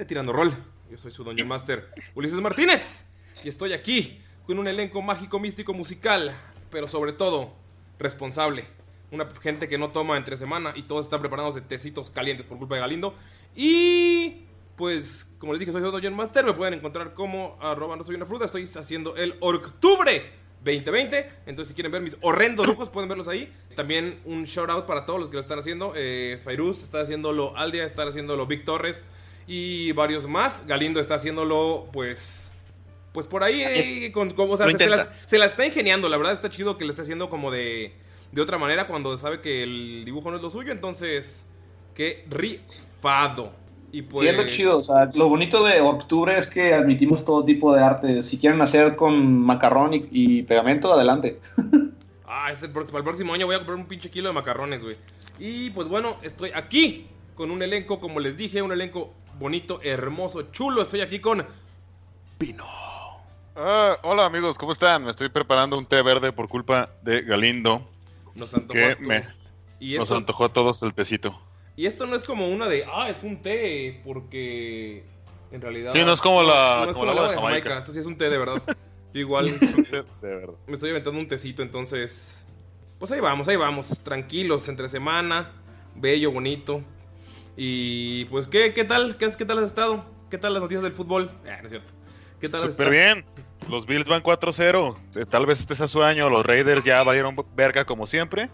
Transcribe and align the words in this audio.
De 0.00 0.06
Tirando 0.06 0.32
Rol. 0.32 0.50
Yo 0.90 0.96
soy 0.96 1.10
su 1.10 1.22
Doña 1.24 1.44
Master, 1.44 1.92
Ulises 2.14 2.40
Martínez. 2.40 3.04
Y 3.44 3.50
estoy 3.50 3.74
aquí 3.74 4.18
con 4.46 4.58
un 4.58 4.66
elenco 4.66 5.02
mágico, 5.02 5.38
místico, 5.38 5.74
musical, 5.74 6.34
pero 6.70 6.88
sobre 6.88 7.12
todo 7.12 7.52
responsable. 7.98 8.64
Una 9.10 9.28
gente 9.42 9.68
que 9.68 9.76
no 9.76 9.90
toma 9.90 10.16
entre 10.16 10.38
semana 10.38 10.72
y 10.74 10.84
todos 10.84 11.04
están 11.04 11.20
preparándose 11.20 11.60
tecitos 11.60 12.10
calientes 12.10 12.46
por 12.46 12.56
culpa 12.56 12.76
de 12.76 12.80
Galindo. 12.80 13.14
Y 13.54 14.46
pues, 14.76 15.28
como 15.36 15.52
les 15.52 15.60
dije, 15.60 15.70
soy 15.70 15.82
su 15.82 15.90
Doña 15.90 16.10
Master. 16.10 16.46
Me 16.46 16.54
pueden 16.54 16.72
encontrar 16.72 17.12
como 17.12 17.58
arroba 17.60 17.94
no 17.94 18.02
soy 18.02 18.14
una 18.14 18.24
fruta. 18.24 18.46
Estoy 18.46 18.66
haciendo 18.74 19.16
el 19.16 19.36
Octubre 19.40 20.30
2020. 20.64 21.30
Entonces, 21.44 21.68
si 21.68 21.74
quieren 21.74 21.92
ver 21.92 22.00
mis 22.00 22.16
horrendos 22.22 22.66
lujos, 22.66 22.88
pueden 22.88 23.10
verlos 23.10 23.28
ahí. 23.28 23.52
También 23.76 24.22
un 24.24 24.44
shout 24.44 24.70
out 24.70 24.86
para 24.86 25.04
todos 25.04 25.20
los 25.20 25.28
que 25.28 25.34
lo 25.34 25.40
están 25.40 25.58
haciendo. 25.58 25.92
Eh, 25.94 26.40
Fairuz 26.42 26.82
está 26.84 27.02
haciéndolo, 27.02 27.54
Aldia 27.54 27.84
está 27.84 28.04
haciéndolo, 28.04 28.46
Vic 28.46 28.64
Torres 28.64 29.04
y 29.52 29.90
varios 29.92 30.28
más. 30.28 30.64
Galindo 30.68 31.00
está 31.00 31.16
haciéndolo, 31.16 31.88
pues. 31.92 32.52
Pues 33.12 33.26
por 33.26 33.42
ahí, 33.42 33.60
eh, 33.64 34.12
con, 34.12 34.30
con- 34.30 34.48
o 34.48 34.56
sea, 34.56 34.66
se, 34.66 34.76
se 34.76 34.84
intenta. 34.84 34.96
las, 34.96 35.10
se 35.26 35.38
las 35.38 35.50
está 35.50 35.66
ingeniando. 35.66 36.08
La 36.08 36.16
verdad 36.16 36.32
está 36.32 36.48
chido 36.48 36.78
que 36.78 36.84
lo 36.84 36.90
esté 36.90 37.02
haciendo 37.02 37.28
como 37.28 37.50
de, 37.50 37.92
de 38.30 38.40
otra 38.42 38.56
manera 38.58 38.86
cuando 38.86 39.16
sabe 39.18 39.40
que 39.40 39.64
el 39.64 40.04
dibujo 40.04 40.30
no 40.30 40.36
es 40.36 40.42
lo 40.42 40.50
suyo. 40.50 40.70
Entonces, 40.70 41.44
qué 41.96 42.24
rifado. 42.30 43.52
Y 43.90 44.02
pues. 44.02 44.22
Sí, 44.22 44.28
es 44.28 44.36
lo 44.36 44.46
chido. 44.46 44.78
O 44.78 44.82
sea, 44.82 45.10
lo 45.14 45.28
bonito 45.28 45.64
de 45.64 45.80
octubre 45.80 46.38
es 46.38 46.46
que 46.46 46.72
admitimos 46.72 47.24
todo 47.24 47.44
tipo 47.44 47.74
de 47.74 47.82
arte. 47.82 48.22
Si 48.22 48.38
quieren 48.38 48.60
hacer 48.60 48.94
con 48.94 49.40
macarrón 49.40 49.94
y, 49.94 50.06
y 50.12 50.42
pegamento, 50.44 50.92
adelante. 50.94 51.40
Ah, 52.32 52.52
es 52.52 52.62
el 52.62 52.70
próximo, 52.70 52.96
el 52.96 53.02
próximo 53.04 53.34
año 53.34 53.44
voy 53.46 53.56
a 53.56 53.58
comprar 53.58 53.76
un 53.76 53.86
pinche 53.86 54.08
kilo 54.08 54.28
de 54.28 54.32
macarrones, 54.34 54.84
güey. 54.84 54.96
Y 55.40 55.70
pues 55.70 55.88
bueno, 55.88 56.16
estoy 56.22 56.52
aquí 56.54 57.08
con 57.34 57.50
un 57.50 57.60
elenco, 57.60 57.98
como 57.98 58.20
les 58.20 58.36
dije, 58.36 58.62
un 58.62 58.70
elenco 58.70 59.12
bonito, 59.40 59.80
hermoso, 59.82 60.50
chulo. 60.52 60.82
Estoy 60.82 61.00
aquí 61.00 61.18
con 61.18 61.44
Pino. 62.38 62.64
Ah, 63.56 63.96
hola 64.02 64.26
amigos, 64.26 64.56
¿cómo 64.56 64.70
están? 64.72 65.04
Me 65.04 65.10
estoy 65.10 65.28
preparando 65.28 65.76
un 65.76 65.84
té 65.84 66.00
verde 66.02 66.32
por 66.32 66.48
culpa 66.48 66.90
de 67.02 67.22
Galindo, 67.22 67.86
Nos 68.34 68.54
antojó 68.54 68.72
que 68.72 68.84
a 68.84 68.94
todos. 68.94 69.06
me, 69.08 69.24
Y 69.80 69.94
nos 69.96 70.04
esto, 70.04 70.16
antojó 70.16 70.44
a 70.44 70.52
todos 70.52 70.82
el 70.82 70.94
tecito. 70.94 71.38
y 71.76 71.86
esto 71.86 72.06
no 72.06 72.14
es 72.16 72.24
como 72.24 72.48
una 72.48 72.68
de, 72.68 72.84
ah, 72.90 73.08
es 73.08 73.22
un 73.22 73.42
té, 73.42 74.00
porque 74.04 75.04
en 75.50 75.60
realidad... 75.60 75.90
Sí, 75.92 76.04
no 76.04 76.12
es 76.12 76.20
como 76.20 76.42
la- 76.42 76.82
no 76.84 76.90
es 76.92 76.96
como 76.96 77.10
agua 77.10 77.28
de 77.30 77.34
Jamaica. 77.34 77.78
Esto 77.78 77.92
sí 77.92 77.98
es 77.98 78.06
un 78.06 78.16
té 78.16 78.30
de 78.30 78.38
verdad. 78.38 78.62
Yo 79.12 79.20
igual 79.20 79.48
Es 79.48 79.60
un 79.74 79.84
té 79.84 80.04
de 80.22 80.34
verdad. 80.36 80.54
me 80.68 80.74
estoy 80.74 80.90
aventando 80.90 81.18
un 81.18 81.26
tecito, 81.26 81.62
entonces... 81.62 82.46
Pues 83.00 83.10
ahí 83.12 83.20
vamos, 83.20 83.48
ahí 83.48 83.56
vamos. 83.56 83.98
Tranquilos, 84.02 84.68
entre 84.68 84.86
semana. 84.88 85.52
Bello, 85.96 86.30
bonito. 86.30 86.82
Y 87.62 88.24
pues, 88.26 88.46
¿qué, 88.46 88.72
qué 88.72 88.84
tal? 88.86 89.18
¿Qué, 89.18 89.28
¿Qué 89.36 89.44
tal 89.44 89.58
has 89.58 89.64
estado? 89.64 90.02
¿Qué 90.30 90.38
tal 90.38 90.54
las 90.54 90.62
noticias 90.62 90.82
del 90.82 90.92
fútbol? 90.92 91.30
Ah, 91.46 91.58
no 91.60 91.64
es 91.64 91.68
cierto. 91.68 91.92
¿Qué 92.40 92.48
tal 92.48 92.64
has 92.64 92.72
Súper 92.72 92.94
estado? 92.94 93.12
bien. 93.14 93.26
Los 93.68 93.84
Bills 93.84 94.08
van 94.08 94.22
4-0. 94.22 94.96
Eh, 95.16 95.26
Tal 95.28 95.44
vez 95.44 95.60
este 95.60 95.74
sea 95.74 95.86
su 95.86 96.02
año. 96.02 96.30
Los 96.30 96.46
Raiders 96.46 96.84
ya 96.84 97.02
valieron 97.02 97.36
verga 97.54 97.84
como 97.84 98.06
siempre. 98.06 98.48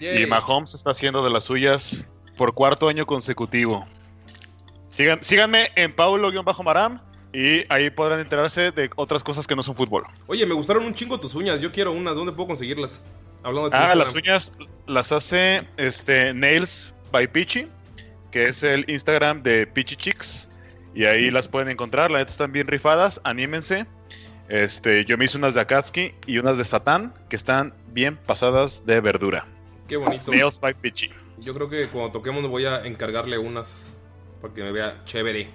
Yay. 0.00 0.24
Y 0.24 0.26
Mahomes 0.26 0.74
está 0.74 0.90
haciendo 0.90 1.22
de 1.22 1.30
las 1.30 1.44
suyas 1.44 2.08
por 2.36 2.52
cuarto 2.52 2.88
año 2.88 3.06
consecutivo. 3.06 3.86
Sigan, 4.88 5.20
síganme 5.22 5.68
en 5.76 5.94
Paulo-Maram 5.94 7.00
y 7.32 7.62
ahí 7.72 7.90
podrán 7.90 8.18
enterarse 8.18 8.72
de 8.72 8.90
otras 8.96 9.22
cosas 9.22 9.46
que 9.46 9.54
no 9.54 9.62
son 9.62 9.76
fútbol. 9.76 10.02
Oye, 10.26 10.44
me 10.46 10.54
gustaron 10.54 10.84
un 10.84 10.94
chingo 10.94 11.20
tus 11.20 11.36
uñas. 11.36 11.60
Yo 11.60 11.70
quiero 11.70 11.92
unas. 11.92 12.16
¿Dónde 12.16 12.32
puedo 12.32 12.48
conseguirlas? 12.48 13.04
Hablando 13.44 13.70
de 13.70 13.76
Ah, 13.76 13.94
Instagram. 13.94 13.98
las 13.98 14.14
uñas 14.16 14.52
las 14.88 15.12
hace 15.12 15.62
este 15.76 16.34
Nails 16.34 16.92
by 17.12 17.30
Pichi, 17.30 17.68
que 18.30 18.44
es 18.44 18.62
el 18.62 18.88
Instagram 18.88 19.42
de 19.42 19.66
Pichi 19.66 19.96
Chicks. 19.96 20.50
Y 20.94 21.04
ahí 21.04 21.30
las 21.30 21.48
pueden 21.48 21.68
encontrar. 21.68 22.10
La 22.10 22.18
neta 22.18 22.30
están 22.30 22.52
bien 22.52 22.66
rifadas. 22.66 23.20
Anímense. 23.24 23.86
Este, 24.48 25.04
yo 25.04 25.18
me 25.18 25.26
hice 25.26 25.36
unas 25.36 25.54
de 25.54 25.60
Akatsuki 25.60 26.14
y 26.26 26.38
unas 26.38 26.56
de 26.56 26.64
Satán, 26.64 27.12
que 27.28 27.36
están 27.36 27.74
bien 27.92 28.16
pasadas 28.16 28.84
de 28.86 29.00
verdura. 29.00 29.46
Qué 29.86 29.96
bonito. 29.96 30.30
Nails 30.30 30.58
by 30.58 30.74
Pichi. 30.74 31.10
Yo 31.40 31.54
creo 31.54 31.68
que 31.68 31.88
cuando 31.88 32.12
toquemos 32.12 32.48
voy 32.48 32.64
a 32.64 32.84
encargarle 32.84 33.38
unas 33.38 33.96
para 34.40 34.54
que 34.54 34.62
me 34.62 34.72
vea 34.72 35.02
chévere. 35.04 35.48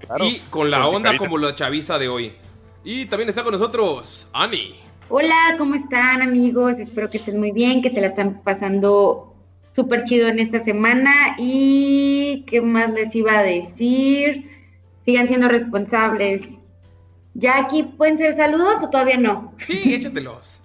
Claro, 0.00 0.24
y 0.24 0.40
con 0.50 0.70
la 0.70 0.82
con 0.82 0.96
onda 0.96 1.16
como 1.16 1.38
la 1.38 1.54
chaviza 1.54 1.98
de 1.98 2.08
hoy. 2.08 2.34
Y 2.84 3.06
también 3.06 3.28
está 3.28 3.42
con 3.42 3.52
nosotros 3.52 4.28
Ani. 4.32 4.76
Hola, 5.08 5.54
¿cómo 5.56 5.76
están 5.76 6.20
amigos? 6.20 6.78
Espero 6.78 7.08
que 7.08 7.18
estén 7.18 7.38
muy 7.38 7.52
bien, 7.52 7.80
que 7.80 7.90
se 7.90 8.00
la 8.00 8.08
están 8.08 8.42
pasando 8.42 9.35
súper 9.76 10.04
chido 10.04 10.28
en 10.28 10.40
esta 10.40 10.58
semana. 10.58 11.36
¿Y 11.38 12.44
qué 12.48 12.62
más 12.62 12.92
les 12.92 13.14
iba 13.14 13.38
a 13.38 13.42
decir? 13.42 14.50
Sigan 15.04 15.28
siendo 15.28 15.48
responsables. 15.48 16.62
¿Ya 17.34 17.58
aquí 17.58 17.82
pueden 17.82 18.16
ser 18.16 18.32
saludos 18.32 18.82
o 18.82 18.88
todavía 18.88 19.18
no? 19.18 19.54
Sí, 19.58 19.82
échatelos. 19.94 20.62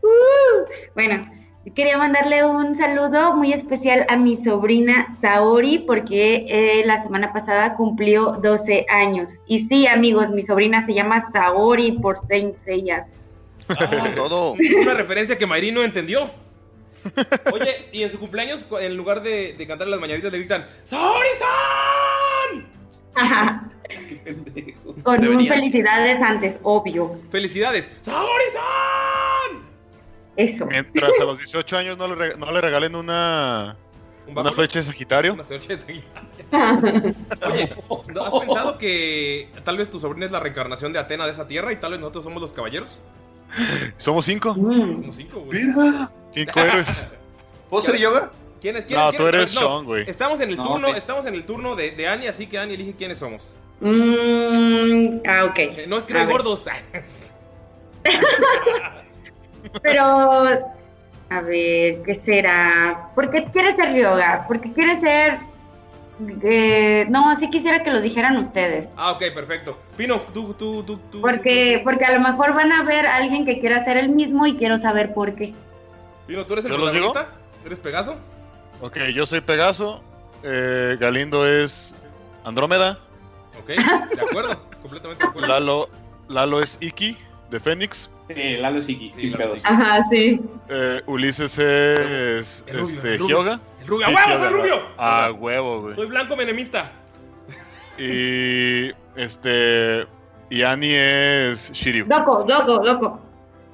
Uh, 0.00 0.70
bueno, 0.94 1.28
quería 1.74 1.98
mandarle 1.98 2.44
un 2.46 2.76
saludo 2.76 3.34
muy 3.34 3.52
especial 3.52 4.06
a 4.08 4.16
mi 4.16 4.36
sobrina 4.36 5.08
Saori 5.20 5.78
porque 5.80 6.46
eh, 6.48 6.82
la 6.86 7.02
semana 7.02 7.32
pasada 7.32 7.74
cumplió 7.74 8.38
12 8.40 8.86
años. 8.88 9.40
Y 9.48 9.66
sí, 9.66 9.88
amigos, 9.88 10.30
mi 10.30 10.44
sobrina 10.44 10.86
se 10.86 10.94
llama 10.94 11.28
Saori 11.32 11.98
por 12.00 12.16
Saint 12.18 12.56
Seiya. 12.56 13.08
Ah, 13.68 14.06
Todo. 14.14 14.54
Una 14.80 14.94
referencia 14.94 15.36
que 15.36 15.46
Mayrin 15.46 15.74
no 15.74 15.82
entendió. 15.82 16.30
Oye, 17.52 17.88
y 17.92 18.02
en 18.02 18.10
su 18.10 18.18
cumpleaños, 18.18 18.64
cu- 18.64 18.78
en 18.78 18.96
lugar 18.96 19.22
de, 19.22 19.54
de 19.54 19.66
cantar 19.66 19.88
las 19.88 20.00
mañanitas, 20.00 20.30
le 20.32 20.38
gritan 20.38 20.66
¡Saori-san! 20.84 22.66
Ajá, 23.14 23.70
Qué 23.88 24.16
pendejo. 24.16 24.94
Con 25.02 25.26
un 25.26 25.46
felicidades 25.46 26.20
antes, 26.20 26.56
obvio. 26.62 27.18
¡Felicidades! 27.30 27.90
¡Saori-san! 28.00 29.66
Eso. 30.36 30.66
Mientras 30.66 31.18
a 31.20 31.24
los 31.24 31.38
18 31.38 31.76
años 31.78 31.96
no 31.98 32.08
le, 32.08 32.14
re- 32.14 32.36
no 32.36 32.50
le 32.52 32.60
regalen 32.60 32.94
una, 32.94 33.76
¿Un 34.26 34.38
una 34.38 34.50
flecha 34.50 34.80
de 34.80 34.84
Sagitario. 34.84 35.32
Una 35.34 35.44
flecha 35.44 35.68
de 35.68 35.76
Sagitario. 35.78 36.26
Oye, 37.50 37.72
¿no 38.14 38.24
¿has 38.24 38.34
pensado 38.44 38.76
que 38.78 39.48
tal 39.64 39.78
vez 39.78 39.88
tu 39.88 39.98
sobrina 39.98 40.26
es 40.26 40.32
la 40.32 40.40
reencarnación 40.40 40.92
de 40.92 40.98
Atena 40.98 41.24
de 41.24 41.32
esa 41.32 41.46
tierra 41.48 41.72
y 41.72 41.76
tal 41.76 41.92
vez 41.92 42.00
nosotros 42.00 42.24
somos 42.24 42.42
los 42.42 42.52
caballeros? 42.52 43.00
Somos 43.96 44.26
cinco. 44.26 44.54
Mm. 44.54 44.94
Somos 44.96 45.16
cinco, 45.16 45.40
güey. 45.40 45.60
Cinco 46.32 46.60
héroes. 46.60 47.06
¿Puedo 47.68 47.82
hacer 47.82 47.96
yoga? 47.96 48.30
¿Quién 48.60 48.76
es? 48.76 48.84
¿Quién 48.86 48.98
No, 49.00 49.12
tú 49.12 49.26
eres 49.26 49.54
No, 49.54 49.60
Sean, 49.60 49.84
güey. 49.84 50.08
Estamos 50.08 50.40
en 50.40 50.50
el 50.50 50.56
No, 50.56 50.62
turno, 50.64 50.88
estamos 50.88 51.26
en 51.26 51.34
el 51.34 51.44
turno 51.44 51.76
de, 51.76 51.90
de 51.92 52.08
Annie, 52.08 52.28
así 52.28 52.46
que 52.46 52.58
Annie 52.58 52.74
elige 52.74 52.94
quiénes 52.94 53.18
somos. 53.18 53.54
Mm, 53.80 55.18
ah, 55.28 55.44
ok. 55.44 55.58
Eh, 55.58 55.84
No 55.88 55.98
es 55.98 56.04
que 56.06 56.14
no 56.14 56.20
A 56.20 56.22
hay 56.22 56.26
ver. 56.28 56.36
gordos. 56.36 56.64
Pero, 59.82 60.02
a 60.04 61.40
ver, 61.42 62.02
¿qué 62.02 62.20
será? 62.24 63.10
¿Por 63.14 63.30
qué 63.30 63.44
quieres 63.46 63.76
ser 63.76 63.94
yoga? 63.94 64.44
Porque 64.46 64.72
quieres 64.72 65.00
ser... 65.00 65.38
eh, 66.42 67.06
no, 67.10 67.34
sí 67.38 67.50
quisiera 67.50 67.82
que 67.82 67.90
lo 67.90 68.00
dijeran 68.00 68.36
ustedes. 68.38 68.88
Ah, 68.96 69.12
ok, 69.12 69.22
perfecto. 69.34 69.78
Pino, 69.96 70.20
tú, 70.32 70.54
tú, 70.54 70.82
tú, 70.82 70.98
tú. 71.10 71.20
Porque, 71.20 71.80
porque 71.84 72.04
a 72.04 72.12
lo 72.12 72.20
mejor 72.20 72.54
van 72.54 72.72
a 72.72 72.82
ver 72.82 73.06
a 73.06 73.16
alguien 73.16 73.44
que 73.44 73.60
quiera 73.60 73.78
hacer 73.78 73.96
el 73.96 74.08
mismo 74.08 74.46
y 74.46 74.56
quiero 74.56 74.78
saber 74.78 75.12
por 75.14 75.34
qué. 75.34 75.54
Pino, 76.26 76.44
¿tú 76.46 76.54
eres 76.54 76.64
el 76.64 76.72
protagonista? 76.74 77.28
¿Eres 77.64 77.80
Pegaso? 77.80 78.16
Ok, 78.80 78.98
yo 79.14 79.26
soy 79.26 79.40
Pegaso. 79.40 80.02
eh, 80.42 80.96
Galindo 81.00 81.46
es 81.46 81.94
Andrómeda. 82.44 82.98
Ok, 83.60 83.68
de 83.68 84.20
acuerdo. 84.22 84.56
completamente 84.82 85.22
de 85.24 85.28
acuerdo. 85.30 85.48
Lalo, 85.48 85.88
Lalo 86.28 86.60
es 86.60 86.78
Iki 86.80 87.16
de 87.50 87.60
Fénix. 87.60 88.10
Eh, 88.28 88.58
Lalo 88.60 88.78
es 88.78 88.88
Iki, 88.88 89.10
Sí, 89.10 89.20
sin 89.20 89.30
Lalo 89.32 89.44
pedos. 89.44 89.54
es 89.54 89.64
Iki. 89.64 89.72
Ajá, 89.74 90.06
sí. 90.10 90.40
eh, 90.68 91.02
Ulises 91.06 91.58
es 91.58 92.64
rubio, 92.72 92.84
este, 92.84 93.14
el 93.14 93.18
rubio. 93.86 94.06
¡A 94.06 94.10
Sí, 94.10 94.14
huevo, 94.14 94.38
soy 94.44 94.52
rubio! 94.52 94.82
Ah, 94.98 95.32
huevo, 95.36 95.80
güey. 95.82 95.94
Soy 95.94 96.06
blanco 96.06 96.36
menemista. 96.36 96.92
Y 97.98 98.90
este. 99.16 100.06
Y 100.50 100.62
Annie 100.62 101.50
es 101.50 101.72
Shiryu. 101.72 102.06
Loco, 102.08 102.44
loco, 102.46 102.82
loco. 102.84 103.20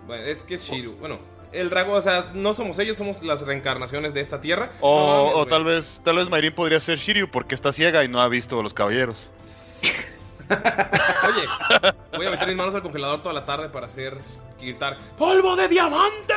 Bueno, 0.07 0.25
es 0.25 0.43
que 0.43 0.55
es 0.55 0.63
Shiru. 0.65 0.97
Bueno, 0.97 1.19
el 1.53 1.69
dragón, 1.71 1.99
o 1.99 2.01
sea, 2.01 2.31
no 2.35 2.55
somos 2.55 2.79
ellos, 2.79 2.97
somos 2.97 3.23
las 3.23 3.43
reencarnaciones 3.43 4.15
de 4.15 4.21
esta 4.21 4.41
tierra. 4.41 4.71
O, 4.81 4.99
No 4.99 5.07
mames, 5.17 5.33
o 5.33 5.35
güey. 5.39 5.49
tal 5.49 5.65
vez 5.65 6.01
tal 6.05 6.17
vez 6.17 6.31
Mayrin 6.31 6.55
podría 6.55 6.81
ser 6.81 6.99
Shiryu 6.99 7.29
porque 7.31 7.55
está 7.55 7.73
ciega 7.73 8.05
y 8.05 8.09
no 8.09 8.21
ha 8.21 8.29
visto 8.29 8.59
a 8.59 8.63
los 8.63 8.73
caballeros. 8.73 9.31
Oye, 10.51 11.93
voy 12.17 12.27
a 12.27 12.31
meter 12.31 12.49
mis 12.49 12.57
manos 12.57 12.75
al 12.75 12.83
congelador 12.83 13.23
toda 13.23 13.35
la 13.35 13.45
tarde 13.45 13.69
para 13.71 13.87
hacer 13.87 14.19
gritar 14.61 14.99
¡Polvo 15.17 15.57
de 15.57 15.67
diamante! 15.69 16.35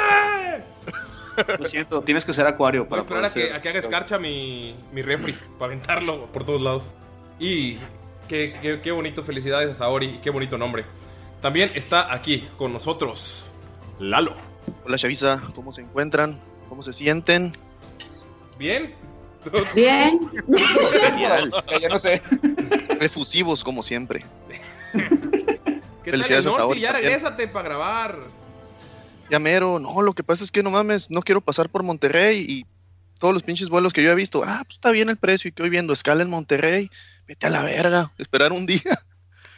Lo 1.60 1.66
siento, 1.66 2.02
tienes 2.02 2.26
que 2.26 2.34
ser 2.34 2.48
acuario 2.48 2.86
Voy 2.86 3.00
a 3.00 3.04
para 3.04 3.28
esperar 3.28 3.48
a 3.48 3.50
que, 3.50 3.54
a 3.58 3.62
que 3.62 3.70
haga 3.70 3.80
escarcha 3.80 4.18
mi, 4.20 4.76
mi 4.92 5.02
refri 5.02 5.34
para 5.60 5.74
aventarlo 5.74 6.32
por 6.32 6.44
todos 6.44 6.62
lados. 6.62 6.92
Y 7.40 7.78
qué, 8.28 8.56
qué- 8.62 8.80
qué 8.82 8.92
bonito, 8.92 9.24
felicidades 9.24 9.70
a 9.70 9.74
Saori 9.74 10.06
y 10.08 10.18
qué 10.20 10.30
bonito 10.30 10.58
nombre. 10.58 10.86
También 11.42 11.70
está 11.76 12.12
aquí 12.14 12.48
con 12.58 12.74
nosotros 12.74 13.50
Lalo. 14.00 14.34
Hola 14.86 14.98
Chavisa, 14.98 15.42
¿cómo 15.54 15.72
se 15.72 15.82
encuentran? 15.82 16.40
¿Cómo 16.70 16.82
se 16.82 16.92
sienten? 16.94 17.54
¿Bien? 18.58 18.96
Bien. 19.76 20.20
Yo 21.82 21.90
no 21.90 22.00
sé. 22.00 22.22
Refusivos 23.00 23.64
como 23.64 23.84
siempre. 23.84 24.24
¿Qué 24.94 26.12
tal 26.12 26.22
el 26.22 26.24
Felicidades 26.24 26.46
a 26.46 26.50
norte? 26.50 26.62
Saori 26.62 26.80
Ya 26.82 26.92
regrésate 26.94 27.48
para 27.48 27.66
grabar. 27.70 28.18
Ya 29.30 29.40
mero, 29.40 29.80
no, 29.80 30.02
lo 30.02 30.14
que 30.14 30.24
pasa 30.24 30.44
es 30.44 30.52
que 30.52 30.62
no 30.64 30.70
mames, 30.72 31.10
no 31.10 31.22
quiero 31.22 31.42
pasar 31.42 31.70
por 31.70 31.82
Monterrey 31.84 32.46
y 32.48 32.66
todos 33.20 33.34
los 33.34 33.44
pinches 33.44 33.70
vuelos 33.70 33.92
que 33.94 34.04
yo 34.04 34.12
he 34.12 34.16
visto, 34.16 34.44
ah, 34.46 34.62
pues 34.66 34.76
está 34.76 34.92
bien 34.92 35.10
el 35.10 35.18
precio 35.18 35.50
y 35.50 35.52
que 35.52 35.64
hoy 35.64 35.70
viendo 35.70 35.94
escala 35.94 36.22
en 36.22 36.30
Monterrey, 36.30 36.90
vete 37.28 37.48
a 37.48 37.50
la 37.50 37.64
verga, 37.64 38.12
esperar 38.18 38.52
un 38.52 38.66
día. 38.66 38.82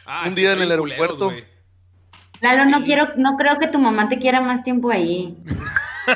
Ah, 0.06 0.24
Un 0.26 0.34
día 0.34 0.52
en 0.54 0.62
el 0.62 0.68
culeros, 0.78 0.90
aeropuerto. 0.90 1.32
Lalo, 2.40 2.64
no 2.64 2.82
quiero, 2.82 3.10
no 3.16 3.36
creo 3.36 3.58
que 3.58 3.66
tu 3.68 3.78
mamá 3.78 4.08
te 4.08 4.18
quiera 4.18 4.40
más 4.40 4.64
tiempo 4.64 4.90
ahí. 4.90 5.36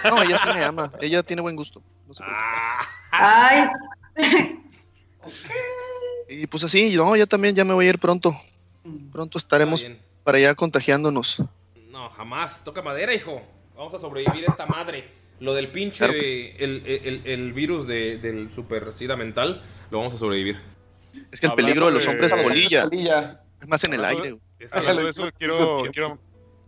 No, 0.09 0.23
ella 0.23 0.39
sí 0.39 0.49
me 0.55 0.65
ama, 0.65 0.91
ella 1.03 1.23
tiene 1.23 1.43
buen 1.43 1.55
gusto. 1.55 1.83
no 2.09 2.15
se 2.15 2.23
preocupe. 2.23 2.47
Ay, 3.11 3.69
Y 6.31 6.47
pues 6.47 6.65
así, 6.65 6.97
no, 6.97 7.15
ya 7.15 7.27
también 7.27 7.55
ya 7.55 7.63
me 7.63 7.75
voy 7.75 7.87
a 7.87 7.91
ir 7.91 7.99
pronto. 7.99 8.35
Pronto 9.13 9.37
estaremos 9.37 9.85
para 10.25 10.39
allá 10.39 10.55
contagiándonos. 10.55 11.43
No, 12.03 12.11
jamás. 12.11 12.65
Toca 12.65 12.83
madera, 12.83 13.15
hijo. 13.15 13.41
Vamos 13.77 13.95
a 13.95 13.99
sobrevivir 14.01 14.45
a 14.49 14.51
esta 14.51 14.67
madre. 14.67 15.09
Lo 15.39 15.55
del 15.55 15.69
pinche, 15.69 15.99
Claro 15.99 16.13
que 16.15 16.57
el, 16.59 16.83
el- 16.87 17.23
el 17.25 17.53
virus 17.53 17.87
de- 17.87 18.19
del 18.19 18.51
super 18.51 18.93
sida 18.93 19.17
mental, 19.17 19.63
lo 19.91 19.99
vamos 19.99 20.13
a 20.15 20.19
sobrevivir. 20.19 20.61
Es 21.31 21.39
que 21.41 21.47
el 21.47 21.53
Hablando 21.53 21.57
peligro 21.57 21.87
de 21.87 21.93
los 21.93 22.07
hombres 22.09 22.31
de 22.33 22.43
polilla, 22.43 22.83
Polilla. 22.85 23.41
es 23.61 23.69
más 23.69 23.85
en 23.85 23.95
el 23.95 24.05
Hablando 24.05 24.25
aire. 24.25 24.39
Es 24.59 24.73
que- 24.73 24.79
Hablando 24.79 25.05
de 25.05 25.11
eso, 25.11 25.31
quiero, 25.39 25.83
quiero- 25.93 26.19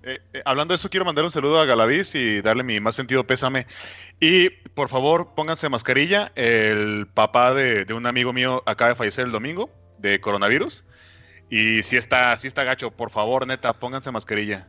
eh, 0.04 0.19
eh, 0.34 0.42
hablando 0.44 0.72
de 0.72 0.76
eso, 0.76 0.88
quiero 0.88 1.04
mandar 1.04 1.25
un 1.25 1.31
saludo 1.32 1.58
a 1.60 1.64
Galaviz 1.64 2.14
y 2.14 2.40
darle 2.40 2.62
mi 2.62 2.78
más 2.81 2.94
sentido 2.94 3.26
pésame. 3.26 3.67
Y 4.20 4.50
por 4.50 4.88
favor, 4.88 5.34
pónganse 5.34 5.69
mascarilla. 5.69 6.31
El 6.36 7.08
papá 7.12 7.55
de, 7.55 7.84
de 7.84 7.93
un 7.94 8.06
amigo 8.06 8.32
mío 8.32 8.62
acaba 8.67 8.91
de 8.91 8.94
fallecer 8.94 9.24
el 9.24 9.32
domingo 9.32 9.69
de 9.98 10.20
coronavirus. 10.20 10.84
Y 11.50 11.82
si 11.82 11.96
está, 11.96 12.36
si 12.36 12.46
está 12.46 12.62
gacho, 12.64 12.93
por 12.93 13.10
favor, 13.10 13.46
neta, 13.48 13.72
pónganse 13.72 14.10
mascarilla. 14.12 14.69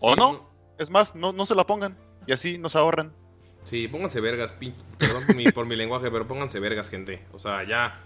O 0.00 0.14
Sí, 0.14 0.20
no, 0.20 0.50
es 0.78 0.90
más, 0.90 1.14
no, 1.14 1.32
no 1.32 1.46
se 1.46 1.54
la 1.54 1.66
pongan. 1.66 1.96
Y 2.26 2.32
así 2.32 2.58
nos 2.58 2.76
ahorran. 2.76 3.12
Sí, 3.64 3.88
pónganse 3.88 4.20
vergas, 4.20 4.54
pin- 4.58 4.74
perdón 4.98 5.24
por 5.26 5.36
mi, 5.36 5.44
por 5.52 5.66
mi 5.66 5.76
lenguaje, 5.76 6.10
pero 6.10 6.26
pónganse 6.26 6.60
vergas, 6.60 6.88
gente. 6.90 7.24
O 7.32 7.38
sea, 7.38 7.64
ya, 7.66 8.00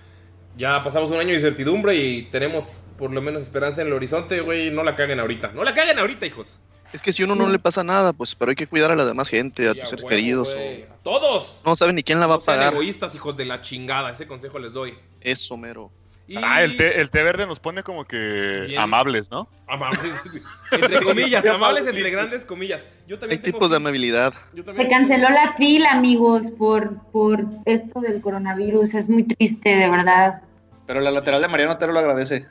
ya 0.57 0.83
pasamos 0.83 1.11
un 1.11 1.17
año 1.19 1.29
de 1.31 1.35
incertidumbre 1.37 1.95
y 1.97 2.23
tenemos 2.31 2.83
por 2.99 3.11
lo 3.13 3.21
menos 3.23 3.43
esperanza 3.43 3.81
en 3.83 3.89
el 3.89 3.93
horizonte, 3.93 4.41
güey. 4.41 4.71
No 4.71 4.83
la 4.85 4.97
caguen 4.97 5.21
ahorita. 5.21 5.53
No 5.53 5.65
la 5.65 5.75
caguen 5.75 5.99
ahorita, 5.99 6.27
hijos. 6.27 6.61
Es 6.93 7.03
que 7.03 7.13
si 7.13 7.23
a 7.23 7.27
uno 7.27 7.37
no 7.37 7.49
le 7.49 7.61
pasa 7.61 7.85
nada, 7.85 8.13
pues, 8.13 8.35
pero 8.35 8.51
hay 8.51 8.57
que 8.57 8.67
cuidar 8.67 8.91
a 8.91 8.97
la 8.97 9.05
demás 9.05 9.29
gente, 9.29 9.69
a 9.69 9.75
Sí, 9.75 9.81
tus 9.81 9.91
seres 9.91 10.03
huevo, 10.05 10.17
queridos. 10.17 10.55
o- 10.55 10.93
A 10.93 10.99
todos. 11.05 11.63
No 11.65 11.77
saben 11.77 11.95
ni 11.95 12.03
quién 12.03 12.19
la 12.19 12.27
va 12.27 12.35
a 12.35 12.41
sean 12.41 12.57
pagar. 12.59 12.73
egoístas, 12.73 13.15
hijos 13.15 13.37
de 13.37 13.45
la 13.45 13.61
chingada. 13.63 14.11
Ese 14.11 14.27
consejo 14.27 14.59
les 14.59 14.73
doy. 14.73 14.99
Eso, 15.21 15.57
mero. 15.57 15.93
Y- 16.31 16.37
Ah, 16.37 16.63
el 16.63 16.77
té, 16.77 17.01
el 17.01 17.11
té 17.11 17.25
verde 17.25 17.45
nos 17.45 17.59
pone 17.59 17.83
como 17.83 18.05
que 18.05 18.67
Bien. 18.69 18.81
amables, 18.81 19.33
¿no? 19.33 19.49
Amables. 19.67 20.47
entre 20.71 21.03
comillas, 21.03 21.45
amables 21.45 21.85
entre 21.89 22.09
grandes 22.09 22.45
comillas. 22.45 22.85
Yo 23.09 23.17
Hay 23.23 23.29
tengo 23.31 23.43
tipos 23.43 23.69
de 23.71 23.77
amabilidad. 23.79 24.33
yo 24.55 24.65
también 24.65 24.87
se 24.87 24.91
canceló 24.97 25.29
la 25.29 25.55
fila, 25.55 25.91
amigos, 25.91 26.45
por, 26.57 27.03
por 27.11 27.45
esto 27.65 28.01
del 28.01 28.21
coronavirus. 28.21 28.95
Es 28.95 29.09
muy 29.09 29.25
triste, 29.25 29.71
de 29.75 29.91
verdad. 29.91 30.43
Pero 30.87 31.01
la 31.01 31.11
lateral 31.11 31.43
de 31.43 31.49
Mariano 31.49 31.73
Otero 31.73 31.93
lo 31.93 31.99
agradece. 31.99 32.47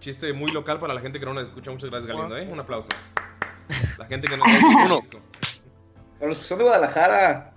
Chiste 0.00 0.32
muy 0.32 0.50
local 0.50 0.80
para 0.80 0.94
la 0.94 1.00
gente 1.00 1.20
que 1.20 1.26
no 1.26 1.32
nos 1.32 1.44
escucha. 1.44 1.70
Muchas 1.70 1.90
gracias, 1.90 2.12
Galindo, 2.12 2.36
¿eh? 2.36 2.48
Un 2.50 2.58
aplauso. 2.58 2.88
La 3.98 4.06
gente 4.06 4.26
que 4.26 4.36
no 4.36 4.42
Uno. 4.84 5.00
Para 6.18 6.28
los 6.28 6.38
que 6.40 6.44
son 6.44 6.58
de 6.58 6.64
Guadalajara. 6.64 7.54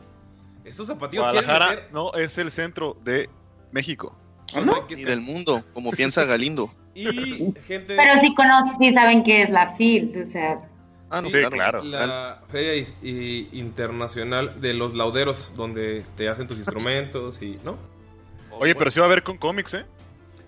Estos 0.64 0.86
zapatillos 0.86 1.26
quieren 1.32 1.44
Guadalajara 1.50 1.76
meter... 1.82 1.94
no 1.94 2.14
es 2.14 2.38
el 2.38 2.52
centro 2.52 2.98
de 3.04 3.32
México. 3.72 4.16
¿Ah, 4.54 4.62
no 4.62 4.86
Y 4.89 5.04
del 5.04 5.22
mundo, 5.22 5.62
como 5.74 5.92
piensa 5.92 6.25
Galindo. 6.25 6.72
Y 6.96 7.54
gente... 7.68 7.96
Pero 7.96 8.20
sí 8.22 8.34
conocen, 8.34 8.75
sí 8.80 8.92
saben 8.92 9.22
qué 9.24 9.44
es 9.44 9.50
la 9.51 9.75
FIL, 9.75 10.20
o 10.20 10.25
sea. 10.25 10.60
Ah, 11.12 11.22
no, 11.22 11.30
Sí, 11.30 11.38
claro. 11.51 11.82
claro. 11.82 11.82
La 11.84 12.42
Feria 12.50 12.84
Internacional 13.51 14.60
de 14.60 14.74
los 14.74 14.96
Lauderos, 14.96 15.51
donde 15.56 16.04
te 16.16 16.27
hacen 16.27 16.48
tus 16.48 16.58
instrumentos 16.58 17.42
y... 17.44 17.60
¿No? 17.63 17.77
Oye, 18.50 18.74
pero 18.74 18.89
sí 18.89 19.00
va 19.00 19.06
a 19.06 19.10
haber 19.10 19.22
con 19.22 19.38
cómics, 19.38 19.75
¿eh? 19.75 19.86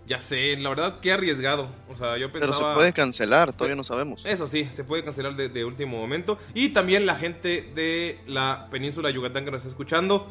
Ya 0.07 0.19
sé, 0.19 0.57
la 0.57 0.69
verdad, 0.69 0.99
qué 1.01 1.11
arriesgado. 1.13 1.69
O 1.87 1.95
sea, 1.95 2.17
yo 2.17 2.31
Pero 2.31 2.47
pensaba. 2.47 2.71
se 2.73 2.75
puede 2.75 2.93
cancelar, 2.93 3.53
todavía 3.53 3.75
no 3.75 3.83
sabemos. 3.83 4.25
Eso 4.25 4.47
sí, 4.47 4.67
se 4.73 4.83
puede 4.83 5.03
cancelar 5.03 5.35
de, 5.35 5.49
de 5.49 5.65
último 5.65 5.99
momento. 5.99 6.39
Y 6.55 6.69
también 6.69 7.05
la 7.05 7.15
gente 7.15 7.69
de 7.75 8.19
la 8.25 8.69
península 8.71 9.09
de 9.09 9.13
Yucatán 9.13 9.45
que 9.45 9.51
nos 9.51 9.59
está 9.59 9.69
escuchando. 9.69 10.27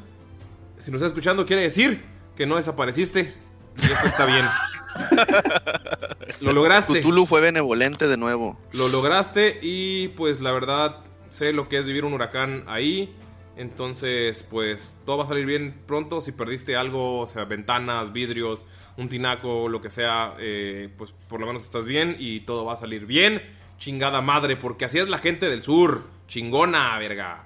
Si 0.78 0.90
nos 0.90 0.98
está 1.00 1.06
escuchando, 1.06 1.46
quiere 1.46 1.62
decir 1.62 2.04
que 2.34 2.44
no 2.44 2.56
desapareciste. 2.56 3.34
Y 3.82 3.86
esto 3.86 4.06
está 4.06 4.26
bien. 4.26 4.46
Lo 6.40 6.52
lograste. 6.52 7.00
Cthulhu 7.00 7.26
fue 7.26 7.40
benevolente 7.40 8.06
de 8.06 8.16
nuevo. 8.16 8.58
Lo 8.72 8.88
lograste 8.88 9.58
y 9.62 10.08
pues 10.08 10.40
la 10.40 10.52
verdad 10.52 10.96
sé 11.28 11.52
lo 11.52 11.68
que 11.68 11.78
es 11.78 11.86
vivir 11.86 12.04
un 12.04 12.12
huracán 12.12 12.64
ahí. 12.66 13.14
Entonces 13.56 14.44
pues 14.44 14.94
todo 15.04 15.18
va 15.18 15.24
a 15.24 15.28
salir 15.28 15.46
bien 15.46 15.82
pronto. 15.86 16.20
Si 16.20 16.32
perdiste 16.32 16.76
algo, 16.76 17.20
o 17.20 17.26
sea, 17.26 17.44
ventanas, 17.44 18.12
vidrios, 18.12 18.64
un 18.96 19.08
tinaco, 19.08 19.68
lo 19.68 19.80
que 19.80 19.90
sea, 19.90 20.34
eh, 20.38 20.92
pues 20.96 21.12
por 21.28 21.40
lo 21.40 21.46
menos 21.46 21.62
estás 21.62 21.84
bien 21.84 22.16
y 22.18 22.40
todo 22.40 22.64
va 22.64 22.74
a 22.74 22.76
salir 22.76 23.06
bien. 23.06 23.42
Chingada 23.78 24.20
madre, 24.20 24.56
porque 24.56 24.84
así 24.84 24.98
es 24.98 25.08
la 25.08 25.18
gente 25.18 25.48
del 25.48 25.62
sur. 25.62 26.04
Chingona, 26.26 26.98
verga. 26.98 27.44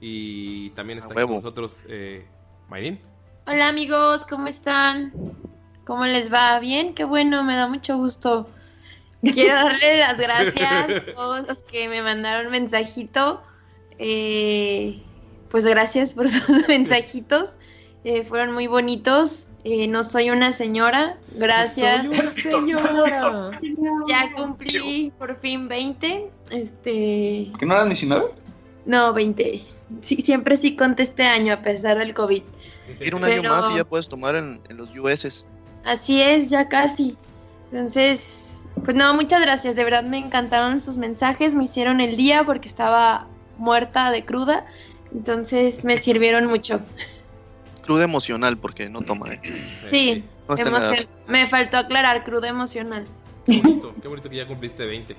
Y 0.00 0.70
también 0.70 0.98
está 0.98 1.12
aquí 1.12 1.22
con 1.22 1.36
nosotros 1.36 1.84
eh, 1.88 2.26
Mayrin. 2.68 3.00
Hola 3.46 3.68
amigos, 3.68 4.26
¿cómo 4.26 4.48
están? 4.48 5.12
¿Cómo 5.84 6.06
les 6.06 6.32
va? 6.32 6.58
¿Bien? 6.60 6.94
Qué 6.94 7.04
bueno, 7.04 7.44
me 7.44 7.56
da 7.56 7.66
mucho 7.66 7.96
gusto. 7.96 8.48
Quiero 9.32 9.54
darle 9.54 9.98
las 9.98 10.18
gracias 10.18 10.72
a 10.72 11.12
todos 11.12 11.46
los 11.46 11.62
que 11.62 11.88
me 11.88 12.02
mandaron 12.02 12.50
mensajito. 12.50 13.42
Eh, 13.98 15.02
pues 15.50 15.64
gracias 15.64 16.12
por 16.12 16.28
sus 16.30 16.66
mensajitos. 16.68 17.58
Eh, 18.04 18.22
fueron 18.22 18.52
muy 18.52 18.66
bonitos. 18.66 19.48
Eh, 19.64 19.86
no 19.88 20.04
soy 20.04 20.30
una 20.30 20.52
señora. 20.52 21.18
Gracias. 21.32 22.06
Soy 22.06 22.18
una 22.18 22.32
señora. 22.32 23.50
Ya 24.08 24.32
cumplí 24.34 25.12
por 25.18 25.38
fin 25.38 25.68
20. 25.68 26.30
Este. 26.50 27.50
¿Que 27.58 27.66
no 27.66 27.74
eran 27.74 27.88
19? 27.88 28.26
No, 28.86 29.14
20. 29.14 29.62
Sí, 30.00 30.16
siempre 30.20 30.56
sí 30.56 30.76
conté 30.76 31.02
este 31.02 31.24
año 31.24 31.54
a 31.54 31.62
pesar 31.62 31.98
del 31.98 32.12
COVID. 32.12 32.42
Ir 33.00 33.14
un 33.14 33.24
año 33.24 33.42
más 33.44 33.70
y 33.72 33.76
ya 33.76 33.84
puedes 33.84 34.08
tomar 34.08 34.36
en, 34.36 34.60
en 34.68 34.76
los 34.76 34.90
US. 34.98 35.46
Así 35.84 36.22
es, 36.22 36.50
ya 36.50 36.68
casi. 36.68 37.16
Entonces, 37.70 38.66
pues 38.84 38.96
no, 38.96 39.14
muchas 39.14 39.40
gracias. 39.42 39.76
De 39.76 39.84
verdad 39.84 40.04
me 40.04 40.18
encantaron 40.18 40.80
sus 40.80 40.96
mensajes. 40.96 41.54
Me 41.54 41.64
hicieron 41.64 42.00
el 42.00 42.16
día 42.16 42.44
porque 42.44 42.68
estaba 42.68 43.28
muerta 43.58 44.10
de 44.10 44.24
cruda. 44.24 44.66
Entonces 45.12 45.84
me 45.84 45.96
sirvieron 45.96 46.46
mucho. 46.46 46.80
Cruda 47.82 48.04
emocional, 48.04 48.56
porque 48.58 48.88
no 48.88 49.02
toma. 49.02 49.34
¿eh? 49.34 49.40
Sí, 49.86 50.24
No 50.48 50.56
me 51.28 51.46
faltó 51.46 51.76
aclarar, 51.76 52.24
cruda 52.24 52.48
emocional. 52.48 53.04
Qué 53.46 53.60
bonito, 53.60 53.94
qué 54.00 54.08
bonito 54.08 54.30
que 54.30 54.36
ya 54.36 54.46
cumpliste 54.46 54.86
20. 54.86 55.16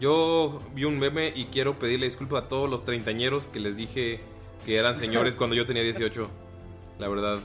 Yo 0.00 0.62
vi 0.74 0.84
un 0.84 0.98
meme 0.98 1.32
y 1.34 1.46
quiero 1.46 1.78
pedirle 1.78 2.06
disculpas 2.06 2.44
a 2.44 2.48
todos 2.48 2.70
los 2.70 2.84
treintañeros 2.84 3.48
que 3.48 3.58
les 3.58 3.76
dije 3.76 4.20
que 4.64 4.76
eran 4.76 4.94
señores 4.94 5.34
cuando 5.36 5.56
yo 5.56 5.66
tenía 5.66 5.82
18. 5.82 6.30
La 6.98 7.08
verdad. 7.08 7.38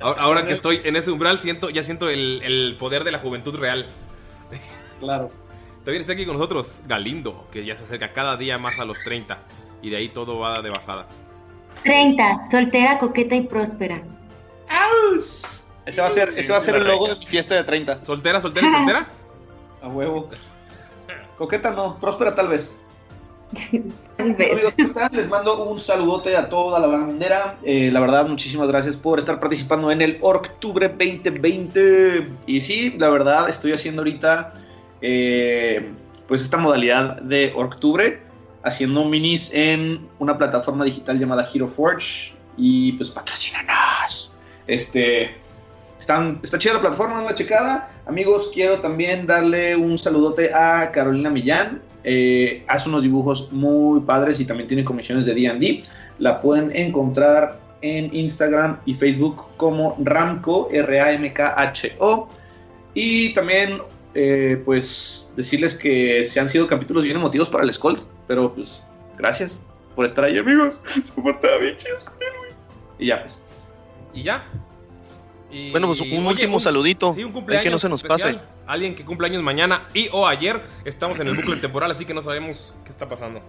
Ahora, 0.00 0.22
ahora 0.22 0.46
que 0.46 0.52
estoy 0.52 0.80
en 0.84 0.96
ese 0.96 1.10
umbral, 1.10 1.38
siento, 1.38 1.70
ya 1.70 1.82
siento 1.82 2.08
el, 2.08 2.40
el 2.42 2.76
poder 2.78 3.04
de 3.04 3.12
la 3.12 3.18
juventud 3.18 3.56
real. 3.56 3.86
Claro. 5.00 5.30
También 5.84 6.00
está 6.00 6.12
aquí 6.12 6.26
con 6.26 6.34
nosotros 6.36 6.82
Galindo, 6.86 7.46
que 7.50 7.64
ya 7.64 7.74
se 7.74 7.84
acerca 7.84 8.12
cada 8.12 8.36
día 8.36 8.58
más 8.58 8.78
a 8.78 8.84
los 8.84 9.00
30. 9.02 9.38
Y 9.80 9.90
de 9.90 9.96
ahí 9.96 10.08
todo 10.10 10.38
va 10.38 10.60
de 10.60 10.70
bajada. 10.70 11.06
30, 11.84 12.50
soltera, 12.50 12.98
coqueta 12.98 13.34
y 13.36 13.42
próspera. 13.42 14.02
Ese 15.86 16.02
va 16.02 16.08
a 16.08 16.10
ser, 16.10 16.28
ese 16.28 16.52
va 16.52 16.58
a 16.58 16.60
ser 16.60 16.76
el 16.76 16.86
logo 16.86 17.08
de 17.08 17.16
mi 17.16 17.26
fiesta 17.26 17.54
de 17.54 17.64
30. 17.64 18.04
¿Soltera, 18.04 18.40
soltera 18.40 18.70
soltera? 18.76 19.08
A 19.80 19.88
huevo. 19.88 20.28
Coqueta 21.38 21.70
no, 21.70 21.98
próspera 21.98 22.34
tal 22.34 22.48
vez. 22.48 22.76
Amigos, 24.18 24.74
¿cómo 24.76 24.88
están? 24.88 25.10
Les 25.12 25.28
mando 25.28 25.64
un 25.64 25.80
saludote 25.80 26.36
a 26.36 26.48
toda 26.48 26.78
la 26.80 26.86
bandera. 26.86 27.58
Eh, 27.62 27.90
la 27.90 28.00
verdad, 28.00 28.26
muchísimas 28.28 28.68
gracias 28.68 28.96
por 28.96 29.18
estar 29.18 29.40
participando 29.40 29.90
en 29.90 30.02
el 30.02 30.18
Octubre 30.20 30.88
2020. 30.88 32.28
Y 32.46 32.60
sí, 32.60 32.94
la 32.98 33.08
verdad, 33.10 33.48
estoy 33.48 33.72
haciendo 33.72 34.02
ahorita 34.02 34.52
eh, 35.00 35.90
pues 36.26 36.42
esta 36.42 36.58
modalidad 36.58 37.22
de 37.22 37.52
Octubre, 37.56 38.20
haciendo 38.64 39.04
minis 39.04 39.52
en 39.54 40.06
una 40.18 40.36
plataforma 40.36 40.84
digital 40.84 41.18
llamada 41.18 41.48
Hero 41.52 41.68
Forge. 41.68 42.34
Y 42.56 42.92
pues 42.92 43.10
patrocínanos. 43.10 44.34
Este. 44.66 45.36
Están, 45.98 46.38
está 46.42 46.58
chida 46.58 46.74
la 46.74 46.80
plataforma, 46.80 47.22
la 47.22 47.34
checada. 47.34 47.90
Amigos, 48.06 48.50
quiero 48.54 48.78
también 48.78 49.26
darle 49.26 49.74
un 49.74 49.98
saludote 49.98 50.52
a 50.54 50.92
Carolina 50.92 51.28
Millán. 51.28 51.82
Eh, 52.10 52.64
hace 52.68 52.88
unos 52.88 53.02
dibujos 53.02 53.52
muy 53.52 54.00
padres 54.00 54.40
y 54.40 54.46
también 54.46 54.66
tiene 54.66 54.82
comisiones 54.82 55.26
de 55.26 55.34
D&D. 55.34 55.80
La 56.18 56.40
pueden 56.40 56.74
encontrar 56.74 57.60
en 57.82 58.14
Instagram 58.16 58.78
y 58.86 58.94
Facebook 58.94 59.44
como 59.58 59.94
Ramco, 60.02 60.70
R-A-M-K-H-O. 60.72 62.28
Y 62.94 63.34
también, 63.34 63.82
eh, 64.14 64.60
pues, 64.64 65.34
decirles 65.36 65.76
que 65.76 66.24
se 66.24 66.40
han 66.40 66.48
sido 66.48 66.66
capítulos 66.66 67.04
bien 67.04 67.16
emotivos 67.16 67.50
para 67.50 67.64
el 67.64 67.72
Scold. 67.72 68.00
Pero, 68.26 68.54
pues, 68.54 68.82
gracias 69.18 69.62
por 69.94 70.06
estar 70.06 70.24
ahí, 70.24 70.38
amigos. 70.38 70.80
Y 72.98 73.06
ya, 73.06 73.20
pues. 73.20 73.42
Y 74.14 74.22
ya. 74.22 74.44
Y- 75.50 75.70
Bueno, 75.70 75.86
pues 75.86 76.00
un 76.00 76.26
último 76.26 76.58
saludito. 76.58 77.12
Sí, 77.12 77.22
un 77.22 77.32
cumpleaños. 77.32 77.64
que 77.64 77.70
no 77.70 77.78
se 77.78 77.88
nos 77.88 78.02
especial. 78.02 78.36
pase. 78.36 78.57
Alguien 78.68 78.94
que 78.94 79.02
cumpleaños 79.02 79.42
mañana 79.42 79.88
y 79.94 80.10
o 80.12 80.28
ayer. 80.28 80.62
Estamos 80.84 81.18
en 81.20 81.28
el 81.28 81.34
bucle 81.34 81.56
temporal, 81.56 81.90
así 81.90 82.04
que 82.04 82.12
no 82.12 82.20
sabemos 82.20 82.74
qué 82.84 82.90
está 82.90 83.08
pasando. 83.08 83.40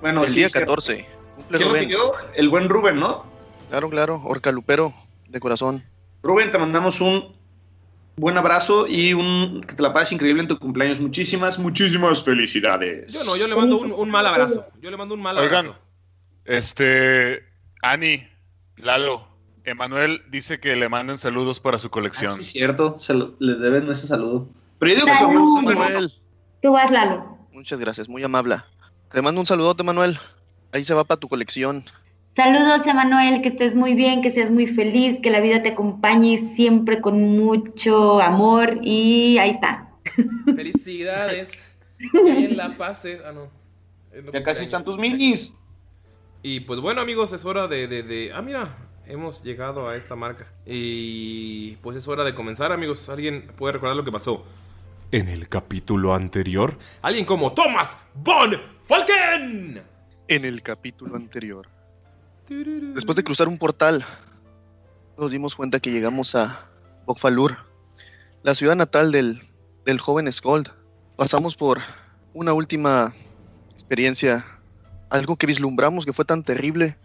Bueno, 0.00 0.24
el 0.24 0.30
sí, 0.30 0.40
día 0.40 0.48
cierto. 0.48 0.72
14. 0.72 1.06
Cumple 1.36 1.58
¿Quién 1.58 1.72
lo 1.72 1.78
pidió? 1.78 1.98
El 2.34 2.48
buen 2.48 2.68
Rubén, 2.68 2.96
¿no? 2.96 3.24
Claro, 3.70 3.88
claro. 3.88 4.20
Orcalupero 4.24 4.92
de 5.28 5.38
corazón. 5.38 5.84
Rubén, 6.24 6.50
te 6.50 6.58
mandamos 6.58 7.00
un 7.00 7.36
buen 8.16 8.36
abrazo 8.36 8.88
y 8.88 9.14
un 9.14 9.60
que 9.60 9.76
te 9.76 9.82
la 9.82 9.92
pases 9.92 10.12
increíble 10.12 10.42
en 10.42 10.48
tu 10.48 10.58
cumpleaños. 10.58 10.98
Muchísimas, 10.98 11.56
muchísimas 11.60 12.24
felicidades. 12.24 13.12
Yo 13.12 13.22
no, 13.22 13.36
yo 13.36 13.46
le 13.46 13.54
mando 13.54 13.78
un, 13.78 13.92
un 13.92 14.10
mal 14.10 14.26
abrazo. 14.26 14.66
Yo 14.82 14.90
le 14.90 14.96
mando 14.96 15.14
un 15.14 15.22
mal 15.22 15.38
Oigan, 15.38 15.66
abrazo. 15.66 15.78
Este. 16.44 17.44
Ani, 17.80 18.26
Lalo, 18.76 19.28
Emanuel 19.68 20.22
dice 20.30 20.58
que 20.60 20.74
le 20.76 20.88
manden 20.88 21.18
saludos 21.18 21.60
para 21.60 21.78
su 21.78 21.88
Ah, 21.88 21.90
colección. 21.90 22.32
sí, 22.32 22.42
cierto. 22.42 22.98
Se 22.98 23.14
lo- 23.14 23.34
les 23.38 23.60
deben 23.60 23.88
ese 23.90 24.06
saludo. 24.06 24.48
Pero 24.78 24.90
yo 24.92 24.96
digo 24.96 25.06
que 25.06 25.14
son 25.16 25.64
Manuel. 25.64 26.12
Tú 26.62 26.72
vas, 26.72 26.90
Lalo. 26.90 27.38
Muchas 27.52 27.78
gracias, 27.80 28.08
muy 28.08 28.22
amable. 28.22 28.56
Te 29.10 29.22
mando 29.22 29.40
un 29.40 29.46
saludote, 29.46 29.82
Manuel. 29.82 30.18
Ahí 30.72 30.82
se 30.84 30.94
va 30.94 31.04
para 31.04 31.18
tu 31.20 31.28
colección. 31.28 31.82
Saludos, 32.36 32.86
Emanuel, 32.86 33.42
que 33.42 33.48
estés 33.48 33.74
muy 33.74 33.94
bien, 33.94 34.22
que 34.22 34.30
seas 34.30 34.50
muy 34.50 34.66
feliz, 34.68 35.18
que 35.20 35.30
la 35.30 35.40
vida 35.40 35.60
te 35.62 35.70
acompañe 35.70 36.52
siempre 36.54 37.00
con 37.00 37.36
mucho 37.36 38.20
amor 38.20 38.78
y 38.82 39.38
ahí 39.38 39.50
está. 39.50 39.88
Felicidades. 40.56 41.76
Que 42.12 42.32
bien 42.34 42.56
la 42.56 42.76
pases. 42.76 43.20
Ah, 43.26 43.32
no. 43.32 43.48
Es 44.12 44.24
Ya 44.32 44.42
casi 44.42 44.62
están 44.64 44.84
tus 44.84 44.98
minis. 44.98 45.54
Y 46.42 46.60
pues 46.60 46.78
bueno, 46.80 47.00
amigos, 47.00 47.32
es 47.32 47.44
hora 47.44 47.66
de, 47.66 47.88
de, 47.88 48.02
de- 48.04 48.32
Ah, 48.32 48.40
mira, 48.42 48.76
hemos 49.08 49.42
llegado 49.42 49.88
a 49.88 49.96
esta 49.96 50.14
marca. 50.14 50.46
Y 50.64 51.76
pues 51.76 51.96
es 51.96 52.06
hora 52.06 52.24
de 52.24 52.34
comenzar, 52.34 52.72
amigos. 52.72 53.08
¿Alguien 53.08 53.50
puede 53.56 53.72
recordar 53.72 53.96
lo 53.96 54.04
que 54.04 54.12
pasó? 54.12 54.44
En 55.10 55.28
el 55.28 55.48
capítulo 55.48 56.14
anterior, 56.14 56.76
alguien 57.00 57.24
como 57.24 57.54
Thomas 57.54 57.96
Von 58.14 58.60
Falken. 58.82 59.82
En 60.28 60.44
el 60.44 60.62
capítulo 60.62 61.16
anterior. 61.16 61.66
Después 62.48 63.16
de 63.16 63.24
cruzar 63.24 63.48
un 63.48 63.58
portal, 63.58 64.04
nos 65.16 65.32
dimos 65.32 65.56
cuenta 65.56 65.80
que 65.80 65.90
llegamos 65.90 66.34
a 66.34 66.68
Bokfalur, 67.06 67.56
la 68.42 68.54
ciudad 68.54 68.76
natal 68.76 69.12
del, 69.12 69.40
del 69.86 69.98
joven 69.98 70.30
Skold. 70.30 70.68
Pasamos 71.16 71.56
por 71.56 71.80
una 72.34 72.52
última 72.52 73.12
experiencia, 73.72 74.44
algo 75.08 75.36
que 75.36 75.46
vislumbramos 75.46 76.04
que 76.04 76.12
fue 76.12 76.26
tan 76.26 76.42
terrible. 76.42 76.98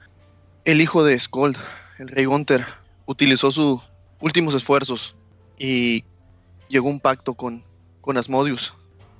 El 0.65 0.81
hijo 0.81 1.03
de 1.05 1.17
Skold, 1.17 1.57
el 2.00 2.07
rey 2.07 2.25
Gunther, 2.25 2.65
utilizó 3.05 3.51
sus 3.51 3.81
últimos 4.19 4.53
esfuerzos 4.53 5.15
y 5.57 6.05
llegó 6.67 6.89
un 6.89 7.00
pacto 7.00 7.33
con, 7.33 7.63
con 8.01 8.17
Asmodius. 8.17 8.73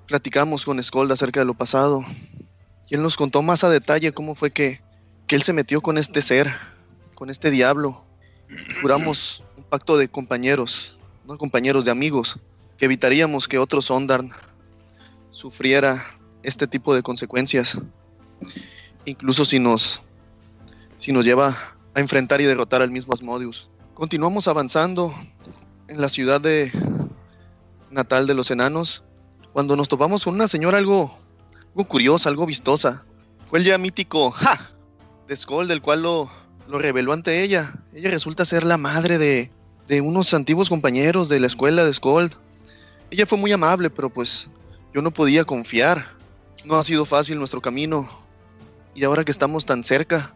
Platicamos 0.08 0.65
con 0.65 0.82
Skold 0.82 1.12
acerca 1.12 1.39
de 1.39 1.46
lo 1.46 1.53
pasado 1.53 2.03
y 2.89 2.96
él 2.96 3.01
nos 3.01 3.15
contó 3.15 3.42
más 3.42 3.63
a 3.63 3.70
detalle 3.70 4.12
cómo 4.12 4.36
fue 4.36 4.51
que, 4.51 4.82
que 5.27 5.36
él 5.36 5.44
se 5.44 5.53
metió 5.53 5.82
con 5.82 5.98
este 5.98 6.22
ser, 6.22 6.51
con 7.15 7.30
este 7.30 7.51
diablo. 7.51 8.06
Juramos 8.82 9.44
un 9.58 9.63
pacto 9.63 9.98
de 9.98 10.08
compañeros, 10.08 10.98
no 11.25 11.38
compañeros 11.38 11.86
de 11.86 11.92
amigos, 11.92 12.39
que 12.77 12.86
evitaríamos 12.86 13.48
que 13.48 13.60
otro 13.60 13.82
Sondarn 13.82 14.32
sufriera 15.32 16.03
este 16.44 16.68
tipo 16.68 16.94
de 16.94 17.01
consecuencias. 17.01 17.80
Incluso 19.06 19.46
si 19.46 19.60
nos, 19.60 20.01
si 20.98 21.12
nos 21.12 21.25
lleva 21.25 21.58
a 21.96 22.00
enfrentar 22.00 22.42
y 22.42 22.46
derrotar 22.46 22.82
al 22.82 22.92
mismo 22.92 23.14
Asmodius. 23.14 23.70
Continuamos 23.94 24.48
avanzando 24.48 25.14
en 25.88 26.02
la 26.02 26.10
ciudad 26.10 26.42
de 26.42 26.72
natal 27.92 28.26
de 28.26 28.34
los 28.34 28.50
enanos, 28.52 29.04
cuando 29.52 29.76
nos 29.76 29.88
topamos 29.88 30.24
con 30.24 30.34
una 30.34 30.48
señora 30.48 30.80
algo, 30.80 31.16
algo 31.70 31.88
curiosa, 31.88 32.30
algo 32.30 32.46
vistosa. 32.46 33.06
Fue 33.46 33.60
el 33.60 33.66
ya 33.66 33.78
mítico 33.78 34.34
de 35.28 35.38
Skull, 35.38 35.68
del 35.68 35.82
cual 35.82 36.02
lo, 36.02 36.30
lo 36.68 36.80
reveló 36.80 37.14
ante 37.14 37.44
ella. 37.44 37.72
Ella 37.94 38.10
resulta 38.10 38.46
ser 38.46 38.64
la 38.64 38.78
madre 38.78 39.20
de, 39.20 39.52
de 39.88 40.02
unos 40.02 40.34
antiguos 40.34 40.70
compañeros 40.70 41.30
de 41.30 41.40
la 41.40 41.48
escuela 41.48 41.86
de 41.86 41.94
Skull. 41.94 42.32
Ella 43.12 43.28
fue 43.28 43.38
muy 43.38 43.52
amable, 43.52 43.92
pero 43.92 44.10
pues 44.10 44.50
yo 44.94 45.04
no 45.04 45.12
podía 45.12 45.46
confiar. 45.46 46.08
No 46.66 46.78
ha 46.78 46.84
sido 46.84 47.06
fácil 47.06 47.38
nuestro 47.38 47.62
camino. 47.62 48.10
Y 48.96 49.04
ahora 49.04 49.24
que 49.24 49.32
estamos 49.32 49.66
tan 49.68 49.84
cerca, 49.84 50.34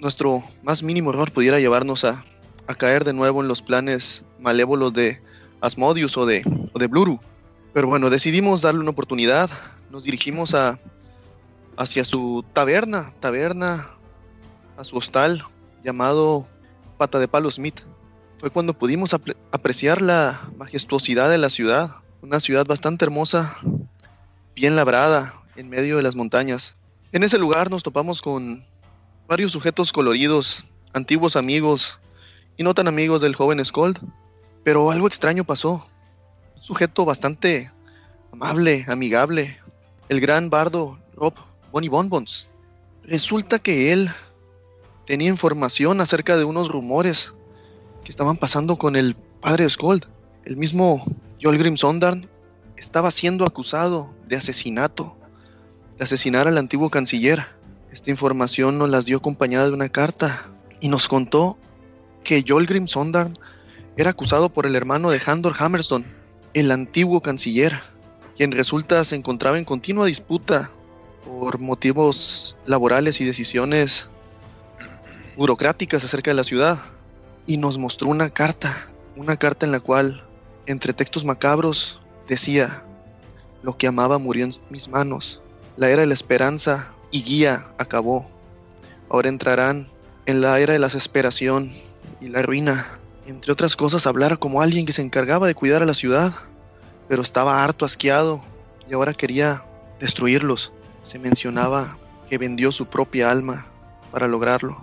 nuestro 0.00 0.42
más 0.62 0.82
mínimo 0.82 1.10
error 1.10 1.32
pudiera 1.32 1.58
llevarnos 1.58 2.04
a, 2.04 2.24
a 2.66 2.74
caer 2.74 3.04
de 3.04 3.12
nuevo 3.12 3.40
en 3.42 3.48
los 3.48 3.62
planes 3.62 4.24
malévolos 4.38 4.92
de 4.92 5.20
Asmodius 5.60 6.16
o 6.16 6.26
de, 6.26 6.42
o 6.72 6.78
de 6.78 6.86
Bluru. 6.86 7.18
Pero 7.72 7.88
bueno, 7.88 8.10
decidimos 8.10 8.62
darle 8.62 8.80
una 8.80 8.90
oportunidad. 8.90 9.50
Nos 9.90 10.04
dirigimos 10.04 10.54
a, 10.54 10.78
hacia 11.76 12.04
su 12.04 12.44
taberna, 12.52 13.10
taberna, 13.20 13.86
a 14.76 14.84
su 14.84 14.96
hostal 14.96 15.42
llamado 15.84 16.46
Pata 16.98 17.18
de 17.18 17.28
Palo 17.28 17.50
Smith. 17.50 17.80
Fue 18.38 18.50
cuando 18.50 18.74
pudimos 18.74 19.14
apre- 19.14 19.36
apreciar 19.52 20.02
la 20.02 20.40
majestuosidad 20.56 21.30
de 21.30 21.38
la 21.38 21.50
ciudad. 21.50 21.90
Una 22.22 22.40
ciudad 22.40 22.66
bastante 22.66 23.04
hermosa, 23.04 23.56
bien 24.54 24.76
labrada, 24.76 25.34
en 25.56 25.68
medio 25.68 25.96
de 25.96 26.02
las 26.02 26.16
montañas. 26.16 26.76
En 27.12 27.22
ese 27.22 27.38
lugar 27.38 27.70
nos 27.70 27.82
topamos 27.82 28.20
con 28.20 28.64
varios 29.28 29.52
sujetos 29.52 29.92
coloridos, 29.92 30.64
antiguos 30.92 31.36
amigos 31.36 32.00
y 32.56 32.62
no 32.62 32.74
tan 32.74 32.88
amigos 32.88 33.20
del 33.20 33.34
joven 33.34 33.64
Skold. 33.64 33.98
Pero 34.64 34.90
algo 34.90 35.06
extraño 35.06 35.44
pasó. 35.44 35.86
Un 36.56 36.62
sujeto 36.62 37.04
bastante 37.04 37.70
amable, 38.32 38.84
amigable. 38.88 39.56
El 40.08 40.20
gran 40.20 40.50
bardo 40.50 40.98
Rob 41.14 41.34
Bonnie 41.72 41.88
Bonbons. 41.88 42.48
Resulta 43.04 43.58
que 43.58 43.92
él 43.92 44.10
tenía 45.06 45.28
información 45.28 46.00
acerca 46.00 46.36
de 46.36 46.44
unos 46.44 46.68
rumores 46.68 47.34
que 48.04 48.10
estaban 48.10 48.36
pasando 48.36 48.76
con 48.76 48.96
el 48.96 49.14
padre 49.40 49.68
Skold. 49.68 50.06
El 50.44 50.56
mismo 50.56 51.02
Jolgrim 51.42 51.76
Sondarn 51.76 52.28
estaba 52.76 53.10
siendo 53.10 53.44
acusado 53.44 54.12
de 54.26 54.36
asesinato, 54.36 55.16
de 55.96 56.04
asesinar 56.04 56.48
al 56.48 56.58
antiguo 56.58 56.90
canciller. 56.90 57.55
Esta 57.96 58.10
información 58.10 58.76
nos 58.76 58.90
las 58.90 59.06
dio 59.06 59.16
acompañada 59.16 59.68
de 59.68 59.72
una 59.72 59.88
carta 59.88 60.50
y 60.80 60.88
nos 60.88 61.08
contó 61.08 61.58
que 62.24 62.44
Jolgrim 62.46 62.88
Sondarn 62.88 63.38
era 63.96 64.10
acusado 64.10 64.50
por 64.50 64.66
el 64.66 64.76
hermano 64.76 65.10
de 65.10 65.18
Handor 65.24 65.54
Hammerstone, 65.58 66.04
el 66.52 66.70
antiguo 66.72 67.22
canciller, 67.22 67.74
quien 68.36 68.52
resulta 68.52 69.02
se 69.02 69.16
encontraba 69.16 69.56
en 69.56 69.64
continua 69.64 70.04
disputa 70.04 70.70
por 71.24 71.58
motivos 71.58 72.58
laborales 72.66 73.22
y 73.22 73.24
decisiones 73.24 74.10
burocráticas 75.38 76.04
acerca 76.04 76.32
de 76.32 76.36
la 76.36 76.44
ciudad. 76.44 76.78
Y 77.46 77.56
nos 77.56 77.78
mostró 77.78 78.10
una 78.10 78.28
carta, 78.28 78.76
una 79.16 79.36
carta 79.38 79.64
en 79.64 79.72
la 79.72 79.80
cual, 79.80 80.22
entre 80.66 80.92
textos 80.92 81.24
macabros, 81.24 82.02
decía, 82.28 82.84
lo 83.62 83.78
que 83.78 83.86
amaba 83.86 84.18
murió 84.18 84.44
en 84.44 84.54
mis 84.68 84.86
manos, 84.86 85.40
la 85.78 85.88
era 85.88 86.02
de 86.02 86.08
la 86.08 86.14
esperanza 86.14 86.92
y 87.10 87.22
guía 87.22 87.66
acabó. 87.78 88.26
Ahora 89.08 89.28
entrarán 89.28 89.86
en 90.26 90.40
la 90.40 90.58
era 90.58 90.72
de 90.72 90.78
la 90.78 90.88
desesperación 90.88 91.70
y 92.20 92.28
la 92.28 92.42
ruina. 92.42 92.86
Entre 93.26 93.52
otras 93.52 93.76
cosas, 93.76 94.06
hablar 94.06 94.38
como 94.38 94.62
alguien 94.62 94.86
que 94.86 94.92
se 94.92 95.02
encargaba 95.02 95.46
de 95.46 95.54
cuidar 95.54 95.82
a 95.82 95.86
la 95.86 95.94
ciudad, 95.94 96.32
pero 97.08 97.22
estaba 97.22 97.64
harto 97.64 97.84
asqueado 97.84 98.40
y 98.88 98.94
ahora 98.94 99.12
quería 99.14 99.64
destruirlos. 100.00 100.72
Se 101.02 101.18
mencionaba 101.18 101.98
que 102.28 102.38
vendió 102.38 102.72
su 102.72 102.86
propia 102.86 103.30
alma 103.30 103.66
para 104.10 104.28
lograrlo. 104.28 104.80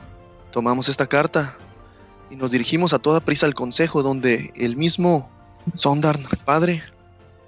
Tomamos 0.51 0.89
esta 0.89 1.07
carta 1.07 1.55
y 2.29 2.36
nos 2.36 2.51
dirigimos 2.51 2.94
a 2.94 3.00
toda 3.00 3.20
prisa 3.20 3.46
al 3.46 3.53
consejo 3.53 4.03
donde 4.03 4.51
el 4.55 4.77
mismo 4.77 5.29
Sondarn, 5.75 6.24
padre, 6.46 6.83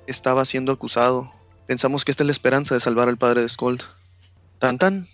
estaba 0.08 0.46
siendo 0.46 0.72
acusado. 0.72 1.30
Pensamos 1.68 2.06
que 2.06 2.12
esta 2.12 2.24
es 2.24 2.28
la 2.28 2.32
esperanza 2.32 2.76
de 2.76 2.82
salvar 2.82 3.10
al 3.10 3.18
padre 3.18 3.42
de 3.42 3.50
Skold. 3.50 3.82
Tan 4.60 4.78
tan. 4.78 5.06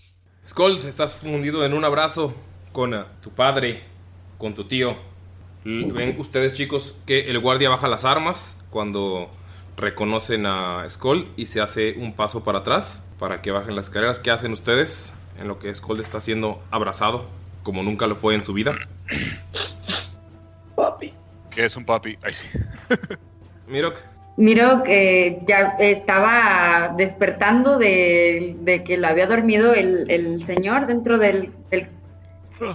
Skold, 0.45 0.85
estás 0.85 1.13
fundido 1.13 1.65
en 1.65 1.73
un 1.73 1.85
abrazo 1.85 2.33
con 2.71 3.05
tu 3.21 3.31
padre, 3.31 3.83
con 4.37 4.53
tu 4.53 4.65
tío. 4.65 4.95
L- 5.65 5.91
Ven 5.93 6.15
ustedes, 6.19 6.53
chicos, 6.53 6.95
que 7.05 7.29
el 7.29 7.39
guardia 7.39 7.69
baja 7.69 7.87
las 7.87 8.05
armas 8.05 8.57
cuando 8.69 9.29
reconocen 9.77 10.45
a 10.45 10.85
Skold 10.89 11.27
y 11.37 11.45
se 11.45 11.61
hace 11.61 11.93
un 11.97 12.13
paso 12.13 12.43
para 12.43 12.59
atrás 12.59 13.01
para 13.19 13.41
que 13.41 13.51
bajen 13.51 13.75
las 13.75 13.85
escaleras. 13.85 14.19
¿Qué 14.19 14.31
hacen 14.31 14.51
ustedes 14.53 15.13
en 15.39 15.47
lo 15.47 15.59
que 15.59 15.73
Skold 15.73 16.01
está 16.01 16.21
siendo 16.21 16.61
abrazado 16.71 17.27
como 17.63 17.83
nunca 17.83 18.07
lo 18.07 18.15
fue 18.15 18.33
en 18.33 18.43
su 18.43 18.53
vida? 18.53 18.73
Papi. 20.75 21.13
Que 21.51 21.65
es 21.65 21.75
un 21.75 21.85
papi. 21.85 22.17
Ay, 22.23 22.33
sí. 22.33 22.47
Mirok, 23.67 23.97
Miro 24.37 24.83
que 24.83 25.41
ya 25.45 25.75
estaba 25.79 26.93
despertando 26.97 27.77
de, 27.77 28.55
de 28.61 28.83
que 28.83 28.97
lo 28.97 29.07
había 29.07 29.27
dormido 29.27 29.73
el, 29.73 30.09
el 30.09 30.45
señor 30.45 30.87
dentro 30.87 31.17
del, 31.17 31.51
del, 31.69 31.87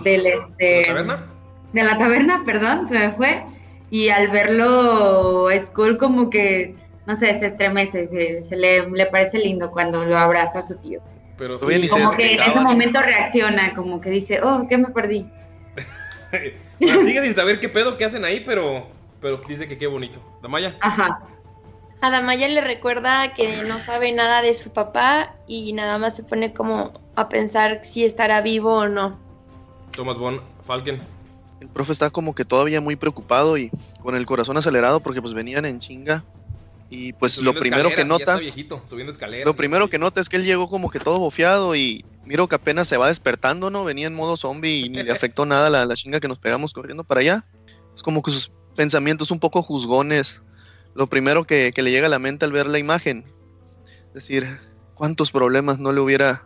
del, 0.04 0.26
este, 0.26 0.80
¿la 0.80 0.86
taberna? 0.86 1.26
de 1.72 1.82
la 1.82 1.98
taberna, 1.98 2.42
perdón, 2.44 2.88
se 2.88 2.94
me 2.94 3.12
fue. 3.12 3.42
Y 3.90 4.08
al 4.08 4.28
verlo, 4.28 5.48
Skull 5.66 5.96
como 5.96 6.28
que, 6.28 6.74
no 7.06 7.16
sé, 7.16 7.38
se 7.38 7.46
estremece, 7.46 8.08
se, 8.08 8.42
se 8.42 8.56
le, 8.56 8.88
le 8.90 9.06
parece 9.06 9.38
lindo 9.38 9.70
cuando 9.70 10.04
lo 10.04 10.18
abraza 10.18 10.60
a 10.60 10.66
su 10.66 10.76
tío. 10.76 11.00
Pero 11.38 11.58
se 11.58 11.88
Como 11.88 12.12
que 12.12 12.34
en 12.34 12.40
ese 12.40 12.60
momento 12.60 13.00
reacciona, 13.00 13.74
como 13.74 14.00
que 14.00 14.10
dice, 14.10 14.40
oh, 14.42 14.66
¿qué 14.68 14.78
me 14.78 14.88
perdí? 14.88 15.26
Sigue 16.78 17.22
sin 17.22 17.34
saber 17.34 17.60
qué 17.60 17.68
pedo 17.68 17.96
que 17.96 18.04
hacen 18.04 18.24
ahí, 18.24 18.42
pero, 18.44 18.86
pero 19.20 19.40
dice 19.48 19.68
que 19.68 19.78
qué 19.78 19.86
bonito. 19.86 20.20
Damaya, 20.42 20.76
Ajá. 20.80 21.20
A 22.00 22.10
Damaya 22.10 22.46
le 22.48 22.60
recuerda 22.60 23.32
que 23.32 23.62
no 23.62 23.80
sabe 23.80 24.12
nada 24.12 24.42
de 24.42 24.54
su 24.54 24.72
papá 24.72 25.34
y 25.48 25.72
nada 25.72 25.98
más 25.98 26.16
se 26.16 26.22
pone 26.22 26.52
como 26.52 26.92
a 27.14 27.28
pensar 27.28 27.80
si 27.82 28.04
estará 28.04 28.42
vivo 28.42 28.74
o 28.74 28.88
no. 28.88 29.18
Thomas 29.92 30.18
Bon, 30.18 30.40
Falken. 30.62 31.00
El 31.60 31.68
profe 31.68 31.92
está 31.92 32.10
como 32.10 32.34
que 32.34 32.44
todavía 32.44 32.80
muy 32.82 32.96
preocupado 32.96 33.56
y 33.56 33.70
con 34.02 34.14
el 34.14 34.26
corazón 34.26 34.58
acelerado 34.58 35.00
porque 35.00 35.22
pues 35.22 35.32
venían 35.32 35.64
en 35.64 35.80
chinga. 35.80 36.22
Y 36.90 37.14
pues 37.14 37.32
Subiendo 37.32 37.54
lo 37.54 37.60
primero 37.60 37.90
que 37.90 38.04
nota, 38.04 38.22
está 38.22 38.36
viejito, 38.36 38.80
subiendo 38.86 39.10
escaleras. 39.10 39.44
lo 39.44 39.54
primero 39.54 39.90
que 39.90 39.98
nota 39.98 40.20
es 40.20 40.28
que 40.28 40.36
él 40.36 40.44
llegó 40.44 40.68
como 40.68 40.88
que 40.90 41.00
todo 41.00 41.18
bofeado 41.18 41.74
y 41.74 42.04
miro 42.24 42.46
que 42.46 42.54
apenas 42.54 42.86
se 42.86 42.96
va 42.96 43.08
despertando, 43.08 43.70
¿no? 43.70 43.84
Venía 43.84 44.06
en 44.06 44.14
modo 44.14 44.36
zombie 44.36 44.84
y 44.84 44.88
ni 44.90 45.02
le 45.02 45.10
afectó 45.12 45.46
nada 45.46 45.70
la, 45.70 45.84
la 45.86 45.96
chinga 45.96 46.20
que 46.20 46.28
nos 46.28 46.38
pegamos 46.38 46.72
corriendo 46.72 47.02
para 47.02 47.22
allá. 47.22 47.44
Es 47.96 48.02
como 48.02 48.22
que 48.22 48.30
sus 48.30 48.52
pensamientos 48.76 49.30
un 49.30 49.40
poco 49.40 49.62
juzgones. 49.62 50.42
Lo 50.96 51.06
primero 51.08 51.44
que, 51.44 51.72
que 51.74 51.82
le 51.82 51.90
llega 51.90 52.06
a 52.06 52.10
la 52.10 52.18
mente 52.18 52.44
al 52.46 52.52
ver 52.52 52.66
la 52.66 52.78
imagen. 52.78 53.24
Es 54.08 54.14
decir, 54.14 54.46
cuántos 54.94 55.30
problemas 55.30 55.78
no 55.78 55.92
le 55.92 56.00
hubiera 56.00 56.42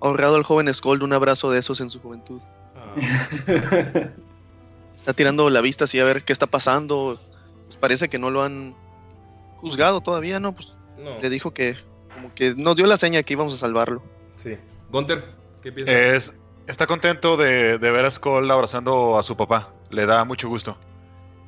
ahorrado 0.00 0.36
al 0.36 0.42
joven 0.42 0.72
Skold 0.72 1.02
un 1.02 1.12
abrazo 1.14 1.50
de 1.50 1.58
esos 1.58 1.80
en 1.80 1.88
su 1.88 1.98
juventud. 2.00 2.40
Ah, 2.76 2.94
Está 4.94 5.14
tirando 5.14 5.48
la 5.50 5.60
vista 5.62 5.84
así 5.84 5.98
a 5.98 6.04
ver 6.04 6.24
qué 6.24 6.32
está 6.32 6.46
pasando. 6.46 7.18
Pues 7.66 7.76
parece 7.76 8.08
que 8.08 8.18
no 8.18 8.30
lo 8.30 8.42
han 8.42 8.74
juzgado 9.56 10.00
todavía, 10.02 10.38
¿no? 10.38 10.52
Pues 10.52 10.76
no, 10.98 11.18
le 11.20 11.30
dijo 11.30 11.54
que 11.54 11.76
como 12.14 12.34
que 12.34 12.54
nos 12.54 12.76
dio 12.76 12.86
la 12.86 12.96
seña 12.98 13.22
que 13.22 13.32
íbamos 13.32 13.54
a 13.54 13.56
salvarlo. 13.56 14.02
sí. 14.36 14.56
Gunter, 14.90 15.24
¿qué 15.62 15.72
piensas? 15.72 15.94
Es, 15.96 16.34
está 16.66 16.86
contento 16.86 17.38
de, 17.38 17.78
de 17.78 17.90
ver 17.90 18.04
a 18.04 18.10
Skull 18.10 18.50
abrazando 18.50 19.16
a 19.18 19.22
su 19.22 19.34
papá. 19.38 19.72
Le 19.88 20.04
da 20.04 20.22
mucho 20.26 20.50
gusto. 20.50 20.76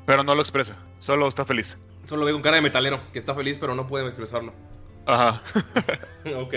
Pero 0.07 0.25
no 0.25 0.35
lo 0.35 0.41
expresa. 0.41 0.77
Solo 0.99 1.29
está 1.29 1.45
feliz. 1.45 1.77
Solo 2.07 2.25
veo 2.27 2.35
con 2.35 2.43
cara 2.43 2.57
de 2.57 2.63
metalero, 2.63 3.01
que 3.13 3.19
está 3.19 3.35
feliz, 3.35 3.57
pero 3.59 3.75
no 3.75 3.87
puede 3.87 4.07
expresarlo. 4.07 4.53
Ajá. 5.07 5.43
ok. 6.37 6.55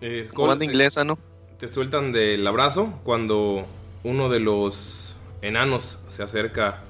Eh, 0.00 0.22
Skull, 0.24 0.34
Como 0.34 0.48
banda 0.48 0.64
inglesa, 0.64 1.04
¿no? 1.04 1.18
te 1.58 1.68
sueltan 1.68 2.12
del 2.12 2.46
abrazo 2.46 3.00
cuando 3.02 3.64
uno 4.04 4.28
de 4.28 4.40
los 4.40 5.16
enanos 5.40 5.98
se 6.06 6.22
acerca, 6.22 6.82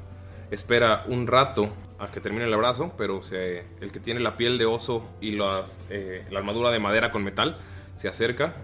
espera 0.51 1.05
un 1.07 1.29
rato 1.29 1.71
a 2.01 2.11
que 2.11 2.21
termine 2.21 2.47
el 2.47 2.53
abrazo, 2.53 2.93
pero 2.99 3.23
se- 3.23 3.65
el 3.81 3.93
que 3.93 4.01
tiene 4.01 4.19
la 4.19 4.37
piel 4.37 4.59
de 4.59 4.67
oso 4.67 5.09
y 5.21 5.33
las, 5.37 5.87
eh, 5.89 6.27
la 6.31 6.41
armadura 6.41 6.73
de 6.73 6.81
madera 6.81 7.13
con 7.13 7.23
metal 7.23 7.59
se 7.97 8.09
acerca, 8.09 8.57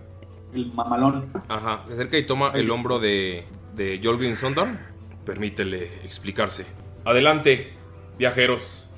El 0.52 0.72
mamalón. 0.72 1.32
ajá, 1.48 1.84
se 1.86 1.92
acerca 1.94 2.18
y 2.18 2.24
toma 2.24 2.50
el 2.54 2.68
hombro 2.72 2.98
de, 2.98 3.44
de 3.76 4.00
Jolgrin 4.02 4.36
Sondar. 4.36 4.90
Permítele 5.24 5.84
explicarse. 6.04 6.66
Adelante, 7.04 7.74
viajeros. 8.18 8.88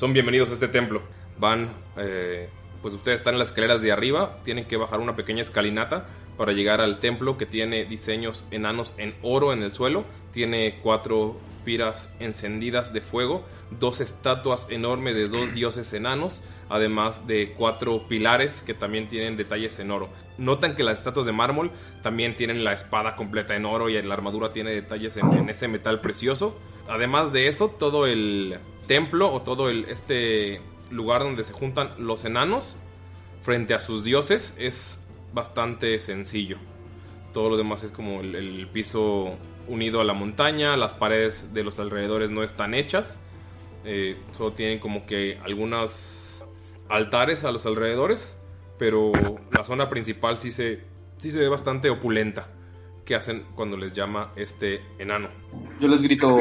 Son 0.00 0.14
bienvenidos 0.14 0.48
a 0.48 0.54
este 0.54 0.66
templo. 0.66 1.02
Van 1.38 1.68
eh, 1.98 2.48
pues 2.80 2.94
ustedes 2.94 3.20
están 3.20 3.34
en 3.34 3.38
las 3.38 3.48
escaleras 3.48 3.82
de 3.82 3.92
arriba, 3.92 4.38
tienen 4.44 4.64
que 4.64 4.78
bajar 4.78 4.98
una 4.98 5.14
pequeña 5.14 5.42
escalinata 5.42 6.06
para 6.38 6.52
llegar 6.52 6.80
al 6.80 7.00
templo 7.00 7.36
que 7.36 7.44
tiene 7.44 7.84
diseños 7.84 8.46
enanos 8.50 8.94
en 8.96 9.14
oro 9.20 9.52
en 9.52 9.62
el 9.62 9.74
suelo, 9.74 10.06
tiene 10.32 10.78
cuatro 10.82 11.36
piras 11.66 12.14
encendidas 12.18 12.94
de 12.94 13.02
fuego, 13.02 13.44
dos 13.78 14.00
estatuas 14.00 14.68
enormes 14.70 15.16
de 15.16 15.28
dos 15.28 15.52
dioses 15.52 15.92
enanos, 15.92 16.42
además 16.70 17.26
de 17.26 17.52
cuatro 17.54 18.08
pilares 18.08 18.62
que 18.62 18.72
también 18.72 19.06
tienen 19.06 19.36
detalles 19.36 19.78
en 19.80 19.90
oro. 19.90 20.08
Notan 20.38 20.76
que 20.76 20.82
las 20.82 20.94
estatuas 20.94 21.26
de 21.26 21.32
mármol 21.32 21.72
también 22.02 22.36
tienen 22.36 22.64
la 22.64 22.72
espada 22.72 23.16
completa 23.16 23.54
en 23.54 23.66
oro 23.66 23.90
y 23.90 24.00
la 24.00 24.14
armadura 24.14 24.50
tiene 24.50 24.72
detalles 24.72 25.18
en, 25.18 25.30
en 25.34 25.50
ese 25.50 25.68
metal 25.68 26.00
precioso. 26.00 26.58
Además 26.88 27.34
de 27.34 27.48
eso, 27.48 27.68
todo 27.68 28.06
el 28.06 28.58
templo 28.90 29.32
o 29.32 29.42
todo 29.42 29.70
este 29.70 30.60
lugar 30.90 31.22
donde 31.22 31.44
se 31.44 31.52
juntan 31.52 31.94
los 31.98 32.24
enanos 32.24 32.76
frente 33.40 33.72
a 33.72 33.78
sus 33.78 34.02
dioses 34.02 34.52
es 34.58 34.98
bastante 35.32 35.96
sencillo. 36.00 36.56
Todo 37.32 37.50
lo 37.50 37.56
demás 37.56 37.84
es 37.84 37.92
como 37.92 38.20
el, 38.20 38.34
el 38.34 38.66
piso 38.66 39.36
unido 39.68 40.00
a 40.00 40.04
la 40.04 40.12
montaña, 40.12 40.76
las 40.76 40.92
paredes 40.92 41.54
de 41.54 41.62
los 41.62 41.78
alrededores 41.78 42.32
no 42.32 42.42
están 42.42 42.74
hechas, 42.74 43.20
eh, 43.84 44.16
solo 44.32 44.54
tienen 44.54 44.80
como 44.80 45.06
que 45.06 45.38
algunos 45.44 46.44
altares 46.88 47.44
a 47.44 47.52
los 47.52 47.66
alrededores, 47.66 48.40
pero 48.76 49.12
la 49.52 49.62
zona 49.62 49.88
principal 49.88 50.38
sí 50.38 50.50
se, 50.50 50.80
sí 51.18 51.30
se 51.30 51.38
ve 51.38 51.48
bastante 51.48 51.90
opulenta. 51.90 52.48
¿Qué 53.04 53.14
hacen 53.14 53.44
cuando 53.54 53.76
les 53.76 53.92
llama 53.92 54.32
este 54.34 54.82
enano? 54.98 55.28
Yo 55.78 55.86
les 55.86 56.02
grito, 56.02 56.40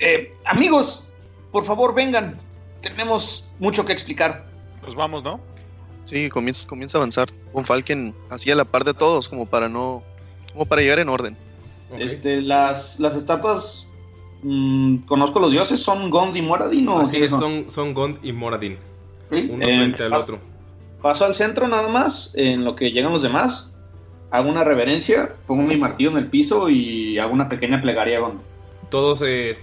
eh, 0.00 0.32
amigos, 0.46 1.12
por 1.52 1.64
favor 1.64 1.94
vengan, 1.94 2.40
tenemos 2.80 3.48
mucho 3.58 3.84
que 3.84 3.92
explicar. 3.92 4.46
Pues 4.82 4.94
vamos, 4.94 5.24
¿no? 5.24 5.40
Sí, 6.06 6.28
comienza, 6.28 6.66
comienza 6.68 6.98
a 6.98 7.00
avanzar. 7.00 7.28
Con 7.52 7.64
Falken 7.64 8.14
así 8.30 8.50
a 8.50 8.54
la 8.54 8.64
par 8.64 8.84
de 8.84 8.94
todos, 8.94 9.28
como 9.28 9.46
para 9.46 9.68
no. 9.68 10.02
como 10.52 10.66
para 10.66 10.82
llegar 10.82 11.00
en 11.00 11.08
orden. 11.08 11.36
Este, 11.98 12.40
las, 12.40 12.98
las 13.00 13.16
estatuas, 13.16 13.90
mm, 14.42 14.98
conozco 14.98 15.40
los 15.40 15.52
dioses, 15.52 15.80
son 15.80 16.10
Gond 16.10 16.36
y 16.36 16.42
Moradin 16.42 16.88
o 16.88 17.00
Así 17.00 17.18
es, 17.22 17.30
son, 17.30 17.70
son 17.70 17.94
Gond 17.94 18.24
y 18.24 18.32
Moradin, 18.32 18.78
Sí, 19.30 19.48
uno 19.50 19.64
eh, 19.64 19.76
frente 19.76 20.04
al 20.04 20.14
otro. 20.14 20.38
Paso 21.02 21.24
al 21.24 21.34
centro 21.34 21.68
nada 21.68 21.88
más, 21.88 22.34
en 22.36 22.64
lo 22.64 22.74
que 22.74 22.90
llegan 22.90 23.12
los 23.12 23.22
demás. 23.22 23.74
Hago 24.30 24.48
una 24.48 24.64
reverencia, 24.64 25.34
pongo 25.46 25.62
mi 25.62 25.76
martillo 25.76 26.10
en 26.10 26.16
el 26.18 26.28
piso 26.28 26.68
y 26.68 27.18
hago 27.18 27.32
una 27.32 27.48
pequeña 27.48 27.80
plegaria 27.80 28.18
a 28.18 28.20
Gond. 28.20 28.40
Todos 28.90 29.22
eh, 29.24 29.58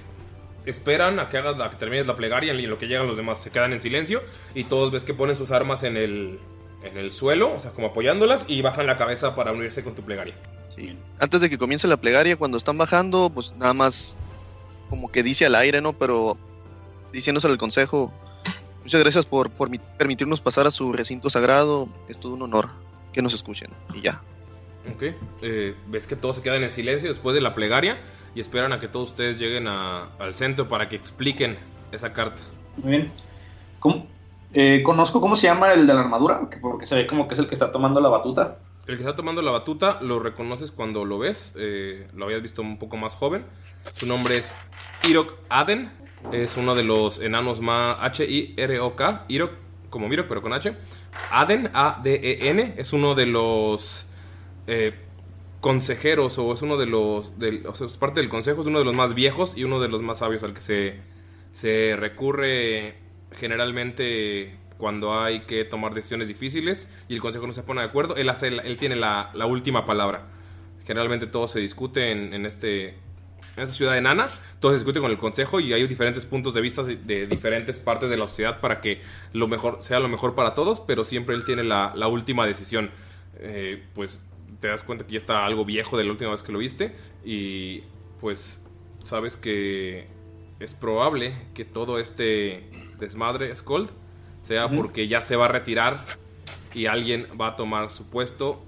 esperan 0.66 1.20
a 1.20 1.30
que 1.30 1.38
hagas 1.38 1.60
a 1.60 1.70
que 1.70 1.76
termines 1.78 2.08
la 2.08 2.16
plegaria 2.16 2.54
y 2.54 2.64
en 2.64 2.70
lo 2.70 2.78
que 2.78 2.88
llegan 2.88 3.08
los 3.08 3.18
demás 3.18 3.38
se 3.40 3.52
quedan 3.52 3.74
en 3.74 3.80
silencio 3.80 4.22
y 4.56 4.66
todos 4.66 4.92
ves 4.92 5.04
que 5.06 5.14
ponen 5.14 5.36
sus 5.36 5.52
armas 5.52 5.84
en 5.84 5.98
el 5.98 6.40
en 6.84 6.98
el 6.98 7.12
suelo, 7.14 7.54
o 7.54 7.60
sea, 7.60 7.72
como 7.72 7.88
apoyándolas 7.88 8.44
y 8.48 8.62
bajan 8.62 8.86
la 8.88 8.98
cabeza 8.98 9.36
para 9.36 9.54
unirse 9.54 9.84
con 9.86 9.96
tu 9.96 10.02
plegaria. 10.04 10.36
Sí. 10.68 10.98
Antes 11.20 11.40
de 11.40 11.50
que 11.50 11.58
comience 11.58 11.88
la 11.88 11.96
plegaria, 11.96 12.36
cuando 12.36 12.58
están 12.58 12.78
bajando, 12.78 13.30
pues 13.34 13.54
nada 13.56 13.74
más 13.74 14.18
como 14.90 15.10
que 15.10 15.24
dice 15.24 15.46
al 15.46 15.56
aire, 15.56 15.80
¿no? 15.80 15.94
Pero 15.94 16.38
diciéndose 17.14 17.48
al 17.48 17.58
consejo, 17.58 18.12
muchas 18.84 19.00
gracias 19.02 19.26
por, 19.26 19.50
por 19.50 19.70
mi- 19.70 19.80
permitirnos 19.98 20.42
pasar 20.42 20.68
a 20.68 20.72
su 20.72 20.92
recinto 20.92 21.30
sagrado. 21.30 21.88
Es 22.10 22.20
todo 22.20 22.34
un 22.34 22.42
honor 22.42 22.68
que 23.14 23.22
nos 23.22 23.34
escuchen. 23.34 23.70
Y 23.94 24.02
ya. 24.02 24.22
Ok. 24.92 25.04
Eh, 25.42 25.76
ves 25.88 26.08
que 26.08 26.16
todos 26.16 26.38
se 26.38 26.42
quedan 26.42 26.64
en 26.64 26.70
silencio 26.72 27.10
después 27.10 27.34
de 27.34 27.42
la 27.42 27.54
plegaria 27.54 28.02
y 28.36 28.40
esperan 28.40 28.74
a 28.74 28.80
que 28.80 28.88
todos 28.88 29.10
ustedes 29.10 29.40
lleguen 29.40 29.68
a- 29.68 30.10
al 30.20 30.36
centro 30.36 30.68
para 30.68 30.90
que 30.90 30.96
expliquen 30.96 31.58
esa 31.92 32.12
carta. 32.14 32.42
Muy 32.78 32.92
bien. 32.92 33.12
¿Cómo- 33.80 34.08
eh, 34.54 34.82
conozco 34.84 35.22
cómo 35.22 35.36
se 35.36 35.48
llama 35.48 35.72
el 35.74 35.88
de 35.88 35.94
la 35.94 36.02
armadura, 36.02 36.48
que- 36.52 36.58
porque 36.58 36.86
se 36.86 36.96
ve 36.96 37.08
como 37.08 37.28
que 37.28 37.34
es 37.36 37.40
el 37.40 37.48
que 37.48 37.54
está 37.56 37.72
tomando 37.72 38.02
la 38.02 38.10
batuta. 38.10 38.60
El 38.86 38.98
que 38.98 39.04
está 39.04 39.16
tomando 39.16 39.42
la 39.42 39.52
batuta 39.52 40.00
lo 40.02 40.20
reconoces 40.20 40.72
cuando 40.72 41.06
lo 41.06 41.18
ves. 41.20 41.54
eh, 41.58 42.08
lo 42.14 42.26
habías 42.26 42.42
visto 42.42 42.62
un 42.62 42.78
poco 42.78 42.98
más 42.98 43.16
joven. 43.16 43.46
Su 43.96 44.06
nombre 44.06 44.38
es 44.38 44.54
Irok 45.08 45.36
Aden. 45.50 45.90
Es 46.34 46.56
uno 46.58 46.74
de 46.76 46.84
los 46.84 47.20
enanos 47.20 47.60
más 47.62 47.98
H-I-R-O-K. 48.02 49.26
Irok, 49.30 49.52
como 49.90 50.08
Mirok, 50.10 50.28
pero 50.28 50.42
con 50.42 50.54
H. 50.54 50.76
Aden, 51.32 51.70
A-D-E-N. 51.74 52.74
Es 52.78 52.92
uno 52.94 53.16
de 53.16 53.26
los 53.26 54.08
eh, 54.68 54.94
consejeros 55.60 56.38
o 56.38 56.54
es 56.54 56.62
uno 56.62 56.78
de 56.78 56.86
los. 56.86 57.32
o 57.68 57.76
sea, 57.76 57.88
es 57.88 57.98
parte 57.98 58.20
del 58.20 58.30
consejo. 58.30 58.62
Es 58.62 58.68
uno 58.68 58.80
de 58.80 58.86
los 58.86 58.96
más 58.96 59.14
viejos 59.14 59.58
y 59.58 59.64
uno 59.64 59.80
de 59.80 59.88
los 59.88 60.02
más 60.02 60.20
sabios 60.20 60.44
al 60.44 60.54
que 60.54 60.62
se, 60.62 61.00
se 61.52 61.96
recurre 61.98 62.96
generalmente 63.32 64.58
cuando 64.78 65.20
hay 65.20 65.42
que 65.42 65.64
tomar 65.64 65.94
decisiones 65.94 66.28
difíciles 66.28 66.90
y 67.08 67.16
el 67.16 67.22
consejo 67.22 67.48
no 67.48 67.54
se 67.54 67.64
pone 67.64 67.82
de 67.82 67.88
acuerdo, 67.88 68.16
él, 68.16 68.30
hace, 68.30 68.48
él 68.48 68.78
tiene 68.78 68.96
la, 68.96 69.30
última 69.48 69.86
palabra. 69.86 70.28
Generalmente 70.86 71.28
todo 71.28 71.48
se 71.48 71.60
discute 71.60 72.12
en, 72.12 72.34
en 72.34 72.46
este, 72.46 72.90
en 72.90 73.64
esta 73.64 73.74
ciudad 73.74 73.98
enana, 73.98 74.30
todo 74.60 74.72
se 74.72 74.80
discute 74.80 75.00
con 75.00 75.10
el 75.10 75.18
consejo 75.18 75.62
y 75.62 75.72
hay 75.72 75.88
diferentes 75.88 76.26
puntos 76.26 76.54
de 76.54 76.62
vista 76.62 76.84
de, 76.84 76.98
de 76.98 77.28
diferentes 77.28 77.80
partes 77.80 78.10
de 78.10 78.18
la 78.18 78.28
sociedad 78.28 78.60
para 78.60 78.82
que 78.82 79.02
lo 79.32 79.48
mejor 79.48 79.78
sea 79.80 80.02
lo 80.02 80.10
mejor 80.10 80.36
para 80.36 80.54
todos, 80.54 80.82
pero 80.82 81.06
siempre 81.06 81.36
él 81.36 81.46
tiene 81.46 81.64
la, 81.64 81.94
la 81.96 82.08
última 82.08 82.46
decisión. 82.46 82.92
Eh, 83.40 83.84
pues 83.94 84.22
te 84.64 84.70
das 84.70 84.82
cuenta 84.82 85.06
que 85.06 85.12
ya 85.12 85.18
está 85.18 85.46
algo 85.46 85.66
viejo 85.66 85.98
de 85.98 86.06
la 86.06 86.12
última 86.12 86.32
vez 86.32 86.42
que 86.42 86.54
lo 86.54 86.60
viste 86.60 86.96
y 87.26 87.84
pues 88.22 88.64
sabes 89.04 89.36
que 89.36 90.08
es 90.62 90.74
probable 90.74 91.36
que 91.54 91.66
todo 91.66 92.00
este 92.00 92.70
desmadre, 92.98 93.54
Scold, 93.54 93.92
sea 94.40 94.70
porque 94.70 95.10
ya 95.10 95.20
se 95.20 95.36
va 95.36 95.46
a 95.46 95.48
retirar 95.50 95.98
y 96.74 96.86
alguien 96.86 97.28
va 97.40 97.48
a 97.48 97.56
tomar 97.58 97.90
su 97.90 98.10
puesto. 98.10 98.64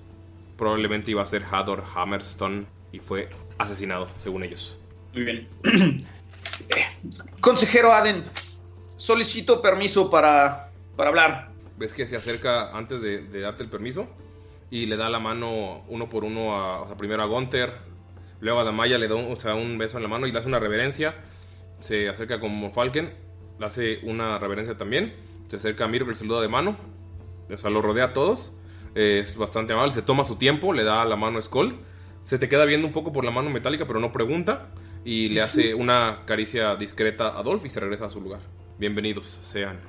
Probablemente 0.58 1.12
iba 1.12 1.22
a 1.22 1.26
ser 1.26 1.46
Hador 1.50 1.86
Hammerstone 1.96 2.66
y 2.92 3.00
fue 3.00 3.30
asesinado, 3.58 4.08
según 4.18 4.44
ellos. 4.44 4.78
Muy 5.14 5.24
bien. 5.24 5.48
Consejero 7.40 7.94
Aden, 7.94 8.22
solicito 8.98 9.62
permiso 9.62 10.10
para, 10.10 10.74
para 10.98 11.08
hablar. 11.10 11.52
Ves 11.78 11.94
que 11.94 12.06
se 12.06 12.18
acerca 12.18 12.76
antes 12.78 13.02
de, 13.02 13.20
de 13.22 13.40
darte 13.40 13.64
el 13.64 13.70
permiso 13.70 14.10
y 14.76 14.88
le 14.88 14.98
da 14.98 15.10
la 15.10 15.20
mano 15.20 15.86
uno 15.88 16.10
por 16.10 16.26
uno, 16.26 16.54
a, 16.54 16.82
o 16.82 16.88
sea, 16.88 16.98
primero 16.98 17.24
a 17.24 17.28
Gunther, 17.28 17.76
luego 18.42 18.60
a 18.60 18.66
Damaya 18.66 18.98
le 18.98 19.08
da 19.08 19.16
un, 19.16 19.32
o 19.32 19.36
sea, 19.38 19.56
un 19.56 19.78
beso 19.78 19.96
en 19.96 20.04
la 20.04 20.10
mano 20.10 20.28
y 20.28 20.34
le 20.34 20.40
hace 20.40 20.50
una 20.50 20.60
reverencia. 20.60 21.16
Se 21.80 22.10
acerca 22.10 22.42
con 22.42 22.74
Falken, 22.74 23.14
le 23.58 23.66
hace 23.66 24.00
una 24.04 24.38
reverencia 24.38 24.76
también. 24.76 25.16
Se 25.48 25.56
acerca 25.56 25.86
a 25.86 25.88
Mir, 25.88 26.06
le 26.06 26.14
saluda 26.14 26.42
de 26.42 26.50
mano, 26.50 26.76
o 27.50 27.58
sea, 27.58 27.70
lo 27.70 27.82
rodea 27.82 28.06
a 28.06 28.14
todos. 28.14 28.58
Es 28.96 29.38
bastante 29.38 29.72
amable, 29.72 29.94
se 29.94 30.02
toma 30.02 30.26
su 30.26 30.36
tiempo, 30.36 30.74
le 30.74 30.84
da 30.84 31.06
la 31.06 31.16
mano 31.16 31.40
a 31.40 31.42
Skold. 31.42 31.74
Se 32.24 32.38
te 32.38 32.50
queda 32.50 32.66
viendo 32.66 32.86
un 32.86 32.92
poco 32.92 33.14
por 33.14 33.24
la 33.24 33.32
mano 33.32 33.50
metálica, 33.52 33.88
pero 33.88 34.02
no 34.02 34.12
pregunta. 34.12 34.72
Y 35.06 35.30
le 35.30 35.42
hace 35.42 35.74
una 35.74 36.24
caricia 36.26 36.76
discreta 36.76 37.30
a 37.30 37.40
Adolf 37.40 37.64
y 37.64 37.70
se 37.70 37.80
regresa 37.80 38.08
a 38.08 38.10
su 38.10 38.20
lugar. 38.20 38.42
Bienvenidos 38.78 39.40
sean 39.42 39.80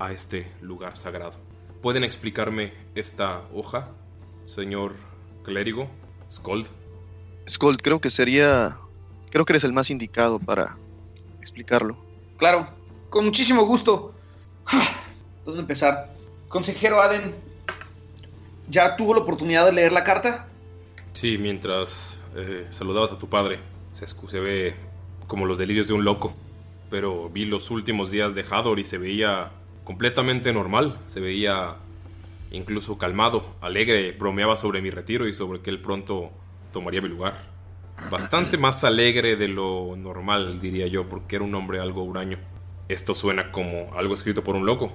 a 0.00 0.10
este 0.10 0.50
lugar 0.60 0.96
sagrado. 0.96 1.38
¿Pueden 1.80 2.02
explicarme 2.02 2.72
esta 2.94 3.42
hoja, 3.52 3.90
señor 4.46 4.94
clérigo, 5.44 5.88
Skold? 6.30 6.66
Skold, 7.48 7.80
creo 7.82 8.00
que 8.00 8.10
sería. 8.10 8.78
Creo 9.30 9.44
que 9.44 9.52
eres 9.52 9.64
el 9.64 9.72
más 9.72 9.90
indicado 9.90 10.38
para 10.38 10.76
explicarlo. 11.40 11.96
Claro, 12.36 12.68
con 13.08 13.24
muchísimo 13.24 13.64
gusto. 13.64 14.14
¿Dónde 15.44 15.60
empezar? 15.60 16.14
Consejero 16.48 17.00
Aden, 17.00 17.34
¿ya 18.68 18.96
tuvo 18.96 19.14
la 19.14 19.20
oportunidad 19.20 19.66
de 19.66 19.72
leer 19.72 19.92
la 19.92 20.04
carta? 20.04 20.48
Sí, 21.14 21.38
mientras 21.38 22.20
eh, 22.36 22.66
saludabas 22.70 23.12
a 23.12 23.18
tu 23.18 23.28
padre, 23.28 23.60
se, 23.92 24.06
se 24.06 24.40
ve 24.40 24.74
como 25.26 25.46
los 25.46 25.58
delirios 25.58 25.88
de 25.88 25.94
un 25.94 26.04
loco. 26.04 26.34
Pero 26.90 27.30
vi 27.30 27.46
los 27.46 27.70
últimos 27.70 28.10
días 28.10 28.34
de 28.34 28.44
Hador 28.48 28.78
y 28.78 28.84
se 28.84 28.98
veía 28.98 29.50
completamente 29.84 30.52
normal. 30.52 30.98
Se 31.06 31.20
veía 31.20 31.76
incluso 32.52 32.98
calmado, 32.98 33.50
alegre, 33.60 34.12
bromeaba 34.12 34.56
sobre 34.56 34.80
mi 34.80 34.90
retiro 34.90 35.26
y 35.26 35.34
sobre 35.34 35.60
que 35.60 35.70
él 35.70 35.80
pronto 35.80 36.30
tomaría 36.72 37.02
mi 37.02 37.08
lugar. 37.08 37.50
Bastante 38.10 38.58
más 38.58 38.84
alegre 38.84 39.36
de 39.36 39.48
lo 39.48 39.96
normal, 39.96 40.60
diría 40.60 40.86
yo, 40.86 41.08
porque 41.08 41.36
era 41.36 41.44
un 41.44 41.54
hombre 41.54 41.80
algo 41.80 42.02
huraño. 42.02 42.38
Esto 42.88 43.14
suena 43.14 43.52
como 43.52 43.92
algo 43.96 44.14
escrito 44.14 44.44
por 44.44 44.56
un 44.56 44.66
loco, 44.66 44.92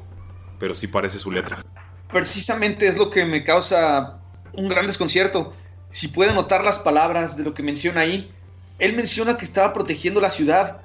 pero 0.60 0.76
sí 0.76 0.88
parece 0.88 1.20
su 1.20 1.32
letra. 1.32 1.64
Precisamente 2.12 2.88
es 2.88 2.98
lo 2.98 3.10
que 3.10 3.26
me 3.26 3.44
causa 3.44 4.20
un 4.54 4.70
gran 4.70 4.88
desconcierto. 4.88 5.54
Si 5.92 6.10
puede 6.10 6.34
notar 6.34 6.64
las 6.64 6.80
palabras 6.80 7.38
de 7.38 7.44
lo 7.44 7.54
que 7.54 7.64
menciona 7.64 8.02
ahí, 8.02 8.32
él 8.80 8.96
menciona 8.96 9.38
que 9.38 9.46
estaba 9.46 9.74
protegiendo 9.74 10.22
la 10.22 10.30
ciudad, 10.30 10.82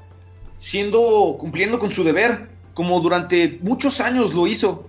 siendo 0.56 1.37
cumpliendo 1.38 1.78
con 1.78 1.92
su 1.92 2.04
deber, 2.04 2.50
como 2.74 3.00
durante 3.00 3.58
muchos 3.62 4.00
años 4.00 4.32
lo 4.32 4.46
hizo. 4.46 4.88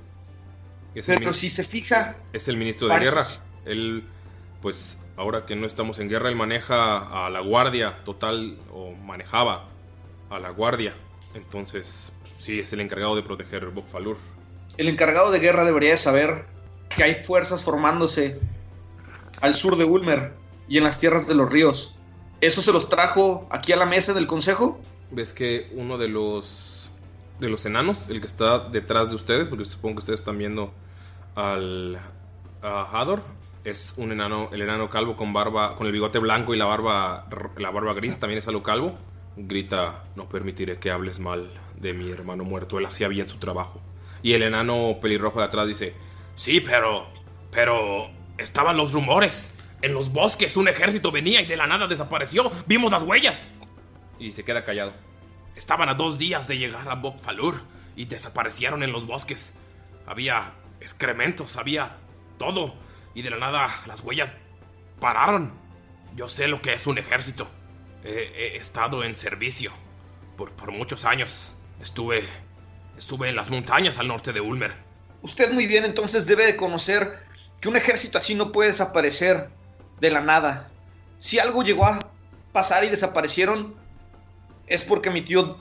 Es 0.95 1.07
Pero 1.07 1.33
si 1.33 1.49
se 1.49 1.63
fija, 1.63 2.17
Es 2.33 2.47
el 2.47 2.57
ministro 2.57 2.87
de 2.87 2.99
guerra. 2.99 3.21
Él, 3.65 4.03
pues, 4.61 4.97
ahora 5.17 5.45
que 5.45 5.55
no 5.55 5.65
estamos 5.65 5.99
en 5.99 6.09
guerra, 6.09 6.29
él 6.29 6.35
maneja 6.35 7.25
a 7.25 7.29
la 7.29 7.39
guardia 7.39 8.03
total, 8.03 8.57
o 8.71 8.91
manejaba 8.91 9.69
a 10.29 10.39
la 10.39 10.49
guardia. 10.49 10.93
Entonces, 11.33 12.11
sí, 12.39 12.59
es 12.59 12.73
el 12.73 12.81
encargado 12.81 13.15
de 13.15 13.23
proteger 13.23 13.65
Bokfalur. 13.67 14.17
el 14.77 14.87
encargado 14.87 15.31
de 15.31 15.39
guerra 15.39 15.65
debería 15.65 15.91
de 15.91 15.97
saber 15.97 16.45
que 16.89 17.03
hay 17.03 17.23
fuerzas 17.23 17.63
formándose 17.63 18.39
al 19.41 19.53
sur 19.53 19.77
de 19.77 19.83
Ulmer 19.83 20.33
y 20.67 20.77
en 20.77 20.83
las 20.83 20.99
tierras 20.99 21.27
de 21.27 21.35
los 21.35 21.51
ríos. 21.51 21.95
¿Eso 22.41 22.61
se 22.61 22.71
los 22.71 22.89
trajo 22.89 23.47
aquí 23.51 23.71
a 23.71 23.75
la 23.75 23.85
mesa 23.85 24.13
del 24.13 24.27
consejo? 24.27 24.79
Ves 25.11 25.33
que 25.33 25.71
uno 25.75 25.97
de 25.97 26.07
los 26.07 26.72
de 27.39 27.49
los 27.49 27.65
enanos, 27.65 28.09
el 28.09 28.19
que 28.19 28.27
está 28.27 28.59
detrás 28.59 29.09
de 29.09 29.15
ustedes, 29.15 29.49
porque 29.49 29.65
supongo 29.65 29.95
que 29.95 29.99
ustedes 29.99 30.19
están 30.19 30.37
viendo 30.37 30.73
al 31.35 31.99
Hador, 32.61 33.21
es 33.63 33.93
un 33.97 34.11
enano, 34.11 34.49
el 34.51 34.61
enano 34.61 34.89
calvo 34.89 35.15
con 35.15 35.33
barba, 35.33 35.75
con 35.75 35.87
el 35.87 35.93
bigote 35.93 36.19
blanco 36.19 36.53
y 36.53 36.57
la 36.57 36.65
barba 36.65 37.27
la 37.57 37.71
barba 37.71 37.93
gris, 37.93 38.19
también 38.19 38.39
es 38.39 38.47
algo 38.47 38.61
calvo. 38.63 38.97
Grita, 39.35 40.03
"No 40.15 40.29
permitiré 40.29 40.77
que 40.77 40.91
hables 40.91 41.19
mal 41.19 41.49
de 41.75 41.93
mi 41.93 42.11
hermano 42.11 42.43
muerto, 42.43 42.77
él 42.77 42.85
hacía 42.85 43.07
bien 43.07 43.25
su 43.25 43.37
trabajo." 43.37 43.81
Y 44.21 44.33
el 44.33 44.43
enano 44.43 44.97
pelirrojo 45.01 45.39
de 45.39 45.45
atrás 45.45 45.67
dice, 45.67 45.95
"Sí, 46.35 46.59
pero 46.61 47.07
pero 47.51 48.09
estaban 48.37 48.77
los 48.77 48.93
rumores. 48.93 49.51
En 49.81 49.93
los 49.93 50.11
bosques 50.11 50.57
un 50.57 50.67
ejército 50.67 51.11
venía 51.11 51.41
y 51.41 51.45
de 51.45 51.55
la 51.55 51.67
nada 51.67 51.87
desapareció. 51.87 52.51
Vimos 52.67 52.91
las 52.91 53.03
huellas." 53.03 53.51
Y 54.19 54.31
se 54.31 54.43
queda 54.43 54.63
callado. 54.63 54.93
Estaban 55.55 55.89
a 55.89 55.93
dos 55.93 56.17
días 56.17 56.47
de 56.47 56.57
llegar 56.57 56.89
a 56.89 56.95
Bokfalur 56.95 57.61
y 57.95 58.05
desaparecieron 58.05 58.83
en 58.83 58.91
los 58.91 59.05
bosques. 59.05 59.53
Había 60.05 60.53
excrementos, 60.79 61.57
había 61.57 61.97
todo. 62.37 62.73
Y 63.13 63.21
de 63.21 63.29
la 63.29 63.37
nada 63.37 63.69
las 63.85 64.01
huellas 64.01 64.33
pararon. 64.99 65.53
Yo 66.15 66.29
sé 66.29 66.47
lo 66.47 66.61
que 66.61 66.73
es 66.73 66.87
un 66.87 66.97
ejército. 66.97 67.47
He, 68.03 68.53
he 68.53 68.57
estado 68.57 69.03
en 69.03 69.15
servicio 69.15 69.71
por, 70.37 70.51
por 70.51 70.71
muchos 70.71 71.05
años. 71.05 71.53
Estuve. 71.79 72.23
Estuve 72.97 73.29
en 73.29 73.35
las 73.35 73.49
montañas 73.49 73.97
al 73.97 74.07
norte 74.07 74.33
de 74.33 74.41
Ulmer. 74.41 74.73
Usted 75.21 75.51
muy 75.51 75.67
bien 75.67 75.85
entonces 75.85 76.27
debe 76.27 76.45
de 76.45 76.55
conocer 76.55 77.23
que 77.61 77.69
un 77.69 77.75
ejército 77.75 78.17
así 78.17 78.35
no 78.35 78.51
puede 78.51 78.71
desaparecer 78.71 79.49
de 79.99 80.11
la 80.11 80.21
nada. 80.21 80.69
Si 81.17 81.39
algo 81.39 81.63
llegó 81.63 81.85
a 81.85 82.11
pasar 82.51 82.83
y 82.83 82.89
desaparecieron, 82.89 83.73
es 84.67 84.83
porque 84.85 85.09
mi 85.09 85.21
tío 85.21 85.57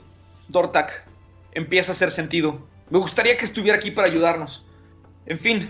Dortak 0.49 1.07
empieza 1.53 1.91
a 1.91 1.95
hacer 1.95 2.11
sentido. 2.11 2.65
Me 2.89 2.99
gustaría 2.99 3.37
que 3.37 3.45
estuviera 3.45 3.77
aquí 3.77 3.91
para 3.91 4.07
ayudarnos. 4.07 4.67
En 5.25 5.37
fin, 5.37 5.69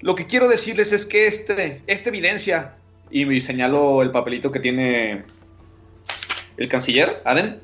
lo 0.00 0.14
que 0.14 0.26
quiero 0.26 0.48
decirles 0.48 0.92
es 0.92 1.06
que 1.06 1.26
este, 1.26 1.82
esta 1.86 2.08
evidencia, 2.08 2.74
y 3.10 3.24
me 3.24 3.40
señalo 3.40 4.02
el 4.02 4.10
papelito 4.10 4.50
que 4.52 4.60
tiene 4.60 5.24
el 6.56 6.68
canciller, 6.68 7.22
Aden, 7.24 7.58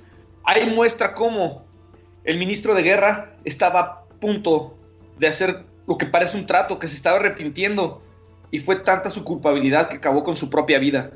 ahí 0.45 0.71
muestra 0.71 1.15
cómo 1.15 1.67
el 2.25 2.39
ministro 2.39 2.75
de 2.75 2.83
guerra 2.83 3.37
estaba 3.45 3.81
a 3.81 4.05
punto 4.21 4.77
de 5.19 5.29
hacer 5.29 5.65
lo 5.87 5.99
que 5.99 6.07
parece 6.07 6.37
un 6.37 6.47
trato, 6.47 6.79
que 6.79 6.87
se 6.87 6.97
estaba 6.97 7.19
arrepintiendo, 7.19 8.03
y 8.51 8.59
fue 8.59 8.77
tanta 8.77 9.11
su 9.11 9.25
culpabilidad 9.25 9.89
que 9.89 9.97
acabó 9.97 10.23
con 10.23 10.37
su 10.37 10.51
propia 10.51 10.79
vida. 10.79 11.11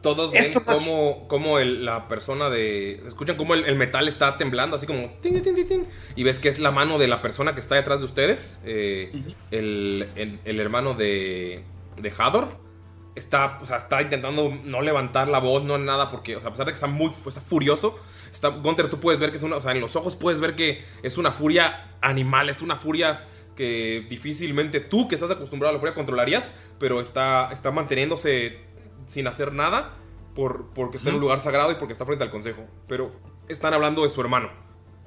Todos 0.00 0.30
ven 0.32 0.44
Esto 0.44 0.62
cómo, 0.64 1.26
cómo 1.26 1.58
el- 1.58 1.84
la 1.84 2.06
persona 2.06 2.50
de. 2.50 3.02
Escuchan 3.06 3.36
cómo 3.36 3.54
el, 3.54 3.64
el 3.64 3.74
metal 3.76 4.06
está 4.06 4.36
temblando, 4.36 4.76
así 4.76 4.86
como. 4.86 5.10
tin, 5.20 5.42
tin, 5.42 5.54
tin, 5.54 5.66
tin, 5.66 5.86
y 6.14 6.22
ves 6.22 6.38
que 6.38 6.48
es 6.48 6.58
la 6.60 6.70
mano 6.70 6.98
de 6.98 7.08
la 7.08 7.20
persona 7.20 7.54
que 7.54 7.60
está 7.60 7.74
detrás 7.74 7.98
de 7.98 8.04
ustedes. 8.04 8.60
eh, 8.64 9.10
el, 9.50 10.08
el- 10.14 10.38
el 10.44 10.60
hermano 10.60 10.94
de. 10.94 11.64
de 11.96 12.12
Hador. 12.16 12.68
Está, 13.16 13.58
o 13.60 13.66
sea, 13.66 13.78
está 13.78 14.00
intentando 14.00 14.56
no 14.64 14.80
levantar 14.80 15.26
la 15.26 15.40
voz, 15.40 15.64
no 15.64 15.76
nada, 15.76 16.08
porque, 16.08 16.36
o 16.36 16.40
sea, 16.40 16.50
a 16.50 16.52
pesar 16.52 16.66
de 16.66 16.70
que 16.72 16.74
está 16.76 16.86
muy 16.86 17.10
está 17.10 17.40
furioso, 17.40 17.98
está, 18.30 18.46
Gunter, 18.50 18.88
tú 18.88 19.00
puedes 19.00 19.18
ver 19.18 19.32
que 19.32 19.38
es 19.38 19.42
una, 19.42 19.56
o 19.56 19.60
sea, 19.60 19.72
en 19.72 19.80
los 19.80 19.96
ojos 19.96 20.14
puedes 20.14 20.40
ver 20.40 20.54
que 20.54 20.84
es 21.02 21.18
una 21.18 21.32
furia 21.32 21.96
animal, 22.00 22.48
es 22.48 22.62
una 22.62 22.76
furia 22.76 23.24
que 23.56 24.06
difícilmente 24.08 24.78
tú, 24.78 25.08
que 25.08 25.16
estás 25.16 25.32
acostumbrado 25.32 25.70
a 25.70 25.72
la 25.74 25.80
furia, 25.80 25.96
controlarías, 25.96 26.52
pero 26.78 27.00
está, 27.00 27.48
está 27.52 27.72
manteniéndose 27.72 28.60
sin 29.08 29.26
hacer 29.26 29.52
nada 29.52 29.96
por, 30.34 30.66
porque 30.74 30.98
está 30.98 31.08
en 31.08 31.16
un 31.16 31.20
lugar 31.20 31.40
sagrado 31.40 31.72
y 31.72 31.74
porque 31.74 31.92
está 31.92 32.06
frente 32.06 32.22
al 32.22 32.30
consejo. 32.30 32.64
Pero 32.86 33.12
están 33.48 33.74
hablando 33.74 34.04
de 34.04 34.10
su 34.10 34.20
hermano. 34.20 34.50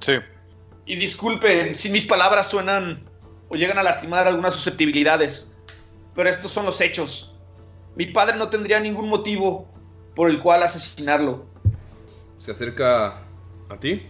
Sí. 0.00 0.14
Y 0.84 0.96
disculpen 0.96 1.74
si 1.74 1.90
mis 1.90 2.06
palabras 2.06 2.50
suenan 2.50 3.08
o 3.48 3.54
llegan 3.54 3.78
a 3.78 3.82
lastimar 3.82 4.26
algunas 4.26 4.54
susceptibilidades, 4.54 5.54
pero 6.14 6.28
estos 6.28 6.50
son 6.50 6.66
los 6.66 6.80
hechos. 6.80 7.38
Mi 7.94 8.06
padre 8.06 8.36
no 8.36 8.48
tendría 8.48 8.80
ningún 8.80 9.08
motivo 9.08 9.68
por 10.14 10.28
el 10.28 10.40
cual 10.40 10.62
asesinarlo. 10.62 11.46
Se 12.36 12.50
acerca 12.50 13.22
a 13.68 13.78
ti 13.78 14.06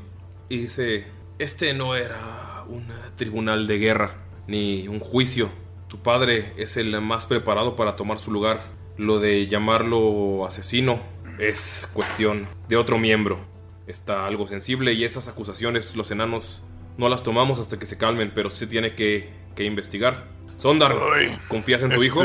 y 0.49 0.59
dice, 0.59 1.07
este 1.39 1.75
no 1.75 1.95
era 1.95 2.65
un 2.69 2.89
tribunal 3.17 3.67
de 3.67 3.79
guerra 3.79 4.17
ni 4.47 4.89
un 4.89 5.01
juicio. 5.01 5.51
Tu 5.89 5.99
padre 5.99 6.53
es 6.57 6.77
el 6.77 6.99
más 7.01 7.27
preparado 7.27 7.77
para 7.77 7.97
tomar 7.97 8.19
su 8.19 8.31
lugar. 8.31 8.65
Lo 8.97 9.19
de 9.19 9.47
llamarlo 9.47 10.45
asesino 10.47 11.01
es 11.39 11.89
cuestión 11.93 12.47
de 12.69 12.77
otro 12.77 12.99
miembro. 12.99 13.39
Está 13.87 14.27
algo 14.27 14.47
sensible 14.47 14.93
y 14.93 15.05
esas 15.05 15.29
acusaciones 15.29 15.97
los 15.97 16.11
enanos 16.11 16.63
no 16.99 17.09
las 17.09 17.23
tomamos 17.23 17.59
hasta 17.59 17.79
que 17.79 17.87
se 17.87 17.97
calmen, 17.97 18.33
pero 18.35 18.51
sí 18.51 18.67
tiene 18.67 18.95
que, 18.95 19.31
que 19.57 19.65
investigar. 19.65 20.27
Sondar, 20.57 20.95
¿confías 21.49 21.83
en 21.83 21.91
tu 21.91 22.03
este, 22.03 22.07
hijo? 22.07 22.23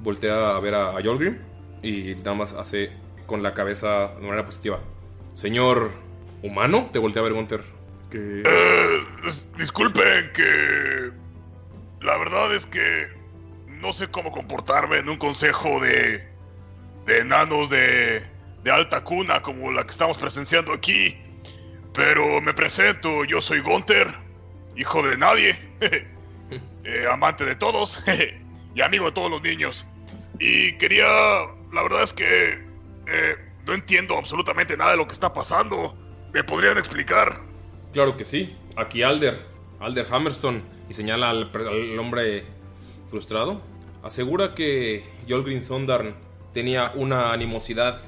Voltea 0.00 0.56
a 0.56 0.60
ver 0.60 0.74
a, 0.74 0.96
a 0.96 1.00
Yolgrim 1.00 1.38
y 1.82 2.14
nada 2.16 2.34
más 2.34 2.52
hace 2.52 2.90
con 3.26 3.42
la 3.42 3.54
cabeza 3.54 4.08
de 4.16 4.22
manera 4.22 4.44
positiva. 4.44 4.80
Señor 5.34 5.92
humano, 6.42 6.90
te 6.92 6.98
voltea 6.98 7.20
a 7.22 7.24
ver 7.24 7.32
Gunter. 7.32 7.62
Que... 8.10 8.42
eh, 8.44 9.30
disculpen 9.56 10.30
que... 10.34 11.10
La 12.02 12.18
verdad 12.18 12.54
es 12.54 12.66
que 12.66 13.06
no 13.84 13.92
sé 13.92 14.08
cómo 14.08 14.32
comportarme 14.32 14.98
en 14.98 15.10
un 15.10 15.18
consejo 15.18 15.78
de... 15.78 16.26
de 17.04 17.18
enanos 17.18 17.68
de... 17.68 18.22
de 18.62 18.70
alta 18.70 19.04
cuna 19.04 19.42
como 19.42 19.70
la 19.70 19.84
que 19.84 19.90
estamos 19.90 20.16
presenciando 20.16 20.72
aquí. 20.72 21.18
Pero 21.92 22.40
me 22.40 22.54
presento, 22.54 23.24
yo 23.24 23.42
soy 23.42 23.60
Gunther, 23.60 24.08
hijo 24.74 25.06
de 25.06 25.18
nadie, 25.18 25.58
eh, 26.84 27.06
amante 27.12 27.44
de 27.44 27.54
todos 27.54 28.02
y 28.74 28.80
amigo 28.80 29.04
de 29.04 29.12
todos 29.12 29.30
los 29.30 29.42
niños. 29.42 29.86
Y 30.40 30.72
quería, 30.78 31.06
la 31.72 31.82
verdad 31.82 32.04
es 32.04 32.14
que 32.14 32.64
eh, 33.06 33.36
no 33.66 33.74
entiendo 33.74 34.16
absolutamente 34.16 34.78
nada 34.78 34.92
de 34.92 34.96
lo 34.96 35.06
que 35.06 35.12
está 35.12 35.30
pasando. 35.30 35.94
¿Me 36.32 36.42
podrían 36.42 36.78
explicar? 36.78 37.42
Claro 37.92 38.16
que 38.16 38.24
sí. 38.24 38.56
Aquí 38.76 39.02
Alder, 39.02 39.46
Alder 39.78 40.06
Hammerson, 40.10 40.64
y 40.88 40.94
señala 40.94 41.28
al, 41.28 41.50
hombre 41.98 42.46
frustrado. 43.10 43.73
Asegura 44.04 44.54
que 44.54 45.02
Yolgrin 45.26 45.62
Sondarn 45.62 46.14
tenía 46.52 46.92
una 46.94 47.32
animosidad 47.32 47.98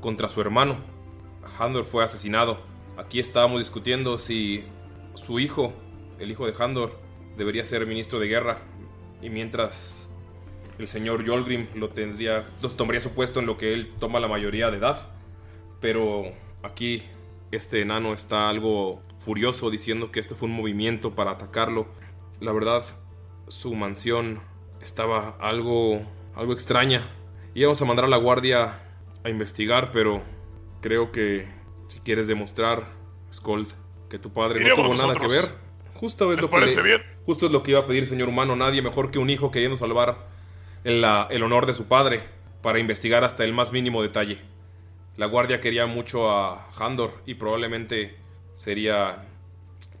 contra 0.00 0.28
su 0.28 0.40
hermano. 0.40 0.76
Handor 1.58 1.84
fue 1.84 2.04
asesinado. 2.04 2.60
Aquí 2.96 3.18
estábamos 3.18 3.58
discutiendo 3.58 4.18
si 4.18 4.62
su 5.14 5.40
hijo, 5.40 5.74
el 6.20 6.30
hijo 6.30 6.46
de 6.46 6.54
Handor, 6.56 6.96
debería 7.36 7.64
ser 7.64 7.88
ministro 7.88 8.20
de 8.20 8.28
guerra. 8.28 8.62
Y 9.20 9.28
mientras 9.28 10.08
el 10.78 10.86
señor 10.86 11.24
Yolgrim 11.24 11.66
lo 11.74 11.88
tendría, 11.88 12.46
lo 12.62 12.70
tomaría 12.70 13.00
su 13.00 13.10
puesto 13.10 13.40
en 13.40 13.46
lo 13.46 13.58
que 13.58 13.72
él 13.72 13.94
toma 13.98 14.20
la 14.20 14.28
mayoría 14.28 14.70
de 14.70 14.76
edad. 14.76 15.08
Pero 15.80 16.26
aquí 16.62 17.02
este 17.50 17.80
enano 17.80 18.12
está 18.12 18.48
algo 18.48 19.02
furioso 19.18 19.70
diciendo 19.70 20.12
que 20.12 20.20
este 20.20 20.36
fue 20.36 20.48
un 20.48 20.54
movimiento 20.54 21.16
para 21.16 21.32
atacarlo. 21.32 21.88
La 22.38 22.52
verdad, 22.52 22.84
su 23.48 23.74
mansión 23.74 24.40
estaba 24.80 25.36
algo 25.40 26.00
algo 26.34 26.52
extraña. 26.52 27.08
Íbamos 27.54 27.80
a 27.80 27.84
mandar 27.86 28.04
a 28.04 28.08
la 28.08 28.18
guardia 28.18 28.80
a 29.24 29.30
investigar, 29.30 29.90
pero 29.90 30.22
creo 30.82 31.10
que 31.12 31.48
si 31.88 32.00
quieres 32.00 32.26
demostrar, 32.26 32.84
Skold, 33.32 33.68
que 34.10 34.18
tu 34.18 34.32
padre 34.32 34.60
no 34.68 34.74
tuvo 34.74 34.94
nada 34.94 35.14
que 35.14 35.26
ver, 35.26 35.54
justo 35.94 36.32
es 36.32 36.36
¿Les 36.40 36.42
lo 36.42 36.50
que 36.50 36.66
le- 36.66 36.82
bien? 36.82 37.02
Justo 37.24 37.46
es 37.46 37.52
lo 37.52 37.62
que 37.62 37.70
iba 37.72 37.80
a 37.80 37.86
pedir, 37.86 38.06
señor 38.06 38.28
humano. 38.28 38.54
Nadie 38.54 38.82
mejor 38.82 39.10
que 39.10 39.18
un 39.18 39.30
hijo 39.30 39.50
queriendo 39.50 39.76
salvar 39.78 40.26
el, 40.84 41.00
la- 41.00 41.26
el 41.30 41.42
honor 41.42 41.66
de 41.66 41.74
su 41.74 41.86
padre 41.86 42.22
para 42.62 42.78
investigar 42.78 43.24
hasta 43.24 43.44
el 43.44 43.52
más 43.54 43.72
mínimo 43.72 44.02
detalle. 44.02 44.38
La 45.16 45.26
guardia 45.26 45.60
quería 45.62 45.86
mucho 45.86 46.30
a 46.30 46.68
Handor 46.78 47.12
y 47.24 47.34
probablemente 47.34 48.16
sería... 48.54 49.24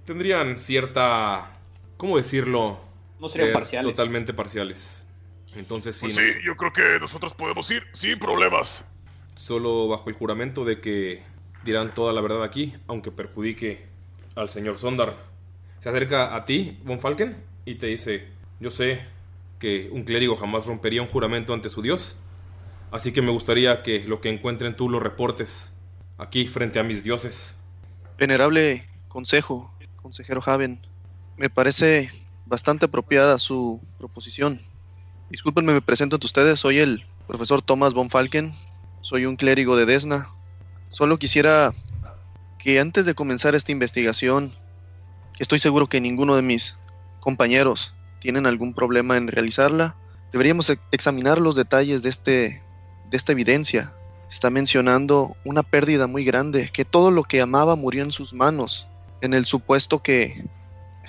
Tendrían 0.04 0.58
cierta... 0.58 1.52
¿Cómo 1.96 2.18
decirlo? 2.18 2.78
No 3.20 3.28
serían 3.28 3.48
Ser 3.48 3.54
parciales. 3.54 3.94
Totalmente 3.94 4.34
parciales. 4.34 5.04
Entonces 5.54 5.96
sí, 5.96 6.02
Pues 6.06 6.16
nos- 6.18 6.26
sí, 6.26 6.32
yo 6.44 6.56
creo 6.56 6.72
que 6.72 7.00
nosotros 7.00 7.32
podemos 7.34 7.70
ir 7.70 7.82
sin 7.92 8.18
problemas. 8.18 8.84
solo 9.34 9.86
bajo 9.88 10.08
el 10.08 10.16
juramento 10.16 10.64
de 10.64 10.80
que 10.80 11.22
dirán 11.64 11.92
toda 11.94 12.12
la 12.14 12.20
verdad 12.22 12.42
aquí, 12.42 12.72
aunque 12.86 13.10
perjudique 13.10 13.86
al 14.34 14.48
señor 14.48 14.78
Sondar. 14.78 15.16
Se 15.78 15.88
acerca 15.90 16.34
a 16.34 16.44
ti, 16.46 16.78
Von 16.84 17.00
Falken, 17.00 17.36
y 17.66 17.74
te 17.74 17.86
dice, 17.88 18.28
yo 18.60 18.70
sé 18.70 19.04
que 19.58 19.90
un 19.92 20.04
clérigo 20.04 20.36
jamás 20.36 20.64
rompería 20.66 21.02
un 21.02 21.08
juramento 21.08 21.52
ante 21.52 21.68
su 21.68 21.82
dios, 21.82 22.16
así 22.90 23.12
que 23.12 23.20
me 23.20 23.30
gustaría 23.30 23.82
que 23.82 24.04
lo 24.04 24.20
que 24.22 24.30
encuentren 24.30 24.74
tú 24.74 24.88
lo 24.88 25.00
reportes 25.00 25.72
aquí 26.18 26.46
frente 26.46 26.78
a 26.78 26.82
mis 26.82 27.02
dioses. 27.04 27.56
Venerable 28.18 28.88
consejo, 29.08 29.74
consejero 29.96 30.42
Haven, 30.46 30.80
me 31.36 31.50
parece 31.50 32.10
bastante 32.46 32.86
apropiada 32.86 33.38
su 33.38 33.80
proposición. 33.98 34.58
Discúlpenme, 35.30 35.72
me 35.72 35.82
presento 35.82 36.16
ante 36.16 36.26
ustedes. 36.26 36.60
Soy 36.60 36.78
el 36.78 37.04
profesor 37.26 37.60
Thomas 37.60 37.92
von 37.92 38.10
Falken. 38.10 38.52
Soy 39.00 39.26
un 39.26 39.36
clérigo 39.36 39.76
de 39.76 39.86
Desna. 39.86 40.28
Solo 40.88 41.18
quisiera 41.18 41.74
que 42.58 42.80
antes 42.80 43.06
de 43.06 43.14
comenzar 43.14 43.54
esta 43.54 43.72
investigación, 43.72 44.50
que 45.34 45.42
estoy 45.42 45.58
seguro 45.58 45.88
que 45.88 46.00
ninguno 46.00 46.36
de 46.36 46.42
mis 46.42 46.76
compañeros 47.20 47.94
tienen 48.20 48.46
algún 48.46 48.72
problema 48.72 49.16
en 49.16 49.28
realizarla, 49.28 49.96
deberíamos 50.32 50.72
examinar 50.92 51.40
los 51.40 51.56
detalles 51.56 52.02
de, 52.02 52.08
este, 52.08 52.62
de 53.10 53.16
esta 53.16 53.32
evidencia. 53.32 53.92
Está 54.30 54.50
mencionando 54.50 55.36
una 55.44 55.62
pérdida 55.62 56.06
muy 56.06 56.24
grande, 56.24 56.70
que 56.72 56.84
todo 56.84 57.10
lo 57.10 57.24
que 57.24 57.40
amaba 57.40 57.76
murió 57.76 58.02
en 58.02 58.10
sus 58.10 58.32
manos, 58.32 58.88
en 59.20 59.34
el 59.34 59.44
supuesto 59.44 60.02
que 60.02 60.44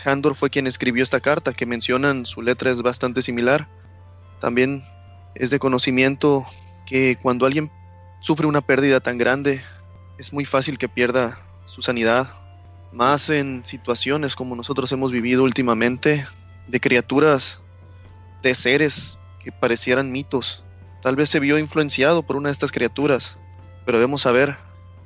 Handor 0.03 0.35
fue 0.35 0.49
quien 0.49 0.67
escribió 0.67 1.03
esta 1.03 1.19
carta, 1.19 1.53
que 1.53 1.65
mencionan 1.65 2.25
su 2.25 2.41
letra 2.41 2.71
es 2.71 2.81
bastante 2.81 3.21
similar. 3.21 3.67
También 4.39 4.83
es 5.35 5.49
de 5.49 5.59
conocimiento 5.59 6.45
que 6.85 7.17
cuando 7.21 7.45
alguien 7.45 7.71
sufre 8.19 8.47
una 8.47 8.61
pérdida 8.61 8.99
tan 8.99 9.17
grande, 9.17 9.61
es 10.17 10.33
muy 10.33 10.45
fácil 10.45 10.77
que 10.77 10.89
pierda 10.89 11.37
su 11.65 11.81
sanidad, 11.81 12.27
más 12.91 13.29
en 13.29 13.63
situaciones 13.65 14.35
como 14.35 14.55
nosotros 14.55 14.91
hemos 14.91 15.11
vivido 15.11 15.43
últimamente, 15.43 16.25
de 16.67 16.79
criaturas, 16.79 17.61
de 18.41 18.55
seres 18.55 19.19
que 19.39 19.51
parecieran 19.51 20.11
mitos. 20.11 20.63
Tal 21.01 21.15
vez 21.15 21.29
se 21.29 21.39
vio 21.39 21.57
influenciado 21.57 22.23
por 22.23 22.35
una 22.35 22.49
de 22.49 22.53
estas 22.53 22.71
criaturas, 22.71 23.37
pero 23.85 23.99
debemos 23.99 24.21
saber 24.23 24.55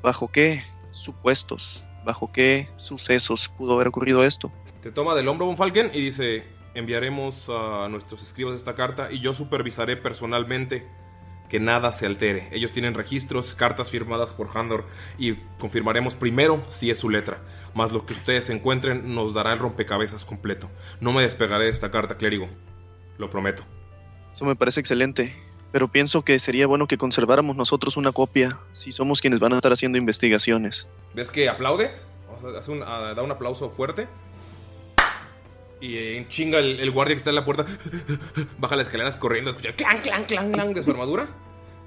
bajo 0.01 0.29
qué 0.29 0.63
supuestos, 0.91 1.83
bajo 2.05 2.31
qué 2.31 2.69
sucesos 2.77 3.49
pudo 3.49 3.73
haber 3.73 3.87
ocurrido 3.87 4.23
esto. 4.23 4.51
Te 4.81 4.91
toma 4.91 5.13
del 5.15 5.27
hombro 5.27 5.45
Von 5.45 5.57
Falken 5.57 5.91
y 5.93 6.01
dice, 6.01 6.43
enviaremos 6.73 7.49
a 7.49 7.87
nuestros 7.89 8.23
escribas 8.23 8.55
esta 8.55 8.75
carta 8.75 9.11
y 9.11 9.19
yo 9.19 9.33
supervisaré 9.33 9.95
personalmente 9.97 10.87
que 11.49 11.59
nada 11.59 11.91
se 11.91 12.05
altere. 12.05 12.47
Ellos 12.51 12.71
tienen 12.71 12.93
registros, 12.93 13.53
cartas 13.55 13.91
firmadas 13.91 14.33
por 14.33 14.49
Handor 14.57 14.85
y 15.19 15.35
confirmaremos 15.59 16.15
primero 16.15 16.63
si 16.67 16.89
es 16.89 16.97
su 16.97 17.09
letra. 17.09 17.41
Más 17.75 17.91
lo 17.91 18.05
que 18.05 18.13
ustedes 18.13 18.49
encuentren 18.49 19.13
nos 19.13 19.33
dará 19.33 19.53
el 19.53 19.59
rompecabezas 19.59 20.25
completo. 20.25 20.69
No 21.01 21.11
me 21.11 21.21
despegaré 21.23 21.65
de 21.65 21.71
esta 21.71 21.91
carta, 21.91 22.15
clérigo. 22.17 22.47
Lo 23.17 23.29
prometo. 23.29 23.63
Eso 24.33 24.45
me 24.45 24.55
parece 24.55 24.79
excelente, 24.79 25.35
pero 25.73 25.89
pienso 25.89 26.23
que 26.23 26.39
sería 26.39 26.65
bueno 26.67 26.87
que 26.87 26.97
conserváramos 26.97 27.55
nosotros 27.57 27.97
una 27.97 28.13
copia 28.13 28.57
si 28.71 28.91
somos 28.93 29.19
quienes 29.21 29.41
van 29.41 29.51
a 29.51 29.57
estar 29.57 29.73
haciendo 29.73 29.97
investigaciones. 29.97 30.87
¿Ves 31.13 31.29
que 31.29 31.49
aplaude? 31.49 31.91
O 32.35 32.41
sea, 32.41 32.57
hace 32.57 32.71
un- 32.71 32.81
ah, 32.81 33.13
da 33.13 33.21
un 33.21 33.31
aplauso 33.31 33.69
fuerte. 33.69 34.07
Y 35.81 35.97
eh, 35.97 36.17
en 36.17 36.27
chinga 36.27 36.59
el, 36.59 36.91
guardia 36.91 37.15
que 37.15 37.17
está 37.17 37.31
en 37.31 37.35
la 37.35 37.43
puerta 37.43 37.65
baja 38.59 38.75
las 38.75 38.87
escaleras 38.87 39.17
corriendo, 39.17 39.49
escucha 39.49 39.73
clan, 39.75 39.99
clan, 40.01 40.23
clan, 40.25 40.51
clan 40.51 40.73
de 40.73 40.83
su 40.83 40.91
armadura. 40.91 41.27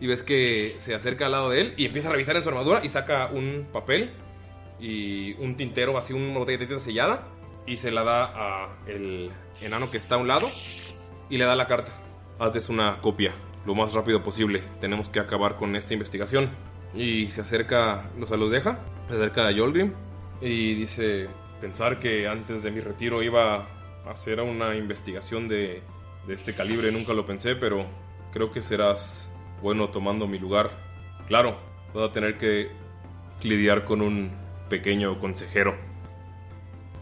Y 0.01 0.09
ves 0.09 0.23
que 0.23 0.75
se 0.79 0.95
acerca 0.95 1.27
al 1.27 1.33
lado 1.33 1.51
de 1.51 1.61
él 1.61 1.75
y 1.77 1.87
empieza 1.87 2.09
a 2.09 2.13
revisar 2.13 2.37
en 2.37 2.43
su 2.43 2.49
armadura 2.49 2.81
y 2.85 2.89
saca 2.89 3.31
un 3.33 3.69
papel 3.73 4.11
y 4.81 5.35
un 5.35 5.57
tintero, 5.57 5.97
así 5.97 6.13
una 6.13 6.37
botella 6.39 6.59
de 6.59 6.67
tinta 6.67 6.83
sellada. 6.83 7.29
Y 7.67 7.79
se 7.79 7.91
la 7.91 8.03
da 8.03 8.33
a 8.35 8.79
el 8.87 9.31
enano 9.63 9.91
que 9.91 9.97
está 9.97 10.17
a 10.17 10.19
un 10.19 10.29
lado 10.29 10.51
y 11.31 11.39
le 11.39 11.45
da 11.45 11.55
la 11.55 11.67
carta. 11.67 11.93
Hazles 12.39 12.69
una 12.69 13.01
copia 13.01 13.33
lo 13.67 13.75
más 13.75 13.93
rápido 13.95 14.23
posible. 14.23 14.63
Tenemos 14.81 15.09
que 15.09 15.21
acabar 15.21 15.55
con 15.55 15.77
esta 15.77 15.95
investigación. 15.95 16.51
Y 16.95 17.29
se 17.29 17.41
acerca, 17.41 18.11
o 18.21 18.27
sea, 18.27 18.37
los 18.37 18.51
deja. 18.51 18.79
Se 19.09 19.15
acerca 19.15 19.47
a 19.47 19.51
Yolgrim 19.51 19.93
y 20.41 20.75
dice: 20.75 21.29
Pensar 21.61 21.99
que 21.99 22.29
antes 22.29 22.63
de 22.63 22.71
mi 22.71 22.81
retiro 22.81 23.23
iba 23.23 23.55
a 23.57 23.67
hacer 24.07 24.41
una 24.41 24.75
investigación 24.75 25.49
de, 25.49 25.83
de 26.27 26.35
este 26.35 26.55
calibre, 26.55 26.93
nunca 26.93 27.13
lo 27.15 27.27
pensé, 27.27 27.57
pero 27.57 27.87
creo 28.33 28.51
que 28.53 28.63
serás 28.63 29.31
bueno 29.63 29.89
tomando 29.89 30.27
mi 30.27 30.39
lugar. 30.39 30.71
Claro, 31.27 31.57
voy 31.93 32.05
a 32.07 32.13
tener 32.13 32.37
que 32.39 32.71
lidiar 33.43 33.85
con 33.85 34.03
un 34.03 34.31
pequeño 34.69 35.19
consejero. 35.21 35.75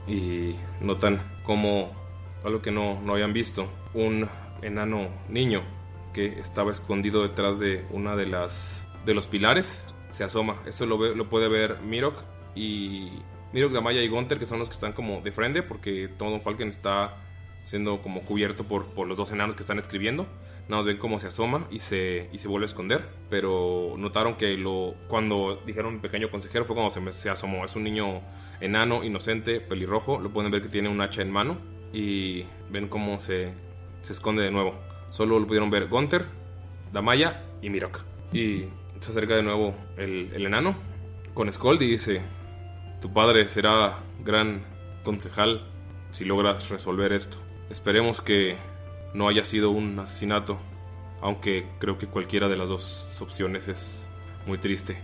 Y 0.07 0.57
notan 0.81 1.21
como 1.45 1.93
algo 2.45 2.61
que 2.61 2.71
no, 2.73 3.01
no 3.01 3.12
habían 3.15 3.33
visto, 3.33 3.69
un 3.95 4.29
enano 4.62 5.09
niño 5.29 5.62
que 6.12 6.27
estaba 6.41 6.73
escondido 6.73 7.23
detrás 7.23 7.59
de 7.59 7.87
una 7.91 8.17
de 8.17 8.27
las 8.27 8.87
de 9.05 9.15
los 9.15 9.27
pilares 9.27 9.87
se 10.11 10.25
asoma. 10.25 10.57
Eso 10.67 10.87
lo, 10.87 10.99
ve- 10.99 11.15
lo 11.15 11.29
puede 11.29 11.49
ver 11.49 11.81
Mirok 11.81 12.17
y 12.55 13.11
Mirok, 13.53 13.73
Damaya 13.73 14.03
y 14.03 14.09
Gunter, 14.09 14.38
que 14.38 14.47
son 14.47 14.59
los 14.59 14.69
que 14.69 14.75
están 14.75 14.93
como 14.93 15.21
de 15.21 15.33
frente, 15.33 15.62
porque 15.62 16.09
Tom 16.19 16.41
Falken 16.41 16.69
está 16.69 17.17
siendo 17.65 18.03
como 18.03 18.23
cubierto 18.23 18.65
por, 18.65 18.87
por 18.87 19.07
los 19.07 19.17
dos 19.17 19.31
enanos 19.31 19.55
que 19.55 19.62
están 19.62 19.79
escribiendo. 19.79 20.27
Nada 20.69 20.81
más 20.81 20.87
ven 20.87 20.97
cómo 20.97 21.19
se 21.19 21.27
asoma 21.27 21.67
y 21.71 21.81
se, 21.81 22.29
y 22.33 22.38
se 22.38 22.49
vuelve 22.49 22.65
a 22.65 22.67
esconder. 22.67 23.09
Pero 23.31 23.95
notaron 23.99 24.37
que 24.37 24.57
lo 24.57 24.95
cuando 25.09 25.61
dijeron 25.67 26.01
pequeño 26.01 26.31
consejero 26.31 26.65
fue 26.65 26.75
cuando 26.75 26.91
se, 26.91 27.12
se 27.12 27.31
asomó. 27.31 27.65
Es 27.65 27.77
un 27.77 27.85
niño 27.85 28.21
enano, 28.61 29.05
inocente, 29.05 29.61
pelirrojo. 29.61 30.19
Lo 30.19 30.31
pueden 30.31 30.51
ver 30.51 30.62
que 30.62 30.69
tiene 30.69 30.88
un 30.88 31.01
hacha 31.01 31.23
en 31.23 31.31
mano. 31.31 31.59
Y 31.93 32.45
ven 32.71 32.88
cómo 32.88 33.19
se, 33.19 33.53
se 34.01 34.12
esconde 34.12 34.43
de 34.43 34.51
nuevo. 34.51 34.75
Solo 35.11 35.38
lo 35.38 35.47
pudieron 35.47 35.71
ver 35.71 35.88
Gunter, 35.88 36.25
Damaya 36.93 37.45
y 37.61 37.69
Mirok. 37.69 38.01
Y 38.33 38.65
se 39.01 39.11
acerca 39.11 39.37
de 39.37 39.43
nuevo 39.43 39.75
el, 39.97 40.31
el 40.33 40.47
enano 40.47 40.75
con 41.35 41.53
Skold 41.53 41.83
y 41.83 41.87
dice: 41.87 42.23
Tu 43.03 43.12
padre 43.12 43.49
será 43.49 43.99
gran 44.25 44.62
concejal 45.03 45.67
si 46.12 46.25
logras 46.25 46.69
resolver 46.69 47.12
esto. 47.12 47.37
Esperemos 47.69 48.23
que 48.23 48.57
no 49.12 49.27
haya 49.27 49.45
sido 49.45 49.73
un 49.73 49.99
asesinato, 49.99 50.57
aunque 51.21 51.67
creo 51.81 51.99
que 51.99 52.07
cualquiera 52.07 52.49
de 52.49 52.57
las 52.57 52.69
dos 52.69 53.21
opciones 53.21 53.67
es 53.67 54.07
muy 54.47 54.59
triste. 54.59 54.99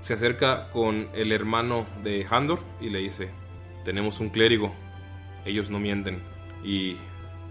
Se 0.00 0.14
acerca 0.14 0.68
con 0.70 1.08
el 1.14 1.30
hermano 1.30 1.86
de 2.02 2.26
Handor 2.28 2.58
y 2.80 2.90
le 2.90 2.98
dice: 2.98 3.30
Tenemos 3.84 4.18
un 4.18 4.30
clérigo, 4.30 4.74
ellos 5.44 5.70
no 5.70 5.78
mienten 5.78 6.24
y 6.64 6.96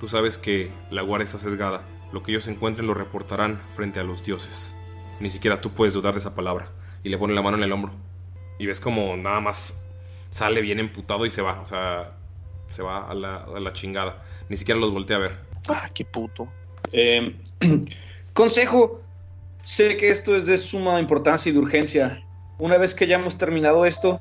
tú 0.02 0.10
sabes 0.10 0.38
que 0.38 0.70
la 0.92 1.02
guardia 1.02 1.28
está 1.28 1.38
sesgada. 1.38 1.82
Lo 2.12 2.24
que 2.24 2.32
ellos 2.32 2.50
encuentren 2.50 2.88
lo 2.88 2.94
reportarán 2.94 3.62
frente 3.70 4.02
a 4.02 4.04
los 4.04 4.26
dioses. 4.26 4.76
Ni 5.22 5.30
siquiera 5.30 5.62
tú 5.62 5.70
puedes 5.72 5.94
dudar 5.94 6.14
de 6.14 6.20
esa 6.20 6.36
palabra. 6.36 6.74
Y 7.04 7.10
le 7.10 7.18
pone 7.18 7.34
la 7.34 7.42
mano 7.42 7.56
en 7.56 7.64
el 7.64 7.72
hombro. 7.72 7.94
Y 8.60 8.66
ves 8.66 8.82
como 8.82 9.16
nada 9.16 9.40
más 9.40 9.83
sale 10.34 10.62
bien 10.62 10.80
emputado 10.80 11.28
y 11.28 11.30
se 11.30 11.44
va. 11.44 11.62
O 11.62 11.66
sea, 11.66 12.12
se 12.68 12.82
va 12.82 13.08
a 13.08 13.14
la, 13.14 13.44
a 13.44 13.60
la 13.60 13.72
chingada. 13.72 14.24
Ni 14.50 14.58
siquiera 14.58 14.80
los 14.80 14.92
voltea 14.92 15.18
a 15.18 15.20
ver. 15.20 15.38
Ah, 15.70 15.90
qué 15.94 16.04
puto. 16.06 16.52
Eh, 16.92 17.36
consejo, 18.34 19.02
sé 19.64 19.96
que 19.96 20.10
esto 20.10 20.36
es 20.36 20.48
de 20.48 20.58
suma 20.58 21.00
importancia 21.00 21.52
y 21.52 21.54
de 21.54 21.60
urgencia. 21.60 22.26
Una 22.58 22.80
vez 22.80 22.96
que 22.96 23.04
hayamos 23.04 23.38
terminado 23.38 23.86
esto, 23.86 24.20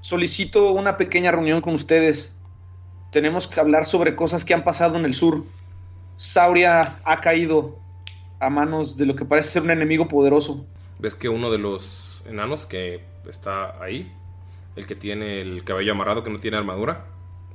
solicito 0.00 0.72
una 0.72 0.96
pequeña 0.96 1.30
reunión 1.30 1.60
con 1.60 1.74
ustedes. 1.74 2.40
Tenemos 3.12 3.46
que 3.46 3.60
hablar 3.60 3.84
sobre 3.84 4.16
cosas 4.16 4.44
que 4.44 4.54
han 4.54 4.64
pasado 4.64 4.96
en 4.96 5.04
el 5.04 5.14
sur. 5.14 5.44
Sauria 6.16 6.98
ha 7.04 7.20
caído 7.20 7.78
a 8.40 8.50
manos 8.50 8.96
de 8.96 9.06
lo 9.06 9.14
que 9.14 9.24
parece 9.24 9.48
ser 9.48 9.62
un 9.62 9.70
enemigo 9.70 10.08
poderoso. 10.08 10.66
Ves 10.98 11.14
que 11.14 11.28
uno 11.28 11.52
de 11.52 11.58
los 11.58 12.24
enanos 12.26 12.66
que 12.66 13.04
está 13.28 13.80
ahí, 13.80 14.12
el 14.76 14.86
que 14.86 14.94
tiene 14.96 15.40
el 15.40 15.64
cabello 15.64 15.92
amarrado, 15.92 16.22
que 16.24 16.30
no 16.30 16.38
tiene 16.38 16.56
armadura, 16.56 17.06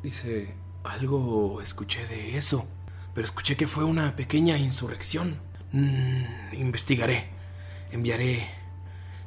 dice, 0.04 0.54
algo 0.84 1.62
escuché 1.62 2.06
de 2.08 2.38
eso, 2.38 2.68
pero 3.14 3.26
escuché 3.26 3.56
que 3.58 3.68
fue 3.68 3.84
una 3.84 4.16
pequeña 4.16 4.58
insurrección. 4.58 5.40
Mm, 5.72 6.54
investigaré, 6.54 7.30
enviaré, 7.92 8.48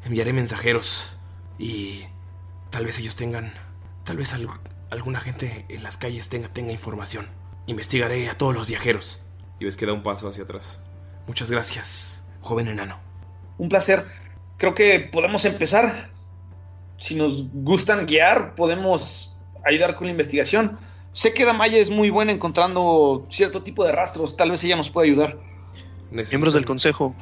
enviaré 0.04 0.32
mensajeros 0.32 1.16
y 1.58 2.04
tal 2.70 2.86
vez 2.86 2.98
ellos 2.98 3.16
tengan, 3.16 3.52
tal 4.04 4.16
vez 4.16 4.32
al- 4.32 4.48
alguna 4.90 5.20
gente 5.20 5.66
en 5.68 5.82
las 5.82 5.98
calles 5.98 6.28
tenga, 6.28 6.48
tenga 6.48 6.72
información. 6.72 7.28
Investigaré 7.66 8.28
a 8.28 8.38
todos 8.38 8.54
los 8.54 8.66
viajeros. 8.66 9.20
Y 9.58 9.64
ves 9.66 9.76
que 9.76 9.86
da 9.86 9.92
un 9.92 10.02
paso 10.02 10.28
hacia 10.28 10.44
atrás. 10.44 10.80
Muchas 11.26 11.50
gracias, 11.50 12.24
joven 12.40 12.68
enano. 12.68 12.98
Un 13.58 13.68
placer. 13.68 14.06
Creo 14.56 14.74
que 14.74 15.00
podemos 15.00 15.44
empezar. 15.44 16.10
Si 17.00 17.14
nos 17.14 17.48
gustan 17.52 18.04
guiar, 18.04 18.54
podemos 18.54 19.40
ayudar 19.64 19.96
con 19.96 20.06
la 20.06 20.10
investigación. 20.10 20.78
Sé 21.12 21.32
que 21.32 21.46
Damaya 21.46 21.78
es 21.78 21.88
muy 21.88 22.10
buena 22.10 22.30
encontrando 22.30 23.26
cierto 23.30 23.62
tipo 23.62 23.84
de 23.84 23.92
rastros. 23.92 24.36
Tal 24.36 24.50
vez 24.50 24.62
ella 24.64 24.76
nos 24.76 24.90
pueda 24.90 25.06
ayudar. 25.06 25.38
Miembros 26.10 26.52
del 26.52 26.66
consejo, 26.66 27.16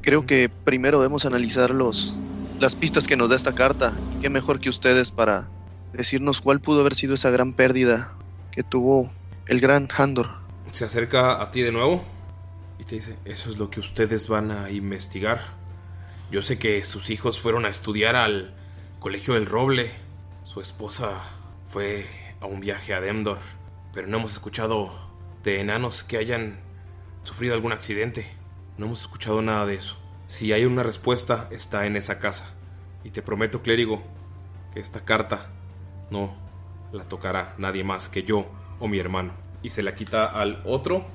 creo 0.00 0.26
que 0.26 0.48
primero 0.48 1.00
debemos 1.00 1.26
analizar 1.26 1.70
los, 1.70 2.16
las 2.60 2.76
pistas 2.76 3.08
que 3.08 3.16
nos 3.16 3.28
da 3.28 3.34
esta 3.34 3.52
carta. 3.52 3.98
Y 4.16 4.22
qué 4.22 4.30
mejor 4.30 4.60
que 4.60 4.68
ustedes 4.68 5.10
para 5.10 5.50
decirnos 5.92 6.40
cuál 6.40 6.60
pudo 6.60 6.82
haber 6.82 6.94
sido 6.94 7.14
esa 7.14 7.30
gran 7.30 7.52
pérdida 7.52 8.14
que 8.52 8.62
tuvo 8.62 9.10
el 9.48 9.60
gran 9.60 9.88
Handor. 9.96 10.30
Se 10.70 10.84
acerca 10.84 11.42
a 11.42 11.50
ti 11.50 11.62
de 11.62 11.72
nuevo 11.72 12.04
y 12.78 12.84
te 12.84 12.94
dice, 12.94 13.16
eso 13.24 13.50
es 13.50 13.58
lo 13.58 13.70
que 13.70 13.80
ustedes 13.80 14.28
van 14.28 14.52
a 14.52 14.70
investigar. 14.70 15.40
Yo 16.30 16.42
sé 16.42 16.60
que 16.60 16.84
sus 16.84 17.10
hijos 17.10 17.40
fueron 17.40 17.64
a 17.64 17.68
estudiar 17.68 18.14
al 18.14 18.55
Colegio 19.06 19.34
del 19.34 19.46
Roble. 19.46 19.88
Su 20.42 20.60
esposa 20.60 21.22
fue 21.68 22.06
a 22.40 22.46
un 22.46 22.58
viaje 22.58 22.92
a 22.92 23.00
Demdor. 23.00 23.38
Pero 23.94 24.08
no 24.08 24.16
hemos 24.16 24.32
escuchado 24.32 24.90
de 25.44 25.60
enanos 25.60 26.02
que 26.02 26.16
hayan 26.16 26.58
sufrido 27.22 27.54
algún 27.54 27.70
accidente. 27.70 28.26
No 28.78 28.86
hemos 28.86 29.02
escuchado 29.02 29.42
nada 29.42 29.64
de 29.64 29.74
eso. 29.74 29.96
Si 30.26 30.52
hay 30.52 30.64
una 30.64 30.82
respuesta, 30.82 31.48
está 31.52 31.86
en 31.86 31.94
esa 31.94 32.18
casa. 32.18 32.52
Y 33.04 33.10
te 33.10 33.22
prometo, 33.22 33.62
clérigo, 33.62 34.02
que 34.74 34.80
esta 34.80 35.04
carta 35.04 35.52
no 36.10 36.36
la 36.90 37.04
tocará 37.04 37.54
nadie 37.58 37.84
más 37.84 38.08
que 38.08 38.24
yo 38.24 38.50
o 38.80 38.88
mi 38.88 38.98
hermano. 38.98 39.34
Y 39.62 39.70
se 39.70 39.84
la 39.84 39.94
quita 39.94 40.26
al 40.26 40.62
otro 40.64 41.06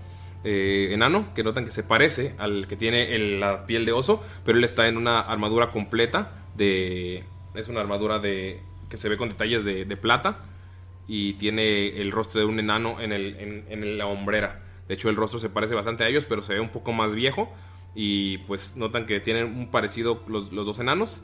eh, 0.45 0.91
enano, 0.93 1.33
que 1.33 1.43
notan 1.43 1.65
que 1.65 1.71
se 1.71 1.83
parece 1.83 2.35
al 2.37 2.67
que 2.69 2.77
tiene 2.77 3.17
la 3.37 3.65
piel 3.65 3.83
de 3.83 3.91
oso, 3.91 4.23
pero 4.45 4.57
él 4.57 4.63
está 4.63 4.87
en 4.87 4.95
una 4.95 5.19
armadura 5.19 5.71
completa 5.71 6.45
de... 6.55 7.25
Es 7.53 7.67
una 7.67 7.81
armadura 7.81 8.19
de... 8.19 8.61
que 8.89 8.97
se 8.97 9.09
ve 9.09 9.17
con 9.17 9.29
detalles 9.29 9.63
de, 9.65 9.85
de 9.85 9.97
plata 9.97 10.39
y 11.07 11.33
tiene 11.33 11.99
el 12.01 12.11
rostro 12.11 12.39
de 12.39 12.45
un 12.45 12.59
enano 12.59 13.01
en, 13.01 13.11
el, 13.11 13.35
en, 13.37 13.65
en 13.69 13.97
la 13.97 14.05
hombrera. 14.05 14.63
De 14.87 14.93
hecho, 14.93 15.09
el 15.09 15.15
rostro 15.15 15.39
se 15.39 15.49
parece 15.49 15.75
bastante 15.75 16.03
a 16.03 16.07
ellos, 16.07 16.25
pero 16.27 16.41
se 16.41 16.53
ve 16.53 16.59
un 16.59 16.69
poco 16.69 16.93
más 16.93 17.13
viejo. 17.15 17.53
Y 17.95 18.37
pues 18.39 18.75
notan 18.77 19.05
que 19.05 19.19
tienen 19.19 19.45
un 19.45 19.69
parecido 19.71 20.23
los, 20.27 20.53
los 20.53 20.65
dos 20.65 20.79
enanos. 20.79 21.23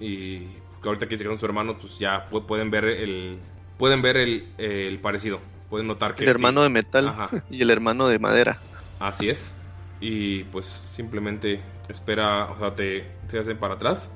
Y 0.00 0.38
que 0.82 0.88
ahorita 0.88 1.06
que 1.06 1.14
hicieron 1.14 1.38
su 1.38 1.46
hermano, 1.46 1.78
pues 1.78 1.98
ya 1.98 2.28
pu- 2.28 2.44
pueden 2.46 2.70
ver 2.70 2.84
el. 2.84 3.38
Pueden 3.78 4.02
ver 4.02 4.16
el, 4.16 4.48
el 4.58 4.98
parecido. 4.98 5.40
Pueden 5.70 5.86
notar 5.86 6.14
que. 6.14 6.24
El 6.24 6.30
hermano 6.30 6.60
sí. 6.60 6.64
de 6.64 6.70
metal 6.70 7.08
Ajá. 7.08 7.28
y 7.50 7.62
el 7.62 7.70
hermano 7.70 8.08
de 8.08 8.18
madera. 8.18 8.60
Así 8.98 9.28
es. 9.28 9.54
Y 10.00 10.44
pues 10.44 10.66
simplemente 10.66 11.60
espera, 11.88 12.46
o 12.50 12.56
sea, 12.56 12.74
te, 12.74 13.06
se 13.28 13.38
hacen 13.38 13.56
para 13.58 13.74
atrás 13.74 14.10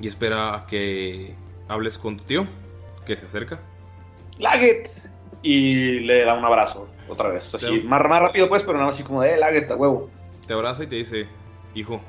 y 0.00 0.08
espera 0.08 0.54
a 0.54 0.66
que 0.66 1.34
hables 1.68 1.98
con 1.98 2.16
tu 2.16 2.24
tío, 2.24 2.46
que 3.06 3.16
se 3.16 3.26
acerca. 3.26 3.60
Laget. 4.38 4.88
Y 5.42 6.00
le 6.00 6.24
da 6.24 6.34
un 6.34 6.44
abrazo 6.44 6.88
otra 7.08 7.28
vez. 7.28 7.54
Así, 7.54 7.66
Sí. 7.66 7.80
más, 7.82 8.02
más 8.08 8.20
rápido 8.22 8.48
pues, 8.48 8.62
pero 8.62 8.74
nada 8.74 8.86
más 8.86 8.94
así 8.96 9.04
como 9.04 9.22
de, 9.22 9.34
eh, 9.34 9.38
Laget, 9.38 9.70
a 9.70 9.76
huevo. 9.76 10.10
Te 10.46 10.52
abraza 10.52 10.82
y 10.84 10.86
te 10.86 10.96
dice, 10.96 11.28
hijo, 11.74 12.00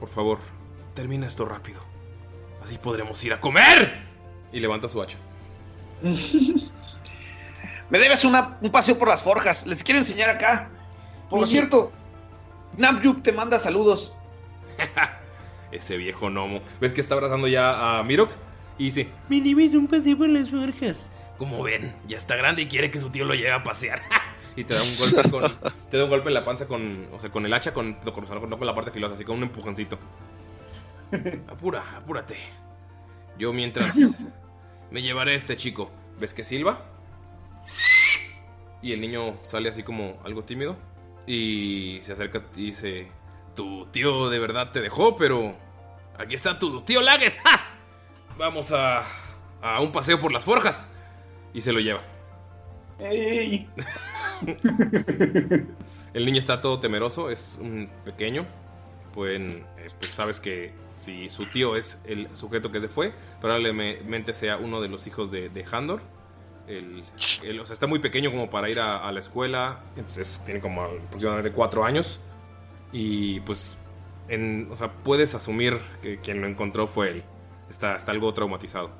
por 0.00 0.08
favor, 0.08 0.38
termina 0.94 1.26
esto 1.26 1.44
rápido. 1.46 1.80
Así 2.62 2.78
podremos 2.78 3.22
ir 3.24 3.32
a 3.32 3.40
comer. 3.40 4.04
Y 4.52 4.60
levanta 4.60 4.88
su 4.88 5.00
hacha. 5.02 5.18
Me 7.90 7.98
debes 7.98 8.24
una- 8.24 8.58
un 8.60 8.70
paseo 8.70 8.98
por 8.98 9.08
las 9.08 9.22
forjas. 9.22 9.66
Les 9.66 9.84
quiero 9.84 9.98
enseñar 10.00 10.30
acá. 10.30 10.70
Por 11.30 11.46
cierto, 11.46 11.92
Namjuk 12.76 13.22
te 13.22 13.32
manda 13.32 13.58
saludos. 13.58 14.16
Ese 15.72 15.96
viejo 15.96 16.28
gnomo. 16.28 16.60
¿Ves 16.80 16.92
que 16.92 17.00
está 17.00 17.14
abrazando 17.14 17.48
ya 17.48 17.98
a 17.98 18.02
Mirok? 18.02 18.30
Y 18.78 18.84
dice, 18.84 19.08
me 19.28 19.40
debes 19.40 19.74
un 19.74 19.86
paseo 19.86 20.16
por 20.16 20.28
las 20.28 20.50
forjas. 20.50 21.10
Como 21.38 21.62
ven, 21.62 21.94
ya 22.08 22.16
está 22.16 22.36
grande 22.36 22.62
y 22.62 22.66
quiere 22.66 22.90
que 22.90 22.98
su 22.98 23.10
tío 23.10 23.24
lo 23.24 23.34
lleve 23.34 23.52
a 23.52 23.62
pasear. 23.62 24.02
y 24.56 24.64
te 24.64 24.74
da 24.74 24.80
un 24.80 24.98
golpe 24.98 25.30
con. 25.30 25.72
Te 25.90 25.98
da 25.98 26.04
un 26.04 26.10
golpe 26.10 26.28
en 26.28 26.34
la 26.34 26.44
panza 26.44 26.66
con. 26.66 27.06
O 27.12 27.20
sea, 27.20 27.30
con 27.30 27.44
el 27.44 27.52
hacha, 27.52 27.72
con, 27.72 27.98
no 28.04 28.12
con 28.12 28.66
la 28.66 28.74
parte 28.74 28.90
filosa, 28.90 29.14
así 29.14 29.24
con 29.24 29.36
un 29.36 29.44
empujoncito. 29.44 29.98
Apura, 31.48 31.84
apúrate. 31.96 32.36
Yo 33.38 33.52
mientras 33.52 33.96
me 34.90 35.02
llevaré 35.02 35.32
a 35.32 35.36
este 35.36 35.56
chico. 35.56 35.90
¿Ves 36.18 36.32
que 36.32 36.44
silba? 36.44 36.80
Y 38.80 38.92
el 38.92 39.00
niño 39.00 39.36
sale 39.42 39.68
así 39.68 39.82
como 39.82 40.18
algo 40.24 40.44
tímido. 40.44 40.76
Y 41.26 41.98
se 42.00 42.14
acerca 42.14 42.42
y 42.56 42.66
dice: 42.66 43.08
Tu 43.56 43.86
tío 43.86 44.30
de 44.30 44.38
verdad 44.38 44.70
te 44.70 44.80
dejó, 44.80 45.16
pero. 45.16 45.56
Aquí 46.18 46.34
está 46.36 46.58
tu 46.58 46.80
tío 46.82 47.00
Laget. 47.00 47.36
¡Ja! 47.42 47.64
Vamos 48.38 48.70
a. 48.72 49.02
a 49.60 49.80
un 49.80 49.90
paseo 49.90 50.20
por 50.20 50.30
las 50.32 50.44
forjas. 50.44 50.86
Y 51.52 51.60
se 51.62 51.72
lo 51.72 51.80
lleva. 51.80 52.00
Ey. 52.98 53.68
El 56.14 56.24
niño 56.24 56.38
está 56.38 56.60
todo 56.60 56.78
temeroso, 56.80 57.30
es 57.30 57.58
un 57.60 57.90
pequeño. 58.04 58.42
Eh, 58.42 59.64
pues 59.98 60.10
sabes 60.10 60.40
que 60.40 60.72
si 60.94 61.30
su 61.30 61.46
tío 61.46 61.74
es 61.76 62.00
el 62.04 62.28
sujeto 62.36 62.70
que 62.70 62.80
se 62.80 62.88
fue, 62.88 63.14
probablemente 63.40 64.34
sea 64.34 64.58
uno 64.58 64.80
de 64.82 64.88
los 64.88 65.06
hijos 65.06 65.30
de, 65.30 65.48
de 65.48 65.64
Handor. 65.70 66.02
El, 66.66 67.02
el- 67.42 67.60
o 67.60 67.64
sea, 67.66 67.72
está 67.74 67.86
muy 67.86 67.98
pequeño 68.00 68.30
como 68.30 68.50
para 68.50 68.68
ir 68.68 68.80
a, 68.80 68.98
a 68.98 69.12
la 69.12 69.20
escuela, 69.20 69.80
entonces 69.96 70.42
tiene 70.44 70.60
como 70.60 70.82
aproximadamente 70.82 71.50
cuatro 71.52 71.84
años. 71.84 72.20
Y 72.98 73.40
pues, 73.40 73.76
en, 74.26 74.68
o 74.70 74.74
sea, 74.74 74.90
puedes 74.90 75.34
asumir 75.34 75.76
que 76.00 76.18
quien 76.18 76.40
lo 76.40 76.46
encontró 76.46 76.86
fue 76.88 77.10
él. 77.10 77.24
Está, 77.68 77.94
está 77.94 78.10
algo 78.10 78.32
traumatizado. 78.32 78.90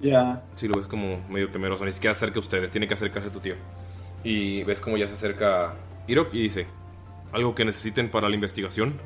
Ya. 0.00 0.42
Si 0.54 0.66
lo 0.66 0.78
ves 0.78 0.86
como 0.86 1.20
medio 1.28 1.50
temeroso, 1.50 1.84
ni 1.84 1.92
siquiera 1.92 2.12
acerca 2.12 2.36
a 2.36 2.40
ustedes, 2.40 2.70
tiene 2.70 2.88
que 2.88 2.94
acercarse 2.94 3.28
a 3.28 3.32
tu 3.32 3.40
tío. 3.40 3.56
Y 4.24 4.64
ves 4.64 4.80
como 4.80 4.96
ya 4.96 5.06
se 5.06 5.12
acerca 5.12 5.74
Irok 6.06 6.32
y 6.32 6.40
dice, 6.40 6.66
¿algo 7.30 7.54
que 7.54 7.66
necesiten 7.66 8.10
para 8.10 8.30
la 8.30 8.34
investigación? 8.34 8.98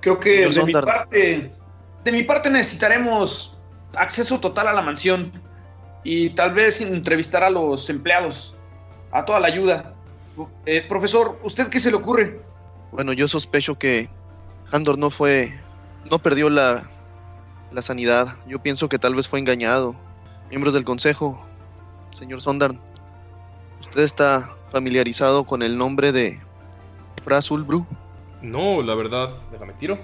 Creo 0.00 0.18
que 0.18 0.48
de 0.48 0.64
mi 0.64 0.72
parte. 0.72 1.52
De 2.02 2.10
mi 2.10 2.24
parte 2.24 2.50
necesitaremos 2.50 3.58
acceso 3.96 4.40
total 4.40 4.66
a 4.66 4.72
la 4.72 4.82
mansión. 4.82 5.40
Y 6.02 6.30
tal 6.30 6.52
vez 6.52 6.80
entrevistar 6.80 7.44
a 7.44 7.50
los 7.50 7.88
empleados. 7.90 8.58
A 9.12 9.24
toda 9.24 9.38
la 9.38 9.46
ayuda. 9.46 9.94
Eh, 10.66 10.84
profesor, 10.88 11.38
¿usted 11.44 11.68
qué 11.68 11.78
se 11.78 11.92
le 11.92 11.96
ocurre? 11.98 12.48
Bueno, 12.92 13.12
yo 13.12 13.28
sospecho 13.28 13.78
que 13.78 14.08
Handor 14.70 14.98
no 14.98 15.10
fue. 15.10 15.52
no 16.10 16.18
perdió 16.18 16.50
la, 16.50 16.88
la 17.72 17.82
sanidad. 17.82 18.36
Yo 18.46 18.62
pienso 18.62 18.88
que 18.88 18.98
tal 18.98 19.14
vez 19.14 19.28
fue 19.28 19.38
engañado. 19.38 19.94
Miembros 20.50 20.72
del 20.74 20.84
consejo, 20.84 21.38
señor 22.10 22.40
Sondar, 22.40 22.74
¿usted 23.80 24.02
está 24.02 24.56
familiarizado 24.68 25.44
con 25.44 25.62
el 25.62 25.76
nombre 25.76 26.12
de 26.12 26.40
Fras 27.22 27.50
Ulbru? 27.50 27.86
No, 28.40 28.80
la 28.82 28.94
verdad, 28.94 29.30
déjame 29.52 29.74
tiro. 29.74 29.98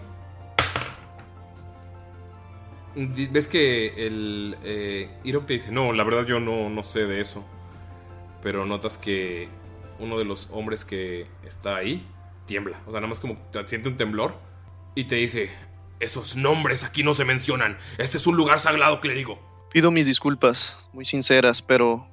Ves 2.95 3.49
que 3.49 4.07
el 4.07 4.57
eh, 4.62 5.11
Irok 5.24 5.47
te 5.47 5.55
dice, 5.55 5.72
no, 5.72 5.93
la 5.93 6.05
verdad 6.05 6.26
yo 6.26 6.39
no, 6.41 6.68
no 6.68 6.82
sé 6.82 7.07
de 7.07 7.20
eso. 7.20 7.43
Pero 8.43 8.66
notas 8.66 8.99
que 8.99 9.49
uno 9.99 10.18
de 10.18 10.24
los 10.24 10.49
hombres 10.53 10.85
que 10.85 11.26
está 11.45 11.76
ahí 11.76 12.07
tiembla. 12.47 12.80
O 12.86 12.90
sea, 12.90 13.01
nada 13.01 13.09
más 13.09 13.20
como 13.20 13.34
te 13.51 13.66
siente 13.68 13.88
un 13.88 13.97
temblor. 13.97 14.36
Y 14.95 15.05
te 15.05 15.16
dice, 15.16 15.51
esos 16.01 16.36
nombres 16.36 16.84
aquí 16.84 17.03
no 17.03 17.14
se 17.14 17.24
mencionan. 17.24 17.78
Este 17.99 18.16
es 18.16 18.26
un 18.26 18.36
lugar 18.36 18.61
sagrado, 18.61 19.01
clérigo. 19.01 19.40
Pido 19.72 19.90
mis 19.90 20.07
disculpas, 20.07 20.88
muy 20.92 21.05
sinceras, 21.05 21.62
pero 21.62 22.07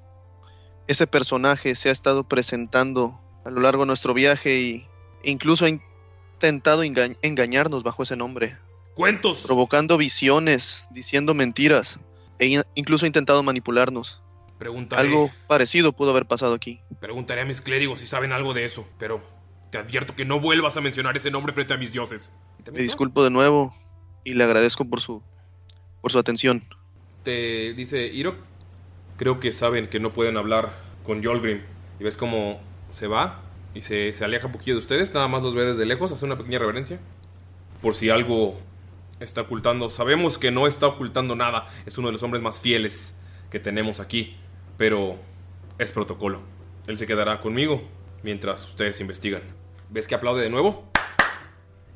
ese 0.87 1.05
personaje 1.07 1.75
se 1.75 1.89
ha 1.89 1.91
estado 1.91 2.23
presentando 2.23 3.21
a 3.45 3.51
lo 3.51 3.61
largo 3.61 3.83
de 3.83 3.87
nuestro 3.87 4.13
viaje 4.13 4.59
y 4.59 4.87
e 5.23 5.29
incluso 5.29 5.65
ha 5.65 5.69
intentado 5.69 6.83
enga- 6.83 7.15
engañarnos 7.21 7.83
bajo 7.83 8.01
ese 8.01 8.15
nombre, 8.15 8.57
Cuentos. 8.95 9.43
provocando 9.45 9.97
visiones, 9.97 10.85
diciendo 10.89 11.35
mentiras 11.35 11.99
e 12.39 12.47
in- 12.47 12.63
incluso 12.73 13.05
ha 13.05 13.07
intentado 13.07 13.43
manipularnos. 13.43 14.23
Preguntaré, 14.57 15.03
Algo 15.03 15.29
parecido 15.47 15.91
pudo 15.93 16.09
haber 16.11 16.25
pasado 16.25 16.55
aquí. 16.55 16.81
preguntaré 16.99 17.41
a 17.41 17.45
mis 17.45 17.61
clérigos 17.61 17.99
si 17.99 18.07
saben 18.07 18.31
algo 18.31 18.55
de 18.55 18.65
eso. 18.65 18.87
Pero 18.97 19.21
te 19.71 19.77
advierto 19.77 20.15
que 20.15 20.25
no 20.25 20.39
vuelvas 20.39 20.77
a 20.77 20.81
mencionar 20.81 21.17
ese 21.17 21.31
nombre 21.31 21.53
frente 21.53 21.73
a 21.73 21.77
mis 21.77 21.91
dioses. 21.91 22.31
Me 22.71 22.83
disculpo 22.83 23.23
de 23.23 23.31
nuevo 23.31 23.73
y 24.23 24.35
le 24.35 24.43
agradezco 24.43 24.85
por 24.85 25.01
su 25.01 25.23
por 26.01 26.11
su 26.11 26.19
atención. 26.19 26.61
te 27.23 27.73
dice 27.73 28.07
Irok, 28.07 28.35
creo 29.17 29.39
que 29.39 29.51
saben 29.51 29.87
que 29.87 29.99
no 29.99 30.13
pueden 30.13 30.37
hablar 30.37 30.75
con 31.05 31.21
Yolgrim. 31.21 31.61
Y 31.99 32.03
ves 32.03 32.17
cómo 32.17 32.59
se 32.89 33.07
va 33.07 33.41
y 33.73 33.81
se, 33.81 34.11
se 34.13 34.25
aleja 34.25 34.47
un 34.47 34.53
poquillo 34.53 34.73
de 34.73 34.79
ustedes. 34.79 35.13
Nada 35.13 35.27
más 35.27 35.43
los 35.43 35.53
ve 35.53 35.63
desde 35.63 35.85
lejos, 35.85 36.11
hace 36.11 36.25
una 36.25 36.37
pequeña 36.37 36.59
reverencia. 36.59 36.99
Por 37.81 37.95
si 37.95 38.09
algo 38.09 38.59
está 39.19 39.41
ocultando. 39.41 39.89
Sabemos 39.89 40.37
que 40.37 40.51
no 40.51 40.67
está 40.67 40.87
ocultando 40.87 41.35
nada. 41.35 41.67
Es 41.85 41.97
uno 41.97 42.07
de 42.07 42.13
los 42.13 42.23
hombres 42.23 42.41
más 42.41 42.59
fieles 42.59 43.15
que 43.51 43.59
tenemos 43.59 43.99
aquí. 43.99 44.35
Pero 44.77 45.17
es 45.77 45.91
protocolo. 45.91 46.41
Él 46.87 46.97
se 46.97 47.05
quedará 47.05 47.39
conmigo 47.39 47.83
mientras 48.23 48.67
ustedes 48.67 48.99
investigan. 48.99 49.60
¿Ves 49.91 50.07
que 50.07 50.15
aplaude 50.15 50.41
de 50.41 50.49
nuevo? 50.49 50.89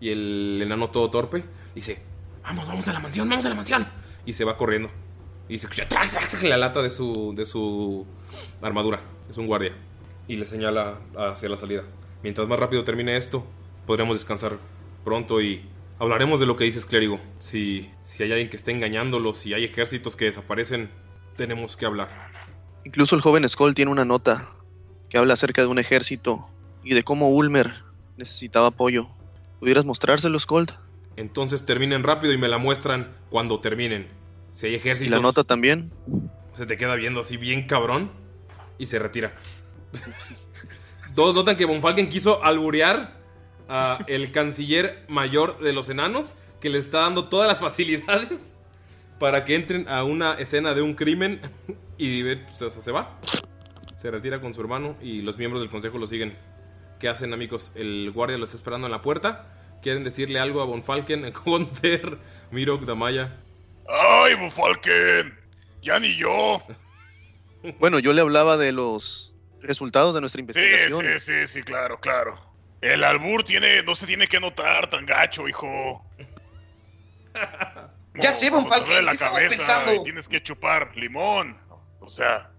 Y 0.02 0.10
el 0.10 0.60
enano 0.62 0.90
todo 0.90 1.10
torpe 1.10 1.46
dice, 1.74 2.02
vamos, 2.44 2.68
vamos 2.68 2.86
a 2.90 2.94
la 2.94 3.00
mansión, 3.00 3.30
vamos 3.30 3.46
a 3.46 3.50
la 3.50 3.56
mansión. 3.56 3.88
Y 4.26 4.34
se 4.34 4.44
va 4.44 4.58
corriendo. 4.58 4.90
Y 5.48 5.58
se 5.60 5.68
escucha 5.68 5.88
la 6.50 6.58
lata 6.58 6.82
de 6.82 6.90
su, 6.90 7.34
de 7.34 7.46
su 7.46 8.06
armadura. 8.62 9.00
Es 9.30 9.38
un 9.38 9.48
guardia. 9.48 9.72
Y 10.28 10.36
le 10.36 10.46
señala 10.46 11.00
hacia 11.18 11.48
la 11.48 11.56
salida. 11.56 11.84
Mientras 12.22 12.50
más 12.50 12.60
rápido 12.60 12.84
termine 12.84 13.16
esto, 13.16 13.48
podremos 13.86 14.18
descansar 14.18 14.58
pronto 15.06 15.40
y 15.40 15.64
hablaremos 15.98 16.42
de 16.42 16.48
lo 16.48 16.58
que 16.58 16.66
dices, 16.66 16.86
clérigo. 16.86 17.22
Si, 17.40 17.90
si 18.04 18.24
hay 18.24 18.32
alguien 18.32 18.50
que 18.50 18.58
esté 18.58 18.72
engañándolos, 18.72 19.38
si 19.38 19.54
hay 19.54 19.64
ejércitos 19.64 20.18
que 20.18 20.26
desaparecen, 20.26 20.90
tenemos 21.38 21.78
que 21.78 21.86
hablar. 21.86 22.10
Incluso 22.84 23.16
el 23.16 23.22
joven 23.22 23.48
Skoll 23.48 23.74
tiene 23.74 23.92
una 23.92 24.04
nota 24.04 24.46
que 25.10 25.18
habla 25.18 25.36
acerca 25.36 25.62
de 25.62 25.70
un 25.70 25.80
ejército 25.80 26.46
y 26.84 26.94
de 26.94 27.04
cómo 27.04 27.30
Ulmer 27.30 27.85
necesitaba 28.18 28.68
apoyo. 28.68 29.08
¿Pudieras 29.60 29.86
mostrárselo, 29.86 30.38
Skold? 30.38 30.72
Entonces 31.16 31.66
terminen 31.66 32.04
rápido 32.04 32.34
y 32.34 32.38
me 32.38 32.48
la 32.48 32.58
muestran 32.58 33.16
cuando 33.30 33.60
terminen. 33.60 34.08
Si 34.52 34.68
hay 34.68 34.74
Y 34.74 34.76
ejércitos, 34.76 35.12
la 35.12 35.20
nota 35.20 35.44
también. 35.44 35.90
se 36.54 36.66
te 36.66 36.78
queda 36.78 36.96
viendo 36.96 37.22
así 37.22 37.38
bien 37.38 37.68
cabrón 37.68 38.12
y 38.78 38.86
se 38.86 39.00
retira. 39.00 39.34
Todos 41.16 41.36
notan 41.36 41.56
que 41.56 41.66
Von 41.66 41.82
Falken 41.82 42.10
quiso 42.10 42.44
alburear 42.44 43.14
a 43.70 44.04
el 44.08 44.32
canciller 44.32 45.06
mayor 45.08 45.60
de 45.60 45.74
los 45.74 45.90
enanos, 45.90 46.36
que 46.60 46.70
le 46.70 46.80
está 46.80 47.02
dando 47.02 47.30
todas 47.30 47.48
las 47.48 47.60
facilidades 47.60 48.58
para 49.20 49.46
que 49.46 49.56
entren 49.56 49.88
a 49.88 50.04
una 50.04 50.34
escena 50.34 50.74
de 50.74 50.82
un 50.82 50.94
crimen 50.94 51.40
y 51.98 52.24
pues, 52.36 52.62
o 52.62 52.70
sea, 52.70 52.82
se 52.82 52.92
va. 52.92 53.18
Se 53.96 54.12
retira 54.12 54.42
con 54.42 54.54
su 54.54 54.62
hermano 54.62 54.96
y 55.02 55.22
los 55.22 55.38
miembros 55.38 55.62
del 55.62 55.72
consejo 55.72 55.98
lo 55.98 56.08
siguen. 56.08 56.38
¿Qué 57.00 57.10
hacen, 57.10 57.34
amigos? 57.34 57.72
El 57.76 58.12
guardia 58.12 58.38
los 58.38 58.50
está 58.50 58.58
esperando 58.58 58.88
en 58.88 58.92
la 58.92 59.02
puerta. 59.02 59.46
¿Quieren 59.82 60.04
decirle 60.04 60.40
algo 60.40 60.62
a 60.62 60.66
Von 60.66 60.84
Falken, 60.84 61.32
Gunter, 61.46 62.18
Mirok, 62.52 62.84
Damaya? 62.86 63.36
¡Ay, 63.88 64.34
Von 64.36 64.52
Falken! 64.52 65.38
¡Ya 65.82 66.00
ni 66.00 66.16
yo! 66.16 66.62
Bueno, 67.80 67.98
yo 67.98 68.14
le 68.14 68.22
hablaba 68.22 68.58
de 68.58 68.72
los 68.72 69.34
resultados 69.60 70.14
de 70.14 70.22
nuestra 70.22 70.38
Sí, 70.38 70.42
investigación. 70.42 71.02
sí, 71.02 71.20
sí, 71.20 71.48
sí, 71.48 71.64
claro, 71.64 72.00
claro. 72.00 72.40
El 72.80 73.04
albur 73.04 73.44
tiene, 73.44 73.82
no 73.82 73.96
se 73.96 74.06
tiene 74.06 74.28
que 74.28 74.40
notar 74.40 74.88
tan 74.88 75.04
gacho, 75.08 75.48
hijo. 75.48 76.06
Ya 78.18 78.32
sé, 78.32 78.52
Von 78.52 78.66
Como 78.66 78.70
Falken, 78.76 78.86
te 78.88 78.94
duele 78.94 79.06
la 79.06 79.12
¿qué 79.12 79.16
estabas 79.16 79.34
cabeza 79.42 79.56
pensando? 79.58 79.94
y 79.96 80.04
tienes 80.04 80.30
que 80.30 80.44
chupar 80.44 80.96
limón. 80.96 81.58
O 82.00 82.08
sea, 82.08 82.52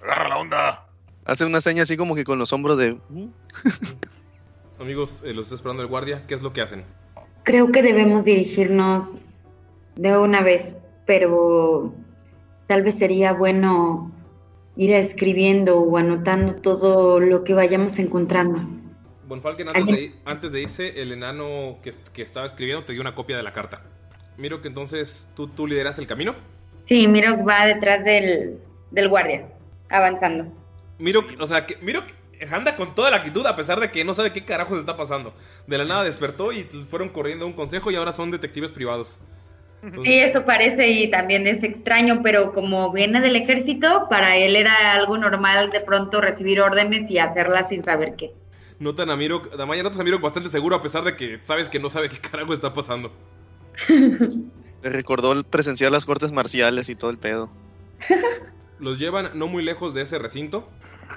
agarra 0.00 0.28
la 0.28 0.36
onda. 0.38 0.83
Hace 1.24 1.46
una 1.46 1.60
seña 1.60 1.82
así 1.82 1.96
como 1.96 2.14
que 2.14 2.24
con 2.24 2.38
los 2.38 2.52
hombros 2.52 2.78
de... 2.78 2.98
"Mm". 3.08 3.28
Amigos, 4.80 5.22
eh, 5.24 5.32
los 5.32 5.46
está 5.46 5.54
esperando 5.54 5.82
el 5.82 5.88
guardia. 5.88 6.24
¿Qué 6.26 6.34
es 6.34 6.42
lo 6.42 6.52
que 6.52 6.60
hacen? 6.60 6.84
Creo 7.44 7.70
que 7.70 7.82
debemos 7.82 8.24
dirigirnos 8.24 9.14
de 9.96 10.16
una 10.18 10.42
vez, 10.42 10.74
pero 11.06 11.94
tal 12.66 12.82
vez 12.82 12.96
sería 12.98 13.32
bueno 13.32 14.10
ir 14.76 14.92
escribiendo 14.92 15.78
o 15.78 15.96
anotando 15.96 16.56
todo 16.56 17.20
lo 17.20 17.44
que 17.44 17.54
vayamos 17.54 17.98
encontrando. 17.98 18.60
Von 19.28 19.40
Falken, 19.40 19.68
antes 19.68 19.86
de, 19.86 20.14
antes 20.24 20.52
de 20.52 20.62
irse, 20.62 21.00
el 21.00 21.12
enano 21.12 21.78
que, 21.82 21.94
que 22.12 22.22
estaba 22.22 22.44
escribiendo 22.44 22.84
te 22.84 22.92
dio 22.92 23.00
una 23.00 23.14
copia 23.14 23.36
de 23.36 23.42
la 23.42 23.52
carta. 23.52 23.82
Miro 24.36 24.60
que 24.60 24.68
entonces 24.68 25.30
tú, 25.36 25.46
tú 25.46 25.66
lideraste 25.66 26.00
el 26.00 26.06
camino. 26.08 26.34
Sí, 26.86 27.06
Miro 27.06 27.42
va 27.44 27.66
detrás 27.66 28.04
del, 28.04 28.58
del 28.90 29.08
guardia, 29.08 29.46
avanzando. 29.88 30.52
Miro, 30.98 31.26
que- 31.26 31.36
o 31.42 31.46
sea, 31.46 31.66
que 31.66 31.76
Miro 31.82 32.02
anda 32.50 32.76
con 32.76 32.94
toda 32.94 33.10
la 33.10 33.18
actitud 33.18 33.46
a 33.46 33.56
pesar 33.56 33.80
de 33.80 33.90
que 33.90 34.04
no 34.04 34.14
sabe 34.14 34.32
qué 34.32 34.44
carajos 34.44 34.78
está 34.78 34.96
pasando. 34.96 35.34
De 35.66 35.78
la 35.78 35.84
nada 35.84 36.04
despertó 36.04 36.52
y 36.52 36.62
fueron 36.64 37.08
corriendo 37.08 37.44
a 37.44 37.48
un 37.48 37.54
consejo 37.54 37.90
y 37.90 37.96
ahora 37.96 38.12
son 38.12 38.30
detectives 38.30 38.70
privados. 38.70 39.20
Entonces, 39.82 40.04
Sí, 40.12 40.18
eso 40.18 40.44
parece 40.44 40.88
y 40.88 41.10
también 41.10 41.46
es 41.46 41.62
extraño, 41.62 42.20
pero 42.22 42.52
como 42.54 42.90
viene 42.92 43.20
del 43.20 43.36
ejército, 43.36 44.06
para 44.08 44.36
él 44.36 44.56
era 44.56 44.92
algo 44.94 45.18
normal 45.18 45.70
de 45.70 45.80
pronto 45.80 46.20
recibir 46.22 46.60
órdenes 46.60 47.10
y 47.10 47.18
hacerlas 47.18 47.68
sin 47.68 47.84
saber 47.84 48.14
qué. 48.16 48.32
notan 48.78 49.08
a 49.10 49.16
Miro, 49.16 49.40
Damaya 49.56 49.82
notas 49.82 49.98
a 50.00 50.04
Miro 50.04 50.18
bastante 50.18 50.48
seguro 50.48 50.76
a 50.76 50.82
pesar 50.82 51.04
de 51.04 51.16
que 51.16 51.38
sabes 51.42 51.68
que 51.68 51.78
no 51.78 51.88
sabe 51.90 52.08
qué 52.08 52.18
carajo 52.18 52.52
está 52.52 52.72
pasando. 52.74 53.12
Le 53.88 54.90
recordó 54.90 55.32
el 55.32 55.44
presenciar 55.44 55.90
las 55.90 56.04
cortes 56.04 56.32
marciales 56.32 56.88
y 56.88 56.94
todo 56.96 57.10
el 57.10 57.18
pedo. 57.18 57.50
Los 58.78 58.98
llevan 58.98 59.30
no 59.34 59.46
muy 59.46 59.62
lejos 59.62 59.94
de 59.94 60.02
ese 60.02 60.18
recinto, 60.18 60.68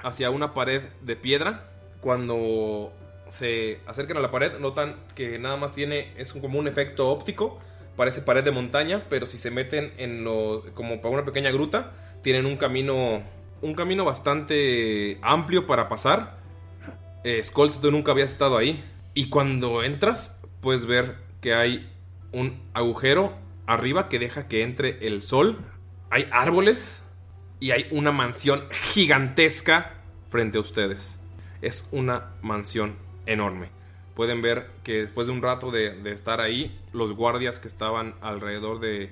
hacia 0.02 0.30
una 0.30 0.54
pared 0.54 0.82
de 1.02 1.16
piedra. 1.16 1.70
Cuando 2.00 2.92
se 3.28 3.80
acercan 3.86 4.16
a 4.16 4.20
la 4.20 4.30
pared, 4.30 4.58
notan 4.58 4.96
que 5.14 5.38
nada 5.38 5.56
más 5.56 5.72
tiene, 5.72 6.12
es 6.16 6.32
como 6.32 6.58
un 6.58 6.68
efecto 6.68 7.08
óptico. 7.08 7.58
Parece 7.96 8.22
pared 8.22 8.44
de 8.44 8.52
montaña, 8.52 9.06
pero 9.08 9.26
si 9.26 9.38
se 9.38 9.50
meten 9.50 9.92
en 9.98 10.22
lo, 10.22 10.64
como 10.74 11.00
para 11.00 11.14
una 11.14 11.24
pequeña 11.24 11.50
gruta, 11.50 11.92
tienen 12.22 12.46
un 12.46 12.56
camino, 12.56 13.22
un 13.60 13.74
camino 13.74 14.04
bastante 14.04 15.18
amplio 15.22 15.66
para 15.66 15.88
pasar. 15.88 16.38
Eh, 17.24 17.42
tú 17.82 17.90
nunca 17.90 18.12
habías 18.12 18.30
estado 18.30 18.56
ahí. 18.56 18.84
Y 19.14 19.30
cuando 19.30 19.82
entras, 19.82 20.40
puedes 20.60 20.86
ver 20.86 21.16
que 21.40 21.54
hay 21.54 21.92
un 22.32 22.62
agujero 22.72 23.36
arriba 23.66 24.08
que 24.08 24.20
deja 24.20 24.46
que 24.46 24.62
entre 24.62 25.04
el 25.06 25.22
sol. 25.22 25.58
Hay 26.10 26.28
árboles 26.30 27.02
y 27.60 27.72
hay 27.72 27.86
una 27.90 28.12
mansión 28.12 28.68
gigantesca 28.70 29.94
frente 30.30 30.58
a 30.58 30.60
ustedes. 30.60 31.18
Es 31.62 31.86
una 31.90 32.30
mansión 32.42 32.96
enorme. 33.26 33.70
Pueden 34.14 34.42
ver 34.42 34.70
que 34.82 35.00
después 35.00 35.26
de 35.26 35.32
un 35.32 35.42
rato 35.42 35.70
de, 35.70 36.00
estar 36.12 36.40
ahí, 36.40 36.76
los 36.92 37.12
guardias 37.12 37.60
que 37.60 37.68
estaban 37.68 38.14
alrededor 38.20 38.80
de, 38.80 39.10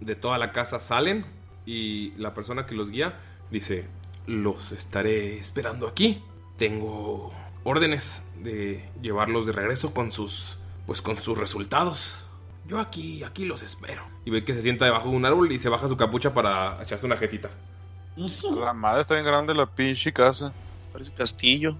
de 0.00 0.14
toda 0.16 0.38
la 0.38 0.52
casa 0.52 0.80
salen 0.80 1.24
y 1.64 2.12
la 2.16 2.34
persona 2.34 2.66
que 2.66 2.74
los 2.74 2.90
guía 2.90 3.20
dice, 3.50 3.86
los 4.26 4.72
estaré 4.72 5.38
esperando 5.38 5.86
aquí. 5.86 6.22
Tengo 6.56 7.32
órdenes 7.64 8.26
de 8.42 8.88
llevarlos 9.02 9.46
de 9.46 9.52
regreso 9.52 9.92
con 9.92 10.12
sus, 10.12 10.58
pues 10.86 11.02
con 11.02 11.22
sus 11.22 11.38
resultados. 11.38 12.25
Yo 12.66 12.78
aquí, 12.80 13.22
aquí 13.22 13.44
los 13.44 13.62
espero. 13.62 14.02
Y 14.24 14.30
ve 14.30 14.44
que 14.44 14.52
se 14.54 14.62
sienta 14.62 14.84
debajo 14.84 15.10
de 15.10 15.16
un 15.16 15.24
árbol 15.24 15.52
y 15.52 15.58
se 15.58 15.68
baja 15.68 15.88
su 15.88 15.96
capucha 15.96 16.34
para 16.34 16.82
echarse 16.82 17.06
una 17.06 17.16
jetita. 17.16 17.50
La 18.58 18.72
madre 18.72 19.02
está 19.02 19.14
bien 19.14 19.26
grande 19.26 19.54
la 19.54 19.66
pinche 19.66 20.12
casa. 20.12 20.52
Parece 20.92 21.10
un 21.10 21.16
castillo. 21.16 21.76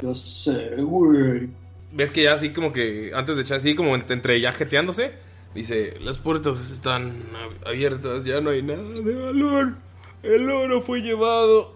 Ya 0.00 0.14
sé, 0.14 0.76
güey. 0.76 1.48
Ves 1.92 2.10
que 2.10 2.22
ya 2.22 2.34
así 2.34 2.50
como 2.52 2.72
que 2.72 3.10
antes 3.14 3.36
de 3.36 3.42
echar 3.42 3.56
así 3.58 3.74
como 3.74 3.96
ent- 3.96 4.10
entre 4.10 4.40
ya 4.40 4.52
jeteándose, 4.52 5.14
dice, 5.54 5.96
las 6.00 6.18
puertas 6.18 6.70
están 6.70 7.22
ab- 7.32 7.66
abiertas, 7.68 8.24
ya 8.24 8.40
no 8.40 8.50
hay 8.50 8.62
nada 8.62 8.82
de 8.82 9.14
valor. 9.14 9.74
El 10.22 10.50
oro 10.50 10.80
fue 10.80 11.00
llevado 11.02 11.74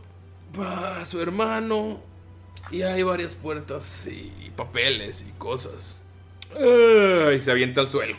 para 0.57 1.05
su 1.05 1.21
hermano 1.21 2.01
y 2.71 2.83
hay 2.83 3.03
varias 3.03 3.35
puertas 3.35 4.07
y 4.07 4.51
papeles 4.57 5.25
y 5.29 5.33
cosas. 5.39 6.05
Ah, 6.55 7.33
y 7.35 7.41
se 7.41 7.51
avienta 7.51 7.81
al 7.81 7.89
suelo. 7.89 8.17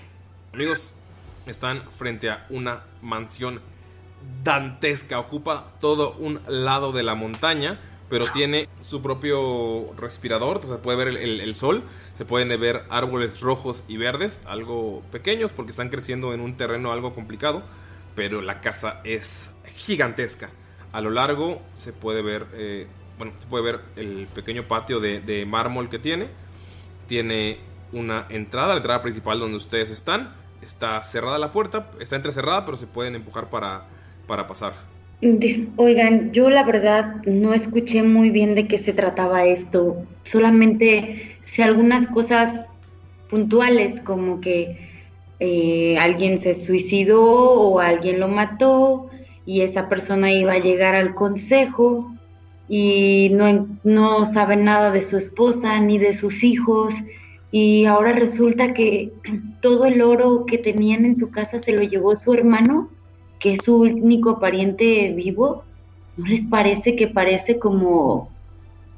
Amigos, 0.53 0.97
están 1.45 1.89
frente 1.93 2.29
a 2.29 2.45
una 2.49 2.83
mansión 3.01 3.61
dantesca. 4.43 5.17
Ocupa 5.17 5.71
todo 5.79 6.11
un 6.19 6.41
lado 6.45 6.91
de 6.91 7.03
la 7.03 7.15
montaña, 7.15 7.79
pero 8.09 8.25
tiene 8.25 8.67
su 8.81 9.01
propio 9.01 9.93
respirador. 9.93 10.57
O 10.57 10.63
sea, 10.63 10.81
puede 10.81 10.97
ver 10.97 11.07
el 11.07 11.55
sol. 11.55 11.83
Se 12.15 12.25
pueden 12.25 12.49
ver 12.59 12.83
árboles 12.89 13.39
rojos 13.39 13.85
y 13.87 13.95
verdes, 13.95 14.41
algo 14.45 15.01
pequeños 15.09 15.53
porque 15.53 15.71
están 15.71 15.87
creciendo 15.87 16.33
en 16.33 16.41
un 16.41 16.57
terreno 16.57 16.91
algo 16.91 17.15
complicado. 17.15 17.63
Pero 18.13 18.41
la 18.41 18.59
casa 18.59 18.99
es 19.05 19.51
gigantesca. 19.73 20.49
A 20.91 20.99
lo 20.99 21.11
largo 21.11 21.61
se 21.75 21.93
puede 21.93 22.21
ver, 22.21 22.47
eh, 22.51 22.87
bueno, 23.17 23.31
se 23.37 23.47
puede 23.47 23.63
ver 23.63 23.81
el 23.95 24.27
pequeño 24.27 24.67
patio 24.67 24.99
de, 24.99 25.21
de 25.21 25.45
mármol 25.45 25.87
que 25.87 25.97
tiene. 25.97 26.27
Tiene 27.07 27.59
una 27.93 28.25
entrada, 28.27 28.69
la 28.73 28.77
entrada 28.77 29.01
principal 29.01 29.39
donde 29.39 29.55
ustedes 29.55 29.89
están. 29.91 30.40
Está 30.61 31.01
cerrada 31.01 31.37
la 31.37 31.51
puerta, 31.51 31.89
está 31.99 32.15
entrecerrada, 32.15 32.65
pero 32.65 32.77
se 32.77 32.87
pueden 32.87 33.15
empujar 33.15 33.49
para, 33.49 33.85
para 34.27 34.47
pasar. 34.47 34.73
Oigan, 35.75 36.31
yo 36.31 36.49
la 36.49 36.63
verdad 36.63 37.17
no 37.25 37.53
escuché 37.53 38.01
muy 38.01 38.31
bien 38.31 38.55
de 38.55 38.67
qué 38.67 38.79
se 38.79 38.91
trataba 38.93 39.45
esto. 39.45 39.97
Solamente 40.23 41.37
sé 41.41 41.63
algunas 41.63 42.07
cosas 42.07 42.65
puntuales, 43.29 44.01
como 44.01 44.41
que 44.41 44.89
eh, 45.39 45.97
alguien 45.99 46.39
se 46.39 46.55
suicidó 46.55 47.23
o 47.23 47.79
alguien 47.79 48.19
lo 48.19 48.27
mató 48.27 49.09
y 49.45 49.61
esa 49.61 49.89
persona 49.89 50.31
iba 50.31 50.53
a 50.53 50.59
llegar 50.59 50.95
al 50.95 51.13
consejo 51.13 52.11
y 52.67 53.29
no, 53.33 53.67
no 53.83 54.25
saben 54.25 54.63
nada 54.63 54.91
de 54.91 55.01
su 55.01 55.17
esposa 55.17 55.79
ni 55.79 55.97
de 55.97 56.13
sus 56.13 56.43
hijos 56.43 56.93
y 57.51 57.85
ahora 57.85 58.13
resulta 58.13 58.73
que 58.73 59.11
todo 59.61 59.85
el 59.85 60.01
oro 60.01 60.45
que 60.45 60.57
tenían 60.57 61.05
en 61.05 61.15
su 61.15 61.29
casa 61.29 61.59
se 61.59 61.73
lo 61.73 61.83
llevó 61.83 62.15
su 62.15 62.33
hermano 62.33 62.89
que 63.41 63.53
es 63.53 63.65
su 63.65 63.81
único 63.81 64.39
pariente 64.39 65.11
vivo, 65.13 65.65
¿no 66.15 66.27
les 66.27 66.45
parece 66.45 66.95
que 66.95 67.07
parece 67.07 67.57
como 67.57 68.31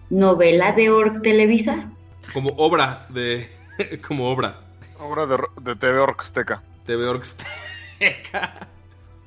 novela 0.09 0.73
de 0.73 0.89
Org 0.89 1.21
Televisa? 1.21 1.89
Como 2.33 2.49
obra 2.57 3.07
de. 3.09 3.49
como 4.07 4.29
obra. 4.29 4.59
Obra 4.99 5.25
de, 5.25 5.37
de 5.61 5.75
TV 5.77 5.97
Orquesteca. 5.97 6.61
TV 6.85 7.05
Orcs. 7.07 7.37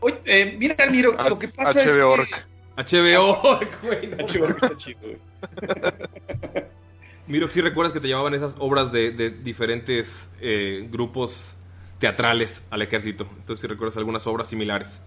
Oye, 0.00 0.20
eh, 0.26 0.52
mira, 0.58 0.74
Miro, 0.90 1.12
lo 1.28 1.38
que 1.38 1.48
pasa 1.48 1.82
es 1.82 1.96
HBO 1.96 1.96
que... 1.96 2.02
Orc. 2.02 2.46
HBO, 2.76 3.58
güey. 3.82 4.06
no 4.08 4.16
HBO 4.18 4.48
está 4.48 4.76
chido, 4.76 5.00
güey. 5.00 5.16
Miro, 7.28 7.50
si 7.50 7.60
recuerdas 7.60 7.92
que 7.92 8.00
te 8.00 8.06
llevaban 8.06 8.34
esas 8.34 8.54
obras 8.58 8.92
de, 8.92 9.10
de 9.10 9.30
diferentes 9.30 10.30
eh, 10.40 10.88
grupos 10.90 11.56
teatrales 11.98 12.62
al 12.70 12.82
ejército. 12.82 13.26
Entonces, 13.38 13.60
si 13.60 13.66
recuerdas 13.66 13.96
algunas 13.96 14.26
obras 14.26 14.46
similares. 14.46 15.02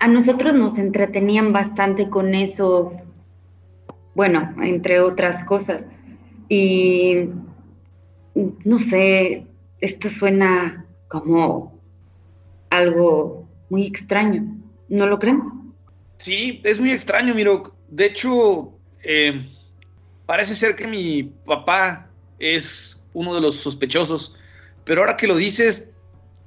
A 0.00 0.08
nosotros 0.08 0.54
nos 0.54 0.78
entretenían 0.78 1.52
bastante 1.52 2.08
con 2.08 2.34
eso, 2.34 2.92
bueno, 4.14 4.54
entre 4.62 5.00
otras 5.00 5.44
cosas. 5.44 5.86
Y 6.48 7.28
no 8.34 8.78
sé, 8.78 9.46
esto 9.80 10.08
suena 10.08 10.86
como 11.08 11.78
algo 12.70 13.48
muy 13.68 13.86
extraño, 13.86 14.44
¿no 14.88 15.06
lo 15.06 15.18
creen? 15.18 15.42
Sí, 16.16 16.60
es 16.64 16.80
muy 16.80 16.90
extraño, 16.90 17.34
Miro. 17.34 17.74
De 17.88 18.06
hecho, 18.06 18.72
eh, 19.02 19.44
parece 20.26 20.54
ser 20.54 20.76
que 20.76 20.86
mi 20.86 21.24
papá 21.44 22.08
es 22.38 23.04
uno 23.12 23.34
de 23.34 23.40
los 23.40 23.56
sospechosos, 23.56 24.36
pero 24.84 25.00
ahora 25.00 25.16
que 25.16 25.26
lo 25.26 25.36
dices, 25.36 25.94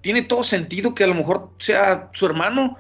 tiene 0.02 0.22
todo 0.22 0.44
sentido 0.44 0.94
que 0.94 1.04
a 1.04 1.08
lo 1.08 1.16
mejor 1.16 1.50
sea 1.58 2.10
su 2.14 2.26
hermano, 2.26 2.78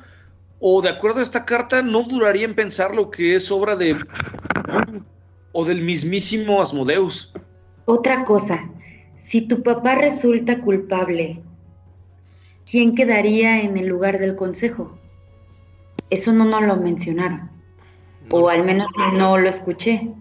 o 0.60 0.82
de 0.82 0.90
acuerdo 0.90 1.20
a 1.20 1.24
esta 1.24 1.46
carta, 1.46 1.82
no 1.82 2.04
duraría 2.04 2.46
en 2.46 2.56
pensar 2.56 2.94
lo 2.94 3.12
que 3.12 3.36
es 3.36 3.52
obra 3.52 3.76
de... 3.76 3.96
o 5.52 5.66
del 5.66 5.82
mismísimo 5.82 6.62
Asmodeus. 6.62 7.34
Otra 7.86 8.26
cosa, 8.26 8.70
si 9.18 9.42
tu 9.42 9.62
papá 9.64 9.96
resulta 9.96 10.62
culpable, 10.62 11.42
¿quién 12.70 12.96
quedaría 12.96 13.62
en 13.62 13.78
el 13.78 13.88
lugar 13.88 14.20
del 14.20 14.36
consejo? 14.36 14.98
Eso 16.10 16.32
no 16.32 16.46
nos 16.46 16.64
lo 16.64 16.78
mencionaron. 16.78 17.52
No 18.32 18.38
o 18.38 18.50
al 18.50 18.64
menos 18.64 18.88
no 19.14 19.38
lo 19.38 19.50
escuché. 19.50 20.14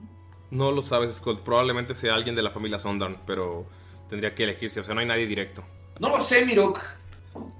No 0.50 0.72
lo 0.72 0.82
sabes, 0.82 1.14
Scott. 1.16 1.40
Probablemente 1.42 1.94
sea 1.94 2.14
alguien 2.14 2.34
de 2.34 2.42
la 2.42 2.50
familia 2.50 2.78
Sondern, 2.78 3.18
pero 3.26 3.66
tendría 4.08 4.34
que 4.34 4.44
elegirse. 4.44 4.80
O 4.80 4.84
sea, 4.84 4.94
no 4.94 5.00
hay 5.00 5.06
nadie 5.06 5.26
directo. 5.26 5.64
No 5.98 6.10
lo 6.10 6.20
sé, 6.20 6.44
Mirok. 6.44 6.80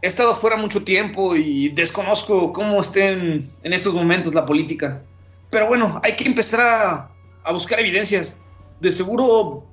He 0.03 0.07
estado 0.07 0.34
fuera 0.34 0.57
mucho 0.57 0.84
tiempo 0.84 1.37
y 1.37 1.68
desconozco 1.70 2.53
cómo 2.53 2.80
estén 2.80 3.51
en 3.62 3.72
estos 3.72 3.95
momentos 3.95 4.34
la 4.34 4.47
política. 4.47 5.03
Pero 5.51 5.68
bueno, 5.68 6.01
hay 6.03 6.16
que 6.16 6.24
empezar 6.24 6.61
a, 6.61 7.11
a 7.45 7.53
buscar 7.53 7.78
evidencias. 7.80 8.43
De 8.80 8.93
seguro 8.93 9.66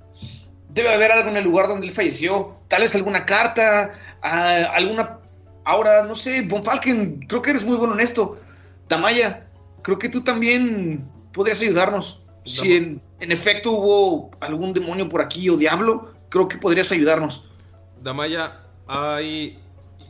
debe 0.74 0.93
haber 0.93 1.11
algo 1.11 1.30
en 1.30 1.38
el 1.38 1.43
lugar 1.43 1.68
donde 1.68 1.88
él 1.88 1.93
falleció. 1.93 2.55
Tal 2.68 2.82
vez 2.82 2.95
alguna 2.95 3.26
carta, 3.26 3.93
ah, 4.22 4.72
alguna... 4.74 5.20
Ahora, 5.66 6.03
no 6.03 6.16
sé, 6.16 6.41
Von 6.41 6.61
creo 6.61 7.41
que 7.41 7.51
eres 7.51 7.64
muy 7.64 7.78
bueno 7.78 7.93
en 7.93 8.01
esto. 8.01 8.38
Tamaya, 8.88 9.47
creo 9.82 9.97
que 9.97 10.09
tú 10.09 10.22
también 10.22 11.09
podrías 11.32 11.61
ayudarnos. 11.61 12.22
Si 12.44 12.76
en, 12.76 13.02
en 13.20 13.32
efecto 13.32 13.72
hubo 13.72 14.32
algún 14.39 14.74
demonio 14.74 15.08
por 15.08 15.22
aquí 15.22 15.50
o 15.50 15.58
diablo, 15.58 16.12
creo 16.30 16.48
que 16.48 16.58
podrías 16.58 16.91
ayudarnos. 16.91 17.50
Damaya, 18.02 18.60
hay... 18.88 19.60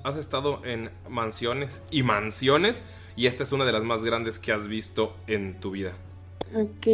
has 0.03 0.17
estado 0.17 0.61
en 0.65 0.89
mansiones 1.09 1.81
y 1.91 2.03
mansiones. 2.03 2.81
Y 3.15 3.27
esta 3.27 3.43
es 3.43 3.51
una 3.51 3.63
de 3.65 3.71
las 3.71 3.83
más 3.83 4.03
grandes 4.03 4.39
que 4.39 4.51
has 4.51 4.67
visto 4.67 5.15
en 5.27 5.59
tu 5.59 5.71
vida. 5.71 5.93
Ok. 6.55 6.87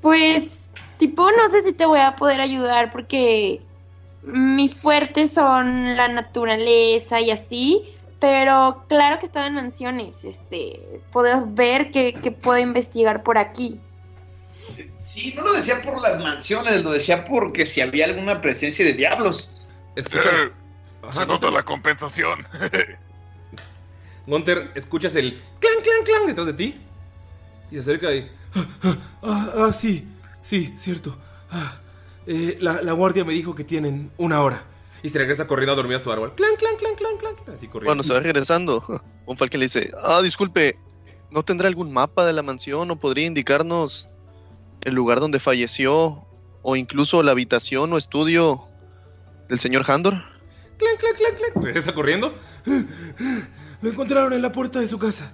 Pues, 0.00 0.72
tipo, 0.96 1.30
no 1.30 1.48
sé 1.48 1.60
si 1.60 1.72
te 1.72 1.86
voy 1.86 2.00
a 2.00 2.16
poder 2.16 2.40
ayudar 2.40 2.90
porque 2.90 3.62
mis 4.24 4.74
fuertes 4.74 5.32
son 5.32 5.96
la 5.96 6.08
naturaleza 6.08 7.20
y 7.20 7.30
así. 7.30 7.84
Pero 8.18 8.84
claro 8.88 9.18
que 9.18 9.26
estaba 9.26 9.46
en 9.46 9.54
mansiones. 9.54 10.24
Este, 10.24 11.00
puedo 11.12 11.46
ver 11.46 11.90
que, 11.90 12.12
que 12.12 12.32
puedo 12.32 12.58
investigar 12.58 13.22
por 13.22 13.38
aquí. 13.38 13.78
Sí, 14.98 15.32
no 15.36 15.42
lo 15.42 15.52
decía 15.52 15.82
por 15.82 16.00
las 16.00 16.20
mansiones, 16.20 16.82
lo 16.84 16.92
decía 16.92 17.24
porque 17.24 17.66
si 17.66 17.80
había 17.80 18.06
alguna 18.06 18.40
presencia 18.40 18.84
de 18.84 18.92
diablos. 18.92 19.68
Escucha. 19.96 20.30
Eh, 20.30 20.52
se 21.10 21.26
nota 21.26 21.50
la 21.50 21.64
compensación. 21.64 22.46
Gunter, 24.26 24.70
escuchas 24.74 25.16
el 25.16 25.40
clan, 25.58 25.74
clan, 25.82 26.04
clan 26.04 26.26
detrás 26.26 26.46
de 26.46 26.54
ti. 26.54 26.80
Y 27.70 27.74
se 27.74 27.80
acerca 27.80 28.12
y. 28.14 28.30
Ah, 28.54 28.66
ah, 28.82 28.96
ah, 29.22 29.52
ah, 29.56 29.72
sí, 29.72 30.06
sí, 30.40 30.72
cierto. 30.76 31.16
Ah, 31.50 31.80
eh, 32.26 32.58
la, 32.60 32.82
la 32.82 32.92
guardia 32.92 33.24
me 33.24 33.32
dijo 33.32 33.54
que 33.54 33.64
tienen 33.64 34.12
una 34.18 34.40
hora. 34.40 34.62
Y 35.02 35.08
se 35.08 35.18
regresa 35.18 35.48
corriendo 35.48 35.72
a 35.72 35.76
dormir 35.76 35.96
a 35.96 36.00
su 36.00 36.12
árbol. 36.12 36.34
Clan, 36.36 36.54
clan, 36.56 36.76
clan, 36.76 36.94
clan, 36.94 37.16
clan. 37.16 37.54
Así 37.54 37.66
corriendo. 37.66 37.86
Cuando 37.86 38.04
se 38.04 38.12
va 38.12 38.20
regresando, 38.20 39.02
un 39.26 39.36
Falken 39.36 39.58
le 39.58 39.66
dice, 39.66 39.90
ah, 40.00 40.20
disculpe, 40.22 40.78
¿no 41.30 41.42
tendrá 41.42 41.66
algún 41.66 41.92
mapa 41.92 42.24
de 42.24 42.32
la 42.32 42.42
mansión 42.42 42.90
o 42.90 42.96
podría 42.96 43.26
indicarnos 43.26 44.08
el 44.84 44.94
lugar 44.94 45.20
donde 45.20 45.38
falleció 45.40 46.24
o 46.62 46.76
incluso 46.76 47.22
la 47.22 47.32
habitación 47.32 47.92
o 47.92 47.98
estudio 47.98 48.68
del 49.48 49.58
señor 49.58 49.88
Handor? 49.90 50.14
Clan, 50.78 50.96
clan, 50.98 51.14
clan, 51.16 51.34
clan. 51.52 51.64
Regresa 51.64 51.92
corriendo. 51.94 52.34
Lo 53.80 53.90
encontraron 53.90 54.32
en 54.32 54.42
la 54.42 54.52
puerta 54.52 54.80
de 54.80 54.88
su 54.88 54.98
casa. 54.98 55.32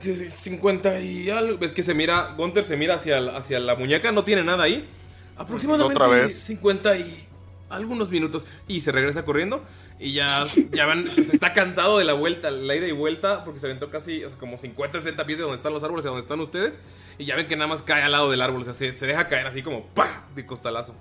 Sí, 0.00 0.14
sí, 0.14 0.28
50 0.30 1.00
y 1.00 1.30
algo. 1.30 1.58
Ves 1.58 1.72
que 1.72 1.82
se 1.82 1.94
mira, 1.94 2.34
Gunter 2.36 2.64
se 2.64 2.76
mira 2.76 2.94
hacia, 2.96 3.20
la- 3.20 3.36
hacia 3.36 3.58
la 3.60 3.74
muñeca, 3.76 4.12
no 4.12 4.24
tiene 4.24 4.42
nada 4.44 4.64
ahí. 4.64 4.88
Aproximadamente 5.36 5.94
Otra 5.94 6.08
vez. 6.08 6.34
50 6.42 6.96
y 6.96 7.26
algunos 7.70 8.10
minutos. 8.10 8.46
Y 8.68 8.80
se 8.82 8.92
regresa 8.92 9.24
corriendo. 9.24 9.64
Y 9.98 10.12
ya, 10.12 10.26
ya 10.72 10.86
van, 10.86 11.04
pues 11.14 11.32
está 11.32 11.52
cansado 11.52 11.98
de 11.98 12.04
la 12.04 12.14
vuelta, 12.14 12.50
la 12.50 12.74
ida 12.74 12.86
y 12.86 12.92
vuelta, 12.92 13.44
porque 13.44 13.60
se 13.60 13.66
aventó 13.66 13.90
casi 13.90 14.24
o 14.24 14.28
sea, 14.28 14.38
como 14.38 14.58
50, 14.58 14.98
60 14.98 15.24
pies 15.24 15.38
de 15.38 15.42
donde 15.42 15.56
están 15.56 15.72
los 15.72 15.84
árboles, 15.84 16.04
de 16.04 16.10
donde 16.10 16.22
están 16.22 16.40
ustedes. 16.40 16.80
Y 17.16 17.24
ya 17.26 17.36
ven 17.36 17.46
que 17.46 17.56
nada 17.56 17.68
más 17.68 17.82
cae 17.82 18.02
al 18.02 18.12
lado 18.12 18.30
del 18.30 18.42
árbol, 18.42 18.62
o 18.62 18.64
sea, 18.64 18.72
se, 18.72 18.92
se 18.92 19.06
deja 19.06 19.28
caer 19.28 19.46
así 19.46 19.62
como 19.62 19.86
¡pah! 19.94 20.24
de 20.34 20.44
costalazo. 20.44 20.96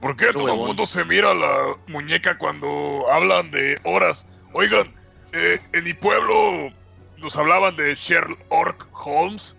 ¿Por 0.00 0.16
qué 0.16 0.32
todo 0.32 0.52
el 0.52 0.58
mundo 0.58 0.84
se 0.84 1.04
mira 1.04 1.30
a 1.30 1.34
la 1.34 1.76
muñeca 1.86 2.36
cuando 2.36 3.06
hablan 3.10 3.50
de 3.50 3.78
horas? 3.84 4.26
Oigan, 4.52 4.92
eh, 5.32 5.58
en 5.72 5.84
mi 5.84 5.94
pueblo 5.94 6.70
nos 7.18 7.36
hablaban 7.36 7.74
de 7.76 7.94
Sherlock 7.94 8.86
Holmes 8.92 9.56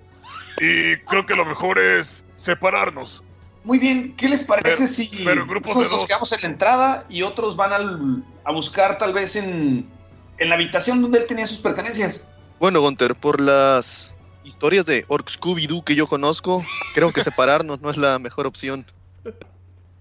y 0.60 0.98
creo 0.98 1.26
que 1.26 1.36
lo 1.36 1.46
mejor 1.46 1.80
es 1.80 2.26
separarnos. 2.36 3.24
Muy 3.66 3.80
bien, 3.80 4.16
¿qué 4.16 4.30
les 4.30 4.44
parece 4.44 4.78
Pero- 4.78 4.88
si 4.88 5.24
pero 5.26 5.42
en 5.42 5.48
grupos 5.48 5.76
de 5.78 5.82
nos 5.84 5.92
dos. 5.92 6.06
quedamos 6.06 6.32
en 6.32 6.42
la 6.42 6.48
entrada 6.48 7.06
y 7.10 7.24
otros 7.24 7.56
van 7.58 7.74
al- 7.74 8.24
a 8.44 8.52
buscar 8.52 8.98
tal 8.98 9.12
vez 9.14 9.36
en, 9.36 9.90
en 10.38 10.50
la 10.50 10.56
habitación 10.56 11.02
donde 11.02 11.20
él 11.20 11.26
tenía 11.28 11.48
sus 11.48 11.58
pertenencias? 11.58 12.28
Bueno, 12.60 12.80
Gunter, 12.82 13.16
por 13.16 13.42
las 13.42 14.16
historias 14.44 14.86
de 14.86 15.04
Orc 15.08 15.28
Scooby-Doo 15.30 15.84
que 15.84 15.96
yo 15.96 16.06
conozco, 16.08 16.64
creo 16.94 17.12
que 17.12 17.24
separarnos 17.24 17.82
no 17.82 17.90
es 17.90 17.98
la 17.98 18.20
mejor 18.20 18.46
opción. 18.46 18.86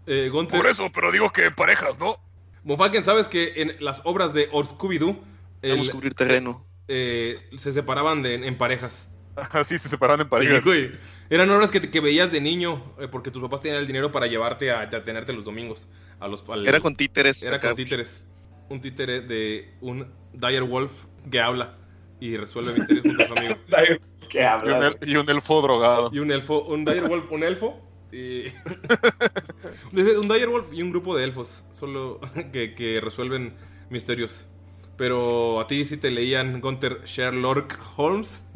Eh, 0.06 0.30
Por 0.50 0.66
eso, 0.66 0.90
pero 0.92 1.10
digo 1.10 1.30
que 1.30 1.46
en 1.46 1.54
parejas, 1.54 1.98
¿no? 1.98 2.18
Monfalken, 2.62 3.04
¿sabes 3.04 3.26
que 3.28 3.54
en 3.62 3.76
las 3.82 4.02
obras 4.04 4.34
de 4.34 4.48
Or 4.52 4.66
Scooby-Doo 4.66 5.16
Vamos 5.62 5.88
a 5.88 5.92
cubrir 5.92 6.14
terreno. 6.14 6.62
eh, 6.88 7.38
se 7.56 7.72
separaban 7.72 8.22
de- 8.22 8.34
en 8.46 8.58
parejas? 8.58 9.08
Así 9.52 9.78
se 9.78 9.88
separan 9.88 10.20
en 10.20 10.26
Sí, 10.26 10.30
parejas. 10.30 10.64
güey. 10.64 10.92
Eran 11.31 11.51
obras 11.51 11.70
que, 11.70 11.81
te- 11.81 11.91
que 11.91 12.01
veías 12.01 12.31
de 12.31 12.41
niño 12.41 12.95
eh, 13.01 13.09
porque 13.09 13.31
tus 13.31 13.43
papás 13.43 13.61
tenían 13.61 13.81
el 13.81 13.87
dinero 13.87 14.12
para 14.12 14.27
llevarte 14.27 14.70
a, 14.70 14.81
a 14.83 14.91
tenerte 15.05 15.33
los 15.33 15.45
domingos. 15.45 15.89
A 16.20 16.29
los, 16.29 16.45
al- 16.49 16.66
Era 16.68 16.81
con 16.81 16.95
títeres. 16.95 17.43
era 17.47 17.57
acá. 17.57 17.68
con 17.68 17.77
títeres. 17.77 18.27
Un 18.68 18.81
títere 18.81 19.20
de 19.20 19.75
un 19.81 20.07
Dire 20.33 20.61
Wolf 20.62 21.05
que 21.31 21.41
habla 21.41 21.77
y 22.20 22.37
resuelve 22.37 22.72
misterios 22.75 23.05
junto 23.07 23.25
a 23.25 23.27
su 23.27 23.33
amigo. 23.39 23.55
¿Qué 24.29 24.39
Y 24.41 24.43
un, 24.43 24.47
habla? 24.49 24.97
el- 25.01 25.09
y 25.09 25.16
un 25.16 25.29
elfo 25.29 25.62
drogado. 25.62 26.11
Y 26.12 26.18
un 26.18 26.31
elfo, 26.31 26.62
un 26.64 26.85
Dire 26.85 27.03
Wolf, 27.03 27.31
un 27.31 27.43
elfo. 27.43 27.81
Y... 28.12 28.45
un 29.93 30.29
Dire 30.29 30.47
Wolf 30.47 30.72
y 30.72 30.83
un 30.83 30.91
grupo 30.91 31.16
de 31.16 31.25
elfos. 31.25 31.64
Solo 31.72 32.20
que, 32.53 32.75
que 32.75 33.01
resuelven 33.01 33.55
misterios. 33.91 34.47
Pero 34.97 35.61
a 35.61 35.66
ti 35.66 35.85
sí 35.85 35.97
te 35.97 36.11
leían 36.11 36.61
Gunter 36.61 37.03
Sherlock 37.05 37.75
Holmes. 37.97 38.49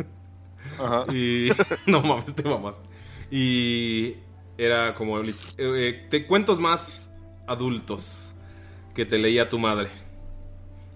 Y. 1.13 1.49
no 1.87 2.03
mames, 2.03 2.35
te 2.35 2.43
mamaste. 2.43 2.89
Y. 3.31 4.15
Era 4.57 4.95
como. 4.95 5.19
lit- 5.23 5.55
eh, 5.59 6.07
te 6.11 6.27
cuentos 6.27 6.59
más 6.61 7.11
adultos 7.47 8.35
que 8.95 9.05
te 9.07 9.19
leía 9.19 9.49
tu 9.49 9.59
madre. 9.59 9.89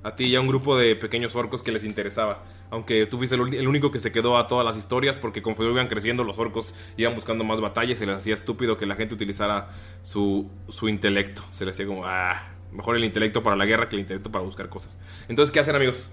A 0.05 0.17
ti 0.17 0.25
y 0.25 0.35
a 0.37 0.41
un 0.41 0.49
grupo 0.49 0.77
de 0.77 0.97
pequeños 0.97 1.37
orcos 1.37 1.63
que 1.63 1.71
les 1.71 1.85
interesaba. 1.85 2.43
Aunque 2.71 3.07
tú 3.07 3.19
fuiste 3.19 3.37
el 3.37 3.69
único 3.69 3.93
que 3.93 4.01
se 4.01 4.11
quedó 4.11 4.37
a 4.37 4.47
todas 4.49 4.65
las 4.67 4.77
historias 4.77 5.17
porque 5.17 5.43
conforme 5.43 5.73
iban 5.73 5.87
creciendo 5.89 6.25
los 6.25 6.39
orcos 6.39 6.75
iban 6.97 7.15
buscando 7.15 7.45
más 7.45 7.61
batallas 7.61 7.99
y 7.99 8.01
se 8.01 8.07
les 8.07 8.17
hacía 8.17 8.35
estúpido 8.35 8.77
que 8.79 8.87
la 8.87 8.97
gente 8.97 9.15
utilizara 9.15 9.69
su, 10.03 10.51
su 10.71 10.89
intelecto. 10.89 11.43
Se 11.53 11.65
les 11.65 11.75
hacía 11.75 11.87
como, 11.87 12.05
ah, 12.05 12.49
mejor 12.73 12.97
el 12.97 13.05
intelecto 13.05 13.43
para 13.45 13.55
la 13.55 13.65
guerra 13.67 13.89
que 13.89 13.95
el 13.97 14.01
intelecto 14.01 14.33
para 14.33 14.43
buscar 14.45 14.69
cosas. 14.69 15.01
Entonces, 15.29 15.53
¿qué 15.53 15.61
hacen 15.61 15.77
amigos? 15.77 16.11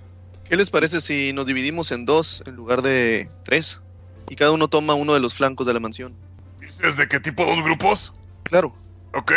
¿Qué 0.50 0.56
les 0.58 0.70
parece 0.70 1.00
si 1.02 1.32
nos 1.34 1.46
dividimos 1.48 1.92
en 1.92 2.06
dos 2.06 2.42
en 2.46 2.56
lugar 2.56 2.82
de 2.82 3.30
tres? 3.44 3.82
Y 4.30 4.36
cada 4.36 4.52
uno 4.52 4.68
toma 4.68 4.94
uno 4.96 5.14
de 5.14 5.20
los 5.20 5.34
flancos 5.34 5.68
de 5.68 5.74
la 5.74 5.80
mansión. 5.80 6.14
¿Dices 6.60 6.98
de 6.98 7.08
qué 7.08 7.20
tipo 7.20 7.46
dos 7.46 7.64
grupos? 7.64 8.14
Claro. 8.44 8.74
Ok. 9.14 9.32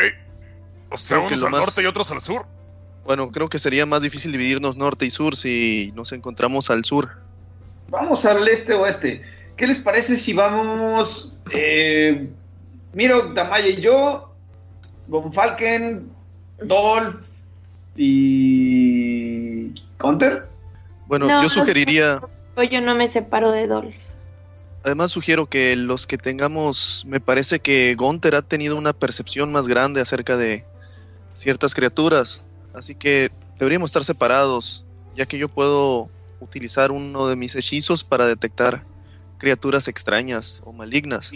O 0.90 0.96
sea, 0.98 1.18
Creo 1.18 1.28
unos 1.28 1.42
al 1.42 1.50
más- 1.50 1.60
norte 1.60 1.82
y 1.82 1.86
otros 1.86 2.10
al 2.10 2.20
sur. 2.20 2.46
Bueno, 3.04 3.30
creo 3.30 3.48
que 3.48 3.58
sería 3.58 3.84
más 3.84 4.00
difícil 4.02 4.32
dividirnos 4.32 4.76
norte 4.76 5.04
y 5.06 5.10
sur 5.10 5.34
si 5.36 5.92
nos 5.94 6.12
encontramos 6.12 6.70
al 6.70 6.84
sur. 6.84 7.10
Vamos 7.88 8.24
al 8.24 8.46
este 8.48 8.74
oeste. 8.74 9.22
¿Qué 9.56 9.66
les 9.66 9.80
parece 9.80 10.16
si 10.16 10.32
vamos... 10.32 11.38
Eh, 11.52 12.28
Miro, 12.94 13.32
Damaya 13.32 13.68
y 13.68 13.80
yo, 13.80 14.32
Von 15.08 15.32
Falken, 15.32 16.10
Dolph 16.62 17.16
y... 17.96 19.72
¿Counter? 19.98 20.48
Bueno, 21.12 21.26
No, 21.26 21.42
yo 21.42 21.50
sugeriría, 21.50 22.22
Pues 22.54 22.70
yo 22.70 22.80
no 22.80 22.94
me 22.94 23.06
separo 23.06 23.50
de 23.50 23.66
Dolph. 23.66 24.14
además 24.82 25.10
sugiero 25.10 25.44
que 25.44 25.76
los 25.76 26.06
que 26.06 26.16
tengamos, 26.16 27.04
me 27.06 27.20
parece 27.20 27.60
que 27.60 27.94
Gunther 27.98 28.34
ha 28.34 28.40
tenido 28.40 28.76
una 28.76 28.94
percepción 28.94 29.52
más 29.52 29.68
grande 29.68 30.00
acerca 30.00 30.38
de 30.38 30.64
ciertas 31.34 31.74
criaturas, 31.74 32.46
así 32.72 32.94
que 32.94 33.30
deberíamos 33.58 33.90
estar 33.90 34.04
separados, 34.04 34.86
ya 35.14 35.26
que 35.26 35.36
yo 35.36 35.50
puedo 35.50 36.08
utilizar 36.40 36.90
uno 36.90 37.26
de 37.26 37.36
mis 37.36 37.54
hechizos 37.56 38.04
para 38.04 38.26
detectar 38.26 38.82
criaturas 39.36 39.88
extrañas 39.88 40.62
o 40.64 40.72
malignas. 40.72 41.30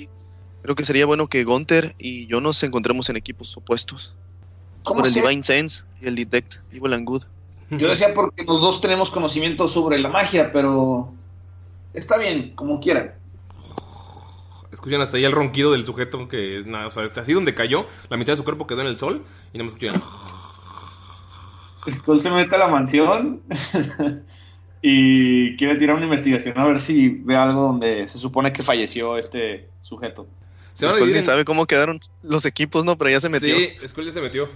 Creo 0.62 0.74
que 0.74 0.86
sería 0.86 1.04
bueno 1.04 1.26
que 1.26 1.44
Gunther 1.44 1.94
y 1.98 2.26
yo 2.28 2.40
nos 2.40 2.62
encontremos 2.62 3.10
en 3.10 3.16
equipos 3.16 3.54
opuestos. 3.58 4.14
¿Cómo 4.84 5.00
Por 5.00 5.08
el? 5.08 5.12
Divine 5.12 5.42
Sense 5.42 5.82
y 6.00 6.06
el 6.06 6.14
Detect 6.14 6.60
Evil 6.72 6.94
and 6.94 7.04
Good. 7.06 7.24
Yo 7.70 7.88
decía 7.88 8.08
porque 8.14 8.44
los 8.44 8.60
dos 8.60 8.80
tenemos 8.80 9.10
conocimiento 9.10 9.66
sobre 9.68 9.98
la 9.98 10.08
magia, 10.08 10.52
pero 10.52 11.12
está 11.94 12.16
bien, 12.18 12.52
como 12.54 12.78
quieran. 12.80 13.14
Escuchan 14.72 15.00
hasta 15.00 15.16
ahí 15.16 15.24
el 15.24 15.32
ronquido 15.32 15.72
del 15.72 15.84
sujeto 15.86 16.28
que, 16.28 16.62
nada, 16.66 16.86
o 16.86 16.90
sea, 16.90 17.02
este, 17.04 17.20
así 17.20 17.32
donde 17.32 17.54
cayó, 17.54 17.86
la 18.10 18.16
mitad 18.16 18.32
de 18.32 18.36
su 18.36 18.44
cuerpo 18.44 18.66
quedó 18.66 18.82
en 18.82 18.86
el 18.88 18.98
sol 18.98 19.24
y 19.52 19.58
no 19.58 19.64
me 19.64 19.68
escuchan. 19.68 20.00
Skull 21.90 22.20
se 22.20 22.30
mete 22.30 22.54
a 22.54 22.58
la 22.58 22.68
mansión 22.68 23.42
y 24.82 25.56
quiere 25.56 25.76
tirar 25.76 25.96
una 25.96 26.04
investigación 26.04 26.58
a 26.58 26.64
ver 26.64 26.78
si 26.80 27.08
ve 27.08 27.36
algo 27.36 27.62
donde 27.62 28.06
se 28.08 28.18
supone 28.18 28.52
que 28.52 28.62
falleció 28.62 29.16
este 29.16 29.68
sujeto. 29.82 30.26
Se 30.74 30.88
Skull 30.88 31.10
ni 31.12 31.18
en- 31.18 31.24
sabe 31.24 31.44
cómo 31.44 31.66
quedaron 31.66 32.00
los 32.22 32.44
equipos, 32.44 32.84
¿no? 32.84 32.98
Pero 32.98 33.10
ya 33.10 33.20
se 33.20 33.28
metió. 33.28 33.56
Sí, 33.56 33.70
Skull 33.86 34.06
ya 34.06 34.12
se 34.12 34.20
metió. 34.20 34.48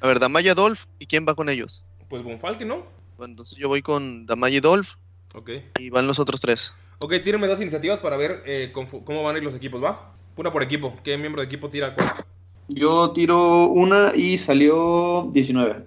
A 0.00 0.06
ver, 0.08 0.18
Damaya 0.18 0.54
Dolph, 0.54 0.84
¿y 0.98 1.06
quién 1.06 1.24
va 1.28 1.34
con 1.34 1.48
ellos? 1.48 1.84
Pues 2.14 2.22
Bonfalque, 2.22 2.64
¿no? 2.64 2.84
Bueno, 3.16 3.32
entonces 3.32 3.58
yo 3.58 3.66
voy 3.66 3.82
con 3.82 4.24
Damaya 4.24 4.58
y 4.58 4.60
Dolph 4.60 4.90
Ok. 5.34 5.50
y 5.80 5.90
van 5.90 6.06
los 6.06 6.20
otros 6.20 6.40
tres. 6.40 6.72
Ok, 7.00 7.12
tírenme 7.24 7.48
dos 7.48 7.60
iniciativas 7.60 7.98
para 7.98 8.16
ver 8.16 8.44
eh, 8.46 8.70
cómo 8.72 9.24
van 9.24 9.34
a 9.34 9.38
ir 9.38 9.42
los 9.42 9.56
equipos, 9.56 9.82
¿va? 9.82 10.14
Una 10.36 10.52
por 10.52 10.62
equipo. 10.62 10.96
¿Qué 11.02 11.18
miembro 11.18 11.42
de 11.42 11.46
equipo 11.46 11.70
tira 11.70 11.92
cuál? 11.96 12.24
Yo 12.68 13.10
tiro 13.10 13.66
una 13.66 14.12
y 14.14 14.38
salió 14.38 15.28
19. 15.32 15.84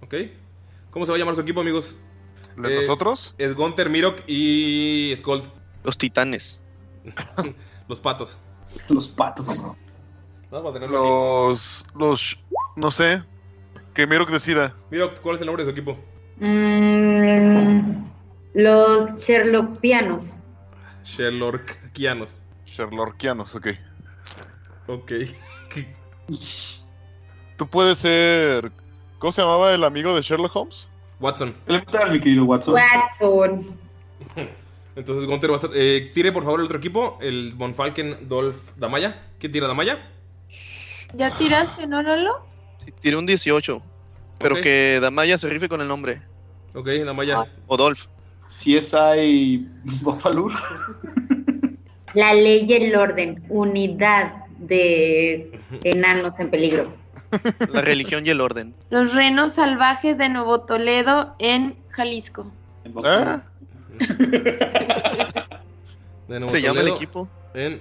Ok. 0.00 0.14
¿Cómo 0.90 1.04
se 1.04 1.12
va 1.12 1.16
a 1.16 1.18
llamar 1.18 1.34
su 1.34 1.42
equipo, 1.42 1.60
amigos? 1.60 1.96
¿De 2.56 2.72
Eh, 2.72 2.80
nosotros? 2.80 3.34
Es 3.36 3.54
Gunter, 3.54 3.90
Mirok 3.90 4.20
y 4.26 5.12
Skull. 5.18 5.42
Los 5.84 5.98
titanes. 5.98 6.62
Los 7.88 8.00
patos. 8.00 8.38
Los 8.88 9.06
patos. 9.08 9.76
Vamos 10.50 10.70
a 10.70 10.72
tenerlo 10.72 10.96
aquí. 10.98 11.06
Los. 11.52 11.86
Los. 11.94 12.38
No 12.74 12.90
sé. 12.90 13.22
Que 13.94 14.06
Mirok 14.06 14.30
decida. 14.30 14.74
Mirok, 14.90 15.20
¿cuál 15.20 15.36
es 15.36 15.40
el 15.42 15.46
nombre 15.46 15.64
de 15.64 15.70
su 15.70 15.78
equipo? 15.78 15.98
Mm, 16.38 18.04
los 18.54 19.20
Sherlockianos. 19.22 20.32
Sherlockianos. 21.04 22.42
Sherlockianos, 22.66 23.54
ok. 23.54 23.68
Ok. 24.86 25.12
Tú 27.56 27.66
puedes 27.66 27.98
ser. 27.98 28.72
¿Cómo 29.18 29.30
se 29.32 29.42
llamaba 29.42 29.72
el 29.74 29.84
amigo 29.84 30.14
de 30.14 30.22
Sherlock 30.22 30.56
Holmes? 30.56 30.88
Watson. 31.20 31.54
Elemental, 31.66 32.12
mi 32.12 32.18
querido 32.18 32.44
Watson. 32.44 32.74
Watson. 32.74 33.78
Entonces 34.96 35.26
Gunter 35.26 35.50
va 35.50 35.54
a 35.54 35.56
estar. 35.56 35.70
eh, 35.74 36.10
tire 36.12 36.32
por 36.32 36.42
favor 36.44 36.60
el 36.60 36.66
otro 36.66 36.78
equipo, 36.78 37.18
el 37.22 37.52
Bonfalken 37.54 38.28
Dolph 38.28 38.72
Damaya. 38.76 39.28
¿Quién 39.38 39.52
tira 39.52 39.68
Damaya? 39.68 40.10
¿Ya 41.14 41.36
tiraste, 41.36 41.86
no, 41.86 42.02
Lolo? 42.02 42.51
Sí, 42.84 42.92
tiré 43.00 43.16
un 43.16 43.26
18. 43.26 43.82
Pero 44.38 44.60
que 44.60 44.98
Damaya 45.00 45.38
se 45.38 45.48
rife 45.48 45.68
con 45.68 45.80
el 45.80 45.88
nombre. 45.88 46.20
Ok, 46.74 46.88
Damaya. 47.04 47.46
O 47.66 47.76
Dolph. 47.76 48.06
Si 48.46 48.76
es 48.76 48.92
hay 48.92 49.68
Bofalur. 50.02 50.52
La 52.14 52.34
ley 52.34 52.66
y 52.68 52.72
el 52.74 52.96
orden. 52.96 53.44
Unidad 53.48 54.46
de 54.58 55.60
enanos 55.84 56.38
en 56.38 56.50
peligro. 56.50 56.92
La 57.72 57.80
religión 57.80 58.26
y 58.26 58.30
el 58.30 58.40
orden. 58.40 58.74
Los 58.90 59.14
renos 59.14 59.54
salvajes 59.54 60.18
de 60.18 60.28
Nuevo 60.28 60.62
Toledo 60.62 61.34
en 61.38 61.76
Jalisco. 61.88 62.52
¿Ah? 63.04 63.42
De 66.28 66.40
Nuevo 66.40 66.48
Se 66.48 66.60
llama 66.60 66.80
el 66.80 66.88
equipo. 66.88 67.28
En, 67.54 67.80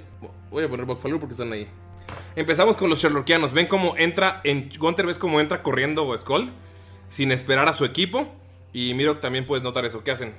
voy 0.50 0.64
a 0.64 0.70
poner 0.70 0.86
Bokfalur 0.86 1.20
porque 1.20 1.34
están 1.34 1.52
ahí. 1.52 1.68
Empezamos 2.36 2.78
con 2.78 2.90
los 2.90 3.00
Sherlockianos. 3.02 3.54
Ven 3.54 3.68
cómo 3.68 3.96
entra. 3.98 4.42
En 4.44 4.70
Gunter 4.78 5.06
ves 5.06 5.18
cómo 5.18 5.40
entra 5.42 5.62
corriendo 5.64 6.18
Skull. 6.18 6.50
Sin 7.08 7.32
esperar 7.32 7.68
a 7.68 7.74
su 7.74 7.86
equipo. 7.86 8.28
Y 8.74 8.94
Mirok 8.94 9.20
también 9.20 9.46
puedes 9.46 9.64
notar 9.64 9.86
eso. 9.86 10.04
¿Qué 10.04 10.12
hacen? 10.12 10.34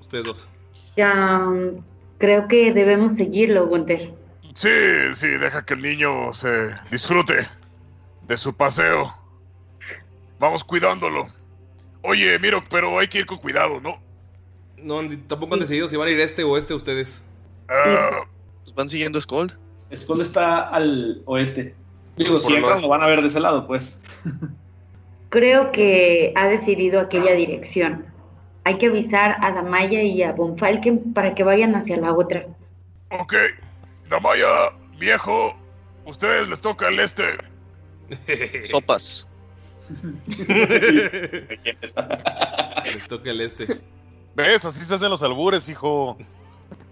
Ustedes 0.00 0.24
dos. 0.24 0.48
Ya, 0.96 1.12
mm, 1.38 1.82
creo 2.18 2.46
que 2.46 2.72
debemos 2.72 3.14
seguirlo, 3.14 3.66
Gunther. 3.66 4.12
Sí, 4.54 4.70
sí, 5.14 5.28
deja 5.28 5.64
que 5.64 5.74
el 5.74 5.82
niño 5.82 6.32
se 6.32 6.70
disfrute 6.90 7.48
de 8.22 8.36
su 8.36 8.54
paseo. 8.54 9.16
Vamos 10.38 10.62
cuidándolo. 10.62 11.28
Oye, 12.02 12.38
Mirok, 12.38 12.66
pero 12.68 12.98
hay 12.98 13.08
que 13.08 13.18
ir 13.20 13.26
con 13.26 13.38
cuidado, 13.38 13.80
¿no? 13.80 13.98
No, 14.76 15.00
tampoco 15.26 15.54
han 15.54 15.60
decidido 15.60 15.88
si 15.88 15.96
van 15.96 16.08
a 16.08 16.10
ir 16.10 16.20
este 16.20 16.44
o 16.44 16.58
este 16.58 16.74
ustedes. 16.74 17.22
Ah, 17.68 18.24
Pues 18.62 18.74
van 18.74 18.88
siguiendo 18.88 19.20
Scold. 19.20 19.58
Skull 19.94 20.20
está 20.20 20.68
al 20.68 21.22
oeste. 21.26 21.74
Digo, 22.16 22.38
si 22.38 22.54
entran 22.54 22.80
lo 22.80 22.88
van 22.88 23.02
a 23.02 23.06
ver 23.06 23.20
de 23.20 23.28
ese 23.28 23.40
lado, 23.40 23.66
pues. 23.66 24.02
Creo 25.30 25.72
que 25.72 26.32
ha 26.36 26.46
decidido 26.46 27.00
aquella 27.00 27.34
dirección. 27.34 28.06
Hay 28.64 28.78
que 28.78 28.86
avisar 28.86 29.36
a 29.40 29.52
Damaya 29.52 30.02
y 30.02 30.22
a 30.22 30.32
Bonfalken 30.32 31.12
para 31.12 31.34
que 31.34 31.42
vayan 31.42 31.74
hacia 31.74 31.96
la 31.96 32.12
otra. 32.12 32.46
ok. 33.10 33.34
Damaya, 34.08 34.46
viejo, 34.98 35.56
ustedes 36.04 36.48
les 36.48 36.60
toca 36.60 36.88
el 36.88 37.00
este. 37.00 37.24
Sopas. 38.70 39.26
Les 42.84 43.08
toca 43.08 43.30
el 43.30 43.40
este. 43.40 43.80
¿Ves? 44.34 44.64
Así 44.64 44.84
se 44.84 44.94
hacen 44.94 45.10
los 45.10 45.22
albures, 45.22 45.68
hijo. 45.68 46.16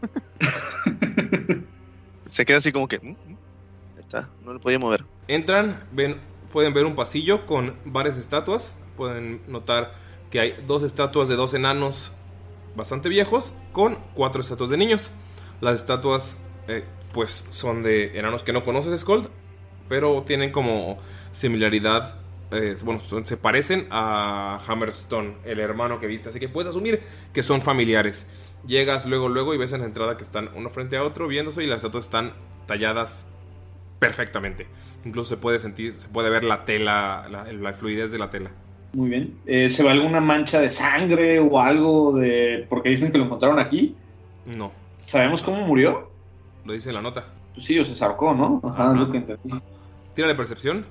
Se 2.26 2.44
queda 2.44 2.58
así 2.58 2.72
como 2.72 2.88
que. 2.88 2.98
"Mm, 2.98 3.10
mm". 3.32 3.36
Está, 3.98 4.28
no 4.44 4.52
lo 4.52 4.60
podía 4.60 4.78
mover. 4.78 5.04
Entran, 5.28 5.84
ven, 5.92 6.20
pueden 6.52 6.74
ver 6.74 6.84
un 6.84 6.94
pasillo 6.96 7.46
con 7.46 7.76
varias 7.84 8.16
estatuas. 8.16 8.76
Pueden 8.96 9.42
notar 9.48 9.94
que 10.30 10.40
hay 10.40 10.54
dos 10.66 10.82
estatuas 10.82 11.28
de 11.28 11.36
dos 11.36 11.54
enanos 11.54 12.12
bastante 12.74 13.08
viejos 13.08 13.54
con 13.72 13.98
cuatro 14.14 14.40
estatuas 14.40 14.70
de 14.70 14.76
niños. 14.76 15.12
Las 15.60 15.76
estatuas, 15.76 16.36
eh, 16.68 16.84
pues, 17.12 17.44
son 17.50 17.82
de 17.82 18.18
enanos 18.18 18.42
que 18.42 18.52
no 18.52 18.64
conoces, 18.64 18.98
Skold, 19.00 19.28
pero 19.88 20.22
tienen 20.26 20.50
como 20.52 20.96
similaridad. 21.30 22.18
eh, 22.54 22.76
bueno, 22.84 23.00
se 23.24 23.36
parecen 23.38 23.86
a 23.90 24.60
Hammerstone, 24.66 25.36
el 25.44 25.58
hermano 25.58 25.98
que 26.00 26.06
viste. 26.06 26.28
Así 26.28 26.38
que 26.38 26.50
puedes 26.50 26.68
asumir 26.68 27.00
que 27.32 27.42
son 27.42 27.62
familiares. 27.62 28.26
Llegas 28.66 29.06
luego, 29.06 29.28
luego 29.28 29.54
y 29.54 29.58
ves 29.58 29.72
en 29.72 29.80
la 29.80 29.86
entrada 29.86 30.16
que 30.16 30.22
están 30.22 30.48
uno 30.54 30.70
frente 30.70 30.96
a 30.96 31.02
otro 31.02 31.26
viéndose 31.28 31.64
y 31.64 31.66
las 31.66 31.78
estatuas 31.78 32.04
están 32.04 32.32
talladas 32.66 33.28
perfectamente. 33.98 34.66
Incluso 35.04 35.30
se 35.30 35.36
puede 35.36 35.58
sentir, 35.58 35.94
se 35.94 36.08
puede 36.08 36.30
ver 36.30 36.44
la 36.44 36.64
tela, 36.64 37.26
la, 37.30 37.52
la 37.52 37.72
fluidez 37.74 38.10
de 38.12 38.18
la 38.18 38.30
tela. 38.30 38.50
Muy 38.92 39.10
bien. 39.10 39.38
Eh, 39.46 39.68
¿Se 39.68 39.82
ve 39.82 39.90
alguna 39.90 40.20
mancha 40.20 40.60
de 40.60 40.68
sangre 40.68 41.40
o 41.40 41.58
algo 41.58 42.12
de. 42.12 42.66
porque 42.68 42.90
dicen 42.90 43.10
que 43.10 43.18
lo 43.18 43.24
encontraron 43.24 43.58
aquí? 43.58 43.96
No, 44.46 44.70
¿Sabemos 44.96 45.42
cómo 45.42 45.66
murió? 45.66 46.10
lo 46.64 46.72
dice 46.72 46.90
en 46.90 46.94
la 46.96 47.02
nota. 47.02 47.26
Pues 47.54 47.66
sí, 47.66 47.78
o 47.78 47.84
se 47.84 47.94
zarcó, 47.94 48.34
¿no? 48.34 48.60
Ajá, 48.64 48.90
Ajá. 48.90 48.94
lo 48.94 49.10
que 49.10 49.18
entendí. 49.18 49.50
Tira 50.14 50.28
de 50.28 50.34
percepción, 50.34 50.86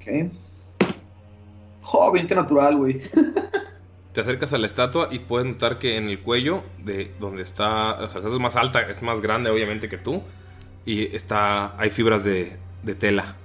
Ok. 0.00 0.30
Oh, 1.92 2.12
20 2.12 2.34
natural, 2.34 2.76
güey. 2.76 3.00
te 4.16 4.22
acercas 4.22 4.54
a 4.54 4.58
la 4.58 4.64
estatua 4.66 5.08
y 5.12 5.18
puedes 5.18 5.46
notar 5.46 5.78
que 5.78 5.98
en 5.98 6.08
el 6.08 6.20
cuello 6.22 6.64
de 6.78 7.14
donde 7.20 7.42
está, 7.42 7.92
o 7.92 7.96
sea, 7.96 8.00
la 8.00 8.06
estatua 8.28 8.36
es 8.36 8.40
más 8.40 8.56
alta, 8.56 8.80
es 8.88 9.02
más 9.02 9.20
grande 9.20 9.50
obviamente 9.50 9.90
que 9.90 9.98
tú 9.98 10.22
y 10.86 11.14
está, 11.14 11.78
hay 11.78 11.90
fibras 11.90 12.24
de, 12.24 12.58
de 12.82 12.94
tela. 12.94 13.36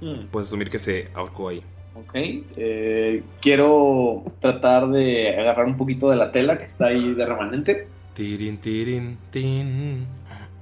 Hmm, 0.00 0.26
Puedes 0.32 0.48
asumir 0.48 0.70
que 0.70 0.80
se 0.80 1.10
ahorcó 1.14 1.50
ahí. 1.50 1.62
Ok. 1.94 2.14
Eh, 2.16 3.30
quiero 3.40 4.24
tratar 4.40 4.88
de 4.88 5.38
agarrar 5.38 5.66
un 5.66 5.76
poquito 5.76 6.10
de 6.10 6.16
la 6.16 6.32
tela 6.32 6.58
que 6.58 6.64
está 6.64 6.86
ahí 6.86 7.14
de 7.14 7.24
remanente. 7.24 7.88
Tirin, 8.14 8.58
tirin, 8.58 9.18
tin. 9.30 10.06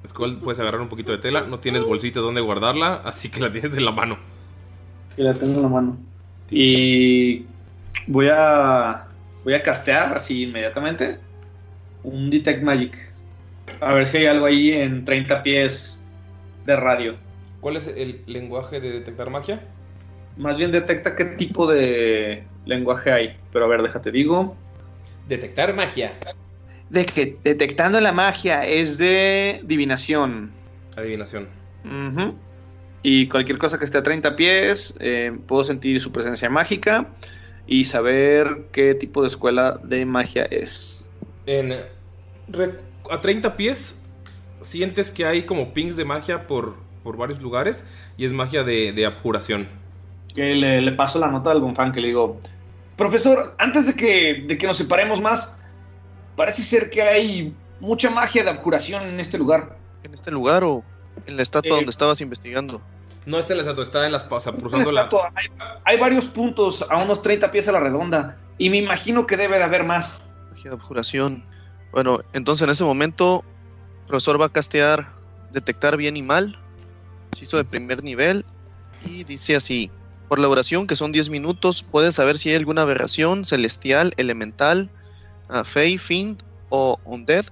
Skull, 0.07 0.42
puedes 0.42 0.61
agarrar 0.61 0.80
un 0.82 0.88
poquito 0.88 1.12
de 1.12 1.18
tela, 1.18 1.46
no 1.46 1.61
tienes 1.61 1.82
bolsitas 1.82 2.22
donde 2.22 2.40
guardarla, 2.42 2.96
así 3.04 3.30
que 3.30 3.40
la 3.40 3.50
tienes 3.50 3.76
en 3.76 3.84
la 3.86 3.92
mano. 3.92 4.18
Y 5.16 5.22
la 5.22 5.32
tengo 5.34 5.57
en 5.57 5.62
la 5.62 5.68
mano. 5.68 5.98
Y 6.50 7.46
voy 8.07 8.28
a. 8.30 9.05
Voy 9.47 9.55
a 9.55 9.62
castear 9.62 10.12
así 10.12 10.42
inmediatamente. 10.42 11.18
Un 12.03 12.30
Detect 12.30 12.64
Magic. 12.64 12.99
A 13.80 13.94
ver 13.94 14.09
si 14.09 14.16
hay 14.16 14.26
algo 14.26 14.44
ahí 14.44 14.72
en 14.72 15.05
30 15.05 15.44
pies 15.44 16.09
de 16.64 16.74
radio. 16.74 17.14
¿Cuál 17.61 17.76
es 17.76 17.86
el 17.86 18.24
lenguaje 18.26 18.80
de 18.80 18.90
detectar 18.90 19.30
magia? 19.30 19.61
Más 20.36 20.59
bien 20.59 20.72
detecta 20.72 21.14
qué 21.14 21.26
tipo 21.26 21.68
de 21.68 22.42
lenguaje 22.64 23.12
hay. 23.12 23.36
Pero 23.53 23.66
a 23.66 23.68
ver, 23.68 23.82
déjate 23.82 24.11
digo. 24.11 24.57
Detectar 25.28 25.76
magia. 25.76 26.12
De 26.90 27.07
que 27.07 27.38
detectando 27.44 28.01
la 28.01 28.11
magia 28.11 28.66
es 28.66 28.99
de 28.99 29.61
divinación. 29.62 30.51
Adivinación. 30.97 31.47
Ujú. 31.84 32.34
Y 33.05 33.28
cualquier 33.28 33.59
cosa 33.59 33.78
que 33.78 33.84
esté 33.84 33.99
a 33.99 34.03
30 34.03 34.34
pies, 34.34 34.97
eh, 34.99 35.38
puedo 35.47 35.62
sentir 35.62 36.01
su 36.01 36.11
presencia 36.11 36.51
mágica 36.51 37.12
y 37.66 37.84
saber 37.86 38.68
qué 38.72 38.94
tipo 38.94 39.22
de 39.22 39.28
escuela 39.28 39.80
de 39.82 40.04
magia 40.04 40.44
es. 40.44 41.08
En 41.46 41.74
re- 42.48 42.80
a 43.10 43.20
30 43.20 43.56
pies 43.56 44.00
sientes 44.60 45.10
que 45.10 45.24
hay 45.26 45.44
como 45.44 45.72
pings 45.72 45.96
de 45.96 46.04
magia 46.04 46.46
por 46.46 46.84
por 47.02 47.16
varios 47.16 47.40
lugares 47.40 47.84
y 48.16 48.24
es 48.24 48.32
magia 48.32 48.64
de, 48.64 48.92
de 48.92 49.06
abjuración. 49.06 49.68
Que 50.34 50.56
le, 50.56 50.82
le 50.82 50.92
paso 50.92 51.20
la 51.20 51.28
nota 51.28 51.52
al 51.52 51.60
Bonfan 51.60 51.92
que 51.92 52.00
le 52.00 52.08
digo, 52.08 52.40
profesor, 52.96 53.54
antes 53.58 53.86
de 53.86 53.94
que, 53.94 54.44
de 54.46 54.58
que 54.58 54.66
nos 54.66 54.76
separemos 54.76 55.20
más, 55.20 55.60
parece 56.34 56.62
ser 56.62 56.90
que 56.90 57.02
hay 57.02 57.54
mucha 57.78 58.10
magia 58.10 58.42
de 58.42 58.50
abjuración 58.50 59.04
en 59.06 59.20
este 59.20 59.38
lugar. 59.38 59.78
¿En 60.02 60.14
este 60.14 60.32
lugar 60.32 60.64
o 60.64 60.82
en 61.26 61.36
la 61.36 61.42
estatua 61.42 61.76
Eh, 61.76 61.76
donde 61.76 61.90
estabas 61.90 62.20
investigando? 62.20 62.82
No 63.27 63.39
está 63.39 63.53
en 63.53 63.59
la 63.59 63.62
estatua, 63.64 63.83
está 63.83 64.07
en 64.07 64.12
las 64.12 64.27
o 64.31 64.41
sea, 64.41 64.53
cruzando 64.53 64.93
la. 64.93 65.03
estatua, 65.03 65.33
hay, 65.35 65.47
hay 65.85 65.99
varios 65.99 66.27
puntos 66.27 66.87
a 66.89 67.03
unos 67.03 67.22
30 67.22 67.51
pies 67.51 67.68
a 67.68 67.72
la 67.72 67.81
redonda 67.81 68.39
y 68.57 68.70
me 68.70 68.79
imagino 68.79 69.27
que 69.27 69.37
debe 69.37 69.59
de 69.59 69.64
haber 69.64 69.85
más. 69.85 70.20
Magia 70.51 70.70
de 70.70 70.77
abjuración. 70.77 71.45
Bueno, 71.93 72.20
entonces 72.33 72.62
en 72.62 72.70
ese 72.70 72.85
momento, 72.85 73.45
el 74.03 74.07
profesor 74.07 74.41
va 74.41 74.47
a 74.47 74.53
castear 74.53 75.09
detectar 75.53 75.97
bien 75.97 76.16
y 76.16 76.22
mal, 76.22 76.59
hechizo 77.33 77.57
de 77.57 77.64
primer 77.64 78.03
nivel, 78.03 78.45
y 79.05 79.24
dice 79.24 79.57
así: 79.57 79.91
por 80.29 80.39
la 80.39 80.49
oración, 80.49 80.87
que 80.87 80.97
son 80.97 81.12
10 81.12 81.31
minutos, 81.31 81.85
puedes 81.91 82.14
saber 82.14 82.39
si 82.39 82.51
hay 82.51 82.57
alguna 82.57 82.83
aberración 82.83 83.45
celestial, 83.45 84.12
elemental, 84.16 84.91
a 85.49 85.64
Fey, 85.64 85.99
Fiend 85.99 86.43
o 86.68 86.99
Undead 87.05 87.47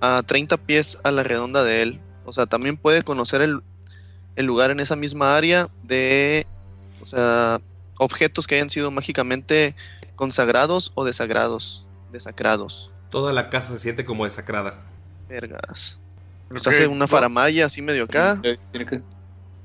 a 0.00 0.22
30 0.22 0.56
pies 0.56 0.98
a 1.04 1.10
la 1.10 1.22
redonda 1.22 1.62
de 1.62 1.82
él. 1.82 2.00
O 2.24 2.32
sea, 2.32 2.46
también 2.46 2.76
puede 2.76 3.02
conocer 3.02 3.42
el, 3.42 3.62
el 4.36 4.46
lugar 4.46 4.70
en 4.70 4.80
esa 4.80 4.96
misma 4.96 5.36
área 5.36 5.68
de, 5.82 6.46
o 7.02 7.06
sea, 7.06 7.60
objetos 7.98 8.46
que 8.46 8.56
hayan 8.56 8.70
sido 8.70 8.90
mágicamente 8.90 9.76
consagrados 10.16 10.92
o 10.94 11.04
desagrados, 11.04 11.84
desacrados. 12.12 12.90
Toda 13.10 13.32
la 13.32 13.50
casa 13.50 13.72
se 13.72 13.78
siente 13.78 14.04
como 14.04 14.24
desacrada. 14.24 14.80
Vergas. 15.28 15.98
Se 16.56 16.70
hace 16.70 16.86
una 16.86 17.08
faramaya 17.08 17.66
así 17.66 17.80
medio 17.80 18.04
acá 18.04 18.40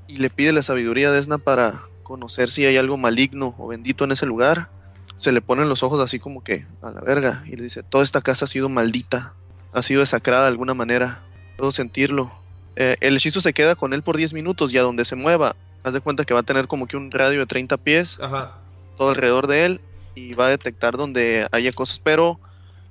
y 0.06 0.16
le 0.16 0.30
pide 0.30 0.52
la 0.52 0.62
sabiduría 0.62 1.10
de 1.10 1.18
Esna 1.18 1.38
para 1.38 1.82
conocer 2.02 2.48
si 2.48 2.64
hay 2.64 2.78
algo 2.78 2.96
maligno 2.96 3.54
o 3.58 3.68
bendito 3.68 4.04
en 4.04 4.12
ese 4.12 4.26
lugar. 4.26 4.70
Se 5.16 5.32
le 5.32 5.42
ponen 5.42 5.68
los 5.68 5.82
ojos 5.82 6.00
así 6.00 6.18
como 6.18 6.42
que 6.42 6.66
a 6.80 6.90
la 6.90 7.00
verga 7.00 7.44
y 7.46 7.56
le 7.56 7.64
dice, 7.64 7.82
toda 7.82 8.04
esta 8.04 8.22
casa 8.22 8.46
ha 8.46 8.48
sido 8.48 8.68
maldita, 8.68 9.34
ha 9.72 9.82
sido 9.82 10.00
desacrada 10.00 10.44
de 10.44 10.48
alguna 10.48 10.74
manera, 10.74 11.22
puedo 11.56 11.70
sentirlo. 11.70 12.32
Eh, 12.80 12.96
el 13.00 13.16
hechizo 13.16 13.40
se 13.40 13.52
queda 13.52 13.74
con 13.74 13.92
él 13.92 14.04
por 14.04 14.16
10 14.16 14.34
minutos 14.34 14.72
y 14.72 14.78
a 14.78 14.82
donde 14.82 15.04
se 15.04 15.16
mueva, 15.16 15.56
haz 15.82 15.94
de 15.94 16.00
cuenta 16.00 16.24
que 16.24 16.32
va 16.32 16.40
a 16.40 16.44
tener 16.44 16.68
como 16.68 16.86
que 16.86 16.96
un 16.96 17.10
radio 17.10 17.40
de 17.40 17.46
30 17.46 17.76
pies 17.78 18.20
Ajá. 18.20 18.54
todo 18.96 19.08
alrededor 19.08 19.48
de 19.48 19.64
él 19.64 19.80
y 20.14 20.34
va 20.34 20.46
a 20.46 20.50
detectar 20.50 20.96
donde 20.96 21.48
haya 21.50 21.72
cosas, 21.72 21.98
pero 21.98 22.38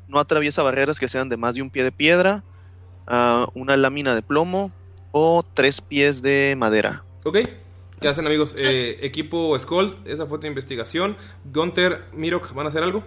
no 0.09 0.19
atraviesa 0.19 0.61
barreras 0.61 0.99
que 0.99 1.07
sean 1.07 1.29
de 1.29 1.37
más 1.37 1.55
de 1.55 1.61
un 1.61 1.69
pie 1.69 1.85
de 1.85 1.93
piedra, 1.93 2.43
ah, 3.07 3.47
una 3.53 3.77
lámina 3.77 4.13
de 4.13 4.21
plomo 4.21 4.73
o 5.13 5.41
tres 5.53 5.79
pies 5.79 6.21
de 6.21 6.55
madera. 6.57 7.05
Ok. 7.23 7.37
¿Qué 8.01 8.09
hacen, 8.09 8.27
amigos? 8.27 8.57
Eh, 8.59 8.99
equipo 9.03 9.57
Skull, 9.57 9.95
esa 10.03 10.25
fue 10.25 10.37
tu 10.37 10.47
investigación. 10.47 11.15
Gunter, 11.45 12.03
Mirok, 12.11 12.53
¿van 12.53 12.65
a 12.65 12.69
hacer 12.69 12.83
algo? 12.83 13.05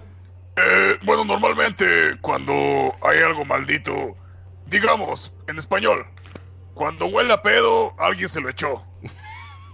Eh, 0.57 0.97
bueno, 1.05 1.27
normalmente 1.27 2.17
cuando 2.23 2.55
hay 3.03 3.19
algo 3.19 3.45
maldito, 3.45 4.17
digamos, 4.67 5.31
en 5.47 5.59
español, 5.59 6.07
cuando 6.81 7.09
huele 7.09 7.31
a 7.31 7.43
pedo, 7.43 7.95
alguien 7.99 8.27
se 8.27 8.41
lo 8.41 8.49
echó. 8.49 8.83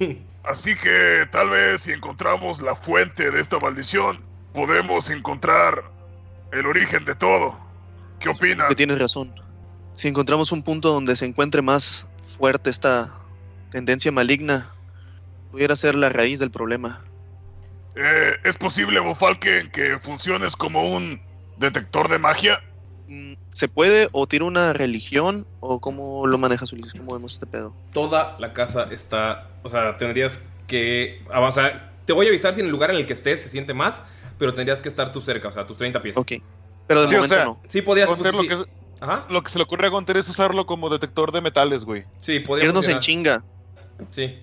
Así 0.43 0.75
que 0.75 1.25
tal 1.31 1.51
vez 1.51 1.83
si 1.83 1.93
encontramos 1.93 2.61
la 2.61 2.75
fuente 2.75 3.31
de 3.31 3.41
esta 3.41 3.61
maldición, 3.61 4.25
podemos 4.53 5.09
encontrar 5.09 5.85
el 6.51 6.67
origen 6.67 7.05
de 7.05 7.15
todo. 7.15 7.57
¿Qué 8.19 8.29
opinan? 8.29 8.67
Que 8.67 8.75
tienes 8.75 8.99
razón. 8.99 9.33
Si 9.93 10.09
encontramos 10.09 10.51
un 10.51 10.65
punto 10.65 10.93
donde 10.93 11.15
se 11.15 11.27
encuentre 11.27 11.63
más 11.63 12.09
fuerte 12.39 12.71
esta 12.71 13.15
tendencia 13.71 14.11
maligna, 14.11 14.73
pudiera 15.53 15.77
ser 15.77 15.95
la 15.95 16.09
raíz 16.09 16.41
del 16.41 16.51
problema. 16.51 17.05
Eh, 17.95 18.33
¿Es 18.43 18.57
posible, 18.57 18.99
Bofalken, 18.99 19.71
que 19.71 19.97
funciones 20.01 20.57
como 20.57 20.91
un 20.91 21.21
detector 21.57 22.09
de 22.09 22.19
magia? 22.19 22.61
Mm, 23.09 23.35
¿Se 23.51 23.69
puede 23.69 24.09
o 24.13 24.27
tira 24.27 24.45
una 24.45 24.73
religión 24.73 25.47
o 25.61 25.81
cómo 25.81 26.27
lo 26.27 26.39
manejas, 26.39 26.73
Ulises? 26.73 26.95
¿Cómo 26.95 27.13
vemos 27.13 27.35
este 27.35 27.47
pedo? 27.47 27.73
Toda 27.93 28.37
la 28.39 28.53
casa 28.53 28.89
está. 28.91 29.49
O 29.63 29.69
sea, 29.69 29.97
tendrías 29.97 30.41
que. 30.67 31.21
O 31.33 31.53
sea, 31.53 31.93
te 32.05 32.13
voy 32.13 32.27
a 32.27 32.29
avisar 32.31 32.53
si 32.55 32.61
en 32.61 32.67
el 32.67 32.73
lugar 32.73 32.91
en 32.91 32.97
el 32.97 33.07
que 33.07 33.13
estés 33.13 33.43
se 33.43 33.49
siente 33.49 33.75
más, 33.75 34.05
pero 34.39 34.53
tendrías 34.55 34.83
que 34.83 34.89
estar 34.89 35.13
tú 35.13 35.21
cerca, 35.21 35.49
o 35.49 35.53
sea, 35.53 35.67
tus 35.67 35.77
30 35.77 36.03
pies. 36.03 36.17
Ok. 36.17 36.33
Pero 36.87 37.01
de 37.03 37.07
Sí, 37.09 37.15
o 37.15 37.19
momento 37.19 37.35
sea, 37.35 37.45
no. 37.45 37.61
Sí, 37.69 37.83
podías. 37.83 38.09
Pues, 38.09 38.33
lo, 38.33 38.43
sí. 38.43 38.49
que, 38.49 38.57
Ajá. 39.01 39.27
lo 39.29 39.43
que 39.43 39.51
se 39.51 39.59
le 39.59 39.65
ocurre 39.65 39.87
a 39.87 39.91
Gunter 39.91 40.17
es 40.17 40.29
usarlo 40.29 40.67
como 40.67 40.89
detector 40.89 41.33
de 41.33 41.41
metales, 41.41 41.85
güey. 41.85 42.05
Sí, 42.21 42.41
podría. 42.41 42.67
Irnos 42.69 42.87
en 42.89 42.99
chinga, 43.01 43.45
Sí, 44.11 44.39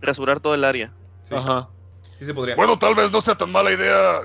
rasurar 0.00 0.40
todo 0.40 0.54
el 0.54 0.64
área. 0.64 0.92
sí. 1.22 1.34
Ajá. 1.34 1.68
Sí 2.16 2.26
se 2.26 2.34
podría. 2.34 2.54
Bueno, 2.54 2.78
tal 2.78 2.94
vez 2.94 3.10
no 3.10 3.20
sea 3.20 3.36
tan 3.36 3.50
mala 3.50 3.72
idea 3.72 4.20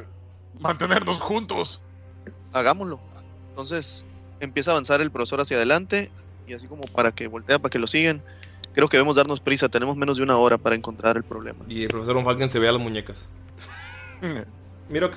mantenernos 0.59 1.19
juntos. 1.19 1.81
hagámoslo. 2.53 2.99
Entonces 3.57 4.05
empieza 4.39 4.69
a 4.69 4.73
avanzar 4.75 5.01
el 5.01 5.09
profesor 5.09 5.41
hacia 5.41 5.57
adelante 5.57 6.11
y 6.47 6.53
así 6.53 6.67
como 6.67 6.83
para 6.83 7.11
que 7.11 7.25
voltea, 7.25 7.57
para 7.57 7.71
que 7.71 7.79
lo 7.79 7.87
sigan. 7.87 8.21
Creo 8.73 8.87
que 8.87 8.97
debemos 8.97 9.15
darnos 9.15 9.39
prisa, 9.39 9.67
tenemos 9.67 9.97
menos 9.97 10.17
de 10.17 10.23
una 10.23 10.37
hora 10.37 10.59
para 10.59 10.75
encontrar 10.75 11.17
el 11.17 11.23
problema. 11.23 11.65
Y 11.67 11.81
el 11.81 11.87
profesor 11.87 12.23
Falken 12.23 12.51
se 12.51 12.59
ve 12.59 12.69
a 12.69 12.73
las 12.73 12.79
muñecas. 12.81 13.27
Mirok. 14.89 15.15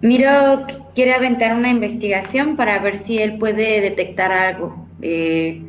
Miro 0.00 0.66
que 0.66 0.78
quiere 0.94 1.12
aventar 1.12 1.52
una 1.54 1.68
investigación 1.68 2.56
para 2.56 2.78
ver 2.78 2.96
si 2.96 3.18
él 3.18 3.36
puede 3.36 3.82
detectar 3.82 4.32
algo. 4.32 4.88
eh, 5.02 5.62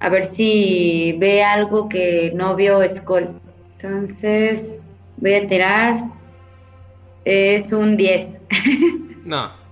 a 0.00 0.10
ver 0.10 0.26
si 0.26 1.16
ve 1.18 1.42
algo 1.42 1.88
que 1.88 2.32
no 2.34 2.54
vio 2.54 2.86
Skull. 2.86 3.28
Entonces, 3.80 4.76
voy 5.16 5.32
a 5.32 5.48
tirar. 5.48 6.04
Es 7.24 7.72
un 7.72 7.96
10. 7.96 8.36
No. 9.24 9.63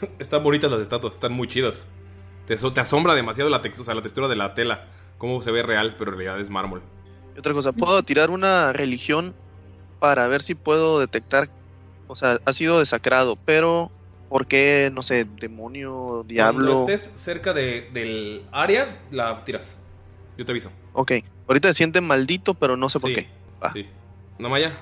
Están 0.18 0.42
bonitas 0.42 0.70
las 0.70 0.80
estatuas, 0.80 1.14
están 1.14 1.32
muy 1.32 1.48
chidas. 1.48 1.86
Te, 2.46 2.56
so- 2.56 2.72
te 2.72 2.80
asombra 2.80 3.14
demasiado 3.14 3.50
la, 3.50 3.60
tex- 3.62 3.80
o 3.80 3.84
sea, 3.84 3.94
la 3.94 4.02
textura 4.02 4.28
de 4.28 4.36
la 4.36 4.54
tela. 4.54 4.86
Cómo 5.18 5.42
se 5.42 5.50
ve 5.50 5.62
real, 5.62 5.96
pero 5.98 6.12
en 6.12 6.18
realidad 6.18 6.40
es 6.40 6.48
mármol. 6.50 6.82
Y 7.36 7.38
otra 7.40 7.52
cosa, 7.52 7.72
puedo 7.72 8.02
tirar 8.02 8.30
una 8.30 8.72
religión 8.72 9.34
para 9.98 10.26
ver 10.28 10.42
si 10.42 10.54
puedo 10.54 11.00
detectar, 11.00 11.48
o 12.06 12.14
sea, 12.14 12.38
ha 12.44 12.52
sido 12.52 12.78
desacrado, 12.78 13.36
pero 13.44 13.90
¿por 14.28 14.46
qué, 14.46 14.90
no 14.94 15.02
sé, 15.02 15.26
demonio, 15.40 16.24
diablo? 16.26 16.72
Cuando 16.72 16.92
estés 16.92 17.20
cerca 17.20 17.52
de- 17.52 17.90
del 17.92 18.46
área, 18.52 19.00
la 19.10 19.44
tiras. 19.44 19.76
Yo 20.36 20.44
te 20.44 20.52
aviso. 20.52 20.70
Ok, 20.92 21.12
ahorita 21.48 21.68
se 21.68 21.74
siente 21.74 22.00
maldito, 22.00 22.54
pero 22.54 22.76
no 22.76 22.88
sé 22.88 23.00
por 23.00 23.10
Sí. 23.10 23.16
qué. 23.16 23.28
Va. 23.62 23.72
Sí. 23.72 23.86
Namaya. 24.38 24.78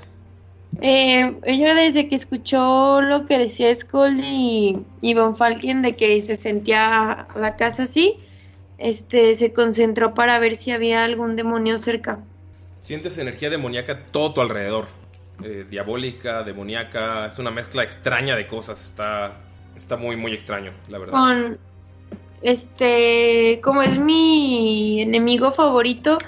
Eh, 0.80 1.38
ella 1.44 1.74
desde 1.74 2.08
que 2.08 2.14
escuchó 2.14 3.00
lo 3.00 3.24
que 3.26 3.38
decía 3.38 3.74
Skull 3.74 4.20
y, 4.20 4.78
y 5.00 5.14
Von 5.14 5.36
Falken 5.36 5.82
de 5.82 5.96
que 5.96 6.20
se 6.20 6.36
sentía 6.36 7.26
la 7.34 7.56
casa 7.56 7.84
así, 7.84 8.20
este, 8.78 9.34
se 9.34 9.52
concentró 9.52 10.12
para 10.14 10.38
ver 10.38 10.54
si 10.56 10.70
había 10.72 11.04
algún 11.04 11.36
demonio 11.36 11.78
cerca. 11.78 12.18
Sientes 12.80 13.16
energía 13.18 13.50
demoníaca 13.50 14.04
todo 14.10 14.34
tu 14.34 14.40
alrededor. 14.40 14.86
Eh, 15.42 15.66
diabólica, 15.68 16.42
demoníaca. 16.42 17.26
Es 17.26 17.38
una 17.38 17.50
mezcla 17.50 17.82
extraña 17.82 18.36
de 18.36 18.46
cosas. 18.46 18.82
Está, 18.82 19.36
está 19.76 19.96
muy, 19.96 20.16
muy 20.16 20.32
extraño, 20.32 20.72
la 20.88 20.98
verdad. 20.98 21.12
Con, 21.12 21.58
este, 22.42 23.60
como 23.62 23.82
es 23.82 23.98
mi 23.98 25.02
enemigo 25.02 25.50
favorito, 25.50 26.18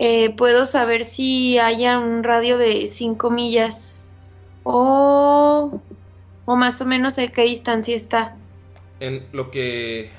eh, 0.00 0.30
puedo 0.36 0.64
saber 0.66 1.04
si 1.04 1.58
haya 1.58 1.98
un 1.98 2.22
radio 2.24 2.58
de 2.58 2.88
5 2.88 3.30
millas 3.30 4.06
o, 4.62 5.80
o 6.44 6.56
más 6.56 6.80
o 6.80 6.86
menos 6.86 7.18
a 7.18 7.28
qué 7.28 7.42
distancia 7.42 7.96
está. 7.96 8.36
En 9.00 9.26
lo 9.32 9.50
que 9.50 10.10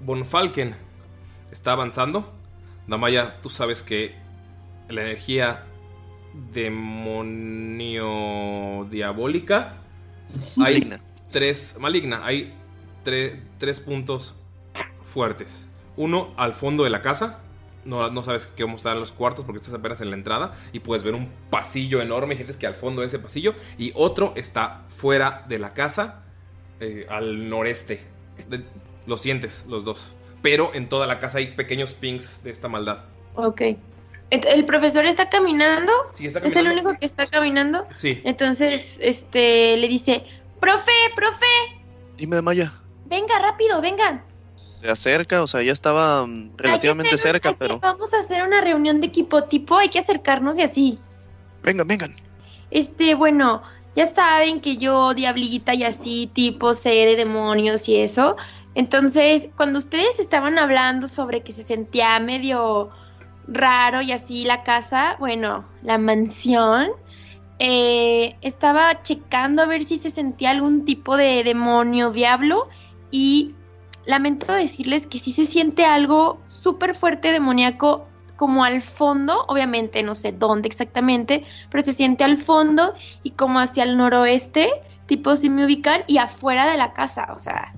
Von 0.00 0.24
Falken 0.24 0.74
está 1.50 1.72
avanzando, 1.72 2.32
Namaya, 2.86 3.40
tú 3.42 3.50
sabes 3.50 3.82
que 3.82 4.14
la 4.88 5.02
energía 5.02 5.64
demonio 7.58 8.86
diabólica 8.90 9.74
hay 10.60 10.74
Maligna. 10.74 11.00
tres 11.30 11.76
maligna, 11.78 12.24
hay 12.24 12.54
tre- 13.04 13.40
tres 13.58 13.80
puntos 13.80 14.34
fuertes. 15.04 15.68
Uno 15.96 16.32
al 16.36 16.54
fondo 16.54 16.84
de 16.84 16.90
la 16.90 17.02
casa. 17.02 17.40
No, 17.88 18.10
no 18.10 18.22
sabes 18.22 18.52
cómo 18.58 18.76
están 18.76 19.00
los 19.00 19.12
cuartos 19.12 19.44
porque 19.46 19.58
estás 19.60 19.72
apenas 19.74 20.00
en 20.02 20.10
la 20.10 20.16
entrada 20.16 20.54
y 20.72 20.80
puedes 20.80 21.02
ver 21.04 21.14
un 21.14 21.30
pasillo 21.50 22.02
enorme. 22.02 22.36
Gente 22.36 22.52
que 22.58 22.66
al 22.66 22.74
fondo 22.74 23.00
de 23.00 23.06
ese 23.06 23.18
pasillo. 23.18 23.54
Y 23.78 23.92
otro 23.94 24.34
está 24.36 24.82
fuera 24.94 25.44
de 25.48 25.58
la 25.58 25.72
casa, 25.72 26.22
eh, 26.80 27.06
al 27.08 27.48
noreste. 27.48 28.00
De- 28.48 28.62
lo 29.06 29.16
sientes 29.16 29.64
los 29.68 29.84
dos. 29.84 30.14
Pero 30.42 30.72
en 30.74 30.88
toda 30.88 31.06
la 31.06 31.18
casa 31.18 31.38
hay 31.38 31.48
pequeños 31.54 31.94
pings 31.94 32.44
de 32.44 32.50
esta 32.50 32.68
maldad. 32.68 32.98
Ok. 33.34 33.62
¿El 34.30 34.64
profesor 34.66 35.06
está 35.06 35.30
caminando? 35.30 35.90
Sí, 36.12 36.26
está 36.26 36.40
¿Es 36.40 36.48
el 36.48 36.52
caminando. 36.64 36.82
único 36.90 37.00
que 37.00 37.06
está 37.06 37.26
caminando? 37.26 37.84
Sí. 37.94 38.20
Entonces, 38.24 38.98
este, 39.00 39.78
le 39.78 39.88
dice, 39.88 40.22
profe, 40.60 40.92
profe, 41.16 41.46
Dime, 42.18 42.42
Maya. 42.42 42.70
venga 43.06 43.38
rápido, 43.38 43.80
venga. 43.80 44.22
Se 44.80 44.90
acerca, 44.90 45.42
o 45.42 45.46
sea, 45.46 45.62
ya 45.62 45.72
estaba 45.72 46.26
mm, 46.26 46.52
relativamente 46.56 47.14
hacer- 47.14 47.32
cerca, 47.32 47.52
pero... 47.58 47.80
Vamos 47.80 48.14
a 48.14 48.18
hacer 48.18 48.42
una 48.46 48.60
reunión 48.60 48.98
de 48.98 49.06
equipo 49.06 49.44
tipo, 49.44 49.76
hay 49.76 49.88
que 49.88 49.98
acercarnos 49.98 50.58
y 50.58 50.62
así. 50.62 50.98
Vengan, 51.62 51.86
vengan. 51.88 52.14
Este, 52.70 53.14
bueno, 53.14 53.62
ya 53.96 54.06
saben 54.06 54.60
que 54.60 54.76
yo, 54.76 55.14
diablita 55.14 55.74
y 55.74 55.82
así, 55.84 56.30
tipo, 56.32 56.74
sé 56.74 56.90
de 56.90 57.16
demonios 57.16 57.88
y 57.88 57.96
eso. 57.96 58.36
Entonces, 58.74 59.48
cuando 59.56 59.78
ustedes 59.80 60.20
estaban 60.20 60.58
hablando 60.58 61.08
sobre 61.08 61.42
que 61.42 61.52
se 61.52 61.64
sentía 61.64 62.18
medio 62.20 62.90
raro 63.48 64.02
y 64.02 64.12
así 64.12 64.44
la 64.44 64.62
casa, 64.62 65.16
bueno, 65.18 65.64
la 65.82 65.98
mansión, 65.98 66.90
eh, 67.58 68.36
estaba 68.42 69.02
checando 69.02 69.62
a 69.62 69.66
ver 69.66 69.82
si 69.82 69.96
se 69.96 70.10
sentía 70.10 70.50
algún 70.50 70.84
tipo 70.84 71.16
de 71.16 71.42
demonio, 71.42 72.10
diablo, 72.10 72.68
y 73.10 73.54
lamento 74.08 74.50
decirles 74.54 75.06
que 75.06 75.18
sí 75.18 75.32
se 75.32 75.44
siente 75.44 75.84
algo 75.84 76.40
súper 76.46 76.94
fuerte 76.94 77.30
demoníaco 77.30 78.08
como 78.36 78.64
al 78.64 78.80
fondo, 78.80 79.44
obviamente 79.48 80.02
no 80.02 80.14
sé 80.14 80.32
dónde 80.32 80.66
exactamente, 80.66 81.44
pero 81.68 81.84
se 81.84 81.92
siente 81.92 82.24
al 82.24 82.38
fondo 82.38 82.94
y 83.22 83.32
como 83.32 83.60
hacia 83.60 83.82
el 83.82 83.98
noroeste, 83.98 84.70
tipo 85.04 85.36
si 85.36 85.50
me 85.50 85.66
ubican, 85.66 86.04
y 86.06 86.16
afuera 86.16 86.66
de 86.66 86.78
la 86.78 86.94
casa, 86.94 87.28
o 87.34 87.38
sea, 87.38 87.74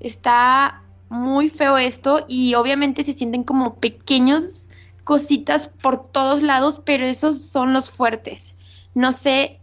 está 0.00 0.82
muy 1.08 1.48
feo 1.48 1.78
esto 1.78 2.24
y 2.26 2.54
obviamente 2.54 3.04
se 3.04 3.12
sienten 3.12 3.44
como 3.44 3.76
pequeños 3.76 4.70
cositas 5.04 5.68
por 5.68 6.02
todos 6.08 6.42
lados, 6.42 6.82
pero 6.84 7.06
esos 7.06 7.38
son 7.42 7.72
los 7.74 7.90
fuertes. 7.90 8.56
No 8.94 9.12
sé 9.12 9.60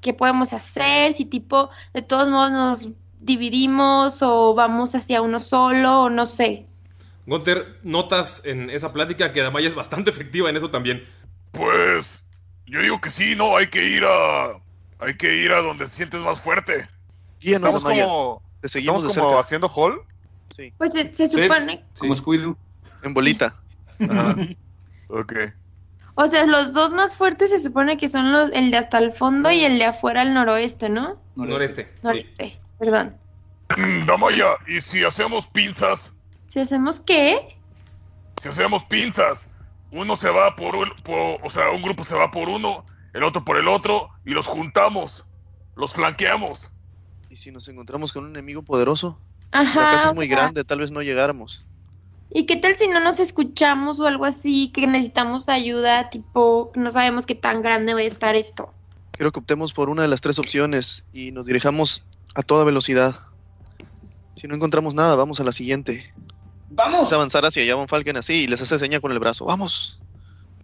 qué 0.00 0.14
podemos 0.14 0.52
hacer, 0.52 1.12
si 1.12 1.26
tipo 1.26 1.70
de 1.94 2.02
todos 2.02 2.28
modos 2.28 2.50
nos 2.50 2.88
dividimos 3.28 4.20
o 4.22 4.54
vamos 4.54 4.94
hacia 4.96 5.22
uno 5.22 5.38
solo 5.38 6.02
o 6.02 6.10
no 6.10 6.26
sé. 6.26 6.66
Gunter, 7.26 7.78
notas 7.84 8.40
en 8.44 8.70
esa 8.70 8.92
plática 8.92 9.32
que 9.32 9.42
Damaya 9.42 9.68
es 9.68 9.74
bastante 9.76 10.10
efectiva 10.10 10.50
en 10.50 10.56
eso 10.56 10.70
también. 10.70 11.04
Pues 11.52 12.24
yo 12.66 12.80
digo 12.80 13.00
que 13.00 13.10
sí, 13.10 13.36
no, 13.36 13.56
hay 13.56 13.68
que 13.68 13.84
ir 13.84 14.02
a 14.04 14.58
hay 15.00 15.14
que 15.16 15.36
ir 15.36 15.52
a 15.52 15.60
donde 15.60 15.84
te 15.84 15.90
sientes 15.90 16.22
más 16.22 16.40
fuerte. 16.40 16.88
Guíanos, 17.40 17.68
Estamos 17.68 17.82
Damaya. 17.84 18.04
como 18.06 18.42
Te 18.62 18.68
seguimos 18.68 18.96
estamos 19.04 19.16
como 19.16 19.28
cerca. 19.28 19.40
haciendo 19.40 19.68
hall. 19.68 20.00
Sí, 20.56 20.72
Pues 20.78 20.92
se, 20.92 21.12
se 21.14 21.26
Sí. 21.28 21.42
supone, 21.44 21.84
Como 21.98 22.14
Scooby-Doo. 22.14 22.56
en 23.02 23.14
bolita. 23.14 23.54
Ajá. 24.00 24.34
ok. 25.08 25.32
o 26.14 26.26
sea, 26.26 26.46
los 26.46 26.72
dos 26.72 26.92
más 26.92 27.14
fuertes 27.14 27.50
se 27.50 27.58
supone 27.60 27.96
que 27.96 28.08
son 28.08 28.32
los, 28.32 28.50
el 28.52 28.70
de 28.72 28.78
hasta 28.78 28.98
el 28.98 29.12
fondo 29.12 29.50
y 29.52 29.60
el 29.64 29.78
de 29.78 29.84
afuera 29.84 30.22
al 30.22 30.34
noroeste, 30.34 30.88
¿no? 30.88 31.20
Noreste. 31.36 31.84
sí. 31.94 32.00
Noreste, 32.02 32.60
perdón. 32.78 33.16
Mm, 33.76 34.06
Damaya, 34.06 34.54
¿y 34.66 34.80
si 34.80 35.04
hacemos 35.04 35.46
pinzas? 35.46 36.14
Si 36.46 36.58
hacemos 36.60 37.00
qué? 37.00 37.56
Si 38.40 38.48
hacemos 38.48 38.84
pinzas, 38.84 39.50
uno 39.90 40.16
se 40.16 40.30
va 40.30 40.54
por 40.56 40.74
un, 40.76 40.88
por- 41.02 41.38
o 41.44 41.50
sea, 41.50 41.70
un 41.70 41.82
grupo 41.82 42.04
se 42.04 42.14
va 42.14 42.30
por 42.30 42.48
uno, 42.48 42.84
el 43.12 43.22
otro 43.22 43.44
por 43.44 43.56
el 43.58 43.68
otro, 43.68 44.08
y 44.24 44.30
los 44.30 44.46
juntamos, 44.46 45.26
los 45.76 45.92
flanqueamos. 45.92 46.70
¿Y 47.30 47.36
si 47.36 47.50
nos 47.50 47.68
encontramos 47.68 48.12
con 48.12 48.24
un 48.24 48.30
enemigo 48.30 48.62
poderoso? 48.62 49.20
Ajá. 49.50 49.80
la 49.80 49.90
casa 49.92 50.08
o 50.08 50.10
es 50.12 50.16
muy 50.16 50.26
sea, 50.28 50.36
grande, 50.36 50.64
tal 50.64 50.80
vez 50.80 50.90
no 50.90 51.02
llegáramos. 51.02 51.64
¿Y 52.30 52.44
qué 52.44 52.56
tal 52.56 52.74
si 52.74 52.88
no 52.88 53.00
nos 53.00 53.20
escuchamos 53.20 54.00
o 54.00 54.06
algo 54.06 54.26
así, 54.26 54.68
que 54.68 54.86
necesitamos 54.86 55.48
ayuda, 55.48 56.10
tipo, 56.10 56.70
no 56.74 56.90
sabemos 56.90 57.24
qué 57.26 57.34
tan 57.34 57.62
grande 57.62 57.94
va 57.94 58.00
a 58.00 58.04
estar 58.04 58.36
esto? 58.36 58.72
Creo 59.12 59.32
que 59.32 59.40
optemos 59.40 59.72
por 59.72 59.88
una 59.88 60.02
de 60.02 60.08
las 60.08 60.20
tres 60.20 60.38
opciones 60.38 61.04
y 61.12 61.32
nos 61.32 61.46
dirijamos 61.46 62.04
a 62.38 62.42
toda 62.42 62.62
velocidad. 62.62 63.16
Si 64.36 64.46
no 64.46 64.54
encontramos 64.54 64.94
nada, 64.94 65.16
vamos 65.16 65.40
a 65.40 65.44
la 65.44 65.50
siguiente. 65.50 66.14
¡Vamos! 66.70 67.08
Es 67.08 67.12
avanzar 67.12 67.44
hacia 67.44 67.64
allá 67.64 67.74
Von 67.74 67.88
Falken 67.88 68.16
así 68.16 68.44
y 68.44 68.46
les 68.46 68.62
hace 68.62 68.78
seña 68.78 69.00
con 69.00 69.10
el 69.10 69.18
brazo. 69.18 69.44
¡Vamos! 69.44 69.98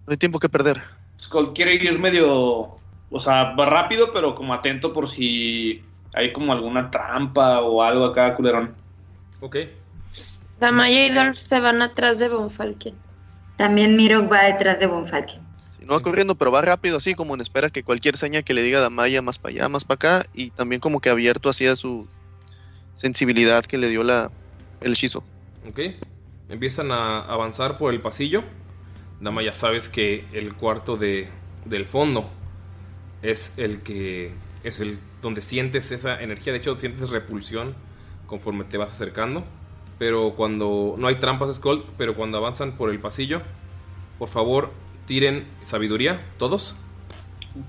No 0.06 0.12
hay 0.12 0.16
tiempo 0.16 0.38
que 0.38 0.48
perder. 0.48 0.80
Skull 1.20 1.52
quiere 1.52 1.74
ir 1.74 1.98
medio. 1.98 2.76
O 3.10 3.18
sea, 3.18 3.56
va 3.56 3.66
rápido, 3.66 4.12
pero 4.12 4.36
como 4.36 4.54
atento 4.54 4.92
por 4.92 5.08
si 5.08 5.82
hay 6.14 6.32
como 6.32 6.52
alguna 6.52 6.92
trampa 6.92 7.60
o 7.62 7.82
algo 7.82 8.04
acá, 8.04 8.36
culerón. 8.36 8.76
Ok. 9.40 9.56
Damaya 10.60 11.06
y 11.06 11.10
Dolph 11.10 11.34
se 11.34 11.58
van 11.58 11.82
atrás 11.82 12.20
de 12.20 12.28
Von 12.28 12.50
Falken. 12.50 12.94
También 13.56 13.96
Miro 13.96 14.28
va 14.28 14.44
detrás 14.44 14.78
de 14.78 14.86
Von 14.86 15.08
Falken. 15.08 15.43
No 15.84 15.94
va 15.94 16.00
corriendo, 16.00 16.34
pero 16.34 16.50
va 16.50 16.62
rápido 16.62 16.96
así 16.96 17.14
como 17.14 17.34
en 17.34 17.40
espera 17.40 17.70
que 17.70 17.82
cualquier 17.82 18.16
seña 18.16 18.42
que 18.42 18.54
le 18.54 18.62
diga 18.62 18.78
a 18.78 18.82
Damaya 18.82 19.22
más 19.22 19.38
para 19.38 19.54
allá, 19.54 19.68
más 19.68 19.84
para 19.84 19.96
acá 19.96 20.26
y 20.34 20.50
también 20.50 20.80
como 20.80 21.00
que 21.00 21.10
abierto 21.10 21.48
hacia 21.48 21.76
su 21.76 22.06
sensibilidad 22.94 23.64
que 23.64 23.78
le 23.78 23.88
dio 23.88 24.02
la, 24.02 24.30
el 24.80 24.92
hechizo. 24.92 25.24
Ok. 25.68 25.80
Empiezan 26.48 26.92
a 26.92 27.20
avanzar 27.20 27.78
por 27.78 27.92
el 27.92 28.00
pasillo. 28.00 28.44
Dama, 29.20 29.42
ya 29.42 29.54
sabes 29.54 29.88
que 29.88 30.26
el 30.32 30.54
cuarto 30.54 30.96
de, 30.96 31.28
del 31.64 31.86
fondo 31.86 32.28
es 33.22 33.54
el 33.56 33.80
que. 33.82 34.32
Es 34.62 34.80
el 34.80 34.98
donde 35.22 35.40
sientes 35.40 35.90
esa 35.92 36.20
energía. 36.20 36.52
De 36.52 36.58
hecho, 36.58 36.78
sientes 36.78 37.10
repulsión 37.10 37.74
conforme 38.26 38.64
te 38.64 38.76
vas 38.76 38.90
acercando. 38.90 39.44
Pero 39.98 40.34
cuando. 40.36 40.94
No 40.98 41.08
hay 41.08 41.18
trampas, 41.18 41.54
Skull. 41.54 41.84
Pero 41.96 42.14
cuando 42.14 42.38
avanzan 42.38 42.76
por 42.76 42.90
el 42.90 43.00
pasillo, 43.00 43.40
por 44.18 44.28
favor, 44.28 44.70
tiren 45.06 45.46
sabiduría. 45.60 46.24
Todos. 46.38 46.76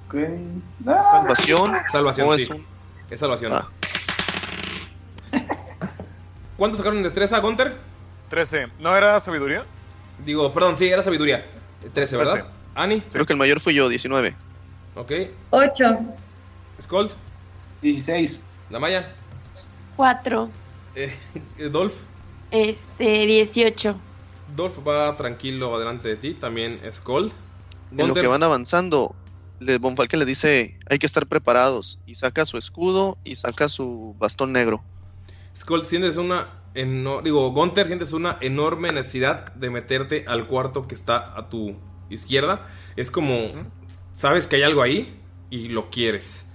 Ok. 0.07 0.15
Salvación. 0.85 1.73
Salvación, 1.91 2.37
sí. 2.37 2.43
es 2.43 2.49
un- 2.49 2.65
Es 3.09 3.19
salvación. 3.19 3.53
Ah. 3.53 3.69
¿Cuánto 6.57 6.77
sacaron 6.77 6.97
en 6.97 7.03
destreza, 7.03 7.39
Gunter? 7.39 7.77
13. 8.29 8.67
¿No 8.79 8.95
era 8.95 9.19
sabiduría? 9.19 9.63
Digo, 10.25 10.51
perdón, 10.53 10.77
sí, 10.77 10.87
era 10.87 11.03
sabiduría. 11.03 11.45
13, 11.93 12.17
¿verdad? 12.17 12.33
13. 12.33 12.49
Ani, 12.75 13.01
Creo 13.01 13.25
que 13.25 13.33
el 13.33 13.39
mayor 13.39 13.59
fui 13.59 13.73
yo, 13.73 13.87
19. 13.89 14.35
ok. 14.95 15.11
Ocho. 15.51 15.99
Skold, 16.81 17.11
16. 17.81 18.43
Damaya, 18.69 19.13
Cuatro. 19.95 20.49
eh, 20.95 21.13
Dolph. 21.71 21.93
Este, 22.51 23.25
18. 23.25 23.95
Dolph 24.55 24.79
va 24.87 25.15
tranquilo 25.15 25.75
adelante 25.75 26.09
de 26.09 26.15
ti, 26.17 26.33
también 26.33 26.79
Skold. 26.91 27.31
En 27.97 28.07
lo 28.07 28.13
que 28.13 28.27
van 28.27 28.43
avanzando, 28.43 29.15
le, 29.59 29.77
Von 29.77 29.95
Falken 29.95 30.19
le 30.19 30.25
dice, 30.25 30.77
hay 30.89 30.99
que 30.99 31.05
estar 31.05 31.27
preparados. 31.27 31.99
Y 32.05 32.15
saca 32.15 32.45
su 32.45 32.57
escudo 32.57 33.17
y 33.23 33.35
saca 33.35 33.69
su 33.69 34.15
bastón 34.19 34.51
negro. 34.51 34.83
Skold, 35.55 35.85
sientes 35.85 36.17
una. 36.17 36.49
eno- 36.73 37.21
digo, 37.21 37.49
Gunter, 37.51 37.87
sientes 37.87 38.11
una 38.11 38.37
enorme 38.41 38.91
necesidad 38.91 39.53
de 39.53 39.69
meterte 39.69 40.25
al 40.27 40.45
cuarto 40.47 40.87
que 40.87 40.95
está 40.95 41.37
a 41.37 41.47
tu 41.49 41.75
izquierda. 42.09 42.67
Es 42.97 43.09
como. 43.11 43.33
Sabes 44.13 44.47
que 44.47 44.57
hay 44.57 44.63
algo 44.63 44.81
ahí 44.81 45.19
y 45.49 45.69
lo 45.69 45.89
quieres. 45.89 46.51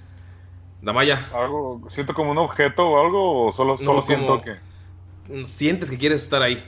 Damaya, 0.83 1.29
¿Algo, 1.35 1.83
¿Siento 1.89 2.15
como 2.15 2.31
un 2.31 2.39
objeto 2.39 2.87
o 2.89 3.01
algo? 3.05 3.47
¿O 3.47 3.53
solo, 3.53 3.73
No, 3.73 3.85
solo 3.85 4.03
siento 4.03 4.39
como- 4.39 4.41
que.? 4.41 5.45
sientes 5.47 5.91
que 5.91 5.99
quieres 5.99 6.23
estar 6.23 6.43
ahí. 6.43 6.63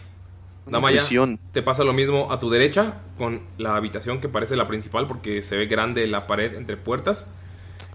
Damaya, 0.67 0.99
prisión. 0.99 1.39
te 1.53 1.63
pasa 1.63 1.83
lo 1.85 1.93
mismo 1.93 2.31
a 2.31 2.39
tu 2.39 2.49
derecha 2.49 3.01
con 3.19 3.41
la 3.59 3.75
habitación 3.75 4.21
que 4.21 4.29
parece 4.29 4.57
la 4.57 4.69
principal 4.69 5.07
porque 5.07 5.43
se 5.43 5.57
ve 5.57 5.67
grande 5.67 6.07
la 6.07 6.27
pared 6.27 6.55
entre 6.55 6.77
puertas. 6.77 7.29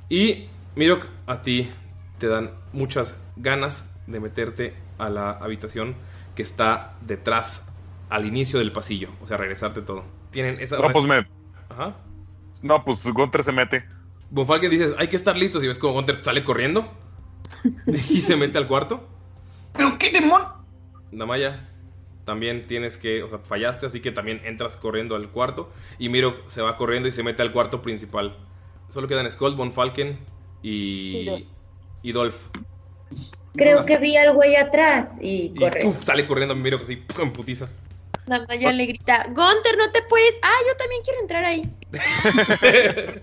Y 0.09 0.47
Mirok, 0.75 1.05
a 1.27 1.41
ti 1.41 1.69
te 2.17 2.27
dan 2.27 2.51
muchas 2.73 3.17
ganas 3.35 3.89
de 4.05 4.19
meterte 4.19 4.73
a 4.97 5.09
la 5.09 5.31
habitación 5.31 5.95
que 6.35 6.41
está 6.41 6.95
detrás 7.01 7.67
al 8.09 8.25
inicio 8.25 8.59
del 8.59 8.71
pasillo, 8.71 9.09
o 9.21 9.25
sea, 9.25 9.37
regresarte 9.37 9.81
todo. 9.81 10.03
Tienen 10.31 10.59
esa 10.59 10.77
No, 10.77 10.89
pues 10.91 11.05
me. 11.05 11.27
Ajá. 11.69 11.95
No, 12.63 12.83
pues 12.83 13.05
Gunter 13.07 13.43
se 13.43 13.51
mete. 13.51 13.85
Bonfalken 14.29 14.69
dices, 14.69 14.93
hay 14.97 15.07
que 15.07 15.15
estar 15.15 15.37
listos 15.37 15.63
y 15.63 15.67
ves 15.67 15.79
como 15.79 15.93
Gunter 15.93 16.21
sale 16.23 16.43
corriendo 16.43 16.91
y 17.87 18.21
se 18.21 18.35
mete 18.35 18.57
al 18.57 18.67
cuarto. 18.67 19.07
¿Pero 19.73 19.97
qué 19.97 20.11
demonio? 20.11 20.53
Damaya, 21.11 21.69
también 22.27 22.67
tienes 22.67 22.97
que, 22.97 23.23
o 23.23 23.29
sea, 23.29 23.39
fallaste, 23.39 23.85
así 23.85 24.01
que 24.01 24.11
también 24.11 24.41
entras 24.43 24.75
corriendo 24.75 25.15
al 25.15 25.29
cuarto. 25.29 25.71
Y 25.97 26.09
Miro 26.09 26.35
se 26.45 26.61
va 26.61 26.75
corriendo 26.75 27.07
y 27.07 27.13
se 27.13 27.23
mete 27.23 27.41
al 27.41 27.53
cuarto 27.53 27.81
principal. 27.81 28.35
Solo 28.89 29.07
quedan 29.07 29.31
Skull, 29.31 29.55
Von 29.55 29.71
Falken 29.71 30.19
Y 30.61 31.19
y, 31.21 31.25
Dolph. 31.25 31.45
y 32.03 32.11
Dolph. 32.11 32.35
Creo 33.55 33.85
que 33.85 33.97
vi 33.97 34.17
algo 34.17 34.41
ahí 34.43 34.57
atrás 34.57 35.15
y 35.21 35.53
Y 35.53 35.55
corre. 35.55 35.81
¡pum! 35.81 35.95
sale 36.05 36.27
corriendo 36.27 36.53
Miro 36.53 36.79
así, 36.81 36.97
¡pum! 36.97 37.27
en 37.27 37.31
putiza. 37.31 37.69
Damaya 38.25 38.73
le 38.73 38.87
grita, 38.87 39.27
Gunter, 39.27 39.77
no 39.77 39.89
te 39.93 40.01
puedes. 40.01 40.37
Ah, 40.41 40.59
yo 40.67 40.75
también 40.75 41.01
quiero 41.03 41.21
entrar 41.21 41.45
ahí. 41.45 41.71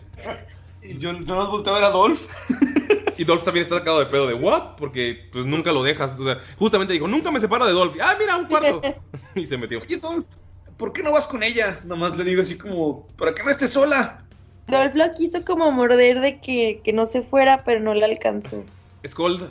Yo 0.99 1.13
no 1.13 1.37
nos 1.37 1.51
volteo 1.51 1.75
a 1.75 1.77
ver 1.77 1.85
a 1.85 1.91
Dolph. 1.91 2.27
Y 3.17 3.25
Dolph 3.25 3.45
también 3.45 3.63
está 3.63 3.79
sacado 3.79 3.99
de 3.99 4.07
pedo 4.07 4.27
de 4.27 4.35
¿what? 4.35 4.77
Porque 4.77 5.29
pues 5.33 5.47
nunca 5.47 5.73
lo 5.73 5.83
dejas. 5.83 6.17
O 6.19 6.25
sea, 6.25 6.39
justamente 6.59 6.93
dijo, 6.93 7.09
nunca 7.09 7.31
me 7.31 7.41
separo 7.41 7.67
de 7.67 7.73
Dolph. 7.73 7.97
Ah, 8.01 8.17
mira, 8.19 8.37
un 8.37 8.47
cuarto. 8.47 8.81
y 9.35 9.47
se 9.47 9.57
metió. 9.57 9.81
Oye, 9.81 9.97
Dolph, 9.97 10.29
¿por 10.77 10.93
qué 10.93 11.03
no 11.03 11.13
vas 11.13 11.27
con 11.27 11.43
ella? 11.43 11.79
Nomás 11.85 12.17
le 12.17 12.25
digo 12.25 12.43
así 12.43 12.59
como, 12.59 13.07
¿para 13.17 13.35
qué 13.35 13.43
no 13.43 13.51
estés 13.51 13.71
sola? 13.71 14.19
Dolph 14.67 14.95
lo 14.95 15.13
quiso 15.13 15.45
como 15.45 15.71
morder 15.73 16.21
de 16.21 16.41
que, 16.41 16.81
que 16.83 16.93
no 16.93 17.07
se 17.07 17.23
fuera, 17.23 17.65
pero 17.65 17.81
no 17.81 17.95
le 17.95 18.05
alcanzó. 18.05 18.65
Skold, 19.07 19.51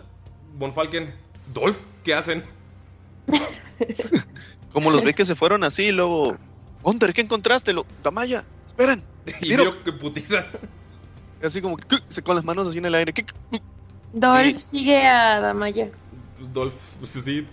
Von 0.57 0.73
Falken, 0.73 1.13
Dolph, 1.53 1.83
¿qué 2.03 2.13
hacen? 2.13 2.43
Como 4.71 4.89
los 4.89 5.03
ve 5.03 5.13
que 5.13 5.25
se 5.25 5.35
fueron 5.35 5.63
así, 5.63 5.85
y 5.85 5.91
luego. 5.91 6.35
Gunter, 6.81 7.13
¿qué 7.13 7.21
encontraste? 7.21 7.73
Lo, 7.73 7.85
Damaya, 8.03 8.43
esperen. 8.65 9.03
Y 9.39 9.49
miro 9.49 9.83
que 9.83 9.93
putiza. 9.93 10.45
Así 11.43 11.61
como 11.61 11.77
que 11.77 11.97
se- 12.07 12.23
con 12.23 12.35
las 12.35 12.45
manos 12.45 12.67
así 12.67 12.77
en 12.79 12.85
el 12.85 12.95
aire. 12.95 13.13
¿qué- 13.13 13.25
Dolph 14.13 14.57
sigue 14.57 15.05
a 15.07 15.39
Damaya. 15.39 15.91
Dolph, 16.53 16.75
pues 16.99 17.11
sí, 17.11 17.47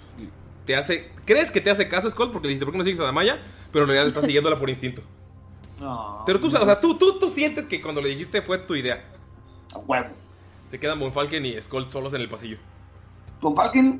te 0.66 0.76
hace. 0.76 1.10
¿Crees 1.24 1.50
que 1.50 1.60
te 1.60 1.70
hace 1.70 1.88
caso, 1.88 2.10
Skull? 2.10 2.30
Porque 2.30 2.48
le 2.48 2.52
dijiste, 2.54 2.66
¿por 2.66 2.72
qué 2.72 2.78
no 2.78 2.84
sigues 2.84 3.00
a 3.00 3.04
Damaya? 3.04 3.42
Pero 3.72 3.84
en 3.84 3.88
realidad 3.90 4.08
estás 4.08 4.24
siguiéndola 4.24 4.58
por 4.58 4.68
instinto. 4.70 5.02
No. 5.80 6.24
Pero 6.26 6.38
tú, 6.38 6.48
o 6.48 6.50
sea, 6.50 6.78
tú, 6.78 6.98
tú, 6.98 7.18
tú 7.18 7.30
sientes 7.30 7.64
que 7.64 7.80
cuando 7.80 8.02
le 8.02 8.10
dijiste 8.10 8.42
fue 8.42 8.58
tu 8.58 8.74
idea. 8.74 9.02
A 9.74 9.78
huevo. 9.78 10.08
Se 10.66 10.78
quedan 10.78 10.98
Bonfalken 11.00 11.46
y 11.46 11.58
Skull 11.58 11.90
solos 11.90 12.12
en 12.12 12.20
el 12.20 12.28
pasillo. 12.28 12.58
Con 13.40 13.56
Falken, 13.56 13.98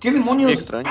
¿qué 0.00 0.10
demonios? 0.10 0.48
Qué 0.48 0.54
extraño. 0.54 0.90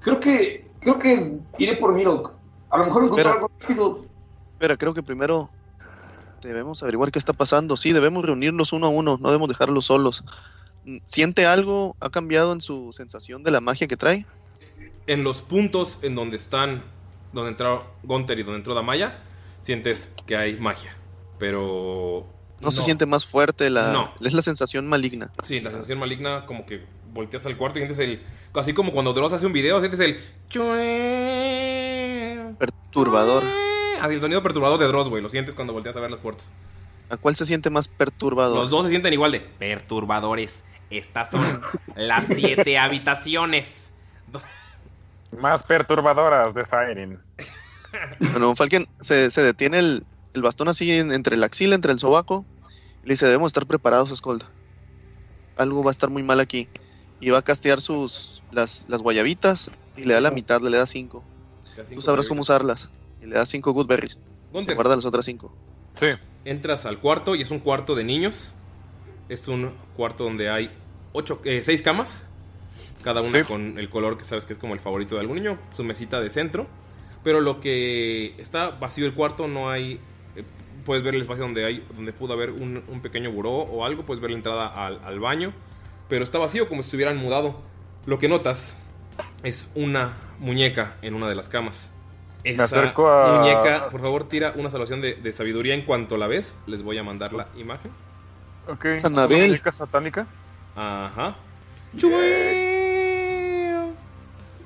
Creo 0.00 0.20
que, 0.20 0.68
creo 0.80 0.98
que 0.98 1.38
iré 1.56 1.76
por 1.78 1.94
Miro. 1.94 2.34
A 2.68 2.76
lo 2.76 2.84
mejor 2.84 3.04
encontrar 3.04 3.26
Espera. 3.28 3.34
algo 3.46 3.50
rápido. 3.60 4.04
Espera, 4.52 4.76
creo 4.76 4.92
que 4.92 5.02
primero 5.02 5.48
debemos 6.48 6.82
averiguar 6.82 7.10
qué 7.12 7.18
está 7.18 7.32
pasando. 7.32 7.76
Sí, 7.76 7.92
debemos 7.92 8.24
reunirnos 8.24 8.72
uno 8.72 8.86
a 8.86 8.90
uno, 8.90 9.18
no 9.20 9.28
debemos 9.28 9.48
dejarlos 9.48 9.86
solos. 9.86 10.24
Mm, 10.84 10.98
¿Siente 11.04 11.46
algo? 11.46 11.96
¿Ha 12.00 12.10
cambiado 12.10 12.52
en 12.52 12.60
su 12.60 12.92
sensación 12.92 13.42
de 13.42 13.50
la 13.50 13.60
magia 13.60 13.86
que 13.86 13.96
trae? 13.96 14.26
En 15.06 15.24
los 15.24 15.40
puntos 15.40 15.98
en 16.02 16.14
donde 16.14 16.36
están, 16.36 16.82
donde 17.32 17.50
entró 17.50 17.84
Gunter 18.02 18.38
y 18.38 18.42
donde 18.42 18.58
entró 18.58 18.74
Damaya, 18.74 19.18
sientes 19.60 20.10
que 20.26 20.36
hay 20.36 20.56
magia. 20.58 20.96
Pero. 21.38 22.26
No, 22.60 22.70
se 22.70 22.82
siente 22.82 23.06
más 23.06 23.26
fuerte, 23.26 23.68
la, 23.70 23.92
No. 23.92 24.12
es 24.20 24.34
la 24.34 24.42
sensación 24.42 24.86
maligna. 24.86 25.32
Sí, 25.42 25.58
la 25.60 25.70
sensación 25.70 25.98
maligna, 25.98 26.46
como 26.46 26.64
que 26.64 26.84
volteas 27.12 27.44
al 27.46 27.56
cuarto 27.56 27.78
y 27.78 27.82
sientes 27.82 27.98
el. 27.98 28.22
Así 28.54 28.72
como 28.72 28.92
cuando 28.92 29.12
Dross 29.12 29.32
hace 29.32 29.46
un 29.46 29.52
video, 29.52 29.80
sientes 29.80 29.98
el. 30.00 30.18
Perturbador. 32.58 33.44
Así 34.04 34.14
el 34.14 34.20
sonido 34.20 34.42
perturbador 34.42 34.78
de 34.78 34.86
Dross, 34.88 35.08
güey. 35.08 35.22
Lo 35.22 35.28
sientes 35.28 35.54
cuando 35.54 35.72
volteas 35.72 35.96
a 35.96 36.00
ver 36.00 36.10
las 36.10 36.20
puertas. 36.20 36.52
¿A 37.10 37.16
cuál 37.16 37.36
se 37.36 37.44
siente 37.46 37.70
más 37.70 37.88
perturbador? 37.88 38.56
Los 38.56 38.70
dos 38.70 38.84
se 38.84 38.90
sienten 38.90 39.12
igual 39.12 39.32
de. 39.32 39.40
Perturbadores. 39.40 40.64
Estas 40.90 41.30
son 41.30 41.44
las 41.96 42.26
siete 42.26 42.78
habitaciones. 42.78 43.92
Más 45.38 45.62
perturbadoras 45.62 46.54
de 46.54 46.64
Siren. 46.64 47.20
Bueno, 48.32 48.56
Falken 48.56 48.88
se, 49.00 49.30
se 49.30 49.42
detiene 49.42 49.78
el, 49.78 50.06
el 50.32 50.40
bastón 50.40 50.68
así 50.68 50.90
en- 50.92 51.12
entre 51.12 51.36
la 51.36 51.44
axila, 51.44 51.74
entre 51.74 51.92
el 51.92 51.98
sobaco. 51.98 52.46
Y 53.04 53.08
le 53.08 53.12
dice, 53.12 53.26
debemos 53.26 53.48
estar 53.50 53.66
preparados, 53.66 54.08
Skold. 54.16 54.44
Algo 55.58 55.84
va 55.84 55.90
a 55.90 55.92
estar 55.92 56.08
muy 56.08 56.22
mal 56.22 56.40
aquí. 56.40 56.70
Y 57.20 57.28
va 57.28 57.38
a 57.38 57.42
castear 57.42 57.82
sus 57.82 58.42
las, 58.50 58.86
las 58.88 59.02
guayabitas 59.02 59.70
y 59.94 60.04
le 60.04 60.14
da 60.14 60.22
la 60.22 60.30
mitad, 60.30 60.62
le 60.62 60.78
da 60.78 60.86
cinco. 60.86 61.22
Tú 61.94 62.00
sabrás 62.00 62.28
cómo 62.28 62.40
usarlas. 62.40 62.90
Y 63.22 63.26
le 63.26 63.36
da 63.36 63.46
cinco 63.46 63.72
good 63.72 63.86
berries. 63.86 64.18
Se 64.58 64.74
guarda 64.74 64.96
las 64.96 65.04
otras 65.04 65.24
cinco. 65.24 65.54
Sí. 65.94 66.08
Entras 66.44 66.84
al 66.86 66.98
cuarto 66.98 67.34
y 67.36 67.42
es 67.42 67.50
un 67.50 67.60
cuarto 67.60 67.94
de 67.94 68.04
niños. 68.04 68.52
Es 69.28 69.48
un 69.48 69.72
cuarto 69.96 70.24
donde 70.24 70.50
hay 70.50 70.70
ocho, 71.12 71.40
eh, 71.44 71.62
seis 71.64 71.82
camas. 71.82 72.24
Cada 73.02 73.20
una 73.20 73.42
Sí. 73.42 73.48
con 73.48 73.78
el 73.78 73.88
color 73.88 74.16
que 74.18 74.24
sabes 74.24 74.44
que 74.44 74.52
es 74.52 74.58
como 74.58 74.74
el 74.74 74.80
favorito 74.80 75.14
de 75.14 75.20
algún 75.22 75.36
niño. 75.36 75.58
Su 75.70 75.84
mesita 75.84 76.20
de 76.20 76.28
centro. 76.30 76.66
Pero 77.24 77.40
lo 77.40 77.60
que 77.60 78.34
está 78.38 78.70
vacío 78.70 79.06
el 79.06 79.14
cuarto 79.14 79.46
no 79.48 79.70
hay. 79.70 80.00
eh, 80.36 80.44
puedes 80.84 81.02
ver 81.04 81.14
el 81.14 81.22
espacio 81.22 81.44
donde 81.44 81.64
hay. 81.64 81.86
Donde 81.94 82.12
pudo 82.12 82.32
haber 82.34 82.50
un, 82.50 82.82
un 82.88 83.00
pequeño 83.00 83.30
buró 83.30 83.50
o 83.52 83.84
algo. 83.84 84.04
Puedes 84.04 84.20
ver 84.20 84.30
la 84.32 84.36
entrada 84.36 84.66
al, 84.66 85.00
al 85.04 85.20
baño. 85.20 85.52
Pero 86.08 86.24
está 86.24 86.38
vacío 86.38 86.68
como 86.68 86.82
si 86.82 86.90
se 86.90 86.96
hubieran 86.96 87.16
mudado. 87.16 87.60
Lo 88.06 88.18
que 88.18 88.28
notas 88.28 88.78
es 89.44 89.68
una 89.74 90.16
muñeca 90.40 90.96
en 91.02 91.14
una 91.14 91.28
de 91.28 91.34
las 91.36 91.48
camas. 91.48 91.90
Esa 92.44 92.64
acerco 92.64 93.08
a- 93.08 93.38
muñeca, 93.38 93.88
por 93.90 94.00
favor, 94.00 94.26
tira 94.28 94.52
una 94.56 94.68
salvación 94.70 95.00
de, 95.00 95.14
de 95.14 95.32
sabiduría 95.32 95.74
en 95.74 95.82
cuanto 95.84 96.16
la 96.16 96.26
ves. 96.26 96.54
Les 96.66 96.82
voy 96.82 96.98
a 96.98 97.02
mandar 97.02 97.32
la 97.32 97.48
imagen. 97.56 97.90
Ok. 98.68 98.86
Sanabel. 98.96 99.36
¿Una 99.38 99.46
muñeca 99.48 99.72
satánica? 99.72 100.26
Ajá. 100.74 101.36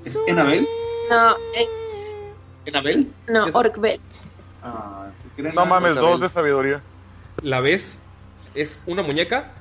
¿Es 0.05 0.17
Enabel? 0.27 0.67
No, 1.09 1.35
es. 1.53 2.19
¿Enabel? 2.65 3.11
No, 3.27 3.45
Es-. 3.45 3.53
Ah. 4.63 5.07
No 5.37 5.65
mames, 5.65 5.95
dos 5.95 6.19
de 6.19 6.29
sabiduría. 6.29 6.81
La 7.41 7.59
ves. 7.59 7.99
Es 8.55 8.81
una 8.87 9.03
muñeca 9.03 9.51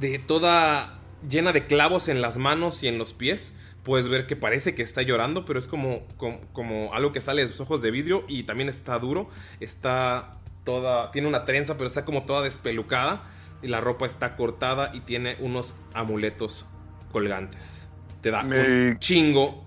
de 0.00 0.18
toda 0.18 0.98
llena 1.28 1.52
de 1.52 1.66
clavos 1.66 2.08
en 2.08 2.22
las 2.22 2.38
manos 2.38 2.82
y 2.82 2.88
en 2.88 2.96
los 2.98 3.12
pies. 3.12 3.54
Puedes 3.86 4.08
ver 4.08 4.26
que 4.26 4.34
parece 4.34 4.74
que 4.74 4.82
está 4.82 5.02
llorando, 5.02 5.44
pero 5.44 5.60
es 5.60 5.68
como, 5.68 6.00
como, 6.16 6.40
como 6.52 6.92
algo 6.92 7.12
que 7.12 7.20
sale 7.20 7.42
de 7.42 7.48
sus 7.48 7.60
ojos 7.60 7.82
de 7.82 7.92
vidrio 7.92 8.24
y 8.26 8.42
también 8.42 8.68
está 8.68 8.98
duro. 8.98 9.28
Está 9.60 10.38
toda. 10.64 11.12
Tiene 11.12 11.28
una 11.28 11.44
trenza, 11.44 11.74
pero 11.76 11.86
está 11.86 12.04
como 12.04 12.24
toda 12.24 12.42
despelucada. 12.42 13.22
Y 13.62 13.68
la 13.68 13.80
ropa 13.80 14.04
está 14.04 14.34
cortada 14.34 14.90
y 14.92 15.02
tiene 15.02 15.36
unos 15.38 15.76
amuletos 15.94 16.66
colgantes. 17.12 17.88
Te 18.22 18.32
da 18.32 18.42
Me- 18.42 18.90
un 18.90 18.98
chingo 18.98 19.64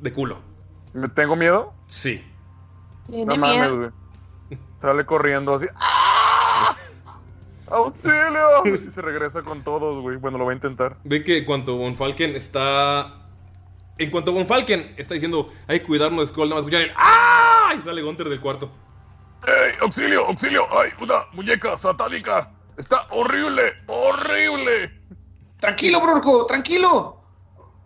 de 0.00 0.12
culo. 0.14 0.38
¿Me 0.94 1.10
tengo 1.10 1.36
miedo? 1.36 1.74
Sí. 1.86 2.24
Tiene 3.06 3.26
No 3.26 3.36
mames, 3.36 3.58
miedo. 3.60 3.76
güey. 3.78 4.58
Sale 4.80 5.04
corriendo 5.04 5.54
así. 5.54 5.66
¡Ah! 5.76 6.74
¡Auxilio! 7.68 8.64
Y 8.86 8.90
se 8.90 9.02
regresa 9.02 9.42
con 9.42 9.62
todos, 9.62 9.98
güey. 10.00 10.16
Bueno, 10.16 10.38
lo 10.38 10.44
voy 10.44 10.52
a 10.52 10.54
intentar. 10.56 10.96
Ve 11.04 11.22
que 11.22 11.38
en 11.38 11.44
cuanto 11.44 11.76
Von 11.76 11.94
Falken 11.96 12.34
está. 12.34 13.22
En 13.98 14.10
cuanto 14.10 14.32
Von 14.32 14.46
Falken 14.46 14.94
está 14.98 15.14
diciendo, 15.14 15.50
hay 15.66 15.80
que 15.80 15.86
cuidarnos 15.86 16.28
de 16.28 16.32
Skull, 16.32 16.50
nada 16.50 16.60
más 16.60 16.68
escuchar 16.68 16.82
el 16.82 16.92
¡Ah! 16.96 17.72
Y 17.76 17.80
sale 17.80 18.02
Gunter 18.02 18.28
del 18.28 18.40
cuarto. 18.40 18.70
¡Ey, 19.46 19.74
auxilio, 19.80 20.26
auxilio! 20.26 20.66
¡Hay 20.78 20.90
una 21.00 21.26
muñeca 21.32 21.76
satánica! 21.78 22.52
¡Está 22.76 23.06
horrible, 23.10 23.62
horrible! 23.86 25.00
Tranquilo, 25.60 26.00
Brorco, 26.00 26.46
tranquilo. 26.46 27.22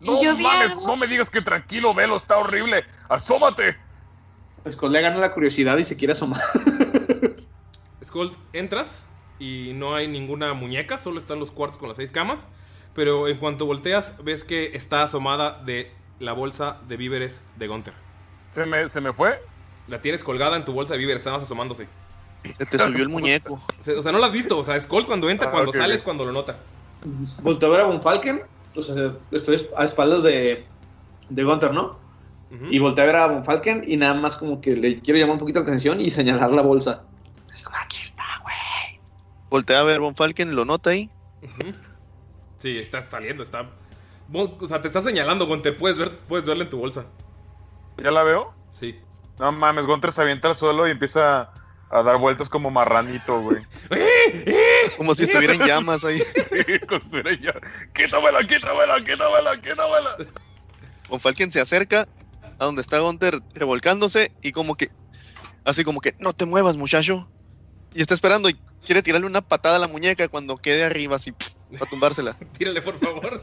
No 0.00 0.20
mames, 0.36 0.76
no 0.78 0.96
me 0.96 1.06
digas 1.06 1.30
que 1.30 1.42
tranquilo, 1.42 1.94
velo, 1.94 2.16
está 2.16 2.38
horrible. 2.38 2.84
¡Asómate! 3.08 3.76
Skull 4.68 4.92
le 4.92 5.02
gana 5.02 5.16
la 5.16 5.32
curiosidad 5.32 5.78
y 5.78 5.84
se 5.84 5.96
quiere 5.96 6.12
asomar. 6.12 6.40
Skull, 8.04 8.36
entras 8.52 9.04
y 9.38 9.72
no 9.74 9.94
hay 9.94 10.08
ninguna 10.08 10.54
muñeca, 10.54 10.98
solo 10.98 11.18
están 11.18 11.38
los 11.38 11.50
cuartos 11.50 11.78
con 11.78 11.88
las 11.88 11.98
seis 11.98 12.10
camas. 12.10 12.48
Pero 12.94 13.28
en 13.28 13.38
cuanto 13.38 13.66
volteas, 13.66 14.14
ves 14.24 14.42
que 14.42 14.72
está 14.74 15.04
asomada 15.04 15.62
de 15.62 15.92
la 16.20 16.32
bolsa 16.32 16.78
de 16.88 16.96
víveres 16.96 17.42
de 17.56 17.66
Gunter. 17.66 17.94
¿Se 18.50 18.64
me, 18.66 18.88
se 18.88 19.00
me 19.00 19.12
fue? 19.12 19.42
La 19.88 20.00
tienes 20.00 20.22
colgada 20.22 20.56
en 20.56 20.64
tu 20.64 20.72
bolsa 20.72 20.92
de 20.94 20.98
víveres, 21.00 21.20
está 21.22 21.32
más 21.32 21.42
asomándose. 21.42 21.88
Se 22.56 22.64
te 22.66 22.78
subió 22.78 23.02
el 23.02 23.08
muñeco. 23.08 23.60
O 23.98 24.02
sea, 24.02 24.12
no 24.12 24.18
la 24.18 24.26
has 24.26 24.32
visto, 24.32 24.58
o 24.58 24.64
sea, 24.64 24.78
Skull 24.80 25.06
cuando 25.06 25.28
entra, 25.28 25.48
Ah, 25.48 25.50
cuando 25.50 25.70
ok, 25.70 25.76
sale 25.76 25.94
ok. 25.94 25.96
es 25.98 26.02
cuando 26.02 26.24
lo 26.24 26.32
nota. 26.32 26.58
Volteo 27.42 27.68
a 27.68 27.72
ver 27.72 27.80
a 27.80 27.84
Von 27.86 28.00
Falken. 28.02 28.42
O 28.76 28.82
sea, 28.82 29.14
estoy 29.32 29.60
a 29.76 29.84
espaldas 29.84 30.22
de, 30.22 30.64
de 31.28 31.44
Gunter, 31.44 31.72
¿no? 31.72 31.98
Y 32.70 32.78
volteo 32.78 33.04
a 33.04 33.06
ver 33.06 33.16
a 33.16 33.26
Von 33.28 33.44
Falken 33.44 33.82
y 33.86 33.96
nada 33.96 34.14
más 34.14 34.36
como 34.36 34.60
que 34.60 34.76
le 34.76 34.96
quiero 35.00 35.18
llamar 35.18 35.34
un 35.34 35.38
poquito 35.38 35.60
la 35.60 35.64
atención 35.66 36.00
y 36.00 36.10
señalar 36.10 36.52
la 36.52 36.62
bolsa. 36.62 37.04
Así 37.50 37.62
como, 37.64 37.76
aquí 37.78 37.98
está, 38.00 38.24
güey. 38.42 39.00
Voltea 39.50 39.80
a 39.80 39.82
ver 39.84 40.00
Von 40.00 40.14
Falken, 40.16 40.54
lo 40.54 40.64
nota 40.64 40.90
ahí. 40.90 41.10
Sí, 42.58 42.78
está 42.78 43.00
saliendo, 43.02 43.42
está. 43.42 43.70
O 44.32 44.68
sea, 44.68 44.80
te 44.80 44.88
está 44.88 45.00
señalando, 45.00 45.46
Gunter. 45.46 45.76
Puedes, 45.76 45.98
ver, 45.98 46.18
puedes 46.20 46.46
verla 46.46 46.64
en 46.64 46.70
tu 46.70 46.78
bolsa. 46.78 47.06
¿Ya 48.02 48.10
la 48.10 48.22
veo? 48.22 48.54
Sí. 48.70 48.98
No 49.38 49.52
mames, 49.52 49.86
Gunter 49.86 50.12
se 50.12 50.22
avienta 50.22 50.48
al 50.48 50.56
suelo 50.56 50.86
y 50.86 50.90
empieza 50.90 51.50
a 51.90 52.02
dar 52.02 52.18
vueltas 52.18 52.48
como 52.48 52.70
marranito, 52.70 53.40
güey. 53.40 53.64
Como 54.96 55.14
si 55.14 55.24
estuviera 55.24 55.54
en 55.54 55.60
llamas 55.60 56.04
ahí. 56.04 56.22
Como 56.88 57.00
si 57.00 57.06
estuviera 57.06 57.32
ya. 57.40 57.54
¡Quítamela, 57.92 58.46
quítamela, 58.46 59.04
quítamela, 59.04 59.60
quítamela! 59.60 60.10
Von 61.08 61.18
Falken 61.18 61.50
se 61.50 61.60
acerca 61.60 62.06
a 62.58 62.64
donde 62.64 62.82
está 62.82 63.00
Gunter 63.00 63.40
revolcándose 63.54 64.32
y 64.42 64.52
como 64.52 64.76
que, 64.76 64.90
así 65.64 65.82
como 65.82 66.00
que, 66.00 66.14
no 66.18 66.32
te 66.32 66.46
muevas 66.46 66.76
muchacho. 66.76 67.28
Y 67.92 68.02
está 68.02 68.14
esperando 68.14 68.48
y 68.48 68.54
quiere 68.84 69.02
tirarle 69.02 69.26
una 69.26 69.40
patada 69.40 69.76
a 69.76 69.80
la 69.80 69.88
muñeca 69.88 70.28
cuando 70.28 70.58
quede 70.58 70.84
arriba 70.84 71.16
así, 71.16 71.32
para 71.78 71.90
tumbársela. 71.90 72.36
Tírale, 72.58 72.82
por 72.82 72.98
favor. 73.00 73.42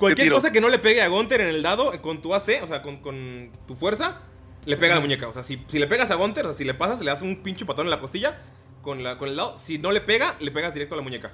Cualquier 0.00 0.32
cosa 0.32 0.50
que 0.50 0.62
no 0.62 0.70
le 0.70 0.78
pegue 0.78 1.02
a 1.02 1.08
Gunter 1.08 1.42
en 1.42 1.48
el 1.48 1.62
dado, 1.62 1.92
eh, 1.92 2.00
con 2.00 2.22
tu 2.22 2.34
AC, 2.34 2.62
o 2.62 2.66
sea, 2.66 2.80
con, 2.80 3.02
con 3.02 3.52
tu 3.66 3.76
fuerza, 3.76 4.22
le 4.64 4.78
pega 4.78 4.94
a 4.94 4.96
la 4.96 5.02
muñeca. 5.02 5.28
O 5.28 5.32
sea, 5.34 5.42
si, 5.42 5.62
si 5.66 5.78
le 5.78 5.86
pegas 5.86 6.10
a 6.10 6.14
Gunter, 6.14 6.46
o 6.46 6.48
sea, 6.48 6.56
si 6.56 6.64
le 6.64 6.72
pasas, 6.72 7.00
le 7.00 7.10
das 7.10 7.20
un 7.20 7.42
pinche 7.42 7.66
patón 7.66 7.84
en 7.84 7.90
la 7.90 8.00
costilla 8.00 8.38
con, 8.80 9.04
la, 9.04 9.18
con 9.18 9.28
el 9.28 9.36
dado. 9.36 9.58
Si 9.58 9.76
no 9.76 9.92
le 9.92 10.00
pega, 10.00 10.36
le 10.40 10.50
pegas 10.52 10.72
directo 10.72 10.94
a 10.94 10.96
la 10.96 11.02
muñeca. 11.02 11.32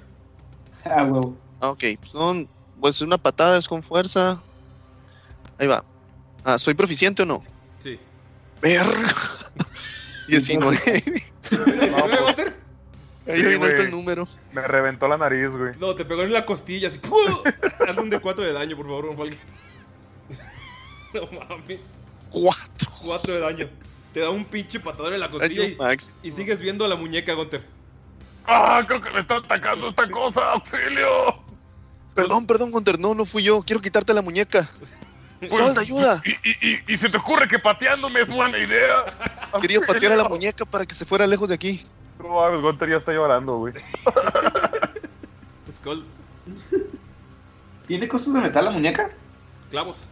Ah, 0.83 1.05
huevo. 1.05 1.37
Ah, 1.61 1.69
ok, 1.69 1.83
son, 2.03 2.49
pues 2.81 2.99
una 2.99 3.17
patada 3.17 3.57
es 3.57 3.69
con 3.69 3.81
fuerza. 3.81 4.41
Ahí 5.57 5.67
va. 5.67 5.85
Ah, 6.43 6.57
¿soy 6.57 6.73
proficiente 6.73 7.23
o 7.23 7.25
no? 7.25 7.45
Sí. 7.79 7.97
Verga. 8.61 8.91
19. 10.27 10.77
¿19, 10.77 12.25
Gunter? 12.25 12.56
Ahí 13.27 13.39
Sí, 13.41 13.61
alto 13.61 13.81
el 13.81 13.91
número. 13.91 14.27
Me 14.53 14.61
reventó 14.61 15.07
la 15.07 15.17
nariz, 15.17 15.55
güey. 15.55 15.73
No, 15.79 15.95
te 15.95 16.05
pegó 16.05 16.23
en 16.23 16.33
la 16.33 16.45
costilla, 16.45 16.87
así. 16.87 16.97
¡pum! 16.99 17.17
Hazle 17.87 18.01
un 18.01 18.09
de 18.09 18.19
4 18.19 18.45
de 18.45 18.53
daño, 18.53 18.77
por 18.77 18.85
favor, 18.85 19.07
Von 19.07 19.17
Falken. 19.17 19.39
No 21.13 21.21
mames. 21.31 21.79
Cuatro. 22.29 22.91
Cuatro 23.01 23.33
de 23.33 23.39
daño. 23.39 23.69
Te 24.13 24.19
da 24.19 24.29
un 24.29 24.45
pinche 24.45 24.79
patadón 24.79 25.13
en 25.13 25.19
la 25.19 25.29
costilla 25.29 25.63
y, 25.63 25.77
y 26.23 26.31
sigues 26.31 26.59
viendo 26.59 26.83
a 26.85 26.87
la 26.87 26.95
muñeca, 26.95 27.33
Gunter. 27.33 27.63
¡Ah! 28.45 28.83
Creo 28.87 29.01
que 29.01 29.09
me 29.11 29.19
está 29.19 29.37
atacando 29.37 29.87
esta 29.87 30.09
cosa. 30.09 30.53
¡Auxilio! 30.53 31.43
Perdón, 32.15 32.45
perdón, 32.47 32.71
Gunter. 32.71 32.99
No, 32.99 33.13
no 33.13 33.25
fui 33.25 33.43
yo. 33.43 33.61
Quiero 33.61 33.81
quitarte 33.81 34.13
la 34.13 34.21
muñeca. 34.21 34.67
Gold, 35.49 35.77
ayuda. 35.77 36.21
Y, 36.25 36.31
y, 36.31 36.57
y, 36.61 36.93
y 36.93 36.97
se 36.97 37.09
te 37.09 37.17
ocurre 37.17 37.47
que 37.47 37.59
pateándome 37.59 38.21
es 38.21 38.29
buena 38.29 38.57
idea. 38.57 38.95
Quería 39.61 39.81
patear 39.81 40.13
a 40.13 40.15
la 40.15 40.27
muñeca 40.27 40.65
para 40.65 40.85
que 40.85 40.95
se 40.95 41.05
fuera 41.05 41.27
lejos 41.27 41.49
de 41.49 41.55
aquí. 41.55 41.85
No 42.19 42.29
mames, 42.29 42.61
Gunter 42.61 42.89
ya 42.89 42.97
está 42.97 43.13
llorando, 43.13 43.57
güey. 43.57 43.73
Skull, 45.73 46.05
¿Tiene 47.85 48.07
cosas 48.07 48.33
de 48.33 48.41
metal 48.41 48.65
la 48.65 48.71
muñeca? 48.71 49.09
clavos. 49.69 50.05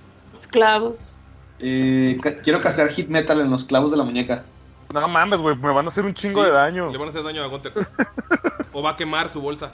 Clavos. 0.52 1.18
Eh, 1.60 2.18
ca- 2.22 2.38
quiero 2.42 2.62
castear 2.62 2.90
hit 2.90 3.08
metal 3.08 3.40
en 3.42 3.50
los 3.50 3.64
clavos 3.66 3.92
de 3.92 3.98
la 3.98 4.04
muñeca. 4.04 4.46
No 4.94 5.08
mames, 5.08 5.40
güey, 5.40 5.56
me 5.56 5.72
van 5.72 5.86
a 5.86 5.90
hacer 5.90 6.06
un 6.06 6.14
chingo 6.14 6.42
Sí, 6.42 6.46
de 6.50 6.54
daño. 6.54 6.92
Le 6.92 6.98
van 6.98 7.08
a 7.08 7.10
hacer 7.10 7.24
daño 7.24 7.44
a 7.44 7.48
Gunter. 7.48 7.74
o 8.74 8.82
va 8.84 8.92
a 8.92 8.98
quemar 8.98 9.30
su 9.30 9.42
bolsa. 9.42 9.72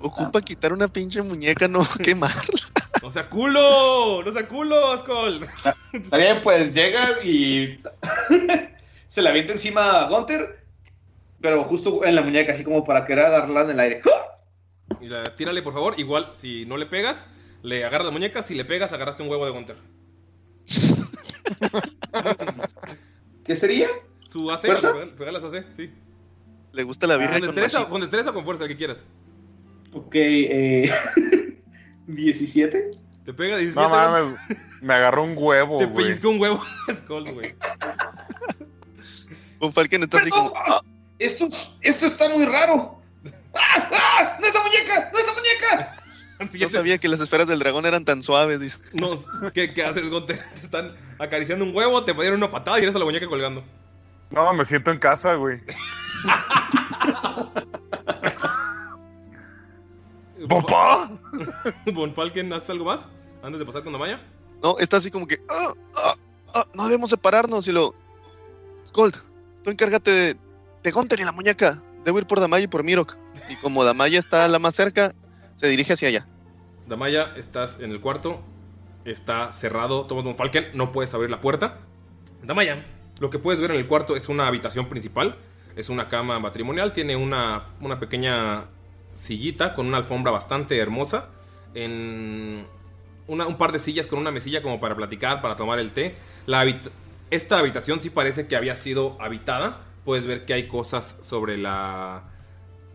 Ocupa 0.00 0.40
quitar 0.40 0.72
una 0.72 0.88
pinche 0.88 1.22
muñeca, 1.22 1.68
no 1.68 1.86
quemarla. 2.02 2.42
¡No 3.02 3.10
sea 3.10 3.28
culo! 3.28 4.22
¡No 4.24 4.32
sea 4.32 4.46
culo, 4.48 4.98
Skull! 4.98 5.46
Está 5.92 6.16
bien, 6.16 6.40
pues 6.42 6.74
llega 6.74 7.00
y 7.24 7.80
se 9.08 9.22
la 9.22 9.30
avienta 9.30 9.52
encima 9.54 10.02
a 10.02 10.08
Gunter, 10.08 10.61
pero 11.42 11.62
justo 11.64 12.04
en 12.04 12.14
la 12.14 12.22
muñeca, 12.22 12.52
así 12.52 12.64
como 12.64 12.84
para 12.84 13.04
querer 13.04 13.26
agarrarla 13.26 13.62
en 13.62 13.70
el 13.70 13.80
aire. 13.80 14.00
Y 15.00 15.08
la, 15.08 15.24
tírale, 15.36 15.60
por 15.62 15.72
favor. 15.74 15.94
Igual, 15.98 16.30
si 16.34 16.64
no 16.66 16.76
le 16.76 16.86
pegas, 16.86 17.26
le 17.62 17.84
agarras 17.84 18.06
la 18.06 18.12
muñeca. 18.12 18.42
Si 18.42 18.54
le 18.54 18.64
pegas, 18.64 18.92
agarraste 18.92 19.22
un 19.22 19.28
huevo 19.28 19.44
de 19.44 19.50
Gunter. 19.52 19.76
¿Qué 23.44 23.56
sería? 23.56 23.88
Su 24.30 24.50
AC, 24.50 24.62
pegar- 24.62 25.40
su 25.40 25.46
AC, 25.46 25.66
sí. 25.76 25.90
Le 26.72 26.84
gusta 26.84 27.06
la 27.06 27.16
birria 27.16 27.38
Con 27.40 27.46
con 27.48 27.54
destreza, 27.54 27.88
con 27.88 28.00
destreza 28.00 28.30
o 28.30 28.34
con 28.34 28.44
fuerza, 28.44 28.62
el 28.64 28.70
que 28.70 28.76
quieras. 28.76 29.06
Ok, 29.92 30.14
eh, 30.14 30.90
17. 32.06 32.90
Te 33.24 33.34
pega 33.34 33.56
17 33.58 33.80
No 33.80 33.88
mames, 33.90 34.38
me 34.80 34.94
agarró 34.94 35.22
un 35.24 35.34
huevo, 35.36 35.78
Te 35.78 35.84
güey. 35.86 36.06
pellizcó 36.06 36.30
un 36.30 36.40
huevo 36.40 36.62
Skull, 36.90 37.32
güey. 37.32 37.54
Con 39.58 39.72
Falken 39.72 40.02
está 40.04 40.18
así 40.18 40.30
como. 40.30 40.52
"Ah, 41.22 41.26
Esto, 41.26 41.46
esto 41.82 42.06
está 42.06 42.28
muy 42.28 42.44
raro. 42.44 43.00
¡Ah! 43.54 43.90
¡Ah! 43.92 44.38
¡No 44.40 44.46
es 44.46 44.54
la 44.54 44.60
muñeca! 44.62 45.10
¡No 45.12 45.18
es 45.18 45.26
la 45.26 45.32
muñeca! 45.34 45.96
no 46.60 46.68
sabía 46.68 46.98
que 46.98 47.08
las 47.08 47.20
esferas 47.20 47.46
del 47.48 47.58
dragón 47.60 47.86
eran 47.86 48.04
tan 48.04 48.22
suaves. 48.22 48.58
dice. 48.60 48.78
No, 48.94 49.18
¿qué, 49.52 49.72
qué 49.72 49.84
haces, 49.84 50.08
Gunter? 50.10 50.38
Te 50.54 50.60
están 50.60 50.96
acariciando 51.18 51.64
un 51.64 51.74
huevo, 51.74 52.04
te 52.04 52.12
dieron 52.14 52.38
una 52.38 52.50
patada 52.50 52.78
y 52.78 52.82
eres 52.82 52.94
a 52.96 52.98
la 52.98 53.04
muñeca 53.04 53.26
colgando. 53.28 53.62
No, 54.30 54.52
me 54.54 54.64
siento 54.64 54.90
en 54.90 54.98
casa, 54.98 55.34
güey. 55.34 55.60
¡Papá! 60.48 61.10
Bonfalken, 61.92 62.52
¿haces 62.52 62.70
algo 62.70 62.86
más? 62.86 63.08
Antes 63.42 63.58
de 63.60 63.66
pasar 63.66 63.82
con 63.84 63.92
Damaya. 63.92 64.20
No, 64.62 64.78
está 64.78 64.96
así 64.96 65.10
como 65.10 65.26
que. 65.26 65.40
"Ah, 65.48 65.72
ah, 65.96 66.16
ah, 66.54 66.66
no 66.74 66.84
debemos 66.86 67.10
separarnos. 67.10 67.66
Y 67.68 67.72
lo. 67.72 67.94
Skold, 68.86 69.16
tú 69.62 69.70
encárgate 69.70 70.10
de, 70.10 70.36
de 70.82 70.90
Gunter 70.90 71.20
y 71.20 71.24
la 71.24 71.32
muñeca. 71.32 71.82
Debo 72.04 72.18
ir 72.18 72.26
por 72.26 72.40
Damaya 72.40 72.64
y 72.64 72.68
por 72.68 72.82
Mirok. 72.82 73.16
Y 73.48 73.56
como 73.56 73.84
Damaya 73.84 74.18
está 74.18 74.46
la 74.48 74.58
más 74.58 74.74
cerca, 74.74 75.14
se 75.54 75.68
dirige 75.68 75.92
hacia 75.92 76.08
allá. 76.08 76.26
Damaya, 76.86 77.32
estás 77.36 77.78
en 77.80 77.90
el 77.92 78.00
cuarto. 78.00 78.40
Está 79.04 79.52
cerrado. 79.52 80.06
Tomas 80.06 80.24
Bonfalken, 80.24 80.70
no 80.74 80.92
puedes 80.92 81.12
abrir 81.14 81.30
la 81.30 81.40
puerta. 81.40 81.78
Damaya, 82.42 82.84
lo 83.20 83.30
que 83.30 83.38
puedes 83.38 83.60
ver 83.60 83.70
en 83.70 83.76
el 83.76 83.86
cuarto 83.86 84.16
es 84.16 84.28
una 84.28 84.46
habitación 84.46 84.88
principal. 84.88 85.36
Es 85.76 85.88
una 85.88 86.08
cama 86.08 86.38
matrimonial. 86.38 86.92
Tiene 86.92 87.16
una, 87.16 87.68
una 87.80 88.00
pequeña 88.00 88.66
sillita 89.14 89.74
con 89.74 89.86
una 89.86 89.98
alfombra 89.98 90.32
bastante 90.32 90.78
hermosa. 90.78 91.28
En 91.74 92.66
un 93.26 93.58
par 93.58 93.72
de 93.72 93.78
sillas 93.78 94.06
con 94.06 94.18
una 94.18 94.30
mesilla 94.30 94.62
como 94.62 94.80
para 94.80 94.96
platicar, 94.96 95.40
para 95.40 95.56
tomar 95.56 95.78
el 95.78 95.92
té. 95.92 96.16
La 96.46 96.64
esta 97.30 97.58
habitación 97.58 98.02
sí 98.02 98.10
parece 98.10 98.46
que 98.46 98.56
había 98.56 98.76
sido 98.76 99.16
habitada. 99.20 99.80
Puedes 100.04 100.26
ver 100.26 100.44
que 100.46 100.54
hay 100.54 100.68
cosas 100.68 101.16
sobre 101.20 101.56
la. 101.58 102.24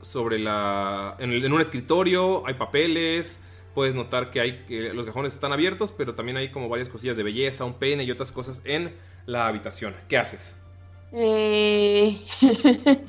Sobre 0.01 0.39
la. 0.39 1.15
En, 1.19 1.31
el- 1.31 1.45
en 1.45 1.53
un 1.53 1.61
escritorio 1.61 2.45
hay 2.47 2.55
papeles. 2.55 3.41
Puedes 3.73 3.95
notar 3.95 4.31
que 4.31 4.41
hay 4.41 4.65
que 4.65 4.93
los 4.93 5.05
cajones 5.05 5.34
están 5.34 5.53
abiertos, 5.53 5.91
pero 5.91 6.15
también 6.15 6.38
hay 6.38 6.51
como 6.51 6.69
varias 6.69 6.89
cosillas 6.89 7.15
de 7.17 7.23
belleza, 7.23 7.65
un 7.65 7.75
pene 7.75 8.03
y 8.03 8.11
otras 8.11 8.31
cosas 8.31 8.61
en 8.65 8.95
la 9.27 9.47
habitación. 9.47 9.95
¿Qué 10.09 10.17
haces? 10.17 10.57
Eh, 11.11 12.15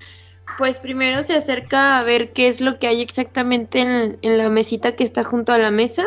pues 0.59 0.81
primero 0.81 1.23
se 1.23 1.35
acerca 1.37 1.99
a 1.99 2.05
ver 2.05 2.33
qué 2.33 2.49
es 2.49 2.61
lo 2.61 2.79
que 2.79 2.87
hay 2.89 3.03
exactamente 3.03 3.81
en, 3.81 4.19
en 4.23 4.39
la 4.39 4.49
mesita 4.51 4.97
que 4.97 5.05
está 5.05 5.25
junto 5.25 5.53
a 5.53 5.59
la 5.59 5.71
mesa 5.71 6.05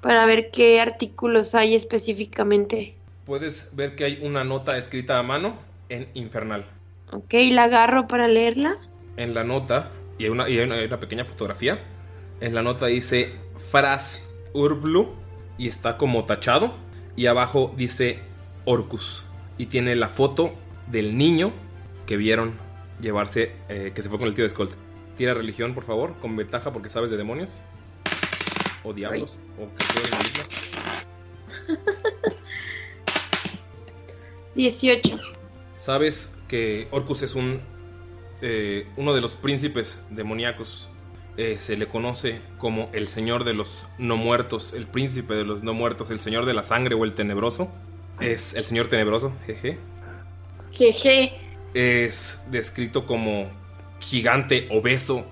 para 0.00 0.26
ver 0.26 0.50
qué 0.52 0.80
artículos 0.80 1.54
hay 1.54 1.74
específicamente. 1.74 2.96
Puedes 3.24 3.74
ver 3.74 3.96
que 3.96 4.04
hay 4.04 4.18
una 4.22 4.44
nota 4.44 4.76
escrita 4.76 5.18
a 5.18 5.22
mano 5.22 5.58
en 5.88 6.10
infernal. 6.14 6.64
Ok, 7.12 7.34
la 7.50 7.64
agarro 7.64 8.06
para 8.06 8.28
leerla. 8.28 8.78
En 9.16 9.34
la 9.34 9.44
nota, 9.44 9.90
y 10.18 10.24
hay 10.24 10.30
una, 10.30 10.48
y 10.48 10.58
hay 10.58 10.64
una, 10.64 10.76
hay 10.76 10.86
una 10.86 11.00
pequeña 11.00 11.24
fotografía, 11.24 11.80
en 12.40 12.54
la 12.54 12.62
nota 12.62 12.86
dice 12.86 13.34
Fras 13.70 14.22
Urblu 14.54 15.10
y 15.58 15.68
está 15.68 15.96
como 15.96 16.24
tachado. 16.24 16.74
Y 17.16 17.26
abajo 17.26 17.74
dice 17.76 18.20
Orcus. 18.64 19.24
Y 19.58 19.66
tiene 19.66 19.94
la 19.94 20.08
foto 20.08 20.54
del 20.86 21.18
niño 21.18 21.52
que 22.06 22.16
vieron 22.16 22.54
llevarse, 23.00 23.52
eh, 23.68 23.92
que 23.94 24.02
se 24.02 24.08
fue 24.08 24.18
con 24.18 24.28
el 24.28 24.34
tío 24.34 24.44
de 24.44 24.50
Skolt. 24.50 24.72
Tira 25.16 25.34
religión, 25.34 25.74
por 25.74 25.84
favor, 25.84 26.14
con 26.18 26.34
ventaja 26.34 26.72
porque 26.72 26.88
sabes 26.88 27.10
de 27.10 27.18
demonios. 27.18 27.60
O 28.84 28.94
diablos. 28.94 29.38
O 29.58 29.68
que 29.76 29.84
jueguen 29.84 30.12
malignas. 30.12 30.48
18. 34.54 35.18
Sabes 35.76 36.30
que 36.50 36.88
Orcus 36.90 37.22
es 37.22 37.36
un 37.36 37.60
eh, 38.42 38.86
uno 38.96 39.14
de 39.14 39.20
los 39.20 39.36
príncipes 39.36 40.02
demoníacos. 40.10 40.88
Eh, 41.36 41.56
se 41.58 41.76
le 41.76 41.86
conoce 41.86 42.40
como 42.58 42.90
el 42.92 43.06
señor 43.06 43.44
de 43.44 43.54
los 43.54 43.86
no 43.98 44.16
muertos, 44.16 44.72
el 44.72 44.86
príncipe 44.86 45.34
de 45.34 45.44
los 45.44 45.62
no 45.62 45.74
muertos, 45.74 46.10
el 46.10 46.18
señor 46.18 46.44
de 46.44 46.52
la 46.52 46.64
sangre 46.64 46.96
o 46.96 47.04
el 47.04 47.14
tenebroso. 47.14 47.70
Es 48.20 48.54
el 48.54 48.64
señor 48.64 48.88
tenebroso, 48.88 49.32
jeje. 49.46 49.78
Jeje. 50.72 51.32
Es 51.72 52.42
descrito 52.50 53.06
como 53.06 53.48
gigante 54.00 54.68
obeso 54.72 55.24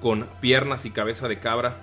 con 0.00 0.28
piernas 0.40 0.86
y 0.86 0.90
cabeza 0.90 1.26
de 1.26 1.40
cabra, 1.40 1.76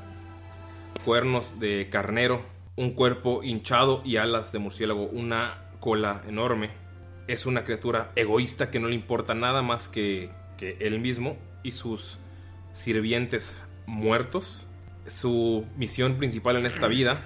cuernos 1.03 1.59
de 1.59 1.89
carnero, 1.91 2.41
un 2.77 2.91
cuerpo 2.91 3.43
hinchado 3.43 4.01
y 4.05 4.15
alas 4.15 4.51
de 4.53 4.59
murciélago, 4.59 5.03
una 5.03 5.65
cola 5.81 6.23
enorme. 6.27 6.86
Es 7.27 7.45
una 7.45 7.63
criatura 7.65 8.11
egoísta 8.15 8.71
que 8.71 8.79
no 8.79 8.87
le 8.87 8.95
importa 8.95 9.33
nada 9.33 9.61
más 9.61 9.89
que, 9.89 10.29
que 10.57 10.77
él 10.79 10.99
mismo 10.99 11.37
y 11.63 11.73
sus 11.73 12.19
sirvientes 12.73 13.57
muertos. 13.85 14.65
Su 15.05 15.65
misión 15.77 16.17
principal 16.17 16.57
en 16.57 16.65
esta 16.65 16.87
vida 16.87 17.25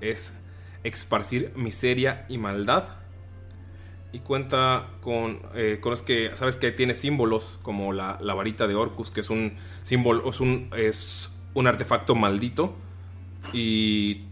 es 0.00 0.38
esparcir 0.84 1.52
miseria 1.56 2.24
y 2.28 2.38
maldad 2.38 2.98
y 4.12 4.20
cuenta 4.20 4.86
con, 5.00 5.40
eh, 5.54 5.78
con 5.80 5.90
los 5.90 6.02
que 6.02 6.30
sabes 6.34 6.56
que 6.56 6.72
tiene 6.72 6.94
símbolos 6.94 7.58
como 7.62 7.92
la, 7.92 8.18
la 8.22 8.34
varita 8.34 8.66
de 8.66 8.74
Orcus, 8.74 9.10
que 9.10 9.20
es 9.20 9.30
un 9.30 9.54
símbolo, 9.82 10.30
es 10.30 10.40
un, 10.40 10.70
es 10.76 11.30
un 11.54 11.66
artefacto 11.66 12.14
maldito. 12.14 12.74
Y 13.52 14.22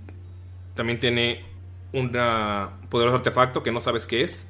también 0.75 0.99
tiene 0.99 1.45
un 1.93 2.11
poderoso 2.89 3.17
artefacto 3.17 3.63
que 3.63 3.73
no 3.73 3.81
sabes 3.81 4.07
qué 4.07 4.23
es, 4.23 4.49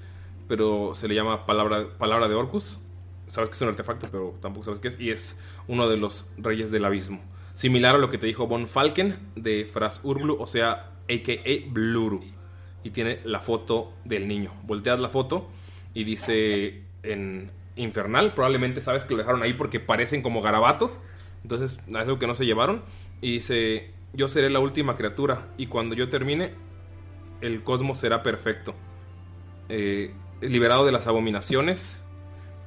pero 0.48 0.94
se 0.94 1.08
le 1.08 1.14
llama 1.14 1.46
palabra, 1.46 1.86
palabra 1.98 2.28
de 2.28 2.34
Orcus. 2.34 2.78
Sabes 3.28 3.48
que 3.48 3.54
es 3.54 3.62
un 3.62 3.68
artefacto, 3.68 4.06
pero 4.10 4.34
tampoco 4.40 4.64
sabes 4.64 4.80
qué 4.80 4.88
es. 4.88 5.00
Y 5.00 5.10
es 5.10 5.38
uno 5.66 5.88
de 5.88 5.96
los 5.96 6.26
reyes 6.38 6.70
del 6.70 6.84
abismo. 6.84 7.20
Similar 7.54 7.94
a 7.96 7.98
lo 7.98 8.10
que 8.10 8.18
te 8.18 8.26
dijo 8.26 8.46
Von 8.46 8.68
Falken 8.68 9.16
de 9.34 9.64
Fras 9.64 10.00
Urblu, 10.04 10.36
o 10.38 10.46
sea, 10.46 10.92
a.k.a. 11.08 11.70
Bluru 11.70 12.22
y 12.86 12.90
tiene 12.90 13.20
la 13.24 13.40
foto 13.40 13.92
del 14.04 14.28
niño. 14.28 14.52
Volteas 14.62 15.00
la 15.00 15.08
foto 15.08 15.48
y 15.92 16.04
dice 16.04 16.82
en 17.02 17.50
infernal, 17.74 18.32
probablemente 18.32 18.80
sabes 18.80 19.04
que 19.04 19.14
lo 19.14 19.18
dejaron 19.18 19.42
ahí 19.42 19.54
porque 19.54 19.80
parecen 19.80 20.22
como 20.22 20.40
garabatos, 20.40 21.00
entonces 21.42 21.80
es 21.86 21.94
algo 21.94 22.20
que 22.20 22.28
no 22.28 22.36
se 22.36 22.46
llevaron. 22.46 22.82
Y 23.20 23.32
dice, 23.32 23.90
yo 24.12 24.28
seré 24.28 24.50
la 24.50 24.60
última 24.60 24.96
criatura 24.96 25.48
y 25.56 25.66
cuando 25.66 25.96
yo 25.96 26.08
termine, 26.08 26.52
el 27.40 27.64
cosmos 27.64 27.98
será 27.98 28.22
perfecto. 28.22 28.74
Eh, 29.68 30.14
liberado 30.40 30.84
de 30.86 30.92
las 30.92 31.06
abominaciones 31.06 32.02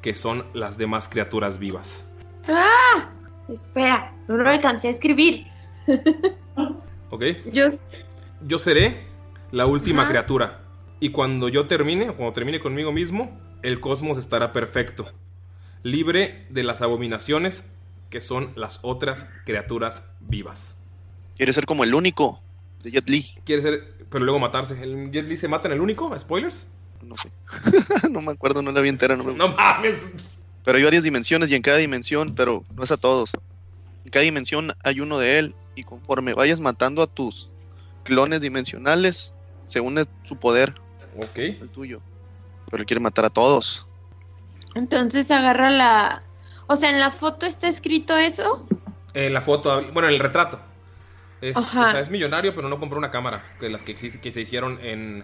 que 0.01 0.15
son 0.15 0.45
las 0.53 0.77
demás 0.77 1.09
criaturas 1.09 1.59
vivas. 1.59 2.05
¡Ah! 2.47 3.09
Espera, 3.49 4.13
no 4.27 4.37
lo 4.37 4.49
alcancé 4.49 4.87
a 4.87 4.91
escribir. 4.91 5.47
¿Ok? 7.09 7.23
Yo, 7.51 7.65
Yo 8.41 8.59
seré 8.59 9.01
la 9.51 9.65
última 9.65 10.03
Ajá. 10.03 10.11
criatura. 10.11 10.61
Y 10.99 11.09
cuando 11.11 11.49
yo 11.49 11.65
termine, 11.67 12.07
cuando 12.07 12.33
termine 12.33 12.59
conmigo 12.59 12.91
mismo, 12.91 13.39
el 13.63 13.79
cosmos 13.79 14.17
estará 14.17 14.51
perfecto. 14.51 15.11
Libre 15.83 16.45
de 16.49 16.63
las 16.63 16.81
abominaciones 16.81 17.69
que 18.09 18.21
son 18.21 18.51
las 18.55 18.79
otras 18.81 19.27
criaturas 19.45 20.05
vivas. 20.19 20.75
Quiere 21.37 21.53
ser 21.53 21.65
como 21.65 21.83
el 21.83 21.93
único 21.95 22.39
de 22.83 22.91
Jet 22.91 23.09
Li. 23.09 23.35
Quiere 23.45 23.61
ser, 23.61 23.93
pero 24.09 24.25
luego 24.25 24.39
matarse. 24.39 24.81
¿El 24.83 25.11
Jet 25.11 25.27
Li 25.27 25.37
se 25.37 25.47
mata 25.47 25.67
en 25.67 25.73
el 25.75 25.81
único? 25.81 26.17
¿Spoilers? 26.17 26.67
No 27.01 27.15
sé. 27.15 27.31
no 28.11 28.21
me 28.21 28.31
acuerdo, 28.31 28.61
no 28.61 28.71
la 28.71 28.81
vi 28.81 28.89
entera. 28.89 29.15
No, 29.15 29.23
me- 29.23 29.33
No 29.33 29.49
mames. 29.49 30.11
Pero 30.63 30.77
hay 30.77 30.83
varias 30.83 31.03
dimensiones 31.03 31.49
y 31.51 31.55
en 31.55 31.61
cada 31.61 31.77
dimensión, 31.77 32.35
pero 32.35 32.63
no 32.75 32.83
es 32.83 32.91
a 32.91 32.97
todos. 32.97 33.31
En 34.05 34.11
cada 34.11 34.23
dimensión 34.23 34.73
hay 34.83 34.99
uno 35.01 35.17
de 35.17 35.39
él 35.39 35.55
y 35.75 35.83
conforme 35.83 36.33
vayas 36.33 36.59
matando 36.59 37.01
a 37.01 37.07
tus 37.07 37.49
clones 38.03 38.41
dimensionales, 38.41 39.33
se 39.67 39.79
une 39.79 40.05
su 40.23 40.37
poder, 40.37 40.73
Ok. 41.17 41.37
el 41.37 41.69
tuyo. 41.69 42.01
Pero 42.69 42.81
él 42.81 42.85
quiere 42.87 42.99
matar 43.01 43.25
a 43.25 43.29
todos. 43.29 43.87
Entonces 44.75 45.31
agarra 45.31 45.69
la. 45.69 46.23
O 46.67 46.75
sea, 46.75 46.91
en 46.91 46.99
la 46.99 47.09
foto 47.09 47.45
está 47.45 47.67
escrito 47.67 48.15
eso. 48.15 48.65
En 49.13 49.33
la 49.33 49.41
foto, 49.41 49.81
bueno, 49.91 50.07
en 50.07 50.13
el 50.15 50.19
retrato. 50.19 50.59
Es, 51.41 51.57
Ajá. 51.57 51.87
o 51.87 51.91
sea, 51.91 51.99
es 52.01 52.09
millonario, 52.11 52.53
pero 52.53 52.69
no 52.69 52.79
compró 52.79 52.99
una 52.99 53.09
cámara. 53.11 53.43
De 53.59 53.69
las 53.69 53.81
que, 53.81 53.95
que 53.95 54.31
se 54.31 54.41
hicieron 54.41 54.77
en. 54.83 55.23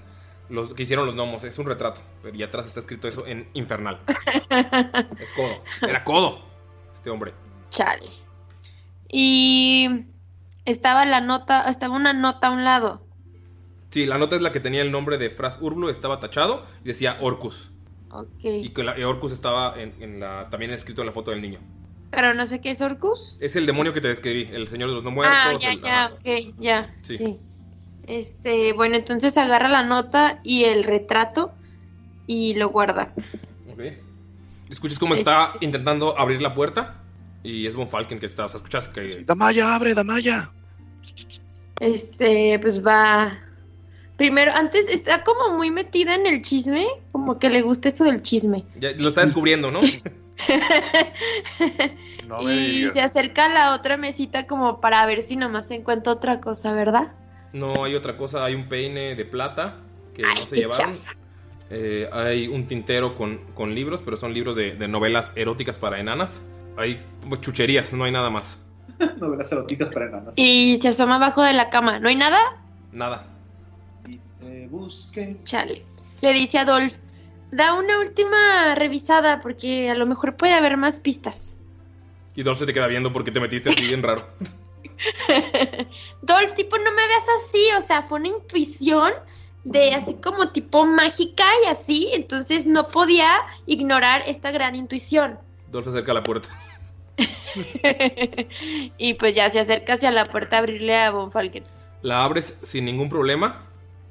Los 0.50 0.74
que 0.74 0.84
hicieron 0.84 1.06
los 1.06 1.16
gnomos. 1.16 1.44
Es 1.44 1.58
un 1.60 1.66
retrato. 1.66 2.02
Pero 2.22 2.36
y 2.36 2.44
atrás 2.44 2.68
está 2.68 2.80
escrito 2.80 3.08
eso 3.08 3.26
en 3.26 3.50
infernal. 3.54 4.00
es 5.20 5.32
codo. 5.32 5.64
Era 5.82 6.04
codo. 6.04 6.40
Este 6.94 7.10
hombre. 7.10 7.34
Chale. 7.72 8.10
Y 9.10 10.06
estaba 10.66 11.06
la 11.06 11.22
nota, 11.22 11.68
estaba 11.70 11.96
una 11.96 12.14
nota 12.14 12.48
a 12.48 12.52
un 12.52 12.64
lado. 12.64 13.02
Sí, 13.90 14.06
la 14.06 14.18
nota 14.18 14.36
es 14.36 14.42
la 14.42 14.52
que 14.52 14.60
tenía 14.60 14.82
el 14.82 14.92
nombre 14.92 15.18
de 15.18 15.30
Fras 15.30 15.60
Urblo. 15.62 15.90
Estaba 15.90 16.20
tachado 16.20 16.64
y 16.84 16.88
decía 16.90 17.18
Orcus. 17.22 17.72
Ok. 18.12 18.28
Y 18.44 18.70
que 18.70 18.84
la, 18.84 18.94
Orcus 19.08 19.32
estaba 19.32 19.80
en, 19.80 19.94
en 20.02 20.20
la, 20.20 20.50
también 20.50 20.72
escrito 20.72 21.02
en 21.02 21.08
la 21.08 21.14
foto 21.14 21.32
del 21.32 21.42
niño. 21.42 21.60
Pero 22.12 22.34
no 22.34 22.46
sé 22.46 22.62
qué 22.62 22.72
es 22.72 22.82
Orcus. 22.82 23.38
Es 23.40 23.56
el 23.56 23.66
demonio 23.66 23.94
que 23.94 24.02
te 24.02 24.08
describí. 24.08 24.50
El 24.52 24.68
señor 24.68 24.90
de 24.90 24.96
los 24.96 25.04
no 25.04 25.12
muertos. 25.12 25.38
ah, 25.38 25.54
ya, 25.60 25.72
el- 25.72 25.82
ya, 25.82 26.06
ajá. 26.06 26.14
ok, 26.16 26.56
ya. 26.60 26.96
Sí. 27.02 27.18
Sí. 27.18 27.40
Este, 28.08 28.74
bueno, 28.74 28.96
entonces 28.96 29.38
agarra 29.38 29.68
la 29.68 29.84
nota 29.84 30.40
y 30.44 30.66
el 30.66 30.84
retrato 30.84 31.54
y 32.28 32.56
lo 32.56 32.70
guarda. 32.70 33.14
Ok. 33.72 33.82
Escuchas 34.70 35.00
cómo 35.00 35.14
está 35.14 35.54
intentando 35.62 36.18
abrir 36.18 36.42
la 36.42 36.54
puerta. 36.54 37.02
Y 37.44 37.68
es 37.68 37.76
Von 37.76 37.88
Falken 37.88 38.20
que 38.20 38.26
está. 38.26 38.46
O 38.46 38.50
sea, 38.50 38.58
escuchas 38.58 38.90
que. 38.90 39.24
Damaya, 39.24 39.76
abre, 39.76 39.94
Damaya. 39.94 40.50
Este, 41.80 42.58
pues 42.60 42.86
va. 42.86 43.40
Primero, 44.18 44.54
antes 44.54 44.88
está 44.88 45.24
como 45.24 45.58
muy 45.58 45.72
metida 45.72 46.16
en 46.16 46.26
el 46.26 46.42
chisme, 46.42 46.88
como 47.12 47.38
que 47.38 47.50
le 47.50 47.62
gusta 47.62 47.90
esto 47.90 48.06
del 48.06 48.22
chisme. 48.22 48.64
Ya 48.80 48.92
lo 48.98 49.10
está 49.10 49.22
descubriendo, 49.22 49.72
¿no? 49.72 49.82
Y 52.42 52.48
digas. 52.48 52.94
se 52.94 53.02
acerca 53.02 53.46
a 53.46 53.50
la 53.50 53.76
otra 53.76 53.98
mesita 53.98 54.48
como 54.48 54.82
para 54.82 55.06
ver 55.06 55.22
si 55.22 55.36
nomás 55.36 55.68
se 55.68 55.76
encuentra 55.76 56.12
otra 56.12 56.42
cosa, 56.42 56.72
¿verdad? 56.74 57.12
No 57.56 57.86
hay 57.86 57.96
otra 57.96 58.18
cosa. 58.18 58.44
Hay 58.44 58.54
un 58.54 58.68
peine 58.68 59.16
de 59.16 59.24
plata 59.24 59.78
que 60.14 60.24
Ay, 60.26 60.42
no 60.42 60.46
se 60.46 60.58
llevaron. 60.58 60.94
Eh, 61.70 62.10
hay 62.12 62.48
un 62.48 62.68
tintero 62.68 63.16
con, 63.16 63.38
con 63.54 63.74
libros, 63.74 64.02
pero 64.04 64.18
son 64.18 64.34
libros 64.34 64.58
de, 64.58 64.76
de 64.76 64.88
novelas 64.90 65.32
eróticas 65.38 65.80
para 65.80 66.02
enanas. 66.02 66.42
Hay 66.76 67.02
chucherías, 67.40 67.94
no 67.94 68.04
hay 68.04 68.12
nada 68.12 68.30
más. 68.30 68.60
Novelas 69.22 69.50
eróticas 69.54 69.88
para 69.88 70.08
enanas. 70.08 70.38
Y 70.38 70.76
se 70.82 70.90
asoma 70.90 71.16
abajo 71.16 71.44
de 71.44 71.54
la 71.54 71.70
cama. 71.70 71.98
¿No 72.00 72.10
hay 72.10 72.18
nada? 72.18 72.38
Nada. 72.92 73.26
Y 74.06 74.20
te 74.42 74.68
busquen. 74.68 75.42
Chale. 75.46 75.82
Le 76.20 76.34
dice 76.34 76.60
a 76.60 76.66
Dolph, 76.66 76.98
da 77.52 77.74
una 77.74 78.02
última 78.02 78.76
revisada 78.76 79.40
porque 79.40 79.90
a 79.90 79.96
lo 79.96 80.06
mejor 80.06 80.36
puede 80.36 80.52
haber 80.52 80.76
más 80.76 81.00
pistas. 81.00 81.56
Y 82.36 82.44
Dolph 82.44 82.60
se 82.60 82.66
te 82.66 82.74
queda 82.74 82.88
viendo 82.88 83.14
porque 83.14 83.32
te 83.32 83.40
metiste 83.40 83.70
así 83.70 83.88
bien 83.88 84.04
raro. 84.04 84.28
Dolph, 86.22 86.54
tipo, 86.56 86.78
no 86.78 86.92
me 86.92 87.08
veas 87.08 87.26
así, 87.38 87.68
o 87.78 87.82
sea, 87.82 88.02
fue 88.02 88.20
una 88.20 88.30
intuición 88.30 89.14
de 89.64 89.94
así 89.94 90.16
como 90.16 90.50
tipo 90.50 90.86
mágica 90.86 91.46
y 91.64 91.68
así, 91.68 92.10
entonces 92.14 92.66
no 92.66 92.88
podía 92.88 93.42
ignorar 93.66 94.24
esta 94.28 94.52
gran 94.52 94.76
intuición. 94.76 95.40
Dolph 95.72 95.86
se 95.86 95.90
acerca 95.90 96.12
a 96.12 96.16
la 96.16 96.24
puerta. 96.24 96.50
y 98.98 99.14
pues 99.16 99.36
ya 99.36 99.50
se 99.50 99.60
acerca 99.60 99.94
hacia 99.94 100.12
la 100.12 100.30
puerta 100.30 100.58
a 100.58 100.60
abrirle 100.60 100.96
a 100.96 101.12
Von 101.12 101.32
Falken. 101.32 101.64
La 102.02 102.24
abres 102.24 102.58
sin 102.62 102.86
ningún 102.86 103.10
problema. 103.10 103.64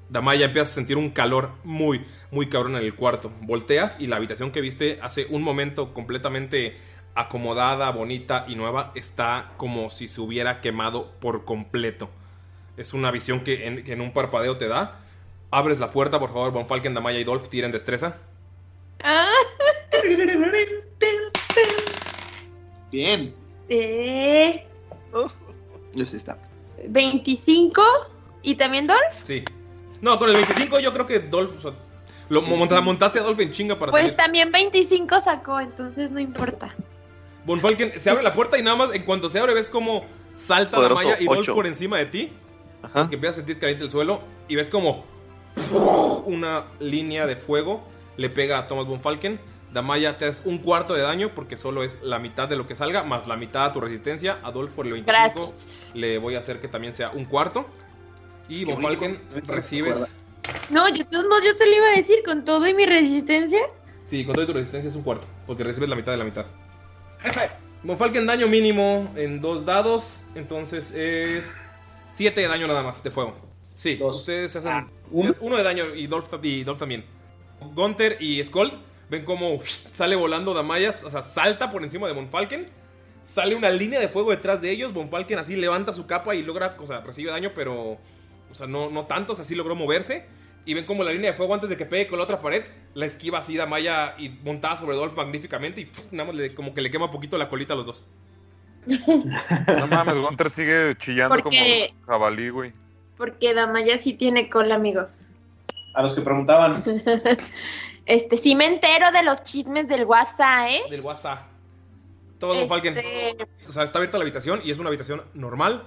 Damaya 0.09 0.47
empiezas 0.47 0.73
a 0.73 0.75
sentir 0.75 0.97
un 0.97 1.11
calor 1.11 1.51
muy, 1.65 2.05
muy 2.31 2.49
cabrón 2.49 2.77
en 2.77 2.83
el 2.83 2.95
cuarto. 2.95 3.33
Volteas 3.43 3.97
y 3.99 4.07
la 4.07 4.17
habitación 4.17 4.51
que 4.51 4.61
viste 4.61 4.99
hace 5.03 5.27
un 5.31 5.43
momento 5.43 5.95
completamente 5.95 6.77
acomodada, 7.15 7.91
bonita 7.91 8.45
y 8.49 8.57
nueva 8.57 8.93
está 8.95 9.53
como 9.57 9.91
si 9.91 10.09
se 10.09 10.21
hubiera 10.21 10.61
quemado 10.61 11.11
por 11.21 11.45
completo. 11.45 12.09
Es 12.77 12.93
una 12.93 13.11
visión 13.11 13.41
que 13.41 13.67
en, 13.67 13.85
que 13.85 13.93
en 13.93 14.01
un 14.01 14.13
parpadeo 14.13 14.57
te 14.57 14.67
da. 14.69 15.01
Abres 15.51 15.79
la 15.79 15.91
puerta, 15.91 16.19
por 16.19 16.31
favor, 16.33 16.51
Von 16.53 16.67
Falken, 16.67 16.95
Damaya 16.95 17.19
y 17.21 17.25
Dolph 17.25 17.49
tiren 17.49 17.71
destreza. 17.71 18.17
Ah, 19.03 19.27
Bien. 22.91 23.35
eh, 23.69 24.67
sí 26.05 26.17
está. 26.17 26.39
25 26.89 27.83
y 28.43 28.55
también 28.57 28.87
Dolph. 28.87 29.01
Sí. 29.23 29.45
No, 30.01 30.19
con 30.19 30.29
el 30.29 30.37
25 30.37 30.81
yo 30.81 30.93
creo 30.93 31.07
que 31.07 31.19
Dolph... 31.21 31.59
o 31.59 31.63
sea, 31.63 31.73
lo 32.29 32.43
monta- 32.43 32.81
montaste 32.81 33.19
a 33.19 33.23
Dolph 33.23 33.41
en 33.41 33.53
chinga 33.53 33.79
para 33.79 33.91
Pues 33.91 34.05
salir. 34.05 34.17
también 34.17 34.51
25 34.53 35.21
sacó, 35.21 35.61
entonces 35.61 36.11
no 36.11 36.21
importa. 36.21 36.75
Von 37.45 37.61
Falken 37.61 37.99
se 37.99 38.11
abre 38.11 38.23
la 38.23 38.33
puerta 38.33 38.59
y 38.59 38.63
nada 38.63 38.77
más 38.77 38.95
en 38.95 39.03
cuanto 39.03 39.29
se 39.29 39.39
abre 39.39 39.55
ves 39.55 39.69
como 39.69 40.05
salta 40.35 40.79
la 40.79 40.89
Poderoso 40.89 41.05
malla 41.05 41.21
y 41.21 41.27
Dolph 41.27 41.51
por 41.51 41.67
encima 41.67 41.99
de 41.99 42.07
ti. 42.07 42.33
Ajá. 42.83 43.09
Que 43.09 43.15
empiezas 43.15 43.37
a 43.37 43.41
sentir 43.41 43.59
caliente 43.59 43.85
el 43.85 43.91
suelo 43.91 44.21
y 44.49 44.57
ves 44.57 44.69
como 44.69 45.05
una 46.27 46.65
línea 46.81 47.27
de 47.27 47.37
fuego 47.37 47.83
le 48.17 48.31
pega 48.31 48.59
a 48.59 48.67
Thomas 48.67 48.87
Von 48.87 49.01
Falken. 49.01 49.41
Damaya 49.73 50.17
te 50.17 50.27
haces 50.27 50.43
un 50.45 50.59
cuarto 50.59 50.95
de 50.95 51.03
daño 51.03 51.35
porque 51.35 51.57
solo 51.57 51.83
es 51.83 51.99
la 52.03 52.21
mitad 52.21 52.49
de 52.49 52.55
lo 52.55 52.67
que 52.67 52.77
salga, 52.77 53.03
más 53.03 53.27
la 53.27 53.37
mitad 53.37 53.65
a 53.65 53.73
tu 53.73 53.81
resistencia. 53.81 54.39
A 54.45 54.53
Dolph 54.53 54.73
por 54.73 54.87
el 54.87 54.93
25 54.93 55.07
Gracias. 55.07 55.93
le 55.97 56.19
voy 56.19 56.37
a 56.37 56.39
hacer 56.39 56.61
que 56.61 56.69
también 56.69 56.95
sea 56.95 57.11
un 57.11 57.25
cuarto. 57.25 57.67
Y 58.49 58.65
Von. 58.65 58.81
Falken 58.81 59.21
recibes. 59.47 60.15
No, 60.71 60.89
yo 60.89 61.05
de 61.05 61.11
yo 61.11 61.57
te 61.57 61.67
lo 61.67 61.77
iba 61.77 61.87
a 61.89 61.97
decir 61.97 62.19
con 62.25 62.45
todo 62.45 62.67
y 62.69 62.75
mi 62.75 62.87
resistencia. 62.87 63.61
Sí, 64.07 64.25
con 64.25 64.35
toda 64.35 64.47
tu 64.47 64.53
resistencia 64.53 64.91
es 64.91 64.97
un 64.97 65.03
cuarto, 65.03 65.27
porque 65.47 65.65
recibes 65.65 65.89
la 65.89 65.97
mitad 65.97 66.13
de 66.13 66.19
la 66.19 66.25
mitad. 66.25 66.47
Von 67.83 67.99
Falken 67.99 68.27
daño 68.27 68.49
mínimo 68.49 69.13
en 69.17 69.41
dos 69.41 69.65
dados, 69.65 70.23
entonces 70.35 70.91
es 70.93 71.55
7 72.15 72.41
de 72.41 72.49
daño 72.49 72.67
nada 72.67 72.83
más 72.83 73.03
de 73.03 73.11
fuego. 73.11 73.35
Sí, 73.75 73.97
Dos. 73.97 74.17
ustedes 74.17 74.53
se 74.53 74.59
hacen 74.59 74.71
Ah, 74.71 74.87
¿uno? 75.11 75.31
es 75.31 75.39
uno 75.41 75.57
de 75.57 75.63
daño 75.63 75.95
y 75.95 76.07
Dolph, 76.07 76.29
y 76.43 76.65
Dolph 76.65 76.79
también. 76.79 77.05
Gunter 77.75 78.17
y 78.21 78.43
Skold 78.45 78.73
ven 79.11 79.25
como 79.25 79.61
sale 79.93 80.17
volando 80.17 80.55
Damayas, 80.55 81.05
o 81.05 81.11
sea, 81.11 81.23
salta 81.23 81.71
por 81.71 81.83
encima 81.83 82.07
de 82.07 82.15
Von 82.15 82.29
Falken. 82.29 82.69
Sale 83.23 83.55
una 83.55 83.71
línea 83.71 84.01
de 84.01 84.09
fuego 84.09 84.31
detrás 84.31 84.61
de 84.61 84.71
ellos. 84.71 84.93
Von 84.93 85.09
Falken 85.09 85.39
así 85.39 85.57
levanta 85.57 85.93
su 85.95 86.07
capa 86.07 86.35
y 86.35 86.43
logra, 86.43 86.77
o 86.79 86.87
sea, 86.87 87.01
recibe 87.01 87.31
daño, 87.31 87.53
pero, 87.55 87.93
o 88.51 88.55
sea, 88.55 88.67
no, 88.67 88.91
no 88.91 89.07
tanto, 89.07 89.33
o 89.33 89.37
sea, 89.37 89.45
sí 89.45 89.55
logró 89.55 89.75
moverse. 89.75 90.27
Y 90.67 90.75
ven 90.75 90.87
como 90.87 91.05
la 91.05 91.13
línea 91.13 91.31
de 91.33 91.37
fuego 91.37 91.53
antes 91.55 91.69
de 91.69 91.77
que 91.77 91.85
pegue 91.85 92.07
con 92.09 92.19
la 92.19 92.25
otra 92.25 92.41
pared, 92.41 92.65
la 92.95 93.05
esquiva 93.07 93.39
así 93.39 93.57
Damaya 93.57 94.15
y 94.19 94.31
montada 94.31 94.77
sobre 94.77 94.97
Dolph 94.97 95.15
magníficamente 95.17 95.81
y 95.83 95.85
¡fuf! 95.85 96.11
nada 96.13 96.27
más 96.29 96.35
le- 96.37 96.55
como 96.55 96.73
que 96.75 96.81
le 96.81 96.91
quema 96.91 97.11
poquito 97.11 97.37
la 97.37 97.49
colita 97.49 97.75
a 97.75 97.77
los 97.77 97.87
dos. 97.87 98.05
No 98.87 99.87
mames, 99.87 100.15
Gunter 100.15 100.51
sigue 100.51 100.95
chillando 100.99 101.37
Porque- 101.37 101.91
como 101.95 102.07
jabalí, 102.07 102.49
güey. 102.51 102.73
Porque 103.17 103.55
Damaya 103.55 103.97
sí 103.97 104.15
tiene 104.15 104.49
cola, 104.51 104.75
amigos. 104.75 105.29
A 105.95 106.03
los 106.03 106.15
que 106.15 106.21
preguntaban, 106.23 106.83
Este, 108.07 108.37
sí 108.37 108.55
me 108.55 108.67
entero 108.67 109.13
de 109.13 109.23
los 109.23 109.43
chismes 109.43 109.89
del 109.89 110.05
WhatsApp, 110.05 110.69
¿eh? 110.69 110.83
Del 110.91 111.01
WhatsApp. 111.01 111.47
Todo 112.39 112.55
Von 112.55 112.69
Falken. 112.69 112.99
Este, 112.99 113.47
O 113.67 113.73
sea, 113.73 113.83
está 113.85 113.99
abierta 113.99 114.19
la 114.19 114.25
habitación 114.25 114.61
y 114.63 114.71
es 114.73 114.79
una 114.79 114.89
habitación 114.89 115.23
normal. 115.33 115.85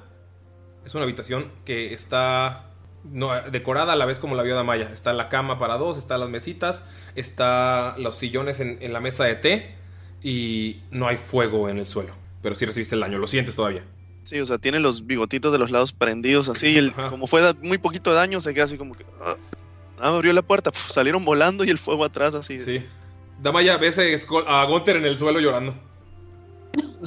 Es 0.83 0.95
una 0.95 1.03
habitación 1.03 1.51
que 1.65 1.93
está 1.93 2.71
no, 3.11 3.29
decorada 3.51 3.93
a 3.93 3.95
la 3.95 4.05
vez 4.05 4.19
como 4.19 4.35
la 4.35 4.43
vio 4.43 4.55
Damaya. 4.55 4.89
Está 4.91 5.13
la 5.13 5.29
cama 5.29 5.57
para 5.57 5.77
dos, 5.77 5.97
están 5.97 6.19
las 6.19 6.29
mesitas, 6.29 6.83
está 7.15 7.95
los 7.97 8.15
sillones 8.17 8.59
en, 8.59 8.77
en 8.81 8.93
la 8.93 8.99
mesa 8.99 9.23
de 9.23 9.35
té 9.35 9.75
y 10.23 10.81
no 10.91 11.07
hay 11.07 11.17
fuego 11.17 11.69
en 11.69 11.77
el 11.79 11.87
suelo. 11.87 12.13
Pero 12.41 12.55
sí 12.55 12.65
recibiste 12.65 12.95
el 12.95 13.01
daño, 13.01 13.17
lo 13.17 13.27
sientes 13.27 13.55
todavía. 13.55 13.83
Sí, 14.23 14.39
o 14.39 14.45
sea, 14.45 14.57
tiene 14.57 14.79
los 14.79 15.07
bigotitos 15.07 15.51
de 15.53 15.57
los 15.57 15.71
lados 15.71 15.93
prendidos 15.93 16.49
así. 16.49 16.67
Y 16.67 16.77
el- 16.77 16.89
Ajá. 16.89 17.09
como 17.09 17.27
fue 17.27 17.41
da- 17.41 17.55
muy 17.61 17.77
poquito 17.77 18.09
de 18.09 18.17
daño, 18.17 18.39
se 18.41 18.53
queda 18.53 18.65
así 18.65 18.77
como 18.77 18.93
que. 18.95 19.05
ah. 19.21 19.35
Ah, 19.99 20.09
abrió 20.09 20.31
la 20.33 20.43
puerta, 20.43 20.69
pf, 20.69 20.93
salieron 20.93 21.25
volando 21.25 21.63
y 21.63 21.69
el 21.69 21.77
fuego 21.79 22.03
atrás 22.05 22.35
así. 22.35 22.59
Sí. 22.59 22.85
Damaya 23.41 23.77
ves 23.77 23.97
a 23.97 24.61
a 24.61 24.65
Gunter 24.65 24.97
en 24.97 25.05
el 25.05 25.17
suelo 25.17 25.39
llorando. 25.39 25.73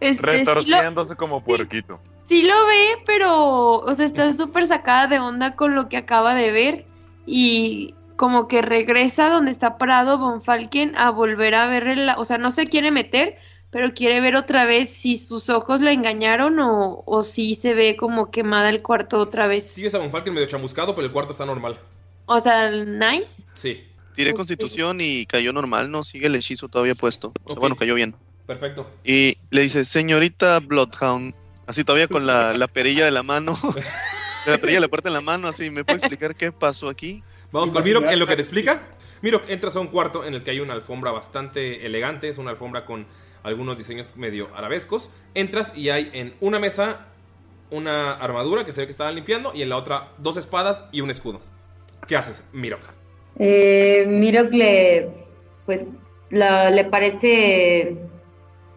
este, 0.00 0.14
sí 0.14 0.22
lo- 0.22 0.54
Retorciéndose 0.54 1.16
como 1.16 1.42
puerquito. 1.44 2.00
Sí 2.24 2.42
lo 2.42 2.66
ve, 2.66 3.02
pero, 3.06 3.76
o 3.78 3.94
sea, 3.94 4.04
está 4.04 4.32
súper 4.32 4.66
sacada 4.66 5.06
de 5.06 5.18
onda 5.20 5.56
con 5.56 5.74
lo 5.74 5.88
que 5.88 5.96
acaba 5.96 6.34
de 6.34 6.50
ver 6.52 6.86
y 7.26 7.94
como 8.16 8.48
que 8.48 8.62
regresa 8.62 9.28
donde 9.30 9.50
está 9.50 9.76
parado 9.78 10.18
Von 10.18 10.40
Falken 10.42 10.94
a 10.96 11.10
volver 11.10 11.54
a 11.54 11.66
ver, 11.66 11.86
el- 11.88 12.10
o 12.16 12.24
sea, 12.24 12.38
no 12.38 12.50
se 12.50 12.66
quiere 12.66 12.90
meter, 12.90 13.36
pero 13.70 13.92
quiere 13.92 14.20
ver 14.20 14.36
otra 14.36 14.66
vez 14.66 14.88
si 14.88 15.16
sus 15.16 15.48
ojos 15.50 15.80
la 15.80 15.92
engañaron 15.92 16.58
o, 16.60 17.00
o 17.04 17.22
si 17.24 17.54
se 17.54 17.74
ve 17.74 17.96
como 17.96 18.30
quemada 18.30 18.68
el 18.68 18.82
cuarto 18.82 19.18
otra 19.18 19.46
vez. 19.48 19.68
Sigues 19.70 19.94
a 19.94 19.98
Von 19.98 20.12
Falken 20.12 20.32
medio 20.32 20.46
chamuscado, 20.46 20.94
pero 20.94 21.06
el 21.06 21.12
cuarto 21.12 21.32
está 21.32 21.44
normal. 21.44 21.78
O 22.26 22.38
sea, 22.38 22.70
nice. 22.70 23.44
Sí, 23.54 23.84
Tiré 24.14 24.32
constitución 24.32 25.00
y 25.00 25.26
cayó 25.26 25.52
normal, 25.52 25.90
no 25.90 26.04
sigue 26.04 26.28
el 26.28 26.36
hechizo 26.36 26.68
todavía 26.68 26.94
puesto. 26.94 27.32
O 27.42 27.52
sea, 27.52 27.58
bueno, 27.58 27.74
cayó 27.74 27.96
bien. 27.96 28.14
perfecto. 28.46 28.88
Y 29.02 29.36
le 29.50 29.62
dice, 29.62 29.84
señorita 29.84 30.60
Bloodhound, 30.60 31.34
así 31.66 31.84
todavía 31.84 32.08
con 32.08 32.26
la, 32.26 32.54
la 32.54 32.68
perilla 32.68 33.04
de 33.04 33.10
la 33.10 33.22
mano, 33.22 33.56
la 34.46 34.58
perilla 34.58 34.76
de 34.78 34.82
la 34.82 34.88
puerta 34.88 35.08
en 35.08 35.14
la 35.14 35.20
mano, 35.20 35.48
así, 35.48 35.70
¿me 35.70 35.84
puede 35.84 35.98
explicar 35.98 36.34
qué 36.34 36.52
pasó 36.52 36.88
aquí? 36.88 37.22
Vamos 37.52 37.70
con 37.70 37.84
Mirok 37.84 38.06
en 38.06 38.18
lo 38.18 38.26
que 38.26 38.34
te 38.36 38.42
explica. 38.42 38.82
Mirok, 39.22 39.44
entras 39.48 39.76
a 39.76 39.80
un 39.80 39.86
cuarto 39.86 40.24
en 40.24 40.34
el 40.34 40.42
que 40.42 40.50
hay 40.50 40.60
una 40.60 40.74
alfombra 40.74 41.12
bastante 41.12 41.86
elegante. 41.86 42.28
Es 42.28 42.36
una 42.38 42.50
alfombra 42.50 42.84
con 42.84 43.06
algunos 43.44 43.78
diseños 43.78 44.16
medio 44.16 44.48
arabescos. 44.56 45.08
Entras 45.34 45.72
y 45.76 45.90
hay 45.90 46.10
en 46.14 46.34
una 46.40 46.58
mesa 46.58 47.06
una 47.70 48.12
armadura 48.12 48.64
que 48.64 48.72
se 48.72 48.80
ve 48.80 48.86
que 48.86 48.90
estaban 48.90 49.14
limpiando 49.14 49.52
y 49.54 49.62
en 49.62 49.68
la 49.68 49.76
otra 49.76 50.08
dos 50.18 50.36
espadas 50.36 50.84
y 50.90 51.00
un 51.00 51.10
escudo. 51.10 51.40
¿Qué 52.08 52.16
haces, 52.16 52.42
Mirok? 52.52 52.80
Eh, 53.38 54.04
Miro 54.08 54.50
que 54.50 54.56
le, 54.56 55.08
pues, 55.64 55.82
la- 56.30 56.70
le 56.70 56.84
parece 56.84 57.96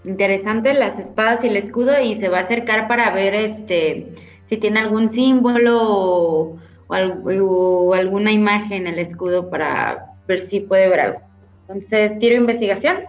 interesante 0.07 0.73
las 0.73 0.97
espadas 0.99 1.43
y 1.43 1.47
el 1.47 1.57
escudo 1.57 1.99
y 1.99 2.15
se 2.15 2.29
va 2.29 2.39
a 2.39 2.41
acercar 2.41 2.88
para 2.88 3.13
ver 3.13 3.35
este 3.35 4.07
si 4.49 4.57
tiene 4.57 4.79
algún 4.79 5.09
símbolo 5.09 5.77
o, 5.81 6.57
o 6.88 6.93
al- 6.93 7.21
o 7.41 7.93
alguna 7.93 8.31
imagen 8.31 8.88
en 8.88 8.93
el 8.93 8.99
escudo 8.99 9.49
para 9.49 10.13
ver 10.27 10.47
si 10.47 10.61
puede 10.61 10.88
ver 10.89 10.99
algo. 11.01 11.19
Entonces, 11.67 12.17
tiro 12.19 12.35
investigación 12.35 12.99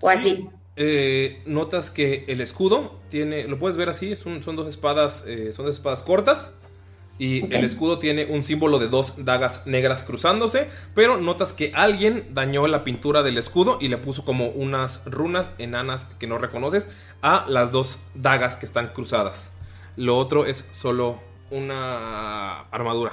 o 0.00 0.10
Sí. 0.10 0.16
así. 0.16 0.48
Eh, 0.76 1.42
notas 1.46 1.90
que 1.90 2.24
el 2.28 2.40
escudo 2.40 3.00
tiene, 3.08 3.48
lo 3.48 3.58
puedes 3.58 3.76
ver 3.76 3.88
así, 3.88 4.12
es 4.12 4.26
un- 4.26 4.42
son 4.42 4.54
dos 4.54 4.68
espadas, 4.68 5.24
eh, 5.26 5.50
son 5.52 5.64
dos 5.66 5.74
espadas 5.74 6.02
cortas 6.02 6.54
y 7.18 7.52
el 7.52 7.64
escudo 7.64 7.98
tiene 7.98 8.26
un 8.26 8.44
símbolo 8.44 8.78
de 8.78 8.88
dos 8.88 9.24
dagas 9.24 9.66
negras 9.66 10.04
cruzándose, 10.04 10.68
pero 10.94 11.16
notas 11.16 11.52
que 11.52 11.72
alguien 11.74 12.26
dañó 12.30 12.66
la 12.68 12.84
pintura 12.84 13.22
del 13.22 13.38
escudo 13.38 13.78
y 13.80 13.88
le 13.88 13.98
puso 13.98 14.24
como 14.24 14.48
unas 14.48 15.02
runas 15.04 15.50
enanas 15.58 16.06
que 16.18 16.26
no 16.26 16.38
reconoces 16.38 16.88
a 17.20 17.44
las 17.48 17.72
dos 17.72 18.00
dagas 18.14 18.56
que 18.56 18.66
están 18.66 18.88
cruzadas. 18.88 19.52
Lo 19.96 20.16
otro 20.16 20.46
es 20.46 20.68
solo 20.70 21.18
una 21.50 22.60
armadura 22.70 23.12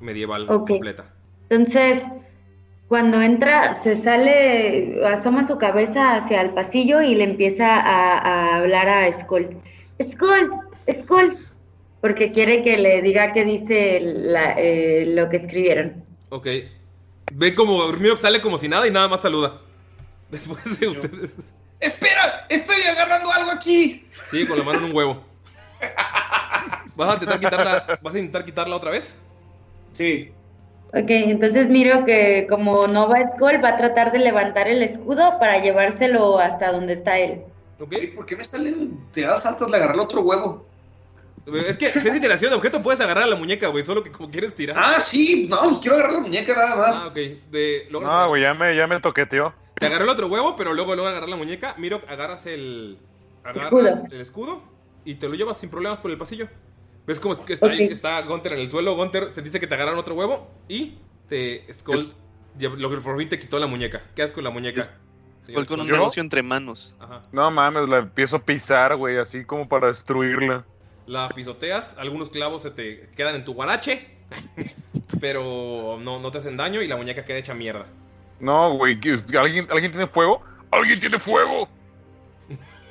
medieval 0.00 0.46
completa. 0.46 1.04
Entonces, 1.50 2.04
cuando 2.88 3.20
entra, 3.20 3.82
se 3.82 3.96
sale, 3.96 5.04
asoma 5.04 5.46
su 5.46 5.58
cabeza 5.58 6.16
hacia 6.16 6.40
el 6.40 6.50
pasillo 6.50 7.02
y 7.02 7.14
le 7.14 7.24
empieza 7.24 7.66
a, 7.76 8.18
a 8.18 8.56
hablar 8.56 8.88
a 8.88 9.12
Skull. 9.12 9.48
Skull, 10.02 10.50
Skull, 10.90 11.36
porque 12.04 12.32
quiere 12.32 12.62
que 12.62 12.76
le 12.76 13.00
diga 13.00 13.32
qué 13.32 13.46
dice 13.46 13.98
la- 14.02 14.52
eh, 14.58 15.06
lo 15.06 15.30
que 15.30 15.38
escribieron. 15.38 16.04
Ok. 16.28 16.46
Ve 17.32 17.54
como 17.54 17.90
Mirok 17.92 18.18
sale 18.18 18.42
como 18.42 18.58
si 18.58 18.68
nada 18.68 18.86
y 18.86 18.90
nada 18.90 19.08
más 19.08 19.22
saluda. 19.22 19.62
Después 20.30 20.78
de 20.78 20.88
ustedes. 20.88 21.38
¡Espera! 21.80 22.44
¡Estoy 22.50 22.76
agarrando 22.82 23.32
algo 23.32 23.50
aquí! 23.52 24.06
Sí, 24.30 24.46
con 24.46 24.58
la 24.58 24.64
mano 24.64 24.80
en 24.80 24.84
un 24.84 24.94
huevo. 24.94 25.24
¿Vas 26.94 27.08
a 27.08 27.14
intentar 27.14 27.40
quitarla, 27.40 27.98
¿vas 28.02 28.14
a 28.14 28.18
intentar 28.18 28.44
quitarla 28.44 28.76
otra 28.76 28.90
vez? 28.90 29.16
Sí. 29.92 30.30
Ok, 30.88 31.08
entonces 31.08 31.70
miro 31.70 32.04
que 32.04 32.46
como 32.50 32.86
no 32.86 33.08
va 33.08 33.26
Skull, 33.30 33.64
va 33.64 33.70
a 33.70 33.76
tratar 33.78 34.12
de 34.12 34.18
levantar 34.18 34.68
el 34.68 34.82
escudo 34.82 35.38
para 35.38 35.62
llevárselo 35.62 36.38
hasta 36.38 36.70
donde 36.70 36.92
está 36.92 37.18
él. 37.18 37.44
Ok. 37.80 37.94
¿Por 38.14 38.26
qué 38.26 38.36
me 38.36 38.44
salen 38.44 39.00
tiradas 39.10 39.46
altas 39.46 39.70
de 39.70 39.76
agarrar 39.78 39.98
otro 40.00 40.20
huevo? 40.20 40.73
Es 41.46 41.76
que 41.76 41.92
si 42.00 42.08
es 42.08 42.16
iteración 42.16 42.50
de 42.50 42.56
objeto, 42.56 42.82
puedes 42.82 43.00
agarrar 43.00 43.24
a 43.24 43.26
la 43.26 43.36
muñeca, 43.36 43.68
güey. 43.68 43.84
Solo 43.84 44.02
que 44.02 44.10
como 44.10 44.30
quieres 44.30 44.54
tirar. 44.54 44.76
Ah, 44.78 44.98
sí, 44.98 45.46
no, 45.48 45.60
pues 45.64 45.78
quiero 45.78 45.96
agarrar 45.96 46.14
la 46.14 46.20
muñeca 46.20 46.54
nada 46.54 46.76
más. 46.76 47.02
Ah, 47.04 47.08
ok. 47.08 47.14
De, 47.50 47.86
No, 47.90 48.28
güey, 48.28 48.42
ya 48.42 48.54
me, 48.54 48.74
ya 48.74 48.86
me 48.86 48.98
toqueteó. 49.00 49.54
Te 49.74 49.86
agarró 49.86 50.04
el 50.04 50.10
otro 50.10 50.28
huevo, 50.28 50.56
pero 50.56 50.72
luego 50.72 50.94
luego 50.94 51.08
agarrar 51.08 51.28
la 51.28 51.36
muñeca. 51.36 51.74
Miro, 51.78 52.00
agarras 52.08 52.46
el. 52.46 52.98
Agarras 53.42 53.64
Escudo. 53.66 54.04
el 54.10 54.20
escudo 54.20 54.62
y 55.04 55.16
te 55.16 55.28
lo 55.28 55.34
llevas 55.34 55.58
sin 55.58 55.68
problemas 55.68 55.98
por 56.00 56.10
el 56.10 56.16
pasillo. 56.16 56.48
¿Ves 57.06 57.20
cómo 57.20 57.34
está, 57.34 57.66
ahí, 57.66 57.84
Ok. 57.84 57.90
está 57.92 58.22
Gunter 58.22 58.54
en 58.54 58.60
el 58.60 58.70
suelo? 58.70 58.94
Gunter 58.96 59.34
te 59.34 59.42
dice 59.42 59.60
que 59.60 59.66
te 59.66 59.74
agarraron 59.74 59.98
otro 59.98 60.14
huevo 60.14 60.50
y 60.68 60.94
te. 61.28 61.66
Skull. 61.72 61.94
Es- 61.98 62.16
Lo 62.58 62.88
que 62.88 62.96
por 62.98 63.18
fin 63.18 63.28
te 63.28 63.38
quitó 63.38 63.58
la 63.58 63.66
muñeca. 63.66 64.00
¿Qué 64.14 64.22
haces 64.22 64.32
con 64.32 64.44
la 64.44 64.50
muñeca? 64.50 64.80
Es- 64.80 64.92
Skull 65.46 65.66
con 65.66 65.80
un 65.80 65.88
negocio 65.88 66.22
entre 66.22 66.42
manos. 66.42 66.96
Ajá. 67.00 67.20
No 67.32 67.50
mames, 67.50 67.86
la 67.90 67.98
empiezo 67.98 68.36
a 68.36 68.38
pisar, 68.38 68.96
güey, 68.96 69.18
así 69.18 69.44
como 69.44 69.68
para 69.68 69.88
destruirla. 69.88 70.64
La 71.06 71.28
pisoteas, 71.28 71.96
algunos 71.98 72.30
clavos 72.30 72.62
se 72.62 72.70
te 72.70 73.10
quedan 73.16 73.34
en 73.34 73.44
tu 73.44 73.52
guarache, 73.54 74.08
pero 75.20 75.98
no, 76.00 76.18
no 76.18 76.30
te 76.30 76.38
hacen 76.38 76.56
daño 76.56 76.80
y 76.82 76.88
la 76.88 76.96
muñeca 76.96 77.24
queda 77.24 77.38
hecha 77.38 77.54
mierda. 77.54 77.86
No, 78.40 78.74
güey, 78.76 78.98
¿qué- 78.98 79.18
¿alguien, 79.38 79.66
¿alguien 79.70 79.92
tiene 79.92 80.06
fuego? 80.06 80.42
¡Alguien 80.70 80.98
tiene 80.98 81.18
fuego! 81.18 81.68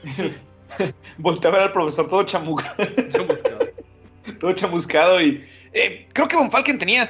Volté 1.18 1.48
a 1.48 1.52
ver 1.52 1.62
al 1.62 1.72
profesor 1.72 2.08
todo 2.08 2.24
chamucado, 2.24 2.76
Chamuscado. 3.10 3.60
todo 4.40 4.54
chamuscado 4.54 5.22
y... 5.22 5.46
eh, 5.74 6.08
creo 6.14 6.28
que 6.28 6.36
Von 6.36 6.50
Falken 6.52 6.80
tenía. 6.80 7.10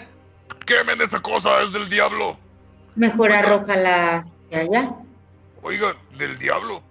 ¡Quemen 0.66 1.02
esa 1.02 1.22
cosa! 1.22 1.62
¡Es 1.64 1.72
del 1.74 1.90
diablo! 1.90 2.38
Mejor 2.96 3.32
arrójala 3.32 4.18
hacia 4.18 4.60
allá. 4.62 4.92
Oigan, 5.62 5.96
¿del 6.18 6.38
diablo? 6.38 6.82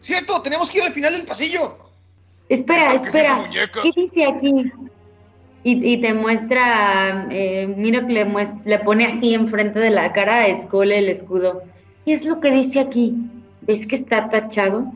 ¡Cierto! 0.00 0.40
¡Tenemos 0.42 0.70
que 0.70 0.78
ir 0.78 0.84
al 0.84 0.92
final 0.92 1.12
del 1.12 1.26
pasillo! 1.26 1.89
Espera, 2.50 2.92
¿Por 2.92 3.02
qué 3.02 3.08
es 3.08 3.14
esa 3.14 3.44
espera. 3.48 3.70
¿Qué 3.82 3.92
dice 3.94 4.26
aquí? 4.26 4.72
Y, 5.62 5.92
y 5.92 6.00
te 6.00 6.12
muestra, 6.14 7.28
eh, 7.30 7.72
miro 7.76 8.04
que 8.06 8.12
le, 8.64 8.78
pone 8.80 9.06
así 9.06 9.34
enfrente 9.34 9.78
de 9.78 9.90
la 9.90 10.12
cara 10.12 10.44
a 10.44 10.62
Skull 10.62 10.90
el 10.90 11.08
escudo. 11.08 11.62
¿Qué 12.04 12.14
es 12.14 12.24
lo 12.24 12.40
que 12.40 12.50
dice 12.50 12.80
aquí? 12.80 13.14
¿Ves 13.60 13.86
que 13.86 13.94
está 13.96 14.28
tachado? 14.30 14.92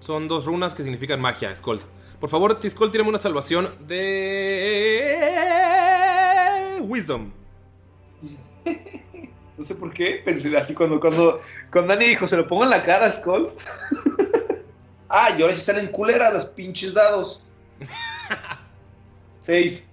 Son 0.00 0.26
dos 0.26 0.46
runas 0.46 0.74
que 0.74 0.82
significan 0.82 1.20
magia, 1.20 1.54
Skull. 1.54 1.78
Por 2.18 2.30
favor, 2.30 2.58
Skull, 2.68 2.90
tírame 2.90 3.10
una 3.10 3.20
salvación 3.20 3.68
de... 3.86 5.14
Wisdom. 6.82 7.30
No 9.56 9.64
sé 9.64 9.74
por 9.74 9.92
qué, 9.92 10.22
pensé 10.24 10.56
así 10.56 10.72
cuando, 10.72 11.00
cuando, 11.00 11.40
cuando 11.72 11.92
Dani 11.92 12.06
dijo, 12.06 12.28
se 12.28 12.36
lo 12.36 12.46
pongo 12.46 12.62
en 12.62 12.70
la 12.70 12.80
cara 12.80 13.06
a 13.06 13.10
Skull. 13.10 13.48
ah, 15.08 15.30
y 15.36 15.42
ahora 15.42 15.54
sí 15.54 15.60
salen 15.60 15.88
culera 15.88 16.30
los 16.30 16.46
pinches 16.46 16.94
dados. 16.94 17.42
Seis. 19.40 19.90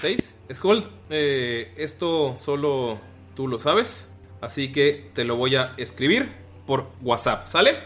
¿Seis? 0.00 0.34
Skull, 0.52 0.88
eh, 1.10 1.74
esto 1.76 2.36
solo 2.38 3.00
tú 3.34 3.48
lo 3.48 3.58
sabes, 3.58 4.10
así 4.40 4.72
que 4.72 5.10
te 5.12 5.24
lo 5.24 5.36
voy 5.36 5.56
a 5.56 5.74
escribir 5.76 6.30
por 6.66 6.90
WhatsApp, 7.02 7.46
¿sale? 7.46 7.78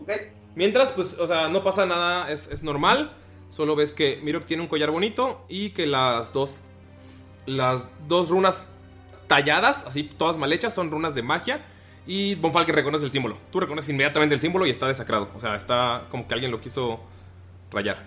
Ok. 0.00 0.12
Mientras, 0.54 0.90
pues, 0.90 1.14
o 1.14 1.26
sea, 1.26 1.48
no 1.48 1.62
pasa 1.62 1.86
nada, 1.86 2.30
es, 2.30 2.48
es 2.48 2.62
normal. 2.62 3.12
Solo 3.48 3.76
ves 3.76 3.92
que 3.92 4.20
Mirok 4.22 4.44
tiene 4.44 4.62
un 4.62 4.68
collar 4.68 4.90
bonito 4.90 5.44
y 5.48 5.70
que 5.70 5.86
las 5.86 6.32
dos. 6.32 6.62
Las 7.46 7.88
dos 8.06 8.28
runas 8.28 8.66
talladas, 9.26 9.84
así 9.86 10.02
todas 10.02 10.36
mal 10.36 10.52
hechas, 10.52 10.74
son 10.74 10.90
runas 10.90 11.14
de 11.14 11.22
magia. 11.22 11.64
Y 12.08 12.34
Von 12.36 12.52
Falken 12.52 12.74
reconoce 12.74 13.04
el 13.04 13.12
símbolo. 13.12 13.36
Tú 13.52 13.60
reconoces 13.60 13.90
inmediatamente 13.90 14.34
el 14.34 14.40
símbolo 14.40 14.66
y 14.66 14.70
está 14.70 14.86
desacrado. 14.88 15.28
O 15.36 15.38
sea, 15.40 15.54
está 15.54 16.06
como 16.10 16.26
que 16.26 16.32
alguien 16.34 16.50
lo 16.50 16.58
quiso 16.60 16.98
rayar. 17.70 17.98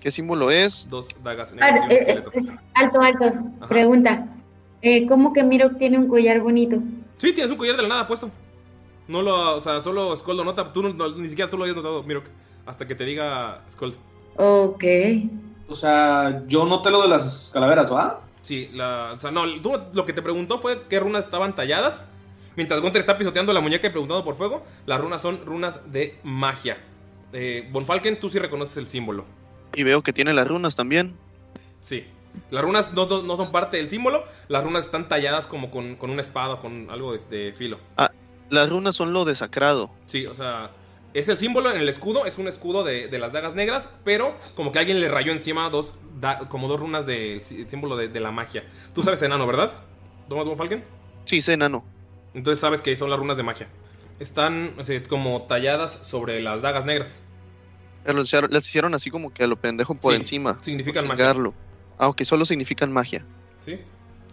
¿Qué 0.00 0.10
símbolo 0.12 0.50
es? 0.50 0.88
Dos 0.88 1.08
dagas 1.24 1.52
Ah, 1.60 1.70
negras 1.72 1.80
y 1.80 1.84
un 1.84 1.90
eh, 1.90 1.94
eh, 1.94 1.98
esqueleto. 1.98 2.30
eh, 2.32 2.56
alto, 2.74 3.00
alto. 3.02 3.24
Ajá. 3.60 3.68
Pregunta. 3.68 4.28
Eh, 4.80 5.06
¿Cómo 5.08 5.32
que 5.32 5.42
Miro 5.42 5.70
tiene 5.76 5.98
un 5.98 6.06
collar 6.06 6.40
bonito? 6.40 6.76
Sí, 7.18 7.32
tienes 7.32 7.50
un 7.50 7.56
collar 7.58 7.74
de 7.76 7.82
la 7.82 7.88
nada 7.88 8.06
puesto. 8.06 8.30
No 9.08 9.22
lo, 9.22 9.56
o 9.56 9.60
sea, 9.60 9.80
solo 9.80 10.16
Skull 10.16 10.36
lo 10.36 10.44
nota. 10.44 10.72
Tú 10.72 10.82
no- 10.84 10.92
no- 10.92 11.08
ni 11.16 11.28
siquiera 11.28 11.50
tú 11.50 11.56
lo 11.56 11.64
habías 11.64 11.76
notado, 11.76 12.02
Mirok. 12.04 12.26
Hasta 12.64 12.86
que 12.86 12.94
te 12.94 13.04
diga 13.04 13.62
Skull. 13.72 13.96
Ok. 14.36 14.84
O 15.68 15.74
sea, 15.74 16.44
yo 16.46 16.64
noté 16.64 16.90
lo 16.92 17.02
de 17.02 17.08
las 17.08 17.50
calaveras, 17.52 17.92
¿va? 17.92 18.20
Sí, 18.42 18.70
la, 18.72 19.14
o 19.16 19.18
sea, 19.18 19.32
no, 19.32 19.42
tú 19.60 19.72
lo 19.92 20.06
que 20.06 20.12
te 20.12 20.22
preguntó 20.22 20.58
fue 20.58 20.82
qué 20.88 21.00
runas 21.00 21.24
estaban 21.24 21.56
talladas. 21.56 22.06
Mientras 22.56 22.80
Gunter 22.80 23.00
está 23.00 23.16
pisoteando 23.18 23.52
la 23.52 23.60
muñeca 23.60 23.86
y 23.86 23.90
preguntando 23.90 24.24
por 24.24 24.34
fuego, 24.34 24.64
las 24.86 25.00
runas 25.00 25.20
son 25.22 25.44
runas 25.44 25.80
de 25.92 26.18
magia. 26.22 26.78
Eh, 27.32 27.68
Von 27.70 27.84
Falken, 27.84 28.18
tú 28.18 28.30
sí 28.30 28.38
reconoces 28.38 28.76
el 28.78 28.86
símbolo. 28.86 29.24
Y 29.74 29.82
veo 29.82 30.02
que 30.02 30.12
tiene 30.12 30.32
las 30.32 30.48
runas 30.48 30.74
también. 30.74 31.14
Sí. 31.80 32.06
Las 32.50 32.62
runas 32.62 32.92
no, 32.92 33.06
no- 33.06 33.22
no 33.22 33.36
son 33.36 33.50
parte 33.52 33.76
del 33.78 33.88
símbolo, 33.90 34.24
las 34.48 34.62
runas 34.64 34.84
están 34.84 35.08
talladas 35.08 35.46
como 35.46 35.70
con, 35.70 35.96
con 35.96 36.10
una 36.10 36.20
espada, 36.22 36.60
con 36.60 36.90
algo 36.90 37.12
de, 37.12 37.18
de 37.30 37.52
filo. 37.54 37.78
Las 38.50 38.68
runas 38.70 38.94
son 38.94 39.12
lo 39.12 39.24
desacrado. 39.24 39.90
Sí, 40.06 40.26
o 40.26 40.34
sea, 40.34 40.70
Es 41.14 41.28
el 41.28 41.38
símbolo 41.38 41.70
en 41.70 41.78
el 41.78 41.88
escudo, 41.88 42.26
es 42.26 42.36
un 42.36 42.46
escudo 42.46 42.84
de, 42.84 43.08
de 43.08 43.18
las 43.18 43.32
dagas 43.32 43.54
negras, 43.54 43.88
pero 44.04 44.34
como 44.54 44.70
que 44.70 44.78
alguien 44.78 45.00
le 45.00 45.08
rayó 45.08 45.32
encima 45.32 45.68
dos, 45.70 45.94
da- 46.20 46.40
como 46.50 46.68
dos 46.68 46.78
runas 46.78 47.06
del 47.06 47.40
sí- 47.42 47.64
símbolo 47.68 47.96
de, 47.96 48.08
de 48.08 48.20
la 48.20 48.30
magia. 48.32 48.64
Tú 48.94 49.02
sabes 49.02 49.22
enano, 49.22 49.46
¿verdad? 49.46 49.72
¿Thomas 50.28 50.44
von 50.44 50.58
Falken? 50.58 50.84
Sí, 51.24 51.40
sé 51.40 51.54
enano. 51.54 51.84
Entonces 52.36 52.60
sabes 52.60 52.82
que 52.82 52.94
son 52.96 53.08
las 53.10 53.18
runas 53.18 53.36
de 53.38 53.42
magia. 53.42 53.66
Están 54.20 54.74
o 54.78 54.84
sea, 54.84 55.02
como 55.04 55.42
talladas 55.46 55.98
sobre 56.02 56.40
las 56.42 56.60
dagas 56.62 56.84
negras. 56.84 57.22
Pero 58.04 58.18
Las 58.50 58.68
hicieron, 58.68 58.94
así 58.94 59.10
como 59.10 59.32
que 59.32 59.42
a 59.42 59.46
lo 59.46 59.56
pendejo 59.56 59.94
por 59.94 60.12
Sí, 60.12 60.20
encima. 60.20 60.58
significan 60.62 61.06
por 61.06 61.16
magia. 61.16 61.34
Ah, 61.98 62.08
ok, 62.08 62.22
solo 62.22 62.44
significan 62.44 62.92
magia. 62.92 63.26
¿Sí? 63.60 63.80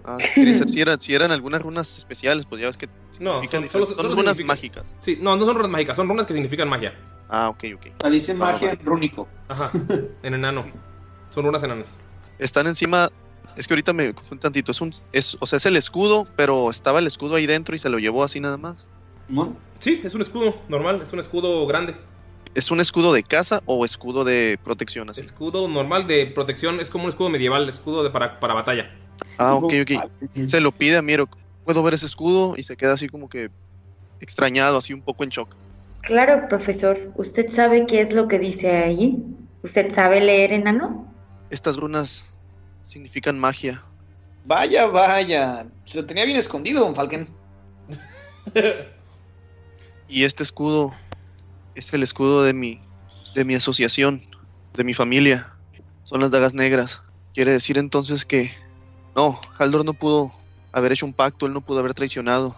Ah, 0.04 0.18
saber 0.36 0.70
si, 0.70 0.82
era- 0.82 1.00
si 1.00 1.16
eran 1.16 1.32
algunas 1.32 1.62
runas 1.62 1.98
especiales, 1.98 2.46
pues 2.46 2.62
ya 2.62 2.68
ves 2.68 2.78
que 2.78 2.90
No, 3.22 3.42
son, 3.48 3.70
solo, 3.70 3.86
runas 4.14 4.38
mágicas. 4.44 4.96
Sí, 5.00 5.18
no, 5.22 5.38
no 5.38 5.46
son 5.46 5.56
runas 5.56 5.72
mágicas, 5.72 5.96
son 5.96 6.10
runas 6.10 6.26
que 6.28 6.34
significan 6.34 6.68
magia. 6.68 6.94
Ah, 7.30 7.48
ok, 7.50 7.64
ok. 7.76 7.86
Ah, 8.04 8.10
dice 8.10 8.34
magia 8.34 8.72
en 8.74 8.86
rúnico. 8.86 9.30
Ajá, 9.48 9.72
en 10.24 10.34
enano. 10.34 10.66
Son 11.30 11.46
runas 11.46 11.64
enanas. 11.64 12.00
Están 12.38 12.68
encima. 12.68 13.10
Es 13.56 13.68
que 13.68 13.74
ahorita 13.74 13.94
me 13.94 14.14
confundí 14.14 14.42
tantito. 14.42 14.72
Es 14.72 14.82
un, 14.82 14.92
es, 15.12 15.38
o 15.40 15.46
sea, 15.46 15.58
es 15.58 15.66
el 15.66 15.78
escudo, 15.78 16.28
pero 16.36 16.70
estaba 16.70 17.00
el 17.00 17.08
escudo 17.08 17.36
ahí 17.36 17.46
dentro 17.46 17.76
y 17.76 17.80
se 17.80 17.90
lo 17.90 18.00
llevó 18.00 18.24
así 18.24 18.40
nada 18.40 18.58
más. 18.58 18.88
¿No? 19.30 19.56
Sí, 19.80 20.02
es 20.04 20.16
un 20.16 20.22
escudo 20.22 20.56
normal, 20.70 21.02
es 21.02 21.14
un 21.14 21.20
escudo 21.20 21.66
grande. 21.68 21.96
¿Es 22.56 22.70
un 22.72 22.80
escudo 22.80 23.14
de 23.14 23.24
casa 23.24 23.64
o 23.66 23.84
escudo 23.84 24.24
de 24.24 24.60
protección 24.64 25.10
así? 25.10 25.22
Escudo 25.22 25.68
normal 25.68 26.08
de 26.08 26.28
protección, 26.28 26.80
es 26.80 26.90
como 26.90 27.06
un 27.06 27.10
escudo 27.10 27.30
medieval, 27.30 27.68
escudo 27.68 28.04
de 28.04 28.12
para, 28.12 28.40
para 28.40 28.54
batalla. 28.54 28.92
Ah, 29.38 29.56
ok, 29.56 29.74
ok. 29.82 30.30
Se 30.30 30.60
lo 30.60 30.72
pide 30.72 30.98
a 30.98 31.02
Miro. 31.02 31.28
Puedo 31.66 31.82
ver 31.82 31.94
ese 31.94 32.06
escudo 32.06 32.56
y 32.58 32.64
se 32.64 32.76
queda 32.76 32.94
así 32.94 33.08
como 33.08 33.30
que 33.30 33.50
extrañado, 34.20 34.78
así 34.78 34.94
un 34.94 35.02
poco 35.02 35.24
en 35.24 35.30
shock. 35.30 35.56
Claro, 36.02 36.48
profesor. 36.50 37.12
¿Usted 37.16 37.50
sabe 37.50 37.86
qué 37.88 38.02
es 38.02 38.14
lo 38.14 38.28
que 38.28 38.38
dice 38.38 38.70
ahí? 38.70 39.24
¿Usted 39.64 39.94
sabe 39.94 40.20
leer 40.20 40.52
enano? 40.52 41.08
Estas 41.50 41.78
runas 41.78 42.33
significan 42.84 43.40
magia. 43.40 43.82
Vaya, 44.46 44.86
vaya. 44.88 45.66
Se 45.84 45.98
lo 46.00 46.06
tenía 46.06 46.26
bien 46.26 46.38
escondido, 46.38 46.82
Don 46.82 46.96
Falken. 46.96 47.28
Y 50.08 50.24
este 50.26 50.44
escudo 50.44 50.94
es 51.76 51.94
el 51.94 52.04
escudo 52.04 52.44
de 52.44 52.54
mi, 52.54 52.80
de 53.36 53.46
mi 53.46 53.56
asociación, 53.56 54.22
de 54.74 54.84
mi 54.84 54.94
familia. 54.94 55.54
Son 56.04 56.20
las 56.20 56.32
dagas 56.32 56.54
negras. 56.54 57.02
Quiere 57.34 57.52
decir 57.54 57.78
entonces 57.78 58.26
que 58.26 58.52
no, 59.16 59.40
Haldor 59.58 59.86
no 59.86 59.94
pudo 59.94 60.32
haber 60.72 60.92
hecho 60.92 61.06
un 61.06 61.14
pacto, 61.14 61.46
él 61.46 61.54
no 61.54 61.62
pudo 61.62 61.80
haber 61.80 61.94
traicionado. 61.94 62.56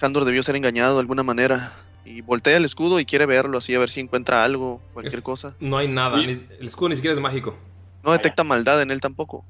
Haldor 0.00 0.24
debió 0.24 0.42
ser 0.42 0.56
engañado 0.56 0.94
de 0.94 1.00
alguna 1.00 1.22
manera. 1.22 1.72
Y 2.04 2.20
voltea 2.20 2.56
el 2.58 2.66
escudo 2.66 3.00
y 3.00 3.06
quiere 3.06 3.24
verlo 3.24 3.56
así, 3.56 3.74
a 3.74 3.78
ver 3.78 3.88
si 3.88 4.00
encuentra 4.00 4.44
algo, 4.44 4.82
cualquier 4.92 5.22
cosa. 5.22 5.56
No 5.58 5.78
hay 5.78 5.88
nada, 5.88 6.18
ni- 6.18 6.32
el 6.32 6.66
escudo 6.68 6.90
ni 6.90 6.96
siquiera 6.96 7.14
es 7.14 7.20
mágico. 7.20 7.56
No 8.04 8.12
detecta 8.12 8.44
maldad 8.44 8.82
en 8.82 8.90
él 8.90 9.00
tampoco. 9.00 9.44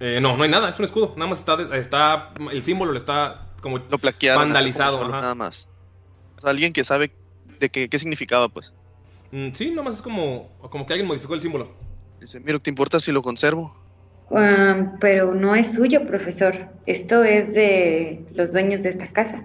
Eh, 0.00 0.20
no, 0.20 0.36
no 0.36 0.44
hay 0.44 0.48
nada, 0.50 0.68
es 0.68 0.78
un 0.78 0.84
escudo. 0.84 1.12
Nada 1.16 1.28
más 1.30 1.40
está, 1.40 1.56
está 1.76 2.30
el 2.52 2.62
símbolo 2.62 2.92
le 2.92 2.98
está 2.98 3.46
como 3.60 3.78
Lo 3.78 3.98
plaquearon. 3.98 4.44
vandalizado. 4.44 4.98
como. 4.98 5.10
Nada 5.10 5.34
más. 5.34 5.68
O 6.36 6.40
sea, 6.40 6.50
alguien 6.50 6.72
que 6.72 6.84
sabe 6.84 7.12
de 7.58 7.68
qué, 7.68 7.88
qué 7.88 7.98
significaba, 7.98 8.48
pues. 8.48 8.72
Mm, 9.32 9.48
sí, 9.54 9.70
nada 9.70 9.82
más 9.82 9.94
es 9.94 10.02
como, 10.02 10.48
como 10.70 10.86
que 10.86 10.92
alguien 10.92 11.08
modificó 11.08 11.34
el 11.34 11.42
símbolo. 11.42 11.72
Dice, 12.20 12.38
mira, 12.40 12.58
¿te 12.60 12.70
importa 12.70 13.00
si 13.00 13.10
lo 13.12 13.22
conservo? 13.22 13.76
Pero 15.00 15.34
no 15.34 15.54
es 15.56 15.72
suyo, 15.72 16.06
profesor. 16.06 16.54
Esto 16.86 17.24
es 17.24 17.54
de 17.54 18.24
los 18.34 18.52
dueños 18.52 18.82
de 18.82 18.90
esta 18.90 19.08
casa. 19.08 19.44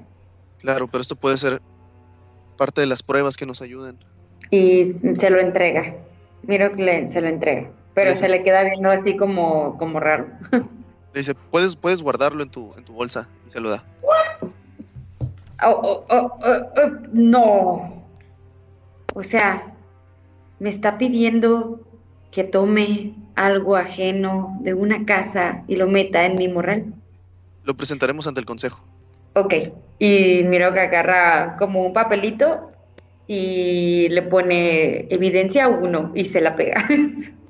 Claro, 0.60 0.88
pero 0.88 1.02
esto 1.02 1.16
puede 1.16 1.38
ser 1.38 1.62
parte 2.58 2.82
de 2.82 2.88
las 2.88 3.02
pruebas 3.02 3.38
que 3.38 3.46
nos 3.46 3.62
ayuden. 3.62 3.98
Y 4.52 4.86
se 5.16 5.30
lo 5.30 5.40
entrega. 5.40 5.96
Miro 6.44 6.72
que 6.76 6.84
le- 6.84 7.08
se 7.08 7.22
lo 7.22 7.28
entrega. 7.28 7.72
Pero 7.94 8.16
se 8.16 8.28
le 8.28 8.44
queda 8.44 8.64
viendo 8.64 8.90
así 8.90 9.16
como, 9.16 9.78
como 9.78 10.00
raro. 10.00 10.28
Le 10.52 10.62
dice, 11.14 11.36
puedes, 11.52 11.76
puedes 11.76 12.02
guardarlo 12.02 12.44
en 12.44 12.50
tu, 12.50 12.74
en 12.78 12.84
tu 12.84 12.94
bolsa. 12.94 13.28
Y 13.46 13.50
se 13.50 13.60
lo 13.60 13.70
da. 13.70 13.84
Oh, 15.66 15.70
oh, 15.70 16.06
oh, 16.10 16.40
oh, 16.44 16.90
no. 17.12 18.04
O 19.14 19.24
sea, 19.24 19.74
me 20.60 20.70
está 20.70 20.98
pidiendo 20.98 21.80
que 22.32 22.44
tome 22.44 23.14
algo 23.36 23.76
ajeno 23.76 24.58
de 24.62 24.74
una 24.74 25.06
casa 25.06 25.64
y 25.68 25.76
lo 25.76 25.88
meta 25.88 26.26
en 26.26 26.36
mi 26.36 26.48
morral. 26.48 26.94
Lo 27.64 27.76
presentaremos 27.76 28.28
ante 28.28 28.40
el 28.40 28.46
consejo. 28.46 28.84
Ok. 29.36 29.54
Y 30.00 30.44
miro 30.46 30.74
que 30.74 30.80
agarra 30.80 31.56
como 31.58 31.84
un 31.86 31.94
papelito 31.94 32.72
y 33.28 34.10
le 34.10 34.22
pone 34.24 35.08
evidencia 35.10 35.68
uno 35.68 36.12
y 36.16 36.26
se 36.26 36.42
la 36.42 36.56
pega. 36.56 36.88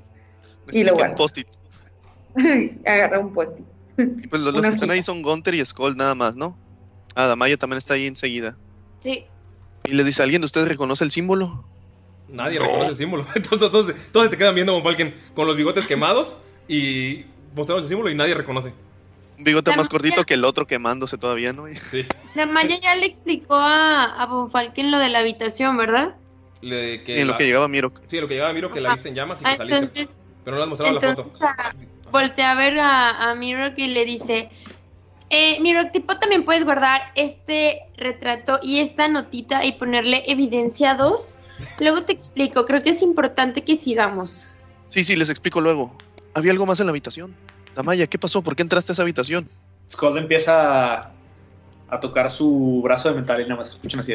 Y 0.72 0.82
lo 0.84 0.90
en 0.90 0.94
guarda. 0.94 1.14
post-it. 1.14 1.46
agarra 2.86 3.18
un 3.20 3.32
post 3.32 3.52
Y 3.98 4.26
pues 4.26 4.42
los, 4.42 4.60
que 4.60 4.68
están 4.68 4.90
ahí 4.90 5.02
son 5.02 5.22
Gunter 5.22 5.54
y 5.54 5.64
Skull 5.64 5.96
nada 5.96 6.14
más, 6.14 6.36
¿no? 6.36 6.58
Ah, 7.14 7.26
Damaya 7.26 7.56
también 7.56 7.78
está 7.78 7.94
ahí 7.94 8.06
enseguida. 8.06 8.56
Sí. 8.98 9.24
Y 9.84 9.92
le 9.92 10.02
dice, 10.02 10.22
¿alguien 10.22 10.40
de 10.42 10.46
ustedes 10.46 10.66
reconoce 10.66 11.04
el 11.04 11.10
símbolo? 11.10 11.64
Nadie 12.28 12.58
reconoce 12.58 12.90
el 12.90 12.96
símbolo. 12.96 13.26
Entonces 13.34 13.70
todos, 13.70 13.94
todos 14.10 14.30
te 14.30 14.36
quedan 14.36 14.54
viendo 14.54 14.72
Von 14.72 14.82
Falken 14.82 15.14
con 15.34 15.46
los 15.46 15.56
bigotes 15.56 15.86
quemados 15.86 16.38
y 16.66 17.24
mostrando 17.54 17.82
el 17.82 17.88
símbolo 17.88 18.10
y 18.10 18.14
nadie 18.16 18.34
reconoce. 18.34 18.72
Un 19.38 19.44
bigote 19.44 19.76
más 19.76 19.88
cortito 19.88 20.24
que 20.24 20.34
el 20.34 20.44
otro 20.44 20.66
quemándose 20.66 21.18
todavía, 21.18 21.52
¿no? 21.52 21.68
Y- 21.68 21.76
Sí. 21.90 22.04
La 22.34 22.46
Maya 22.46 22.78
ya 22.80 22.94
le 22.96 23.06
explicó 23.06 23.54
a, 23.54 24.04
a 24.20 24.26
Von 24.26 24.50
Falken 24.50 24.90
lo 24.90 24.98
de 24.98 25.08
la 25.10 25.20
habitación, 25.20 25.76
¿verdad? 25.76 26.16
Le- 26.62 27.04
que 27.04 27.14
Sí, 27.14 27.20
en 27.20 27.26
lo 27.28 27.36
que 27.36 27.44
llegaba 27.44 27.68
Miro. 27.68 27.92
Sí, 28.06 28.18
lo 28.20 28.26
que 28.26 28.34
llegaba 28.34 28.52
Miro 28.52 28.72
que 28.72 28.80
la 28.80 28.92
viste 28.92 29.08
en 29.10 29.14
llamas 29.14 29.40
y 29.40 29.44
que 29.44 29.50
Ah, 29.50 29.56
saliste. 29.56 29.78
entonces, 29.78 30.23
Pero 30.44 30.56
no 30.56 30.58
le 30.58 30.62
has 30.64 30.68
mostrado 30.68 30.92
la 30.92 31.00
entonces 31.08 31.32
foto. 31.40 31.46
a- 31.46 32.10
voltea 32.10 32.52
a 32.52 32.54
ver 32.54 32.78
a, 32.78 33.30
a 33.30 33.34
Mirok 33.34 33.74
y 33.78 33.88
le 33.88 34.04
dice, 34.04 34.50
eh, 35.30 35.58
Mirok, 35.60 35.90
tipo 35.90 36.18
también 36.18 36.44
puedes 36.44 36.64
guardar 36.64 37.00
este 37.14 37.80
retrato 37.96 38.60
y 38.62 38.80
esta 38.80 39.08
notita 39.08 39.64
y 39.64 39.72
ponerle 39.72 40.22
evidencia 40.30 40.94
2. 40.94 41.38
Luego 41.80 42.04
te 42.04 42.12
explico, 42.12 42.64
creo 42.66 42.80
que 42.82 42.90
es 42.90 43.02
importante 43.02 43.64
que 43.64 43.76
sigamos. 43.76 44.48
Sí, 44.88 45.02
sí, 45.02 45.16
les 45.16 45.30
explico 45.30 45.60
luego. 45.60 45.96
Había 46.34 46.52
algo 46.52 46.66
más 46.66 46.78
en 46.80 46.86
la 46.86 46.90
habitación. 46.90 47.34
Damaya, 47.74 48.06
¿qué 48.06 48.18
pasó? 48.18 48.42
¿Por 48.42 48.54
qué 48.54 48.62
entraste 48.62 48.92
a 48.92 48.94
esa 48.94 49.02
habitación? 49.02 49.48
Skull 49.90 50.18
empieza 50.18 50.94
a, 51.00 51.12
a 51.88 52.00
tocar 52.00 52.30
su 52.30 52.80
brazo 52.84 53.08
de 53.12 53.20
metal 53.20 53.40
y 53.40 53.44
nada 53.44 53.56
más 53.56 53.72
escuchan 53.72 54.00
así. 54.00 54.14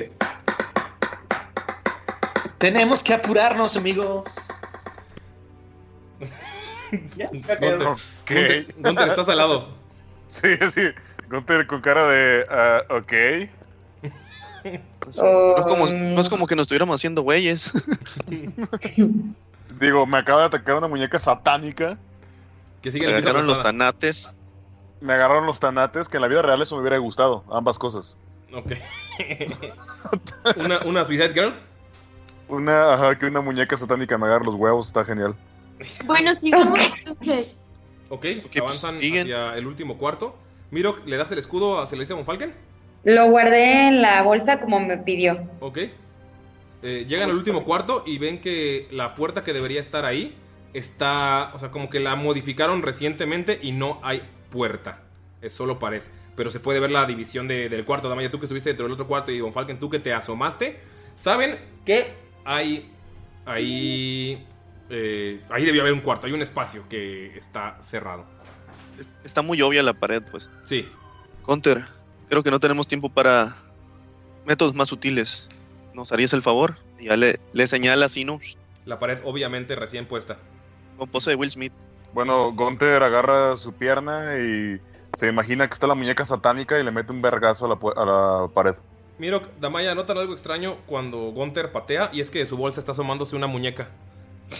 Tenemos 2.57 3.03
que 3.03 3.13
apurarnos, 3.13 3.77
amigos. 3.77 4.48
Ya. 7.17 7.27
Gunter, 7.27 7.81
Ok. 7.87 7.99
Gunter, 8.27 8.67
Gunter, 8.77 9.07
estás 9.07 9.29
al 9.29 9.37
lado. 9.37 9.69
Sí, 10.27 10.55
sí. 10.73 10.81
Gunter 11.29 11.67
con 11.67 11.81
cara 11.81 12.05
de. 12.07 12.45
ah, 12.49 12.81
ok. 12.89 13.13
Pues, 14.99 15.17
no, 15.17 15.57
es 15.57 15.63
como, 15.65 15.83
Um. 15.85 16.13
no 16.15 16.21
es 16.21 16.29
como 16.29 16.45
que 16.47 16.55
nos 16.55 16.63
estuviéramos 16.63 16.95
haciendo 16.99 17.21
güeyes. 17.21 17.71
Digo, 19.79 20.05
me 20.05 20.17
acaba 20.17 20.41
de 20.41 20.47
atacar 20.47 20.75
una 20.75 20.87
muñeca 20.87 21.19
satánica. 21.19 21.97
Que 22.81 22.91
sigue 22.91 23.05
piso 23.05 23.17
agarraron 23.17 23.47
los 23.47 23.61
tanates. 23.61 24.35
Me 25.01 25.13
agarraron 25.13 25.45
los 25.45 25.59
tanates, 25.59 26.09
que 26.09 26.17
en 26.17 26.21
la 26.21 26.27
vida 26.27 26.41
real 26.41 26.61
eso 26.61 26.75
me 26.75 26.81
hubiera 26.81 26.97
gustado. 26.97 27.43
Ambas 27.49 27.79
cosas. 27.79 28.17
Ok. 28.53 28.73
una, 30.57 30.79
una 30.85 31.05
Suicide 31.05 31.33
Girl. 31.33 31.53
Una, 32.49 32.93
ajá, 32.93 33.17
que 33.17 33.27
una 33.27 33.41
muñeca 33.41 33.77
satánica 33.77 34.17
me 34.17 34.25
agarre 34.25 34.43
los 34.45 34.55
huevos, 34.55 34.87
está 34.87 35.05
genial. 35.05 35.35
Bueno, 36.05 36.33
sigamos 36.33 36.79
entonces. 36.97 37.67
Ok, 38.09 38.25
Ok, 38.45 38.51
pues, 38.51 38.57
avanzan 38.61 38.99
siguen. 38.99 39.21
hacia 39.21 39.55
el 39.57 39.67
último 39.67 39.97
cuarto. 39.97 40.35
Miro, 40.71 40.97
¿le 41.05 41.17
das 41.17 41.31
el 41.31 41.39
escudo 41.39 41.79
a 41.81 41.87
se 41.87 41.95
lo 41.95 42.01
dice 42.01 42.13
a 42.13 42.15
Von 42.15 42.25
Falken? 42.25 42.53
Lo 43.03 43.29
guardé 43.29 43.87
en 43.87 44.01
la 44.01 44.21
bolsa 44.23 44.59
como 44.59 44.79
me 44.79 44.97
pidió. 44.97 45.39
Ok. 45.61 45.77
Eh, 46.81 47.05
llegan 47.07 47.29
al 47.29 47.35
último 47.35 47.63
cuarto 47.65 48.03
y 48.05 48.17
ven 48.17 48.39
que 48.39 48.87
la 48.91 49.15
puerta 49.15 49.43
que 49.43 49.53
debería 49.53 49.81
estar 49.81 50.05
ahí 50.05 50.35
está, 50.73 51.51
o 51.53 51.59
sea, 51.59 51.71
como 51.71 51.89
que 51.89 51.99
la 51.99 52.15
modificaron 52.15 52.81
recientemente 52.81 53.59
y 53.61 53.71
no 53.71 53.99
hay 54.03 54.21
puerta. 54.49 55.01
Es 55.41 55.53
solo 55.53 55.79
pared. 55.79 56.01
Pero 56.35 56.51
se 56.51 56.59
puede 56.59 56.79
ver 56.79 56.91
la 56.91 57.05
división 57.05 57.47
de- 57.47 57.67
del 57.69 57.83
cuarto. 57.85 58.07
Damaya, 58.09 58.31
tú 58.31 58.39
que 58.39 58.45
estuviste 58.45 58.69
dentro 58.69 58.85
del 58.85 58.93
otro 58.93 59.07
cuarto 59.07 59.31
y 59.31 59.41
Von 59.41 59.53
Falken, 59.53 59.79
tú 59.79 59.89
que 59.89 59.99
te 59.99 60.13
asomaste, 60.13 60.79
saben 61.15 61.57
que 61.85 62.13
hay, 62.45 62.89
ahí, 63.45 64.45
eh, 64.89 65.41
ahí 65.49 65.65
debió 65.65 65.81
haber 65.81 65.93
un 65.93 66.01
cuarto. 66.01 66.27
Hay 66.27 66.33
un 66.33 66.41
espacio 66.41 66.83
que 66.89 67.35
está 67.37 67.77
cerrado. 67.81 68.25
Es- 68.99 69.09
Está 69.23 69.41
muy 69.41 69.61
obvia 69.61 69.83
la 69.83 69.93
pared, 69.93 70.21
pues. 70.31 70.49
Sí. 70.63 70.87
Conter, 71.43 71.85
creo 72.29 72.43
que 72.43 72.51
no 72.51 72.59
tenemos 72.59 72.87
tiempo 72.87 73.09
para 73.09 73.55
métodos 74.45 74.73
más 74.75 74.89
sutiles. 74.89 75.47
¿Nos 75.93 76.11
harías 76.11 76.33
el 76.33 76.41
favor? 76.41 76.75
Y 76.99 77.05
ya 77.05 77.17
le, 77.17 77.39
le 77.53 77.67
señala 77.67 78.07
¿no? 78.25 78.39
La 78.85 78.99
pared 78.99 79.19
obviamente 79.23 79.75
recién 79.75 80.05
puesta. 80.07 80.37
Con 80.97 81.09
pose 81.09 81.31
de 81.31 81.35
Will 81.35 81.49
Smith. 81.51 81.73
Bueno, 82.13 82.51
Gunter 82.53 83.03
agarra 83.03 83.55
su 83.55 83.73
pierna 83.73 84.37
y 84.37 84.79
se 85.13 85.27
imagina 85.27 85.67
que 85.67 85.73
está 85.73 85.87
la 85.87 85.95
muñeca 85.95 86.25
satánica 86.25 86.79
y 86.79 86.83
le 86.83 86.91
mete 86.91 87.13
un 87.13 87.21
vergazo 87.21 87.65
a 87.65 87.69
la, 87.69 87.75
pu- 87.75 87.93
a 87.95 88.05
la 88.05 88.47
pared. 88.53 88.75
Mirok, 89.19 89.47
Damaya, 89.59 89.93
notan 89.95 90.17
algo 90.17 90.33
extraño 90.33 90.77
cuando 90.85 91.17
Gunter 91.31 91.71
patea 91.71 92.09
y 92.13 92.21
es 92.21 92.31
que 92.31 92.39
de 92.39 92.45
su 92.45 92.57
bolsa 92.57 92.79
está 92.79 92.93
asomándose 92.93 93.35
una 93.35 93.47
muñeca. 93.47 93.89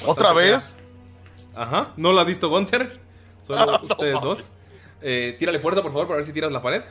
¿Otra 0.05 0.33
vez? 0.33 0.75
fea. 0.75 1.63
Ajá, 1.63 1.93
¿no 1.97 2.13
la 2.13 2.21
ha 2.21 2.25
visto 2.25 2.49
Gunter? 2.49 2.99
Solo 3.41 3.79
ustedes 3.83 4.21
dos. 4.21 4.55
Eh, 5.01 5.35
tírale 5.39 5.59
fuerza, 5.59 5.81
por 5.81 5.91
favor, 5.91 6.07
para 6.07 6.17
ver 6.17 6.25
si 6.25 6.33
tiras 6.33 6.51
la 6.51 6.61
pared. 6.61 6.81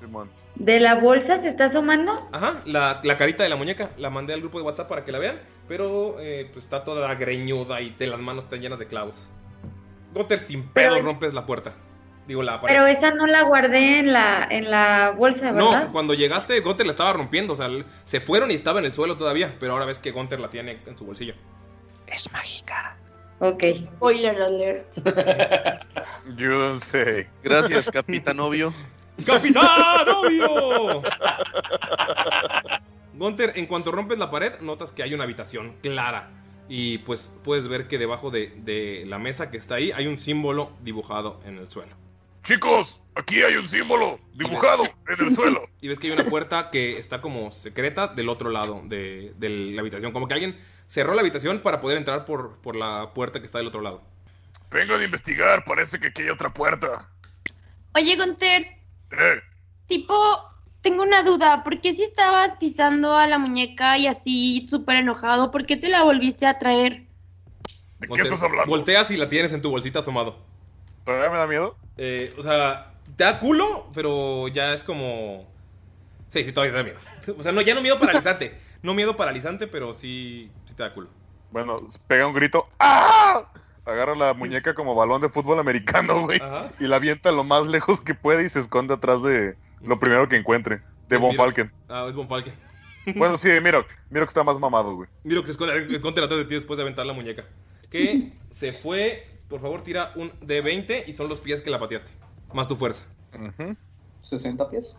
Simón. 0.00 0.30
¿De 0.56 0.80
la 0.80 0.96
bolsa 0.96 1.40
se 1.40 1.48
está 1.48 1.66
asomando? 1.66 2.28
Ajá, 2.32 2.60
la, 2.66 3.00
la 3.02 3.16
carita 3.16 3.42
de 3.42 3.48
la 3.48 3.56
muñeca. 3.56 3.90
La 3.96 4.10
mandé 4.10 4.34
al 4.34 4.40
grupo 4.40 4.58
de 4.58 4.64
WhatsApp 4.64 4.88
para 4.88 5.04
que 5.04 5.12
la 5.12 5.18
vean, 5.18 5.38
pero 5.68 6.16
eh, 6.20 6.48
pues 6.52 6.64
está 6.64 6.84
toda 6.84 7.14
greñuda 7.14 7.80
y 7.80 7.90
te, 7.92 8.06
las 8.06 8.20
manos 8.20 8.44
están 8.44 8.60
llenas 8.60 8.78
de 8.78 8.86
clavos. 8.86 9.30
Gunter 10.12 10.38
sin 10.38 10.64
pedo 10.68 10.94
Pero- 10.94 11.06
rompes 11.06 11.32
la 11.34 11.46
puerta. 11.46 11.72
Digo, 12.26 12.42
la 12.42 12.60
pared. 12.60 12.74
Pero 12.76 12.86
esa 12.86 13.10
no 13.12 13.26
la 13.26 13.42
guardé 13.42 13.98
en 14.00 14.12
la, 14.12 14.46
en 14.48 14.70
la 14.70 15.14
bolsa, 15.16 15.50
¿verdad? 15.50 15.86
No, 15.86 15.92
cuando 15.92 16.14
llegaste, 16.14 16.60
Gunter 16.60 16.86
la 16.86 16.92
estaba 16.92 17.12
rompiendo. 17.12 17.54
O 17.54 17.56
sea, 17.56 17.68
se 18.04 18.20
fueron 18.20 18.50
y 18.50 18.54
estaba 18.54 18.78
en 18.78 18.84
el 18.84 18.92
suelo 18.92 19.16
todavía. 19.16 19.56
Pero 19.58 19.72
ahora 19.72 19.84
ves 19.84 19.98
que 19.98 20.12
Gunter 20.12 20.38
la 20.38 20.48
tiene 20.50 20.78
en 20.86 20.96
su 20.96 21.04
bolsillo. 21.04 21.34
Es 22.10 22.32
mágica. 22.32 22.96
Ok. 23.40 23.64
Spoiler 23.74 24.40
alert. 24.40 24.96
You 26.36 26.50
don't 26.50 26.80
say. 26.80 27.26
Gracias, 27.42 27.90
capitán 27.90 28.40
obvio. 28.40 28.72
¡Capitán, 29.26 30.08
obvio! 30.08 31.02
Gunter, 33.14 33.52
en 33.56 33.66
cuanto 33.66 33.90
rompes 33.90 34.18
la 34.18 34.30
pared, 34.30 34.60
notas 34.60 34.92
que 34.92 35.02
hay 35.02 35.12
una 35.14 35.24
habitación 35.24 35.76
clara. 35.82 36.30
Y 36.68 36.98
pues 36.98 37.30
puedes 37.44 37.68
ver 37.68 37.88
que 37.88 37.98
debajo 37.98 38.30
de, 38.30 38.54
de 38.64 39.04
la 39.06 39.18
mesa 39.18 39.50
que 39.50 39.56
está 39.56 39.74
ahí 39.74 39.92
hay 39.92 40.06
un 40.06 40.18
símbolo 40.18 40.70
dibujado 40.82 41.40
en 41.44 41.58
el 41.58 41.70
suelo. 41.70 41.96
Chicos, 42.42 42.98
aquí 43.14 43.42
hay 43.42 43.56
un 43.56 43.66
símbolo 43.68 44.18
dibujado 44.34 44.84
en 45.08 45.26
el 45.26 45.34
suelo. 45.34 45.62
Y 45.82 45.88
ves 45.88 45.98
que 45.98 46.08
hay 46.08 46.12
una 46.12 46.24
puerta 46.24 46.70
que 46.70 46.98
está 46.98 47.20
como 47.22 47.50
secreta 47.50 48.06
del 48.08 48.28
otro 48.28 48.50
lado 48.50 48.82
de, 48.84 49.32
de 49.38 49.48
la 49.48 49.80
habitación. 49.80 50.12
Como 50.12 50.28
que 50.28 50.34
alguien 50.34 50.56
cerró 50.86 51.14
la 51.14 51.20
habitación 51.22 51.60
para 51.60 51.80
poder 51.80 51.96
entrar 51.96 52.24
por, 52.26 52.58
por 52.58 52.76
la 52.76 53.12
puerta 53.14 53.40
que 53.40 53.46
está 53.46 53.58
del 53.58 53.68
otro 53.68 53.80
lado. 53.80 54.02
Vengan 54.70 55.00
a 55.00 55.04
investigar, 55.04 55.64
parece 55.64 55.98
que 55.98 56.08
aquí 56.08 56.22
hay 56.22 56.28
otra 56.28 56.52
puerta. 56.52 57.08
Oye, 57.94 58.14
Gunter, 58.16 58.66
Eh, 59.10 59.40
tipo, 59.86 60.14
tengo 60.82 61.02
una 61.02 61.22
duda. 61.22 61.64
¿Por 61.64 61.80
qué 61.80 61.94
si 61.94 62.02
estabas 62.02 62.56
pisando 62.58 63.16
a 63.16 63.26
la 63.26 63.38
muñeca 63.38 63.96
y 63.98 64.06
así 64.06 64.66
súper 64.68 64.96
enojado, 64.96 65.50
por 65.50 65.64
qué 65.66 65.76
te 65.76 65.88
la 65.88 66.02
volviste 66.02 66.46
a 66.46 66.58
traer? 66.58 67.06
¿De 67.98 68.08
qué 68.08 68.20
estás 68.20 68.42
hablando? 68.42 68.70
Volteas 68.70 69.10
y 69.10 69.16
la 69.16 69.28
tienes 69.28 69.52
en 69.52 69.62
tu 69.62 69.70
bolsita 69.70 70.00
asomado. 70.00 70.38
¿Todavía 71.04 71.30
me 71.30 71.38
da 71.38 71.46
miedo? 71.46 71.76
Eh, 72.02 72.34
o 72.38 72.42
sea, 72.42 72.94
te 73.14 73.24
da 73.24 73.38
culo, 73.38 73.90
pero 73.92 74.48
ya 74.48 74.72
es 74.72 74.82
como. 74.82 75.46
Sí, 76.30 76.44
sí, 76.44 76.52
todavía 76.52 76.72
te 76.72 76.78
da 76.78 76.84
miedo. 76.84 76.98
O 77.38 77.42
sea, 77.42 77.52
no, 77.52 77.60
ya 77.60 77.74
no 77.74 77.82
miedo 77.82 77.98
paralizante. 77.98 78.58
No 78.82 78.94
miedo 78.94 79.14
paralizante, 79.14 79.66
pero 79.66 79.92
sí, 79.92 80.50
sí 80.64 80.74
te 80.74 80.82
da 80.82 80.94
culo. 80.94 81.10
Bueno, 81.50 81.82
pega 82.06 82.26
un 82.26 82.32
grito. 82.32 82.64
¡Ah! 82.78 83.52
Agarra 83.84 84.14
la 84.14 84.32
muñeca 84.32 84.72
como 84.72 84.94
balón 84.94 85.20
de 85.20 85.28
fútbol 85.28 85.58
americano, 85.58 86.22
güey. 86.24 86.40
Ajá. 86.40 86.72
Y 86.80 86.86
la 86.86 86.96
avienta 86.96 87.30
lo 87.30 87.44
más 87.44 87.66
lejos 87.66 88.00
que 88.00 88.14
puede 88.14 88.46
y 88.46 88.48
se 88.48 88.58
esconde 88.58 88.94
atrás 88.94 89.22
de 89.22 89.54
lo 89.82 89.98
primero 89.98 90.30
que 90.30 90.36
encuentre. 90.36 90.76
De 91.10 91.18
Pues 91.18 91.20
Von. 91.20 91.36
Falken. 91.36 91.70
Ah, 91.90 92.06
es 92.08 92.14
Von 92.14 92.26
Falken. 92.26 92.54
Bueno, 93.16 93.36
sí, 93.36 93.50
mira, 93.62 93.84
mira 94.08 94.24
que 94.24 94.28
está 94.28 94.44
más 94.44 94.58
mamado, 94.58 94.94
güey. 94.94 95.10
Miro 95.24 95.42
que 95.42 95.52
se 95.52 95.52
esconde 95.52 96.22
atrás 96.22 96.38
de 96.38 96.44
ti 96.46 96.54
después 96.54 96.78
de 96.78 96.82
aventar 96.84 97.04
la 97.04 97.12
muñeca. 97.12 97.44
Que 97.90 98.32
se 98.50 98.72
fue. 98.72 99.28
Por 99.50 99.60
favor, 99.60 99.82
tira 99.82 100.12
un 100.16 100.30
D20 100.40 101.04
y 101.06 101.12
son 101.12 101.28
los 101.28 101.40
pies 101.42 101.60
que 101.60 101.68
la 101.70 101.78
pateaste. 101.78 102.10
Más 102.54 102.66
tu 102.68 102.76
fuerza. 102.76 103.04
60 104.22 104.70
pies. 104.70 104.96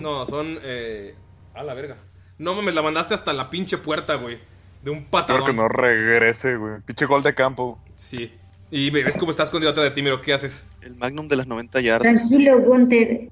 No, 0.00 0.26
son. 0.26 0.58
Eh, 0.62 1.14
a 1.54 1.62
la 1.62 1.74
verga. 1.74 1.96
No 2.38 2.54
mames, 2.54 2.74
la 2.74 2.82
mandaste 2.82 3.14
hasta 3.14 3.32
la 3.32 3.50
pinche 3.50 3.78
puerta, 3.78 4.14
güey. 4.14 4.38
De 4.82 4.90
un 4.90 4.98
Espero 4.98 5.10
patadón. 5.10 5.46
que 5.46 5.52
no 5.52 5.68
regrese, 5.68 6.56
güey. 6.56 6.80
Pinche 6.84 7.06
gol 7.06 7.22
de 7.22 7.34
campo. 7.34 7.78
Sí. 7.94 8.32
Y 8.70 8.90
ves 8.90 9.18
cómo 9.18 9.30
está 9.30 9.42
escondido 9.42 9.70
atrás 9.70 9.84
de 9.84 9.90
ti, 9.90 10.02
Miro. 10.02 10.22
¿Qué 10.22 10.32
haces? 10.32 10.64
El 10.80 10.96
magnum 10.96 11.28
de 11.28 11.36
las 11.36 11.46
90 11.46 11.80
yardas. 11.82 12.00
Tranquilo, 12.28 12.58
Gunter. 12.60 13.28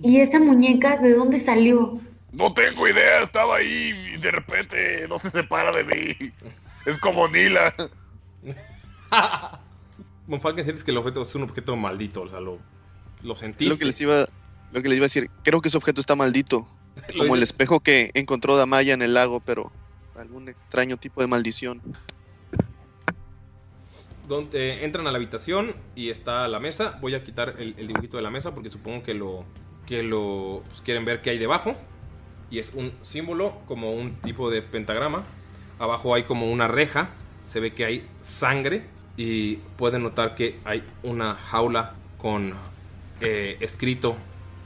¿Y 0.00 0.20
esa 0.20 0.38
muñeca 0.38 0.98
de 0.98 1.14
dónde 1.14 1.40
salió? 1.40 2.00
no 2.32 2.52
tengo 2.52 2.88
idea, 2.88 3.22
estaba 3.22 3.56
ahí 3.56 3.92
y 4.12 4.16
de 4.18 4.30
repente 4.32 5.06
no 5.08 5.18
se 5.18 5.30
separa 5.30 5.70
de 5.70 5.84
mí. 5.84 6.32
Es 6.84 6.98
como 6.98 7.28
Nila. 7.28 7.72
Von 10.26 10.40
Falken 10.40 10.64
sientes 10.64 10.84
que 10.84 10.90
el 10.90 10.96
objeto 10.96 11.22
es 11.22 11.34
un 11.34 11.42
objeto 11.42 11.76
maldito. 11.76 12.22
O 12.22 12.28
sea, 12.28 12.40
lo, 12.40 12.58
lo 13.22 13.36
sentiste. 13.36 13.72
lo 13.72 13.78
que 13.78 13.84
les 13.84 14.00
iba, 14.00 14.26
lo 14.72 14.82
que 14.82 14.88
les 14.88 14.96
iba 14.96 15.04
a 15.04 15.06
decir. 15.06 15.30
Creo 15.42 15.60
que 15.60 15.68
ese 15.68 15.76
objeto 15.76 16.00
está 16.00 16.14
maldito. 16.14 16.66
Como 17.18 17.34
el 17.34 17.42
espejo 17.42 17.80
que 17.80 18.10
encontró 18.14 18.56
Damaya 18.56 18.94
en 18.94 19.02
el 19.02 19.14
lago, 19.14 19.40
pero 19.40 19.72
algún 20.16 20.48
extraño 20.48 20.96
tipo 20.96 21.20
de 21.20 21.26
maldición. 21.26 21.82
donde 24.28 24.84
entran 24.84 25.06
a 25.06 25.10
la 25.10 25.18
habitación 25.18 25.74
y 25.94 26.08
está 26.08 26.48
la 26.48 26.60
mesa. 26.60 26.98
Voy 27.00 27.14
a 27.14 27.24
quitar 27.24 27.56
el, 27.58 27.74
el 27.76 27.88
dibujito 27.88 28.16
de 28.16 28.22
la 28.22 28.30
mesa 28.30 28.54
porque 28.54 28.70
supongo 28.70 29.02
que 29.02 29.14
lo 29.14 29.44
que 29.86 30.02
lo 30.02 30.62
pues, 30.66 30.80
quieren 30.80 31.04
ver 31.04 31.20
qué 31.20 31.30
hay 31.30 31.38
debajo. 31.38 31.74
Y 32.50 32.58
es 32.58 32.72
un 32.74 32.92
símbolo 33.02 33.60
como 33.66 33.90
un 33.90 34.16
tipo 34.20 34.50
de 34.50 34.62
pentagrama. 34.62 35.24
Abajo 35.78 36.14
hay 36.14 36.24
como 36.24 36.50
una 36.50 36.68
reja. 36.68 37.10
Se 37.46 37.60
ve 37.60 37.74
que 37.74 37.84
hay 37.84 38.08
sangre 38.20 38.93
y 39.16 39.56
pueden 39.76 40.02
notar 40.02 40.34
que 40.34 40.58
hay 40.64 40.84
una 41.02 41.34
jaula 41.34 41.94
con 42.18 42.54
eh, 43.20 43.56
escrito 43.60 44.16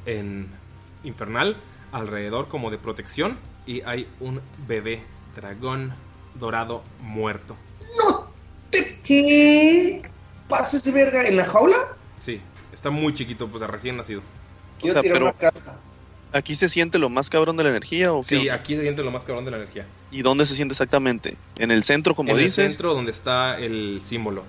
en 0.06 0.48
infernal 1.04 1.56
alrededor 1.92 2.48
como 2.48 2.70
de 2.70 2.78
protección 2.78 3.38
y 3.66 3.82
hay 3.82 4.08
un 4.20 4.40
bebé 4.66 5.02
dragón 5.36 5.92
dorado 6.34 6.82
muerto. 7.02 7.56
¿Qué? 9.04 10.02
¿Pases 10.48 10.84
de 10.84 10.92
verga 10.92 11.26
en 11.26 11.36
la 11.36 11.44
jaula? 11.44 11.76
Sí, 12.20 12.40
está 12.72 12.90
muy 12.90 13.14
chiquito, 13.14 13.48
pues 13.48 13.62
recién 13.66 13.96
nacido. 13.96 14.22
Quiero 14.80 14.94
sea, 14.94 15.02
tirar 15.02 15.14
pero- 15.18 15.26
una 15.26 15.34
carta. 15.38 15.76
¿Aquí 16.32 16.54
se 16.54 16.68
siente 16.68 16.98
lo 16.98 17.08
más 17.08 17.30
cabrón 17.30 17.56
de 17.56 17.64
la 17.64 17.70
energía 17.70 18.12
o 18.12 18.20
qué 18.20 18.40
Sí, 18.40 18.48
aquí 18.50 18.76
se 18.76 18.82
siente 18.82 19.02
lo 19.02 19.10
más 19.10 19.24
cabrón 19.24 19.44
de 19.44 19.50
la 19.50 19.56
energía. 19.56 19.86
¿Y 20.10 20.22
dónde 20.22 20.44
se 20.46 20.54
siente 20.54 20.72
exactamente? 20.72 21.36
¿En 21.58 21.70
el 21.70 21.82
centro, 21.82 22.14
como 22.14 22.30
en 22.32 22.36
dices? 22.36 22.58
el 22.58 22.70
centro 22.70 22.94
donde 22.94 23.10
está 23.10 23.58
el 23.58 24.00
símbolo. 24.04 24.44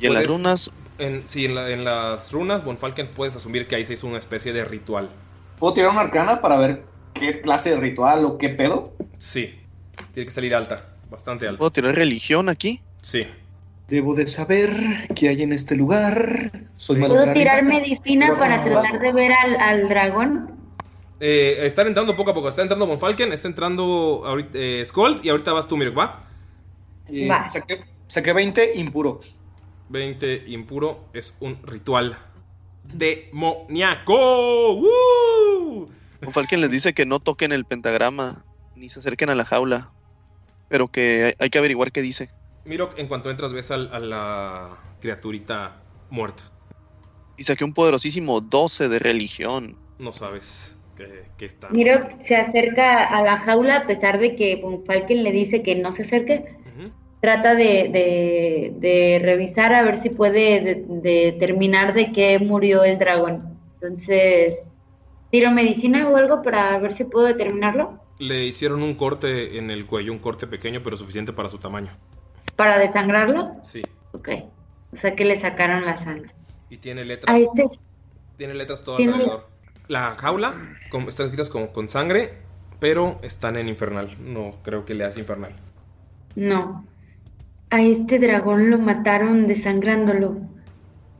¿Y 0.00 0.06
en 0.06 0.14
las 0.14 0.26
runas? 0.26 0.70
En, 0.98 1.24
sí, 1.28 1.44
en, 1.44 1.54
la- 1.54 1.70
en 1.70 1.84
las 1.84 2.32
runas, 2.32 2.64
Bonfalken 2.64 3.08
puedes 3.08 3.36
asumir 3.36 3.66
que 3.68 3.76
ahí 3.76 3.84
se 3.84 3.94
hizo 3.94 4.06
una 4.06 4.18
especie 4.18 4.52
de 4.52 4.64
ritual. 4.64 5.10
¿Puedo 5.58 5.74
tirar 5.74 5.90
una 5.90 6.00
arcana 6.00 6.40
para 6.40 6.56
ver 6.56 6.82
qué 7.14 7.40
clase 7.40 7.70
de 7.70 7.76
ritual 7.76 8.24
o 8.24 8.38
qué 8.38 8.48
pedo? 8.48 8.92
Sí, 9.18 9.54
tiene 10.12 10.26
que 10.26 10.32
salir 10.32 10.54
alta, 10.54 10.88
bastante 11.10 11.46
alta. 11.46 11.58
¿Puedo 11.58 11.70
tirar 11.70 11.94
religión 11.94 12.48
aquí? 12.48 12.80
Sí. 13.02 13.26
Debo 13.88 14.14
de 14.14 14.26
saber 14.26 14.70
qué 15.14 15.28
hay 15.28 15.42
en 15.42 15.52
este 15.52 15.76
lugar. 15.76 16.50
Soy 16.76 16.98
¿Puedo 17.00 17.32
tirar 17.34 17.62
medicina 17.64 18.34
para 18.38 18.64
tratar 18.64 18.98
de 18.98 19.12
ver 19.12 19.32
al, 19.32 19.56
al 19.60 19.88
dragón? 19.88 20.53
Eh, 21.26 21.64
están 21.64 21.86
entrando 21.86 22.14
poco 22.14 22.32
a 22.32 22.34
poco. 22.34 22.50
Está 22.50 22.60
entrando 22.60 22.86
Bonfalken, 22.86 23.32
está 23.32 23.48
entrando 23.48 24.24
ahorita, 24.26 24.50
eh, 24.52 24.84
Skold 24.84 25.24
y 25.24 25.30
ahorita 25.30 25.54
vas 25.54 25.66
tú, 25.66 25.78
Mirok, 25.78 25.96
¿va? 25.96 26.22
Eh, 27.08 27.26
Va. 27.26 27.48
saqué, 27.48 27.82
saqué 28.08 28.34
20 28.34 28.78
impuro. 28.78 29.20
20 29.88 30.44
impuro 30.48 31.08
es 31.14 31.34
un 31.40 31.62
ritual 31.62 32.18
demoníaco. 32.82 34.74
¡Woo! 34.74 35.88
Falken 36.30 36.60
les 36.60 36.70
dice 36.70 36.92
que 36.92 37.06
no 37.06 37.20
toquen 37.20 37.52
el 37.52 37.64
pentagrama 37.64 38.44
ni 38.76 38.90
se 38.90 38.98
acerquen 38.98 39.30
a 39.30 39.34
la 39.34 39.46
jaula, 39.46 39.92
pero 40.68 40.88
que 40.88 41.24
hay, 41.24 41.32
hay 41.38 41.48
que 41.48 41.56
averiguar 41.56 41.90
qué 41.90 42.02
dice. 42.02 42.28
Mirok, 42.66 42.98
en 42.98 43.08
cuanto 43.08 43.30
entras, 43.30 43.50
ves 43.54 43.70
al- 43.70 43.90
a, 43.94 43.98
la 43.98 44.76
criaturita 45.00 45.80
muerta. 46.10 46.44
Y 47.38 47.44
saqué 47.44 47.64
un 47.64 47.72
poderosísimo 47.72 48.42
12 48.42 48.90
de 48.90 48.98
religión. 48.98 49.78
No 49.98 50.12
sabes 50.12 50.73
está. 51.40 51.68
Miro 51.70 52.08
se 52.24 52.36
acerca 52.36 53.04
a 53.04 53.22
la 53.22 53.36
jaula 53.38 53.76
a 53.76 53.86
pesar 53.86 54.18
de 54.18 54.34
que 54.36 54.62
Falken 54.86 55.22
le 55.22 55.32
dice 55.32 55.62
que 55.62 55.74
no 55.76 55.92
se 55.92 56.02
acerque. 56.02 56.56
Trata 57.20 57.54
de, 57.54 57.88
de- 57.88 58.72
de 58.76 59.18
revisar 59.22 59.72
a 59.72 59.82
ver 59.82 59.96
si 59.96 60.10
puede 60.10 60.60
de- 60.60 60.84
determinar 60.86 61.94
de 61.94 62.12
qué 62.12 62.38
murió 62.38 62.84
el 62.84 62.98
dragón. 62.98 63.58
Entonces, 63.80 64.68
tiro 65.30 65.50
medicina 65.50 66.06
o 66.08 66.16
algo 66.16 66.42
para 66.42 66.76
ver 66.78 66.92
si 66.92 67.04
puedo 67.04 67.26
determinarlo. 67.26 67.98
Le 68.18 68.44
hicieron 68.44 68.82
un 68.82 68.94
corte 68.94 69.56
en 69.56 69.70
el 69.70 69.86
cuello, 69.86 70.12
un 70.12 70.18
corte 70.18 70.46
pequeño, 70.46 70.82
pero 70.84 70.98
suficiente 70.98 71.32
para 71.32 71.48
su 71.48 71.56
tamaño. 71.58 71.96
Para 72.56 72.78
desangrarlo. 72.78 73.52
Sí. 73.62 73.80
Ok. 74.12 74.28
O 74.92 74.96
sea 74.98 75.16
que 75.16 75.24
le 75.24 75.36
sacaron 75.36 75.86
la 75.86 75.96
sangre. 75.96 76.30
Y 76.68 76.76
tiene 76.76 77.06
letras. 77.06 77.34
A 77.34 77.38
este. 77.38 77.68
Tiene 78.36 78.52
letras 78.52 78.82
todo 78.84 78.96
Tiene- 78.98 79.12
alrededor. 79.14 79.48
La 79.88 80.14
jaula 80.14 80.54
como, 80.90 81.08
están 81.08 81.26
escritas 81.26 81.50
como 81.50 81.72
con 81.72 81.88
sangre, 81.88 82.34
pero 82.80 83.18
están 83.22 83.56
en 83.56 83.68
infernal. 83.68 84.08
No 84.20 84.56
creo 84.62 84.84
que 84.84 84.94
leas 84.94 85.18
infernal. 85.18 85.54
No. 86.36 86.84
A 87.70 87.82
este 87.82 88.18
dragón 88.18 88.70
lo 88.70 88.78
mataron 88.78 89.46
desangrándolo. 89.48 90.38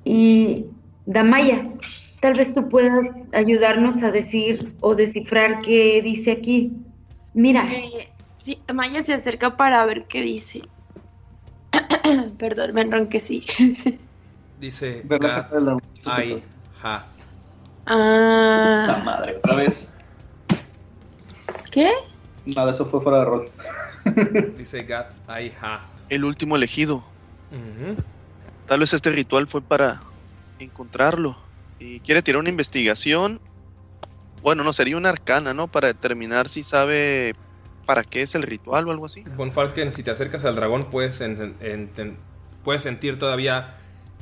Y 0.04 0.66
Damaya, 1.06 1.70
Tal 2.24 2.32
vez 2.32 2.54
tú 2.54 2.70
puedas 2.70 3.00
ayudarnos 3.34 4.02
a 4.02 4.10
decir 4.10 4.74
o 4.80 4.94
descifrar 4.94 5.60
qué 5.60 6.00
dice 6.02 6.32
aquí. 6.32 6.72
Mira, 7.34 7.66
Eh, 7.70 8.08
sí, 8.38 8.58
Maya 8.72 9.04
se 9.04 9.12
acerca 9.12 9.58
para 9.58 9.84
ver 9.84 10.06
qué 10.06 10.22
dice. 10.22 10.62
Perdón, 12.38 12.72
me 12.72 12.80
enronquecí. 12.80 13.44
Dice 14.58 15.04
Ai 16.06 16.42
Ha. 16.82 17.04
Ah, 17.86 18.84
Puta 18.86 18.98
madre, 19.04 19.36
otra 19.36 19.54
vez. 19.56 19.96
¿Qué? 21.70 21.90
Nada, 22.46 22.70
eso 22.70 22.84
fue 22.84 23.00
fuera 23.00 23.18
de 23.20 23.24
rol. 23.24 23.50
Dice 24.56 24.82
Gad 24.84 25.06
Ai 25.26 25.52
Ha. 25.60 25.86
El 26.08 26.24
último 26.24 26.56
elegido. 26.56 27.02
Tal 28.66 28.80
vez 28.80 28.92
este 28.92 29.10
ritual 29.10 29.46
fue 29.46 29.60
para 29.62 30.00
encontrarlo. 30.58 31.36
Y 31.78 32.00
quiere 32.00 32.22
tirar 32.22 32.40
una 32.40 32.48
investigación. 32.48 33.40
Bueno, 34.42 34.62
no, 34.64 34.72
sería 34.72 34.96
una 34.96 35.08
arcana, 35.10 35.54
¿no? 35.54 35.68
Para 35.68 35.88
determinar 35.88 36.48
si 36.48 36.62
sabe 36.62 37.34
para 37.86 38.02
qué 38.04 38.22
es 38.22 38.34
el 38.34 38.42
ritual 38.42 38.88
o 38.88 38.90
algo 38.90 39.06
así. 39.06 39.22
Von 39.36 39.52
Falken, 39.52 39.92
si 39.92 40.02
te 40.02 40.10
acercas 40.10 40.44
al 40.44 40.56
dragón, 40.56 40.82
puedes, 40.90 41.20
en- 41.20 41.56
en- 41.60 41.90
en- 41.96 42.16
puedes 42.62 42.82
sentir 42.82 43.18
todavía 43.18 43.74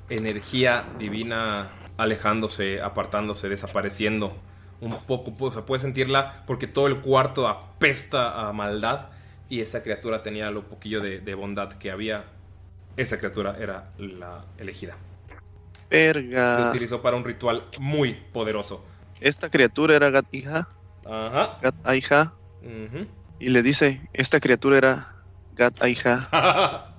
energía 0.09 0.83
divina 0.99 1.71
alejándose, 1.97 2.81
apartándose, 2.81 3.49
desapareciendo. 3.49 4.37
Un 4.81 4.99
poco, 5.07 5.33
o 5.39 5.53
sea, 5.53 5.65
puedes 5.65 5.83
sentirla 5.83 6.43
porque 6.47 6.67
todo 6.67 6.89
el 6.89 7.01
cuarto 7.01 7.47
apesta 7.49 8.49
a 8.49 8.53
maldad 8.53 9.11
y 9.49 9.61
esa 9.61 9.83
criatura 9.83 10.23
tenía 10.23 10.51
lo 10.51 10.65
poquillo 10.69 11.01
de, 11.01 11.21
de 11.21 11.35
bondad 11.35 11.73
que 11.75 11.91
había. 11.91 12.25
Esa 12.97 13.19
criatura 13.19 13.57
era 13.59 13.85
la 13.99 14.45
elegida. 14.59 14.97
Se 15.91 16.13
Verga. 16.13 16.69
utilizó 16.71 17.03
para 17.03 17.17
un 17.17 17.25
ritual 17.25 17.65
muy 17.79 18.15
poderoso. 18.33 18.85
Esta 19.21 19.51
criatura 19.51 19.95
era 19.95 20.11
Gat 20.11 20.27
Hija. 20.33 20.69
Ajá. 21.05 21.59
Gat 21.63 21.75
Aija. 21.85 22.33
Ujú. 22.63 23.07
Y 23.39 23.49
le 23.49 23.63
dice, 23.63 24.09
esta 24.13 24.41
criatura 24.41 24.79
era 24.79 25.17
Gat 25.55 25.81
Aija. 25.83 26.29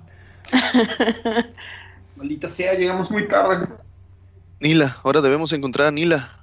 Maldita 2.16 2.48
sea, 2.48 2.74
llegamos 2.74 3.10
muy 3.10 3.26
tarde. 3.28 3.68
Nila, 4.60 4.96
ahora 5.02 5.20
debemos 5.20 5.52
encontrar 5.52 5.88
a 5.88 5.90
Nila. 5.90 6.40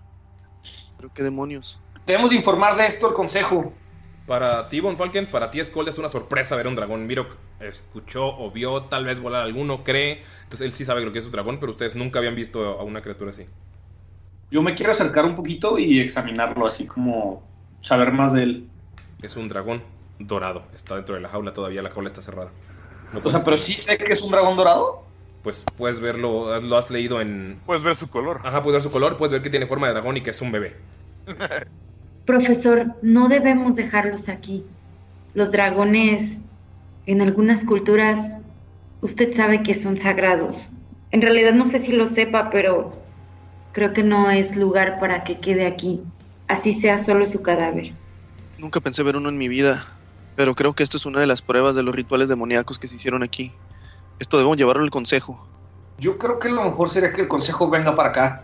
Pero 0.98 1.14
qué 1.14 1.24
demonios. 1.24 1.80
Debemos 2.06 2.34
informar 2.34 2.76
de 2.76 2.86
esto 2.88 3.08
al 3.08 3.14
consejo. 3.14 3.74
Para 4.28 4.70
ti, 4.70 4.80
Von 4.80 4.98
Falken, 4.98 5.30
para 5.30 5.50
ti, 5.50 5.64
Skold, 5.64 5.90
es 5.90 5.98
una 5.98 6.08
sorpresa 6.08 6.56
ver 6.56 6.68
un 6.68 6.76
dragón. 6.76 7.08
Miro 7.08 7.28
escuchó 7.60 8.28
o 8.28 8.52
vio 8.52 8.84
tal 8.84 9.06
vez 9.06 9.20
volar 9.20 9.44
alguno, 9.44 9.84
cree. 9.84 10.24
Entonces 10.44 10.62
él 10.62 10.74
sí 10.74 10.86
sabe 10.86 11.04
lo 11.04 11.12
que 11.12 11.20
es 11.20 11.26
un 11.26 11.32
dragón, 11.32 11.60
pero 11.60 11.72
ustedes 11.72 11.96
nunca 11.96 12.20
habían 12.20 12.36
visto 12.36 12.80
a 12.80 12.84
una 12.84 13.02
criatura 13.02 13.32
así. 13.32 13.46
Yo 14.52 14.62
me 14.62 14.76
quiero 14.76 14.92
acercar 14.92 15.26
un 15.26 15.36
poquito 15.36 15.78
y 15.80 16.00
examinarlo, 16.00 16.66
así 16.68 16.86
como 16.86 17.44
saber 17.82 18.12
más 18.12 18.34
de 18.34 18.44
él. 18.44 18.70
Es 19.22 19.36
un 19.36 19.48
dragón 19.48 19.84
dorado. 20.20 20.64
Está 20.76 20.96
dentro 20.96 21.16
de 21.16 21.22
la 21.22 21.30
jaula 21.30 21.54
todavía, 21.54 21.82
la 21.82 21.90
jaula 21.90 22.10
está 22.10 22.22
cerrada. 22.22 22.52
No 23.14 23.20
O 23.24 23.30
sea, 23.32 23.42
pero 23.42 23.58
saber. 23.58 23.60
sí 23.60 23.74
sé 23.74 23.98
que 23.98 24.12
es 24.12 24.22
un 24.22 24.32
dragón 24.32 24.58
dorado. 24.58 25.04
Pues 25.44 25.66
puedes 25.78 26.00
verlo, 26.00 26.60
lo 26.62 26.78
has 26.78 26.92
leído 26.92 27.20
en... 27.20 27.60
Puedes 27.66 27.84
ver 27.84 27.96
su 27.96 28.10
color. 28.10 28.42
Ajá, 28.44 28.62
puedes 28.62 28.84
ver 28.84 28.92
su 28.92 28.96
color, 28.96 29.18
puedes 29.18 29.32
ver 29.32 29.42
que 29.42 29.50
tiene 29.50 29.66
forma 29.66 29.88
de 29.88 29.94
dragón 29.94 30.18
y 30.18 30.22
que 30.22 30.30
es 30.30 30.42
un 30.42 30.52
bebé. 30.52 30.76
profesor, 32.26 32.96
no 33.02 33.28
debemos 33.28 33.76
dejarlos 33.76 34.30
aquí. 34.30 34.64
Los 35.34 35.52
dragones, 35.52 36.40
en 37.06 37.22
algunas 37.22 37.66
culturas, 37.66 38.38
usted 39.02 39.36
sabe 39.36 39.64
que 39.64 39.76
son 39.76 39.98
sagrados. 39.98 40.68
En 41.12 41.22
realidad 41.22 41.54
no 41.54 41.68
sé 41.68 41.80
si 41.80 41.92
lo 41.92 42.06
sepa, 42.08 42.50
pero 42.50 42.92
creo 43.74 43.94
que 43.94 44.04
no 44.04 44.30
es 44.30 44.56
lugar 44.56 45.00
para 45.00 45.24
que 45.24 45.40
quede 45.40 45.66
aquí. 45.66 46.02
Así 46.48 46.74
sea 46.74 46.98
solo 46.98 47.28
su 47.28 47.42
cadáver. 47.42 47.94
Nunca 48.58 48.80
pensé 48.80 49.04
ver 49.04 49.18
uno 49.18 49.30
en 49.30 49.38
mi 49.38 49.48
vida. 49.48 49.84
Pero 50.36 50.56
creo 50.56 50.74
que 50.74 50.84
esto 50.84 50.98
es 50.98 51.06
una 51.06 51.20
de 51.20 51.28
las 51.28 51.42
pruebas 51.42 51.76
de 51.76 51.84
los 51.84 51.94
rituales 51.94 52.30
demoníacos 52.30 52.80
que 52.80 52.88
se 52.88 52.96
hicieron 52.96 53.24
aquí. 53.24 53.52
Esto 54.22 54.38
debemos 54.38 54.56
llevarlo 54.56 54.84
al 54.84 54.92
consejo. 54.92 55.44
Yo 55.98 56.20
creo 56.20 56.38
que 56.38 56.48
lo 56.48 56.64
mejor 56.64 56.90
sería 56.90 57.12
que 57.12 57.22
el 57.22 57.28
consejo 57.28 57.72
venga 57.72 57.96
para 57.96 58.10
acá. 58.10 58.44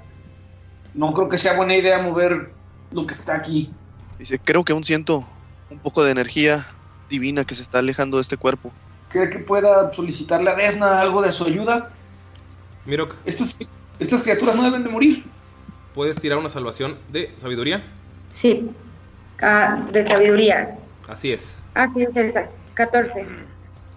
No 0.95 1.13
creo 1.13 1.29
que 1.29 1.37
sea 1.37 1.55
buena 1.55 1.75
idea 1.75 2.01
mover 2.01 2.51
lo 2.91 3.05
que 3.05 3.13
está 3.13 3.35
aquí. 3.35 3.71
Dice, 4.17 4.39
creo 4.39 4.65
que 4.65 4.73
aún 4.73 4.83
siento 4.83 5.23
un 5.69 5.77
poco 5.77 6.03
de 6.03 6.09
energía 6.09 6.65
divina 7.11 7.45
que 7.45 7.53
se 7.53 7.61
está 7.61 7.77
alejando 7.77 8.17
de 8.17 8.21
este 8.23 8.37
cuerpo. 8.37 8.71
¿Cree 9.09 9.29
que 9.29 9.37
pueda 9.37 9.93
solicitarle 9.93 10.49
a 10.49 10.55
Desna 10.55 10.99
algo 10.99 11.21
de 11.21 11.31
su 11.31 11.45
ayuda? 11.45 11.91
Mirok, 12.85 13.13
Estas, 13.23 13.59
estas 13.99 14.23
criaturas 14.23 14.55
no 14.55 14.63
deben 14.63 14.83
de 14.83 14.89
morir. 14.89 15.25
¿puedes 15.93 16.19
tirar 16.19 16.39
una 16.39 16.49
salvación 16.49 16.97
de 17.11 17.35
sabiduría? 17.37 17.83
Sí. 18.41 18.67
Ah, 19.43 19.87
de 19.91 20.07
sabiduría. 20.07 20.75
Así 21.07 21.31
es. 21.31 21.59
Ah, 21.75 21.87
sí, 21.87 22.01
es 22.01 22.15
esa. 22.15 22.49
14. 22.73 23.27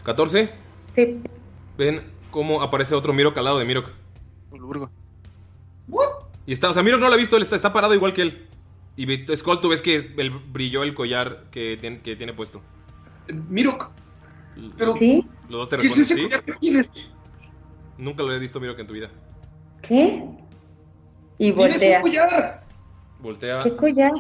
14. 0.05 0.51
Sí. 0.95 1.23
Ven 1.81 2.03
cómo 2.31 2.61
aparece 2.61 2.95
otro 2.95 3.15
Mirok 3.15 3.39
al 3.39 3.45
lado 3.45 3.59
de 3.59 3.65
Mirok. 3.65 3.89
Lurgo. 4.53 4.91
Y 6.45 6.53
está, 6.53 6.69
o 6.69 6.75
sea, 6.75 6.83
Mirok 6.83 7.01
no 7.01 7.09
lo 7.09 7.15
ha 7.15 7.17
visto, 7.17 7.37
él 7.37 7.43
está, 7.43 7.57
está 7.57 7.73
parado 7.73 7.95
igual 7.95 8.13
que 8.13 8.21
él. 8.21 8.47
Y 8.99 9.07
Skull, 9.35 9.63
tú 9.63 9.71
ves 9.71 9.81
que 9.81 9.95
el, 9.97 10.29
brilló 10.29 10.83
el 10.83 10.93
collar 10.93 11.47
que 11.51 11.79
tiene, 11.81 12.03
que 12.03 12.17
tiene 12.17 12.35
puesto. 12.35 12.61
Mirok, 13.49 13.89
pero 14.77 14.95
¿Sí? 14.95 15.27
Los 15.49 15.61
dos 15.61 15.69
te 15.71 15.79
¿qué 15.79 15.87
es 15.87 15.97
responden, 15.97 16.05
ese 16.05 16.15
¿sí? 16.17 16.23
collar 16.25 16.43
que 16.43 16.53
tienes? 16.53 17.11
Nunca 17.97 18.23
lo 18.25 18.35
he 18.35 18.39
visto 18.39 18.61
Mirok 18.61 18.79
en 18.79 18.87
tu 18.87 18.93
vida. 18.93 19.11
¿Qué? 19.81 20.23
Y 21.39 21.53
¡Tienes 21.53 21.81
voltea. 21.81 21.97
un 21.97 22.03
collar! 22.03 22.65
Voltea, 23.21 23.63
¿Qué 23.63 23.77
collar? 23.77 24.13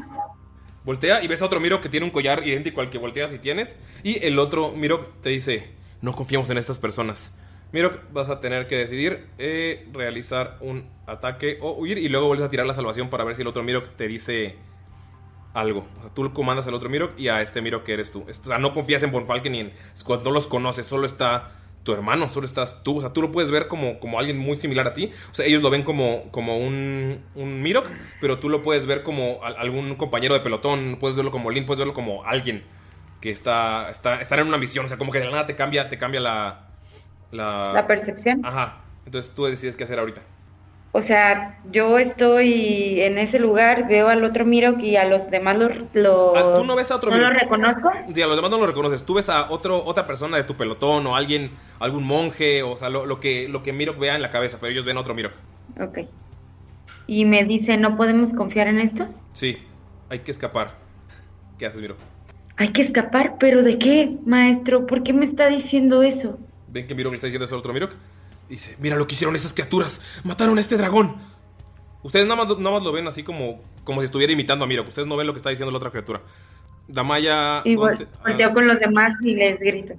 voltea 0.82 1.22
y 1.22 1.28
ves 1.28 1.42
a 1.42 1.44
otro 1.44 1.60
Mirok 1.60 1.82
que 1.82 1.90
tiene 1.90 2.06
un 2.06 2.12
collar 2.12 2.46
idéntico 2.46 2.80
al 2.80 2.88
que 2.88 2.96
volteas 2.96 3.34
y 3.34 3.38
tienes. 3.38 3.76
Y 4.02 4.24
el 4.24 4.38
otro 4.38 4.72
Mirok 4.72 5.20
te 5.20 5.28
dice, 5.28 5.74
no 6.00 6.14
confiamos 6.14 6.48
en 6.48 6.56
estas 6.56 6.78
personas. 6.78 7.34
Mirok, 7.72 8.12
vas 8.12 8.28
a 8.30 8.40
tener 8.40 8.66
que 8.66 8.76
decidir 8.76 9.28
eh, 9.38 9.88
realizar 9.92 10.56
un 10.60 10.88
ataque 11.06 11.58
o 11.60 11.72
huir 11.72 11.98
y 11.98 12.08
luego 12.08 12.26
vuelves 12.26 12.46
a 12.46 12.50
tirar 12.50 12.66
la 12.66 12.74
salvación 12.74 13.10
para 13.10 13.24
ver 13.24 13.36
si 13.36 13.42
el 13.42 13.48
otro 13.48 13.62
Mirok 13.62 13.90
te 13.96 14.08
dice 14.08 14.56
algo. 15.54 15.86
O 15.98 16.02
sea, 16.02 16.14
tú 16.14 16.32
comandas 16.32 16.66
al 16.66 16.74
otro 16.74 16.88
Mirok 16.88 17.18
y 17.18 17.28
a 17.28 17.42
este 17.42 17.62
Mirok 17.62 17.84
que 17.84 17.92
eres 17.94 18.10
tú. 18.10 18.24
O 18.28 18.32
sea, 18.32 18.58
no 18.58 18.74
confías 18.74 19.02
en 19.02 19.10
Bonfalken 19.12 19.52
ni 19.52 19.60
en 19.60 19.72
Squad, 19.96 20.22
no 20.22 20.30
los 20.30 20.46
conoces, 20.46 20.86
solo 20.86 21.06
está 21.06 21.52
tu 21.82 21.92
hermano, 21.92 22.28
solo 22.30 22.44
estás 22.46 22.82
tú. 22.82 22.98
O 22.98 23.00
sea, 23.00 23.12
tú 23.12 23.22
lo 23.22 23.32
puedes 23.32 23.50
ver 23.50 23.66
como, 23.68 23.98
como 24.00 24.18
alguien 24.18 24.38
muy 24.38 24.56
similar 24.56 24.86
a 24.88 24.94
ti. 24.94 25.10
O 25.30 25.34
sea, 25.34 25.46
ellos 25.46 25.62
lo 25.62 25.70
ven 25.70 25.82
como, 25.82 26.24
como 26.30 26.58
un, 26.58 27.24
un 27.34 27.62
Mirok, 27.62 27.88
pero 28.20 28.38
tú 28.38 28.48
lo 28.48 28.62
puedes 28.62 28.86
ver 28.86 29.02
como 29.02 29.40
al- 29.44 29.56
algún 29.56 29.94
compañero 29.96 30.34
de 30.34 30.40
pelotón, 30.40 30.96
puedes 31.00 31.16
verlo 31.16 31.30
como 31.30 31.50
Lin, 31.50 31.66
puedes 31.66 31.78
verlo 31.78 31.94
como 31.94 32.24
alguien 32.24 32.64
que 33.20 33.30
está, 33.30 33.88
está, 33.90 34.20
está 34.20 34.40
en 34.40 34.48
una 34.48 34.58
misión. 34.58 34.84
O 34.84 34.88
sea, 34.88 34.98
como 34.98 35.12
que 35.12 35.18
de 35.20 35.24
la 35.26 35.30
nada 35.32 35.46
te 35.46 35.56
cambia, 35.56 35.88
te 35.88 35.98
cambia 35.98 36.20
la... 36.20 36.66
La, 37.30 37.72
La 37.74 37.86
percepción. 37.86 38.44
Ajá. 38.44 38.78
Entonces 39.06 39.32
tú 39.34 39.44
decides 39.44 39.76
qué 39.76 39.84
hacer 39.84 39.98
ahorita. 39.98 40.22
O 40.92 41.02
sea, 41.02 41.60
yo 41.70 41.98
estoy 41.98 43.00
en 43.00 43.16
ese 43.18 43.38
lugar, 43.38 43.86
veo 43.86 44.08
al 44.08 44.24
otro 44.24 44.44
Mirok 44.44 44.80
y 44.80 44.96
a 44.96 45.04
los 45.04 45.30
demás 45.30 45.56
los... 45.56 45.70
los- 45.92 46.32
Ah, 46.36 46.54
tú 46.56 46.64
no 46.64 46.74
ves 46.74 46.90
a 46.90 46.96
otro 46.96 47.10
¿No 47.10 47.16
Mirok. 47.16 47.32
los 47.32 47.42
reconozco? 47.42 47.90
Sí, 48.12 48.20
a 48.22 48.26
los 48.26 48.34
demás 48.34 48.50
no 48.50 48.58
lo 48.58 48.66
reconoces. 48.66 49.04
Tú 49.04 49.14
ves 49.14 49.28
a 49.28 49.50
otro, 49.50 49.84
otra 49.84 50.08
persona 50.08 50.36
de 50.36 50.42
tu 50.42 50.56
pelotón 50.56 51.06
o 51.06 51.14
alguien, 51.14 51.52
algún 51.78 52.04
monje, 52.04 52.64
o 52.64 52.76
sea, 52.76 52.88
lo, 52.88 53.06
lo 53.06 53.20
que, 53.20 53.48
lo 53.48 53.62
que 53.62 53.72
Mirok 53.72 53.98
vea 54.00 54.16
en 54.16 54.22
la 54.22 54.32
cabeza, 54.32 54.58
pero 54.60 54.72
ellos 54.72 54.84
ven 54.84 54.96
a 54.96 55.00
otro 55.00 55.14
Mirok. 55.14 55.32
Ok. 55.80 55.98
Y 57.06 57.24
me 57.24 57.44
dice, 57.44 57.76
¿no 57.76 57.96
podemos 57.96 58.32
confiar 58.34 58.66
en 58.66 58.80
esto? 58.80 59.06
Sí, 59.32 59.58
hay 60.08 60.18
que 60.20 60.32
escapar. 60.32 60.72
¿Qué 61.56 61.66
haces, 61.66 61.80
Mirok? 61.80 61.98
Hay 62.56 62.68
que 62.70 62.82
escapar, 62.82 63.36
pero 63.38 63.62
¿de 63.62 63.78
qué, 63.78 64.16
maestro? 64.26 64.86
¿Por 64.86 65.04
qué 65.04 65.12
me 65.12 65.24
está 65.24 65.46
diciendo 65.46 66.02
eso? 66.02 66.36
Ven 66.70 66.86
que 66.86 66.94
Mirok 66.94 67.12
le 67.12 67.16
está 67.16 67.26
diciendo 67.26 67.44
eso 67.44 67.54
al 67.54 67.60
otro 67.60 67.72
Mirok. 67.72 67.92
Dice, 68.48 68.76
mira 68.80 68.96
lo 68.96 69.06
que 69.06 69.14
hicieron 69.14 69.36
esas 69.36 69.52
criaturas. 69.52 70.00
Mataron 70.24 70.58
a 70.58 70.60
este 70.60 70.76
dragón. 70.76 71.16
Ustedes 72.02 72.26
nada 72.26 72.44
más, 72.44 72.58
nada 72.58 72.76
más 72.76 72.82
lo 72.82 72.92
ven 72.92 73.06
así 73.06 73.22
como, 73.22 73.60
como 73.84 74.00
si 74.00 74.06
estuviera 74.06 74.32
imitando 74.32 74.64
a 74.64 74.68
Mirok. 74.68 74.88
Ustedes 74.88 75.06
no 75.08 75.16
ven 75.16 75.26
lo 75.26 75.32
que 75.32 75.38
está 75.38 75.50
diciendo 75.50 75.70
la 75.70 75.78
otra 75.78 75.90
criatura. 75.90 76.22
Damaya... 76.88 77.62
Y 77.64 77.74
vol- 77.76 77.90
volte- 77.96 78.06
volteo 78.22 78.52
con 78.54 78.66
los 78.66 78.78
demás 78.80 79.12
y 79.22 79.34
les 79.34 79.58
grito. 79.60 79.94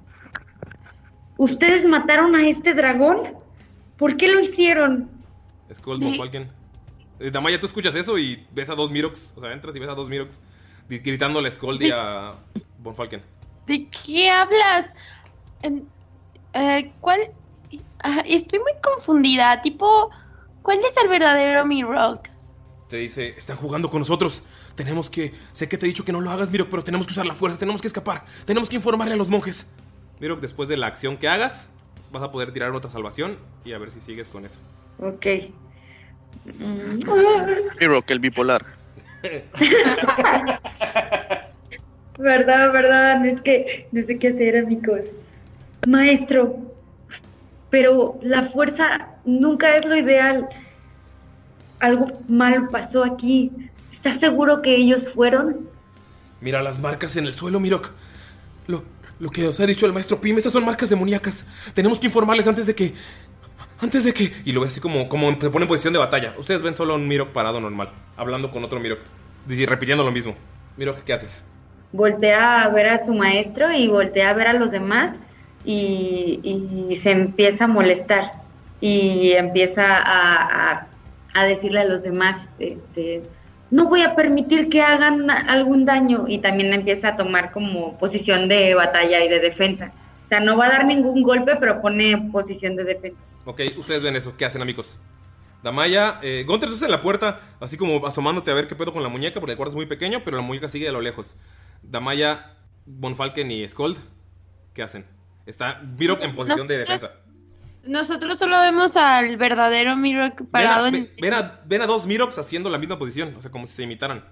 ¿Ustedes 1.38 1.86
mataron 1.86 2.36
a 2.36 2.48
este 2.48 2.74
dragón? 2.74 3.34
¿Por 3.98 4.18
qué 4.18 4.28
lo 4.28 4.40
hicieron? 4.40 5.10
ah, 5.70 5.74
Skull 5.74 6.00
Von 6.00 6.16
Falken. 6.18 6.50
Eh, 7.20 7.32
Damaya, 7.32 7.60
tú 7.60 7.68
escuchas 7.68 7.96
eso 7.96 8.18
y 8.18 8.46
ves 8.52 8.70
a 8.70 8.76
dos 8.76 8.92
Miroks. 8.92 9.34
O 9.38 9.42
sea, 9.42 9.52
entras 9.54 9.76
y 9.76 9.80
ves 9.80 9.90
a 9.90 9.96
dos 9.96 10.10
Miroks 10.10 10.42
di- 10.90 11.00
gritándole 11.00 11.48
a 11.50 11.52
Skull 11.52 11.76
y 11.82 11.86
Sí. 11.86 11.92
a 11.94 12.32
Von 12.80 12.96
Falken. 12.96 13.22
¿De 13.68 13.88
qué 13.90 14.30
hablas? 14.30 14.94
Eh, 16.54 16.92
¿Cuál? 17.00 17.22
Ah, 18.04 18.24
estoy 18.26 18.60
muy 18.60 18.74
confundida. 18.82 19.62
Tipo, 19.62 20.10
¿cuál 20.62 20.80
es 20.80 20.96
el 20.98 21.10
verdadero 21.10 21.66
Mirok? 21.66 22.28
Te 22.90 22.98
dice, 22.98 23.36
están 23.38 23.58
jugando 23.58 23.90
con 23.90 24.00
nosotros. 24.00 24.44
Tenemos 24.76 25.10
que... 25.10 25.34
Sé 25.54 25.70
que 25.70 25.78
te 25.78 25.86
he 25.86 25.90
dicho 25.90 26.04
que 26.04 26.12
no 26.12 26.20
lo 26.20 26.30
hagas, 26.30 26.52
Mirok, 26.52 26.70
pero 26.70 26.84
tenemos 26.84 27.08
que 27.08 27.14
usar 27.14 27.26
la 27.26 27.36
fuerza. 27.36 27.58
Tenemos 27.58 27.82
que 27.82 27.88
escapar. 27.88 28.26
Tenemos 28.46 28.70
que 28.70 28.76
informarle 28.76 29.14
a 29.14 29.18
los 29.18 29.30
monjes. 29.30 29.68
Mirok, 30.20 30.42
después 30.42 30.68
de 30.68 30.78
la 30.78 30.88
acción 30.88 31.18
que 31.18 31.28
hagas, 31.28 31.70
vas 32.12 32.24
a 32.24 32.32
poder 32.32 32.52
tirar 32.52 32.72
otra 32.72 32.92
salvación 32.92 33.38
y 33.64 33.74
a 33.74 33.78
ver 33.78 33.92
si 33.92 34.02
sigues 34.02 34.28
con 34.28 34.46
eso. 34.46 34.60
Ok. 35.00 35.26
Miro 37.80 38.02
que 38.04 38.14
el 38.14 38.20
bipolar. 38.20 38.66
Verdad, 42.18 42.72
verdad, 42.72 43.26
es 43.26 43.42
que 43.42 43.88
no 43.92 44.04
sé 44.04 44.20
qué 44.20 44.28
hacer, 44.28 44.58
amigos. 44.58 45.06
Maestro, 45.88 46.58
pero 47.70 48.20
la 48.22 48.44
fuerza 48.44 49.10
nunca 49.26 49.78
es 49.78 49.86
lo 49.86 49.96
ideal. 49.96 50.48
Algo 51.80 52.08
mal 52.28 52.68
pasó 52.68 53.04
aquí. 53.04 53.52
¿Estás 53.92 54.20
seguro 54.20 54.62
que 54.62 54.76
ellos 54.76 55.10
fueron? 55.12 55.68
Mira 56.40 56.62
las 56.62 56.80
marcas 56.80 57.16
en 57.16 57.26
el 57.26 57.34
suelo, 57.34 57.60
Mirok. 57.60 57.90
Lo, 58.68 58.84
lo 59.20 59.30
que 59.30 59.48
os 59.48 59.60
ha 59.60 59.66
dicho 59.66 59.86
el 59.86 59.94
maestro 59.94 60.22
Pim, 60.22 60.38
estas 60.38 60.54
son 60.54 60.66
marcas 60.66 60.90
demoníacas. 60.90 61.48
Tenemos 61.74 62.00
que 62.00 62.08
informarles 62.08 62.48
antes 62.48 62.68
de 62.68 62.76
que. 62.76 62.94
Antes 63.80 64.04
de 64.04 64.14
que. 64.14 64.32
Y 64.46 64.52
lo 64.52 64.62
ves 64.62 64.72
así 64.72 64.80
como, 64.80 65.10
como 65.10 65.32
se 65.40 65.50
pone 65.50 65.64
en 65.64 65.70
posición 65.70 65.94
de 65.94 66.00
batalla. 66.00 66.36
Ustedes 66.38 66.62
ven 66.62 66.76
solo 66.76 66.94
a 66.94 66.98
un 66.98 67.08
Mirok 67.08 67.30
parado 67.30 67.60
normal, 67.60 67.90
hablando 68.18 68.52
con 68.52 68.64
otro 68.64 68.80
Mirok. 68.80 69.00
Repitiendo 69.48 70.04
lo 70.04 70.12
mismo. 70.12 70.36
Mirok, 70.78 71.00
¿qué 71.04 71.14
haces? 71.14 71.46
Voltea 71.92 72.64
a 72.64 72.70
ver 72.70 72.90
a 72.90 73.04
su 73.04 73.14
maestro 73.14 73.72
y 73.72 73.88
voltea 73.88 74.30
a 74.30 74.34
ver 74.34 74.48
a 74.48 74.54
los 74.54 74.72
demás 74.72 75.16
y, 75.66 76.98
se 77.02 77.12
empieza 77.12 77.66
a 77.66 77.68
molestar 77.68 78.32
y 78.80 79.32
empieza 79.32 79.98
a, 79.98 80.88
a- 81.34 81.46
decirle 81.46 81.80
a 81.80 81.86
los 81.86 82.04
demás, 82.04 82.48
este, 82.60 83.24
no 83.70 83.88
voy 83.88 84.02
a 84.02 84.16
permitir 84.16 84.70
que 84.70 84.82
hagan 84.82 85.30
algún 85.30 85.86
daño 85.86 86.26
y 86.28 86.40
también 86.40 86.74
empieza 86.74 87.10
a 87.10 87.16
tomar 87.16 87.52
como 87.52 87.98
posición 87.98 88.50
de 88.50 88.76
batalla 88.76 89.24
y 89.24 89.30
de 89.30 89.40
defensa. 89.40 89.92
O 90.26 90.28
sea, 90.28 90.40
no 90.40 90.58
va 90.58 90.68
a 90.68 90.70
dar 90.70 90.86
ningún 90.86 91.24
golpe, 91.24 91.56
pero 91.58 91.82
pone 91.82 92.30
posición 92.32 92.76
de 92.76 92.84
defensa. 92.84 93.24
Ok, 93.46 93.62
ustedes 93.78 94.02
ven 94.02 94.16
eso. 94.16 94.36
¿Qué 94.38 94.46
hacen, 94.46 94.62
amigos? 94.62 95.00
Damaya, 95.64 96.20
eh, 96.24 96.44
Gunter, 96.48 96.70
en 96.70 96.92
la 96.92 97.02
puerta, 97.02 97.40
así 97.60 97.78
como 97.78 98.06
asomándote 98.06 98.50
a 98.50 98.56
ver 98.56 98.68
qué 98.68 98.76
pedo 98.76 98.94
con 98.94 99.04
la 99.04 99.10
muñeca, 99.10 99.40
porque 99.40 99.52
el 99.52 99.58
cuarto 99.58 99.72
es 99.72 99.76
muy 99.76 99.86
pequeño, 99.86 100.22
pero 100.24 100.38
la 100.38 100.44
muñeca 100.44 100.70
sigue 100.70 100.88
a 100.90 100.92
lo 100.92 101.02
lejos. 101.02 101.38
Damaya, 101.84 102.58
Bonfalken 102.86 103.52
y 103.52 103.68
Skold, 103.68 103.98
¿qué 104.74 104.82
hacen? 104.84 105.06
Está 105.46 105.82
Mirok 105.98 106.24
en 106.24 106.36
posición 106.36 106.68
de 106.68 106.78
defensa. 106.80 107.16
Nosotros 107.84 108.38
solo 108.38 108.60
vemos 108.60 108.96
al 108.96 109.38
verdadero 109.38 109.98
Mirok 109.98 110.38
Ven 110.40 110.48
a, 110.48 110.52
parado 110.52 110.88
en... 110.88 110.94
ve- 110.94 111.16
ven 111.20 111.34
a- 111.34 111.62
ven 111.66 111.82
a 111.82 111.88
dos 111.88 112.06
Miroks 112.06 112.38
haciendo 112.38 112.70
la 112.70 112.78
misma 112.78 113.00
posición, 113.00 113.36
o 113.36 113.42
sea, 113.42 113.50
como 113.50 113.66
si 113.66 113.74
se 113.74 113.84
imitaran. 113.84 114.24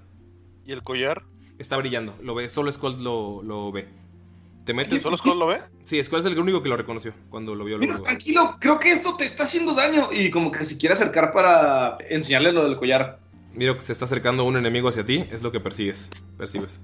¿Y 0.66 0.72
el 0.72 0.84
collar? 0.84 1.24
Está 1.58 1.76
brillando, 1.78 2.16
lo 2.22 2.36
ve, 2.36 2.48
solo 2.48 2.72
Skold 2.72 3.02
lo, 3.02 3.42
lo 3.44 3.72
ve. 3.72 3.88
¿Te 4.66 4.74
metes? 4.76 5.02
¿Solo 5.02 5.18
Skold 5.18 5.40
lo 5.40 5.48
ve? 5.48 5.62
Sí, 5.84 6.02
Skold 6.04 6.28
es 6.28 6.32
el 6.32 6.38
único 6.40 6.62
que 6.62 6.70
lo 6.70 6.78
reconoció 6.78 7.12
cuando 7.32 7.56
lo 7.56 7.66
vio. 7.66 7.80
Mira, 7.80 7.94
luego. 7.94 8.04
tranquilo, 8.06 8.56
creo 8.60 8.78
que 8.78 8.92
esto 8.92 9.18
te 9.18 9.26
está 9.26 9.44
haciendo 9.46 9.74
daño. 9.74 10.10
Y 10.12 10.30
como 10.30 10.52
que 10.52 10.64
se 10.64 10.78
quiere 10.78 10.94
acercar 10.94 11.32
para 11.34 11.98
enseñarle 12.08 12.52
lo 12.52 12.64
del 12.64 12.78
collar. 12.78 13.20
Mirok 13.56 13.82
se 13.82 13.92
está 13.94 14.06
acercando 14.06 14.44
un 14.44 14.58
enemigo 14.58 14.90
hacia 14.90 15.04
ti, 15.04 15.26
es 15.32 15.42
lo 15.42 15.52
que 15.52 15.60
persigues, 15.60 16.10
percibes. 16.38 16.80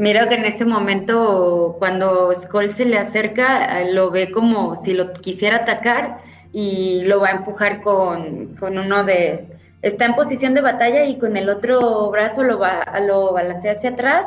Miro 0.00 0.26
que 0.30 0.36
en 0.36 0.46
ese 0.46 0.64
momento, 0.64 1.76
cuando 1.78 2.32
Skull 2.34 2.72
se 2.72 2.86
le 2.86 2.96
acerca, 2.96 3.82
eh, 3.82 3.92
lo 3.92 4.10
ve 4.10 4.30
como 4.30 4.74
si 4.76 4.94
lo 4.94 5.12
quisiera 5.12 5.56
atacar 5.56 6.22
y 6.54 7.02
lo 7.04 7.20
va 7.20 7.28
a 7.28 7.32
empujar 7.32 7.82
con, 7.82 8.56
con 8.56 8.78
uno 8.78 9.04
de... 9.04 9.46
Está 9.82 10.06
en 10.06 10.14
posición 10.14 10.54
de 10.54 10.62
batalla 10.62 11.04
y 11.04 11.18
con 11.18 11.36
el 11.36 11.50
otro 11.50 12.10
brazo 12.10 12.42
lo, 12.42 12.58
va, 12.58 12.82
lo 13.06 13.34
balancea 13.34 13.72
hacia 13.72 13.90
atrás 13.90 14.24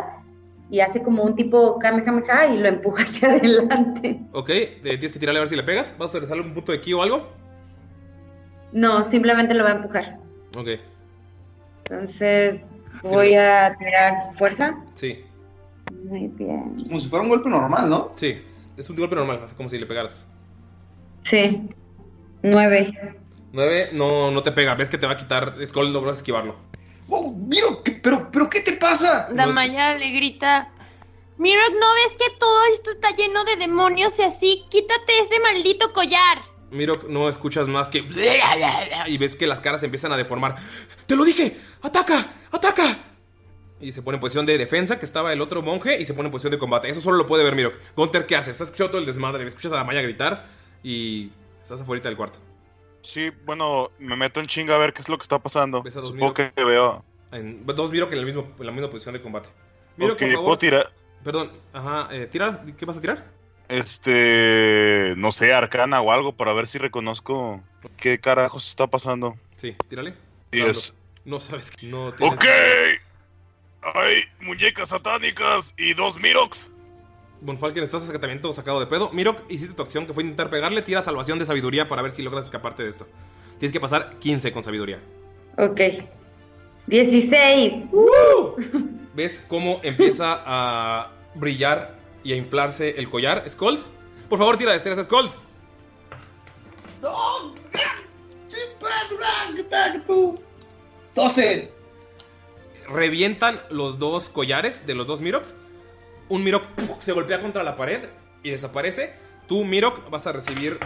y 0.69 0.79
hace 0.81 1.01
como 1.01 1.23
un 1.23 1.35
tipo 1.35 1.79
Kamehameha 1.79 2.45
y 2.53 2.57
lo 2.59 2.67
empuja 2.67 3.03
hacia 3.09 3.29
adelante. 3.29 4.19
Ok, 4.31 4.49
eh, 4.51 4.79
tienes 4.83 5.11
que 5.11 5.17
tirarle 5.17 5.39
a 5.39 5.41
ver 5.41 5.47
si 5.47 5.55
le 5.55 5.63
pegas. 5.63 5.95
¿Vas 5.97 6.11
a 6.11 6.19
regresarle 6.19 6.43
un 6.43 6.53
punto 6.53 6.71
de 6.71 6.81
ki 6.81 6.93
o 6.93 7.01
algo? 7.01 7.29
No, 8.73 9.09
simplemente 9.09 9.55
lo 9.55 9.63
va 9.63 9.71
a 9.71 9.75
empujar. 9.77 10.19
Ok, 10.55 10.67
Entonces 11.89 12.61
voy 13.01 13.33
a 13.33 13.73
tirar 13.79 14.37
fuerza. 14.37 14.75
sí, 14.93 15.25
Muy 16.03 16.27
bien. 16.27 16.75
Como 16.87 16.99
si 16.99 17.07
fuera 17.07 17.23
un 17.23 17.29
golpe 17.29 17.49
normal, 17.49 17.89
¿no? 17.89 18.11
sí. 18.15 18.41
Es 18.75 18.89
un 18.89 18.95
golpe 18.95 19.15
normal, 19.15 19.39
así 19.43 19.53
como 19.53 19.69
si 19.69 19.77
le 19.77 19.85
pegaras. 19.85 20.25
Sí. 21.29 21.61
Nueve. 22.41 22.91
9, 23.51 23.89
no, 23.93 24.31
no 24.31 24.41
te 24.41 24.51
pega. 24.51 24.73
Ves 24.73 24.89
que 24.89 24.97
te 24.97 25.05
va 25.05 25.13
a 25.13 25.17
quitar. 25.17 25.55
Skull 25.63 25.93
logras 25.93 26.17
esquivarlo. 26.17 26.55
Oh, 27.07 27.31
Miro, 27.33 27.83
¿qué- 27.83 27.99
pero, 28.01 28.29
pero 28.31 28.49
¿qué 28.49 28.61
te 28.61 28.73
pasa? 28.73 29.29
Damaya 29.31 29.93
le 29.93 30.09
grita, 30.09 30.71
Mirok, 31.37 31.71
¿no 31.79 31.93
ves 31.93 32.15
que 32.17 32.35
todo 32.39 32.65
esto 32.71 32.89
está 32.89 33.09
lleno 33.15 33.43
de 33.43 33.57
demonios 33.57 34.17
y 34.19 34.23
así? 34.23 34.65
Quítate 34.71 35.19
ese 35.21 35.39
maldito 35.39 35.93
collar. 35.93 36.39
Miro, 36.71 36.99
no 37.09 37.29
escuchas 37.29 37.67
más 37.67 37.89
que. 37.89 37.99
Y 39.07 39.17
ves 39.19 39.35
que 39.35 39.45
las 39.45 39.59
caras 39.59 39.81
se 39.81 39.85
empiezan 39.85 40.11
a 40.13 40.17
deformar. 40.17 40.55
¡Te 41.05 41.15
lo 41.15 41.23
dije! 41.25 41.55
¡Ataca! 41.83 42.25
¡Ataca! 42.51 42.83
Y 43.83 43.91
se 43.91 44.01
pone 44.01 44.15
en 44.15 44.21
posición 44.21 44.45
de 44.45 44.57
defensa, 44.57 44.97
que 44.97 45.05
estaba 45.05 45.33
el 45.33 45.41
otro 45.41 45.61
monje, 45.61 45.99
y 45.99 46.05
se 46.05 46.13
pone 46.13 46.27
en 46.27 46.31
posición 46.31 46.51
de 46.51 46.57
combate. 46.57 46.89
Eso 46.89 47.01
solo 47.01 47.17
lo 47.17 47.27
puede 47.27 47.43
ver 47.43 47.55
Mirok. 47.55 47.75
Gunter, 47.95 48.25
¿qué 48.25 48.35
haces? 48.35 48.51
Estás 48.53 48.67
escuchando 48.69 48.91
todo 48.91 49.01
el 49.01 49.07
desmadre. 49.07 49.45
Escuchas 49.45 49.71
a 49.73 49.75
Damaya 49.75 50.01
gritar 50.01 50.45
y 50.83 51.31
estás 51.61 51.81
afuera 51.81 52.01
del 52.03 52.15
cuarto. 52.17 52.39
Sí, 53.01 53.31
bueno, 53.45 53.91
me 53.99 54.15
meto 54.15 54.39
en 54.39 54.47
chinga 54.47 54.75
a 54.75 54.77
ver 54.77 54.93
qué 54.93 55.01
es 55.01 55.09
lo 55.09 55.17
que 55.17 55.23
está 55.23 55.39
pasando. 55.39 55.83
Supongo 55.89 56.13
Mirok. 56.15 56.35
que 56.55 56.63
veo. 56.63 57.03
En- 57.33 57.65
dos 57.65 57.91
Mirok 57.91 58.11
en, 58.13 58.19
el 58.19 58.25
mismo, 58.25 58.53
en 58.57 58.65
la 58.65 58.71
misma 58.71 58.89
posición 58.89 59.13
de 59.13 59.21
combate. 59.21 59.49
Mirok, 59.97 60.13
Ok, 60.13 60.19
por 60.19 60.29
favor. 60.31 60.45
¿puedo 60.45 60.57
tirar? 60.57 60.93
Perdón, 61.23 61.51
ajá, 61.73 62.07
eh, 62.11 62.27
tira. 62.27 62.63
¿Qué 62.77 62.85
vas 62.85 62.97
a 62.97 63.01
tirar? 63.01 63.25
Este. 63.67 65.13
No 65.17 65.31
sé, 65.31 65.53
arcana 65.53 66.01
o 66.01 66.11
algo 66.11 66.33
para 66.35 66.53
ver 66.53 66.67
si 66.67 66.77
reconozco 66.77 67.61
qué 67.97 68.19
carajos 68.19 68.69
está 68.69 68.87
pasando. 68.87 69.35
Sí, 69.57 69.75
tírale. 69.87 70.15
Diez. 70.51 70.93
No 71.25 71.39
sabes 71.39 71.71
que 71.71 71.87
no 71.87 72.13
tienes. 72.13 72.37
Ok. 72.39 72.45
Hay 73.95 74.23
muñecas 74.39 74.89
satánicas 74.89 75.73
y 75.77 75.93
dos 75.93 76.19
Mirox. 76.19 76.69
Bonfalken, 77.41 77.83
estás 77.83 78.07
también 78.07 78.41
todo 78.41 78.53
sacado 78.53 78.79
de 78.79 78.85
pedo. 78.87 79.09
Mirok, 79.11 79.41
hiciste 79.49 79.73
tu 79.73 79.81
acción 79.81 80.07
que 80.07 80.13
fue 80.13 80.23
intentar 80.23 80.49
pegarle. 80.49 80.81
Tira 80.81 81.01
salvación 81.01 81.39
de 81.39 81.45
sabiduría 81.45 81.89
para 81.89 82.01
ver 82.01 82.11
si 82.11 82.21
logras 82.21 82.45
escaparte 82.45 82.83
de 82.83 82.89
esto. 82.89 83.05
Tienes 83.59 83.73
que 83.73 83.81
pasar 83.81 84.17
15 84.19 84.53
con 84.53 84.63
sabiduría. 84.63 84.99
Ok. 85.57 85.81
16. 86.87 87.83
¿Ves 89.13 89.43
cómo 89.49 89.81
empieza 89.83 90.41
a 90.45 91.11
brillar 91.35 91.97
y 92.23 92.31
a 92.31 92.37
inflarse 92.37 92.91
el 92.97 93.09
collar? 93.09 93.43
¿Skold? 93.49 93.83
Por 94.29 94.39
favor, 94.39 94.57
tira 94.57 94.71
destreza, 94.71 95.03
Skold. 95.03 95.31
12. 101.13 101.82
Revientan 102.87 103.59
los 103.69 103.99
dos 103.99 104.29
collares 104.29 104.85
de 104.85 104.95
los 104.95 105.07
dos 105.07 105.21
Miroks. 105.21 105.55
Un 106.29 106.43
Mirok 106.43 106.65
¡puf! 106.65 107.01
se 107.01 107.11
golpea 107.11 107.41
contra 107.41 107.63
la 107.63 107.75
pared 107.75 107.99
y 108.43 108.49
desaparece. 108.49 109.13
Tú, 109.47 109.65
Mirok, 109.65 110.09
vas 110.09 110.25
a 110.27 110.31
recibir 110.31 110.79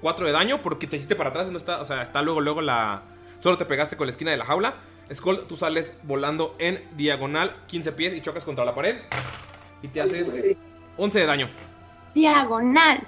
4 0.00 0.26
de 0.26 0.32
daño 0.32 0.62
porque 0.62 0.86
te 0.86 0.96
hiciste 0.96 1.16
para 1.16 1.30
atrás. 1.30 1.50
No 1.50 1.58
está, 1.58 1.80
o 1.80 1.84
sea, 1.84 2.02
está 2.02 2.22
luego, 2.22 2.40
luego 2.40 2.60
la. 2.60 3.02
Solo 3.38 3.58
te 3.58 3.64
pegaste 3.64 3.96
con 3.96 4.06
la 4.06 4.12
esquina 4.12 4.30
de 4.30 4.36
la 4.36 4.44
jaula. 4.44 4.76
Skull, 5.12 5.46
tú 5.46 5.56
sales 5.56 5.92
volando 6.02 6.56
en 6.58 6.82
diagonal 6.96 7.54
15 7.66 7.92
pies 7.92 8.14
y 8.14 8.20
chocas 8.20 8.44
contra 8.44 8.64
la 8.64 8.74
pared. 8.74 8.96
Y 9.82 9.88
te 9.88 10.00
haces 10.00 10.56
11 10.96 11.18
de 11.18 11.26
daño. 11.26 11.50
Diagonal. 12.14 13.06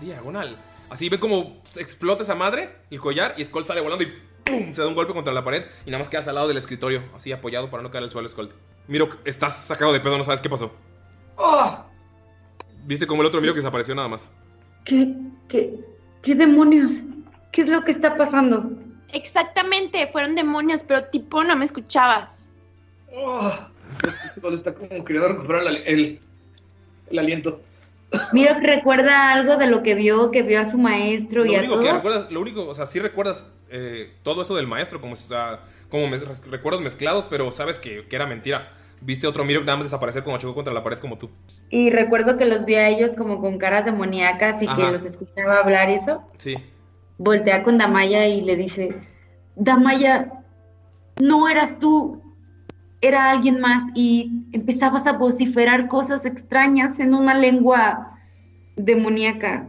Diagonal. 0.00 0.58
Así 0.90 1.08
ve 1.08 1.18
como 1.18 1.62
explota 1.76 2.22
esa 2.22 2.34
madre, 2.34 2.76
el 2.90 3.00
collar, 3.00 3.34
y 3.36 3.44
Skull 3.44 3.66
sale 3.66 3.80
volando 3.80 4.04
y 4.04 4.12
¡pum! 4.44 4.74
Se 4.74 4.80
da 4.82 4.86
un 4.88 4.94
golpe 4.94 5.12
contra 5.12 5.32
la 5.32 5.44
pared 5.44 5.64
y 5.86 5.90
nada 5.90 6.00
más 6.00 6.08
quedas 6.08 6.28
al 6.28 6.34
lado 6.36 6.48
del 6.48 6.56
escritorio, 6.58 7.02
así 7.14 7.32
apoyado 7.32 7.70
para 7.70 7.82
no 7.82 7.90
caer 7.90 8.04
al 8.04 8.10
suelo, 8.10 8.28
Skull. 8.28 8.50
Miro, 8.88 9.08
estás 9.24 9.56
sacado 9.56 9.92
de 9.92 10.00
pedo, 10.00 10.18
no 10.18 10.24
sabes 10.24 10.40
qué 10.40 10.50
pasó. 10.50 10.72
¡Ah! 11.38 11.86
Viste 12.84 13.06
como 13.06 13.22
el 13.22 13.28
otro 13.28 13.40
Miro 13.40 13.54
que 13.54 13.60
desapareció 13.60 13.94
nada 13.94 14.08
más. 14.08 14.30
¿Qué, 14.84 15.14
qué, 15.48 15.74
qué 16.22 16.34
demonios? 16.34 16.92
¿Qué 17.50 17.62
es 17.62 17.68
lo 17.68 17.82
que 17.84 17.92
está 17.92 18.16
pasando? 18.16 18.70
Exactamente, 19.12 20.06
fueron 20.08 20.34
demonios, 20.34 20.82
pero 20.84 21.04
tipo 21.04 21.42
no 21.44 21.56
me 21.56 21.64
escuchabas. 21.64 22.50
Oh, 23.16 23.52
este 24.06 24.28
Skull 24.28 24.54
está 24.54 24.74
como 24.74 25.04
queriendo 25.04 25.28
recuperar 25.28 25.62
el, 25.68 25.76
el- 25.86 26.20
el 27.10 27.18
aliento. 27.18 27.60
Mira, 28.32 28.58
recuerda 28.60 29.32
algo 29.32 29.56
de 29.56 29.66
lo 29.66 29.82
que 29.82 29.94
vio, 29.94 30.30
que 30.30 30.42
vio 30.42 30.60
a 30.60 30.64
su 30.66 30.78
maestro 30.78 31.44
Lo 31.44 31.50
y 31.52 31.56
a 31.56 31.58
único 31.58 31.74
que 31.78 31.80
todos. 31.82 31.94
recuerdas, 31.96 32.30
lo 32.30 32.40
único, 32.40 32.66
o 32.68 32.74
sea, 32.74 32.86
sí 32.86 33.00
recuerdas 33.00 33.46
eh, 33.70 34.12
todo 34.22 34.42
eso 34.42 34.54
del 34.54 34.66
maestro, 34.68 35.00
como 35.00 35.16
si, 35.16 35.28
como 35.88 36.06
mez- 36.06 36.42
recuerdos 36.48 36.80
mezclados, 36.82 37.26
pero 37.28 37.50
sabes 37.50 37.78
que, 37.78 38.06
que 38.06 38.16
era 38.16 38.26
mentira. 38.26 38.72
Viste 39.00 39.26
otro 39.26 39.44
Miro 39.44 39.60
nada 39.62 39.76
más 39.76 39.86
desaparecer 39.86 40.22
cuando 40.22 40.40
chocó 40.40 40.54
contra 40.54 40.72
la 40.72 40.82
pared 40.84 40.98
como 40.98 41.18
tú. 41.18 41.28
Y 41.70 41.90
recuerdo 41.90 42.38
que 42.38 42.46
los 42.46 42.64
vi 42.64 42.76
a 42.76 42.88
ellos 42.88 43.16
como 43.16 43.40
con 43.40 43.58
caras 43.58 43.84
demoníacas 43.84 44.62
y 44.62 44.68
que 44.68 44.82
los 44.92 45.04
escuchaba 45.04 45.58
hablar 45.58 45.90
y 45.90 45.94
eso. 45.94 46.22
Sí. 46.38 46.54
Voltea 47.18 47.64
con 47.64 47.76
Damaya 47.78 48.26
y 48.28 48.40
le 48.42 48.56
dice, 48.56 48.94
Damaya, 49.56 50.32
no 51.20 51.48
eras 51.48 51.78
tú, 51.78 52.22
era 53.06 53.30
alguien 53.30 53.60
más 53.60 53.82
y 53.94 54.30
empezabas 54.52 55.06
a 55.06 55.12
vociferar 55.12 55.88
cosas 55.88 56.24
extrañas 56.24 56.98
en 57.00 57.14
una 57.14 57.34
lengua 57.34 58.18
demoníaca. 58.76 59.66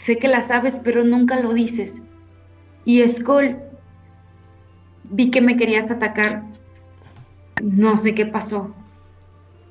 Sé 0.00 0.16
que 0.18 0.28
la 0.28 0.42
sabes, 0.42 0.74
pero 0.82 1.04
nunca 1.04 1.40
lo 1.40 1.52
dices. 1.52 2.00
Y 2.84 3.06
Skull, 3.08 3.56
vi 5.04 5.30
que 5.30 5.40
me 5.40 5.56
querías 5.56 5.90
atacar. 5.90 6.42
No 7.62 7.96
sé 7.96 8.14
qué 8.14 8.26
pasó. 8.26 8.74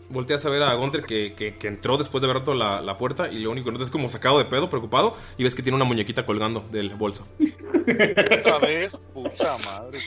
Volteas 0.09 0.45
a 0.45 0.49
ver 0.49 0.61
a 0.63 0.73
Gunter 0.76 1.03
que, 1.03 1.34
que- 1.34 1.55
que 1.57 1.67
entró 1.67 1.97
después 1.97 2.22
de 2.22 2.27
haber 2.27 2.38
roto 2.41 2.53
la, 2.53 2.80
la 2.81 2.97
puerta 2.97 3.27
y 3.31 3.39
lo 3.39 3.51
único 3.51 3.65
que 3.65 3.72
notas 3.72 3.88
es 3.88 3.91
como 3.91 4.07
sacado 4.07 4.38
de 4.38 4.45
pedo, 4.45 4.69
preocupado, 4.69 5.15
y 5.38 5.43
ves 5.43 5.55
que 5.55 5.63
tiene 5.63 5.76
una 5.76 5.85
muñequita 5.85 6.26
colgando 6.26 6.63
del 6.72 6.89
bolso. 6.95 7.27
Otra 8.39 8.59
vez, 8.59 8.97
puta 9.13 9.49
madre. 9.65 9.99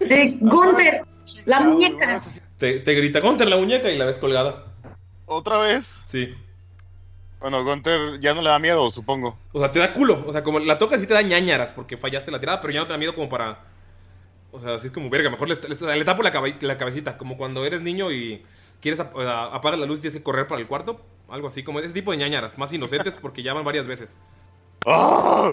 Eh, 0.00 0.36
Gunther, 0.40 1.04
la 1.44 1.60
muñeca. 1.60 2.18
Te, 2.58 2.80
te 2.80 2.94
grita 2.94 3.20
Gunter 3.20 3.48
la 3.48 3.56
muñeca 3.56 3.90
y 3.90 3.98
la 3.98 4.04
ves 4.04 4.18
colgada. 4.18 4.64
¿Otra 5.26 5.58
vez? 5.58 6.02
Sí. 6.06 6.34
Bueno, 7.40 7.62
Gunter 7.64 8.18
ya 8.20 8.32
no 8.34 8.42
le 8.42 8.48
da 8.48 8.58
miedo, 8.58 8.88
supongo. 8.90 9.38
O 9.52 9.58
sea, 9.60 9.70
te 9.70 9.78
da 9.78 9.92
culo. 9.92 10.24
O 10.26 10.32
sea, 10.32 10.42
como 10.42 10.58
la 10.58 10.78
tocas 10.78 11.02
y 11.02 11.06
te 11.06 11.14
da 11.14 11.22
ñañaras 11.22 11.72
porque 11.72 11.96
fallaste 11.96 12.30
la 12.30 12.40
tirada, 12.40 12.60
pero 12.60 12.72
ya 12.72 12.80
no 12.80 12.86
te 12.86 12.92
da 12.92 12.98
miedo 12.98 13.14
como 13.14 13.28
para. 13.28 13.60
O 14.52 14.60
sea, 14.60 14.74
así 14.76 14.86
es 14.86 14.92
como 14.92 15.10
verga. 15.10 15.28
Mejor 15.30 15.48
le, 15.48 15.54
le- 15.56 15.96
le 15.96 16.04
tapo 16.04 16.22
la, 16.22 16.30
cabe- 16.32 16.56
la 16.60 16.78
cabecita. 16.78 17.18
Como 17.18 17.36
cuando 17.36 17.64
eres 17.66 17.82
niño 17.82 18.10
y 18.10 18.42
quieres 18.80 19.00
ap- 19.00 19.14
o 19.14 19.20
sea, 19.22 19.44
apagas 19.46 19.78
la 19.78 19.86
luz 19.86 19.98
y 19.98 20.02
tienes 20.02 20.18
que 20.18 20.22
correr 20.22 20.46
para 20.46 20.60
el 20.60 20.66
cuarto. 20.66 21.04
Algo 21.28 21.48
así, 21.48 21.62
como 21.62 21.80
ese 21.80 21.92
tipo 21.92 22.10
de 22.12 22.16
ñañaras. 22.16 22.56
Más 22.56 22.72
inocentes 22.72 23.16
porque 23.20 23.42
ya 23.42 23.52
van 23.52 23.64
varias 23.64 23.86
veces. 23.86 24.16
¡Ah! 24.86 25.52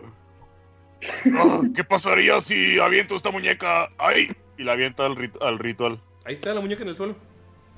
Ah, 1.35 1.59
¿Qué 1.75 1.83
pasaría 1.83 2.39
si 2.39 2.79
aviento 2.79 3.15
esta 3.15 3.29
muñeca 3.31 3.89
ahí? 3.97 4.29
Y 4.57 4.63
la 4.63 4.73
avienta 4.73 5.05
al, 5.05 5.15
rit- 5.15 5.37
al 5.41 5.59
ritual. 5.59 5.99
Ahí 6.25 6.33
está 6.33 6.53
la 6.53 6.61
muñeca 6.61 6.83
en 6.83 6.89
el 6.89 6.95
suelo. 6.95 7.15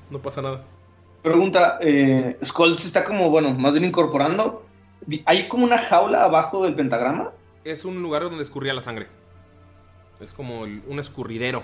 No 0.10 0.20
pasa 0.22 0.42
nada. 0.42 0.64
Pregunta, 1.24 1.80
eh, 1.82 2.38
Skull 2.44 2.78
se 2.78 2.88
está 2.88 3.04
como, 3.04 3.30
bueno, 3.30 3.52
más 3.54 3.74
bien 3.74 3.86
incorporando. 3.86 4.66
¿Hay 5.26 5.48
como 5.48 5.66
una 5.66 5.78
jaula 5.78 6.24
abajo 6.24 6.64
del 6.64 6.76
pentagrama? 6.76 7.32
Es 7.64 7.86
un 7.86 8.02
lugar 8.02 8.24
donde 8.24 8.44
escurría 8.44 8.74
la 8.74 8.82
sangre. 8.82 9.08
Es 10.20 10.32
como 10.34 10.66
el- 10.66 10.84
un 10.88 11.00
escurridero. 11.00 11.64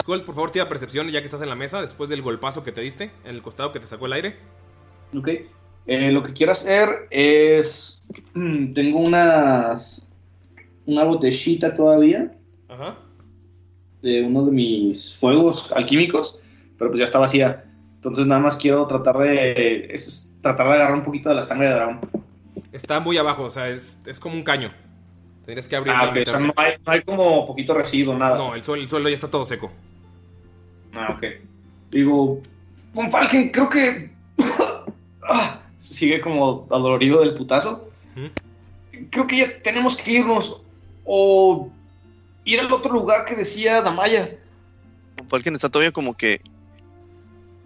Skull, 0.00 0.22
por 0.22 0.34
favor, 0.34 0.50
tira 0.50 0.68
percepción 0.68 1.08
ya 1.08 1.20
que 1.20 1.26
estás 1.26 1.42
en 1.42 1.48
la 1.48 1.56
mesa 1.56 1.80
después 1.82 2.08
del 2.08 2.22
golpazo 2.22 2.62
que 2.62 2.72
te 2.72 2.80
diste 2.80 3.10
en 3.24 3.34
el 3.34 3.42
costado 3.42 3.72
que 3.72 3.80
te 3.80 3.86
sacó 3.86 4.06
el 4.06 4.12
aire. 4.14 4.36
Ok. 5.16 5.28
Eh, 5.86 6.12
lo 6.12 6.22
que 6.22 6.32
quiero 6.32 6.52
hacer 6.52 6.88
es. 7.10 8.08
Tengo 8.34 9.00
unas. 9.00 10.12
Una 10.86 11.04
botellita 11.04 11.74
todavía 11.74 12.32
Ajá. 12.68 12.96
De 14.02 14.22
uno 14.22 14.44
de 14.44 14.52
mis 14.52 15.14
fuegos 15.16 15.72
alquímicos, 15.72 16.40
pero 16.78 16.90
pues 16.90 16.98
ya 16.98 17.04
está 17.04 17.18
vacía. 17.18 17.64
Entonces 17.96 18.26
nada 18.26 18.40
más 18.40 18.56
quiero 18.56 18.86
tratar 18.86 19.18
de. 19.18 19.88
es 19.92 20.34
tratar 20.40 20.68
de 20.68 20.74
agarrar 20.74 20.94
un 20.94 21.02
poquito 21.02 21.28
de 21.28 21.34
la 21.34 21.42
sangre 21.42 21.68
de 21.68 21.74
dragón. 21.74 22.00
Está 22.72 23.00
muy 23.00 23.18
abajo, 23.18 23.44
o 23.44 23.50
sea, 23.50 23.68
es, 23.68 23.98
es 24.06 24.18
como 24.18 24.34
un 24.34 24.42
caño. 24.42 24.72
Tendrías 25.44 25.68
que 25.68 25.76
abrir 25.76 25.92
Ah, 25.94 26.08
ok, 26.10 26.16
o 26.26 26.30
sea, 26.30 26.38
no 26.38 26.52
hay, 26.56 26.74
no 26.84 26.92
hay 26.92 27.02
como 27.02 27.44
poquito 27.44 27.74
residuo, 27.74 28.16
nada. 28.16 28.38
No, 28.38 28.54
el 28.54 28.64
suelo, 28.64 28.82
el 28.82 28.88
suelo 28.88 29.08
ya 29.08 29.14
está 29.14 29.28
todo 29.28 29.44
seco. 29.44 29.70
Ah, 30.94 31.14
ok. 31.16 31.26
Digo, 31.90 32.40
Von 32.94 33.10
Falken, 33.10 33.50
creo 33.50 33.68
que. 33.68 34.10
Ah, 35.32 35.60
sigue 35.78 36.20
como 36.20 36.66
adolorido 36.70 37.20
del 37.20 37.34
putazo. 37.34 37.88
Creo 39.10 39.26
que 39.28 39.36
ya 39.36 39.62
tenemos 39.62 39.96
que 39.96 40.12
irnos. 40.12 40.62
O 41.04 41.70
ir 42.54 42.60
al 42.60 42.72
otro 42.72 42.92
lugar 42.92 43.24
que 43.24 43.34
decía 43.36 43.80
Damaya. 43.82 44.30
Falken 45.28 45.54
está 45.54 45.68
todavía 45.68 45.92
como 45.92 46.16
que 46.16 46.40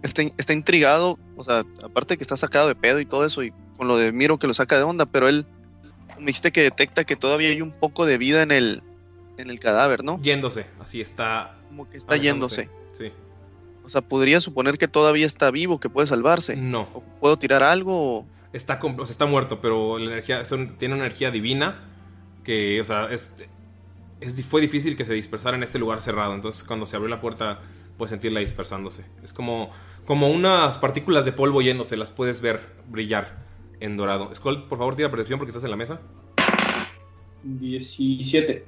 está, 0.02 0.22
está 0.36 0.52
intrigado, 0.52 1.18
o 1.36 1.44
sea, 1.44 1.64
aparte 1.82 2.14
de 2.14 2.18
que 2.18 2.24
está 2.24 2.36
sacado 2.36 2.68
de 2.68 2.74
pedo 2.74 3.00
y 3.00 3.06
todo 3.06 3.24
eso, 3.24 3.42
y 3.42 3.52
con 3.76 3.88
lo 3.88 3.96
de 3.96 4.12
Miro 4.12 4.38
que 4.38 4.46
lo 4.46 4.54
saca 4.54 4.76
de 4.76 4.82
onda, 4.82 5.06
pero 5.06 5.28
él 5.28 5.46
me 6.18 6.26
dijiste 6.26 6.52
que 6.52 6.62
detecta 6.62 7.04
que 7.04 7.16
todavía 7.16 7.48
hay 7.48 7.60
un 7.60 7.72
poco 7.72 8.06
de 8.06 8.18
vida 8.18 8.42
en 8.42 8.52
el, 8.52 8.82
en 9.38 9.50
el 9.50 9.58
cadáver, 9.60 10.04
¿no? 10.04 10.20
Yéndose, 10.22 10.66
así 10.80 11.00
está. 11.00 11.56
Como 11.68 11.88
que 11.88 11.96
está 11.96 12.16
yéndose. 12.16 12.68
Sí. 12.92 13.10
O 13.84 13.88
sea, 13.88 14.00
podría 14.00 14.40
suponer 14.40 14.78
que 14.78 14.88
todavía 14.88 15.26
está 15.26 15.50
vivo, 15.50 15.78
que 15.80 15.90
puede 15.90 16.06
salvarse. 16.06 16.56
No. 16.56 16.82
¿O 16.94 17.02
¿Puedo 17.20 17.38
tirar 17.38 17.62
algo? 17.62 18.18
o- 18.20 18.26
Está, 18.52 18.78
o 18.80 19.04
sea, 19.04 19.12
está 19.12 19.26
muerto, 19.26 19.60
pero 19.60 19.98
la 19.98 20.12
energía 20.12 20.40
es 20.40 20.52
un- 20.52 20.76
tiene 20.78 20.94
una 20.94 21.04
energía 21.04 21.32
divina 21.32 21.82
que, 22.44 22.80
o 22.80 22.84
sea, 22.84 23.06
es, 23.10 23.32
es 24.24 24.46
fue 24.46 24.60
difícil 24.60 24.96
que 24.96 25.04
se 25.04 25.14
dispersara 25.14 25.56
en 25.56 25.62
este 25.62 25.78
lugar 25.78 26.00
cerrado. 26.00 26.34
Entonces, 26.34 26.64
cuando 26.64 26.86
se 26.86 26.96
abrió 26.96 27.08
la 27.08 27.20
puerta, 27.20 27.60
puedes 27.96 28.10
sentirla 28.10 28.40
dispersándose. 28.40 29.04
Es 29.22 29.32
como, 29.32 29.70
como 30.06 30.28
unas 30.30 30.78
partículas 30.78 31.24
de 31.24 31.32
polvo 31.32 31.62
yéndose, 31.62 31.96
las 31.96 32.10
puedes 32.10 32.40
ver 32.40 32.60
brillar 32.88 33.44
en 33.80 33.96
dorado. 33.96 34.34
Skull, 34.34 34.64
por 34.64 34.78
favor, 34.78 34.96
tira 34.96 35.10
percepción 35.10 35.38
porque 35.38 35.50
estás 35.50 35.64
en 35.64 35.70
la 35.70 35.76
mesa. 35.76 36.00
17. 37.42 38.64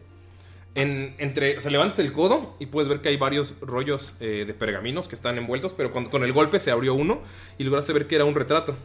En, 0.75 1.15
entre, 1.17 1.57
o 1.57 1.61
sea, 1.63 1.71
levantas 1.71 1.99
el 2.01 2.13
codo 2.13 2.55
y 2.59 2.67
puedes 2.67 2.89
ver 2.89 3.01
que 3.01 3.09
hay 3.09 3.17
varios 3.17 3.55
rollos 3.63 4.15
eh, 4.21 4.45
de 4.47 4.53
pergaminos 4.53 5.09
que 5.09 5.15
están 5.15 5.39
envueltos, 5.39 5.73
pero 5.73 5.91
cuando, 5.91 6.11
con 6.11 6.23
el 6.23 6.35
golpe 6.35 6.61
se 6.61 6.71
abrió 6.71 6.93
uno 6.93 7.23
y 7.57 7.65
lograste 7.65 7.95
ver 7.95 8.07
que 8.07 8.17
era 8.17 8.27
un 8.27 8.35
retrato. 8.35 8.77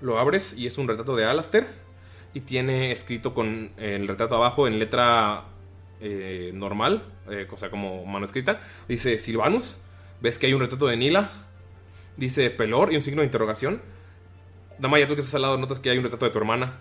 Lo 0.00 0.20
abres 0.20 0.54
y 0.56 0.66
es 0.66 0.78
un 0.78 0.86
retrato 0.86 1.16
de 1.16 1.24
Alastair 1.24 1.66
y 2.34 2.40
tiene 2.40 2.92
escrito 2.92 3.34
con 3.34 3.72
el 3.78 4.06
retrato 4.06 4.36
abajo 4.36 4.68
en 4.68 4.78
letra 4.78 5.44
eh, 6.00 6.50
normal, 6.54 7.04
eh, 7.30 7.46
o 7.50 7.58
sea, 7.58 7.70
como 7.70 8.04
manuscrita. 8.06 8.60
Dice 8.88 9.18
Silvanus. 9.18 9.78
Ves 10.20 10.38
que 10.38 10.46
hay 10.46 10.54
un 10.54 10.60
retrato 10.60 10.86
de 10.86 10.96
Nila. 10.96 11.30
Dice 12.16 12.50
Pelor 12.50 12.92
y 12.92 12.96
un 12.96 13.02
signo 13.02 13.20
de 13.22 13.26
interrogación. 13.26 13.80
Damaya, 14.78 15.06
tú 15.06 15.14
que 15.14 15.20
estás 15.20 15.34
al 15.34 15.42
lado, 15.42 15.58
notas 15.58 15.80
que 15.80 15.90
hay 15.90 15.98
un 15.98 16.04
retrato 16.04 16.24
de 16.24 16.30
tu 16.32 16.38
hermana 16.38 16.80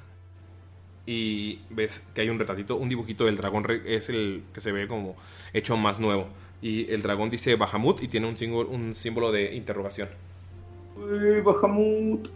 y 1.05 1.59
ves 1.69 2.03
que 2.13 2.21
hay 2.21 2.29
un 2.29 2.37
retratito, 2.37 2.75
un 2.75 2.89
dibujito 2.89 3.25
del 3.25 3.37
dragón, 3.37 3.65
es 3.85 4.09
el 4.09 4.43
que 4.53 4.59
se 4.59 4.71
ve 4.71 4.87
como 4.87 5.15
hecho 5.53 5.77
más 5.77 5.99
nuevo. 5.99 6.27
Y 6.61 6.91
el 6.91 7.01
dragón 7.01 7.29
dice 7.29 7.55
Bahamut 7.55 8.01
y 8.03 8.07
tiene 8.07 8.27
un 8.27 8.37
símbolo, 8.37 8.69
un 8.69 8.93
símbolo 8.93 9.31
de 9.31 9.55
interrogación. 9.55 10.09
Eh, 10.97 11.41
Bahamut. 11.43 12.27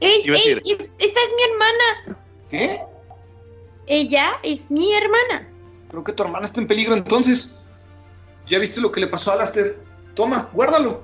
¡Ey, 0.00 0.22
ey! 0.26 0.60
es- 0.64 0.92
esa 0.98 1.20
es 1.20 1.34
mi 1.36 1.42
hermana. 1.52 2.18
¿Qué? 2.50 2.80
Ella 3.86 4.32
es 4.42 4.70
mi 4.70 4.92
hermana. 4.92 5.48
Creo 5.90 6.04
que 6.04 6.12
tu 6.12 6.22
hermana 6.22 6.44
está 6.46 6.60
en 6.60 6.66
peligro 6.66 6.94
entonces. 6.94 7.56
¿Ya 8.48 8.58
viste 8.58 8.80
lo 8.80 8.90
que 8.92 9.00
le 9.00 9.06
pasó 9.06 9.30
a 9.30 9.34
Alastair? 9.34 9.76
Toma, 10.14 10.48
guárdalo. 10.52 11.02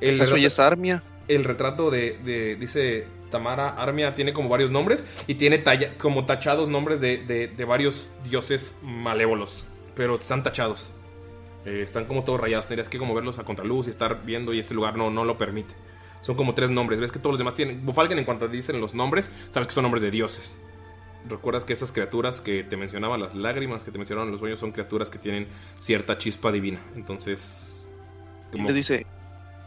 El 0.00 0.14
Eso 0.14 0.24
retrato, 0.24 0.36
ya 0.40 0.46
es 0.46 0.58
Armia. 0.60 1.02
el 1.26 1.44
retrato 1.44 1.90
de, 1.90 2.18
de- 2.24 2.56
dice 2.56 3.06
Tamara 3.30 3.68
Armia, 3.70 4.14
tiene 4.14 4.32
como 4.32 4.48
varios 4.48 4.70
nombres 4.70 5.04
y 5.26 5.34
tiene 5.34 5.58
talla- 5.58 5.96
como 5.98 6.24
tachados 6.24 6.68
nombres 6.68 7.00
de, 7.00 7.18
de- 7.18 7.48
de 7.48 7.64
varios 7.64 8.10
dioses 8.24 8.72
malévolos, 8.82 9.64
pero 9.94 10.14
están 10.16 10.42
tachados. 10.42 10.92
Eh, 11.66 11.82
están 11.82 12.06
como 12.06 12.24
todos 12.24 12.40
rayados, 12.40 12.66
tendrías 12.66 12.88
que 12.88 12.98
como 12.98 13.14
verlos 13.14 13.38
a 13.38 13.44
contraluz 13.44 13.88
y 13.88 13.90
estar 13.90 14.24
viendo 14.24 14.54
y 14.54 14.60
este 14.60 14.72
lugar 14.74 14.96
no, 14.96 15.10
no 15.10 15.24
lo 15.24 15.36
permite. 15.36 15.74
Son 16.20 16.34
como 16.36 16.54
tres 16.54 16.70
nombres, 16.70 17.00
ves 17.00 17.12
que 17.12 17.18
todos 17.18 17.32
los 17.34 17.38
demás 17.38 17.54
tienen... 17.54 17.84
Bufalken 17.84 18.18
en 18.18 18.24
cuanto 18.24 18.48
dicen 18.48 18.80
los 18.80 18.94
nombres, 18.94 19.30
sabes 19.50 19.66
que 19.66 19.74
son 19.74 19.82
nombres 19.82 20.02
de 20.02 20.10
dioses. 20.10 20.60
Recuerdas 21.28 21.64
que 21.64 21.72
esas 21.72 21.92
criaturas 21.92 22.40
que 22.40 22.62
te 22.64 22.76
mencionaba, 22.76 23.18
las 23.18 23.34
lágrimas 23.34 23.84
que 23.84 23.90
te 23.90 23.98
mencionaban 23.98 24.28
en 24.28 24.32
los 24.32 24.40
sueños, 24.40 24.60
son 24.60 24.72
criaturas 24.72 25.10
que 25.10 25.18
tienen 25.18 25.48
cierta 25.78 26.16
chispa 26.18 26.52
divina. 26.52 26.80
Entonces... 26.94 27.88
Y 28.50 28.52
como- 28.52 28.68
le 28.68 28.74
dice, 28.74 29.06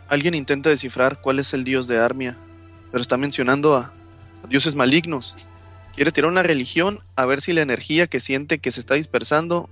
alguien 0.07 0.33
intenta 0.33 0.69
descifrar 0.69 1.21
cuál 1.21 1.39
es 1.39 1.53
el 1.53 1.63
dios 1.63 1.87
de 1.87 1.99
Armia, 1.99 2.37
pero 2.91 3.01
está 3.01 3.17
mencionando 3.17 3.75
a, 3.75 3.93
a 4.43 4.47
dioses 4.49 4.75
malignos. 4.75 5.35
Quiere 5.95 6.11
tirar 6.11 6.31
una 6.31 6.41
religión 6.41 6.99
a 7.15 7.25
ver 7.25 7.41
si 7.41 7.51
la 7.53 7.61
energía 7.61 8.07
que 8.07 8.19
siente 8.19 8.59
que 8.59 8.71
se 8.71 8.79
está 8.79 8.95
dispersando, 8.95 9.69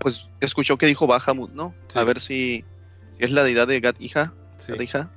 pues 0.00 0.28
escuchó 0.40 0.76
que 0.78 0.86
dijo 0.86 1.06
Bahamut, 1.06 1.52
¿no? 1.52 1.74
Sí. 1.88 1.98
A 1.98 2.04
ver 2.04 2.18
si, 2.20 2.64
si 3.12 3.24
es 3.24 3.30
la 3.30 3.44
deidad 3.44 3.66
de 3.68 3.80
Gat 3.80 4.00
Hija. 4.00 4.34
Sí. 4.58 4.72
Gat 4.72 4.80
Hija. 4.82 5.10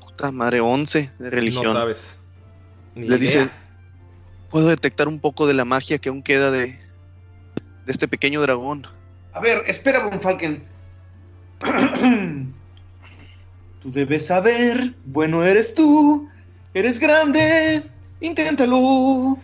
Puta 0.00 0.30
madre, 0.32 0.60
11 0.60 1.10
de 1.18 1.30
religión. 1.30 1.64
No 1.64 1.72
sabes. 1.72 2.20
Ni 2.94 3.02
Le 3.08 3.16
idea. 3.16 3.18
dice, 3.18 3.50
puedo 4.50 4.68
detectar 4.68 5.08
un 5.08 5.20
poco 5.20 5.46
de 5.46 5.54
la 5.54 5.64
magia 5.64 5.98
que 5.98 6.08
aún 6.08 6.22
queda 6.22 6.50
de, 6.50 6.66
de 6.66 6.78
este 7.86 8.08
pequeño 8.08 8.40
dragón. 8.40 8.86
A 9.32 9.40
ver, 9.40 9.62
espera, 9.66 10.06
Von 10.06 10.20
Falken. 10.20 10.64
tú 13.82 13.90
debes 13.90 14.26
saber, 14.26 14.94
bueno 15.04 15.44
eres 15.44 15.74
tú, 15.74 16.28
eres 16.74 16.98
grande, 16.98 17.82
inténtalo. 18.20 19.38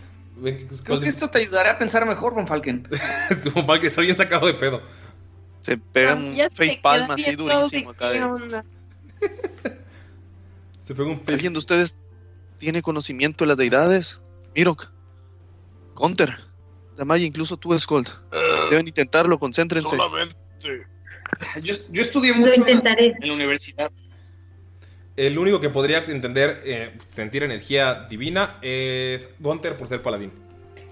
Creo 0.83 0.99
que 0.99 1.09
esto 1.09 1.29
te 1.29 1.39
ayudará 1.39 1.71
a 1.71 1.77
pensar 1.79 2.05
mejor, 2.05 2.33
Von 2.35 2.47
Falken. 2.47 2.87
Supongo 3.43 3.79
que 3.79 3.87
está 3.87 4.01
bien 4.01 4.17
sacado 4.17 4.45
de 4.47 4.53
pedo. 4.53 4.81
Se 5.61 5.77
pega 5.77 6.11
Ah, 6.13 6.15
un 6.15 6.35
face 6.53 6.79
palm 6.81 7.09
así 7.11 7.23
viendo 7.23 7.43
durísimo 7.45 7.89
acá. 7.89 8.09
de-. 8.09 8.19
Se 10.85 10.93
pega 10.95 11.09
un 11.09 11.19
face. 11.19 11.33
¿Alguien 11.33 11.53
de 11.53 11.59
ustedes 11.59 11.95
tiene 12.59 12.81
conocimiento 12.81 13.43
de 13.43 13.49
las 13.49 13.57
deidades? 13.57 14.21
Mirok, 14.55 14.87
Counter, 15.97 16.37
Damaya, 16.95 17.25
incluso 17.25 17.57
tú, 17.57 17.77
Skold. 17.77 18.07
Deben 18.69 18.87
intentarlo, 18.87 19.39
concéntrense. 19.39 19.95
Solamente. 19.95 20.35
Yo, 21.61 21.73
yo 21.91 22.01
estudié 22.01 22.31
mucho 22.31 22.53
en, 22.53 22.61
intentaré. 22.61 23.13
en 23.19 23.27
la 23.27 23.33
universidad. 23.33 23.91
El 25.17 25.37
único 25.37 25.59
que 25.59 25.69
podría 25.69 25.97
entender, 26.05 26.61
eh, 26.63 26.97
sentir 27.09 27.43
energía 27.43 28.07
divina 28.09 28.59
es 28.61 29.29
Gunther 29.39 29.75
por 29.75 29.89
ser 29.89 30.01
paladín. 30.01 30.31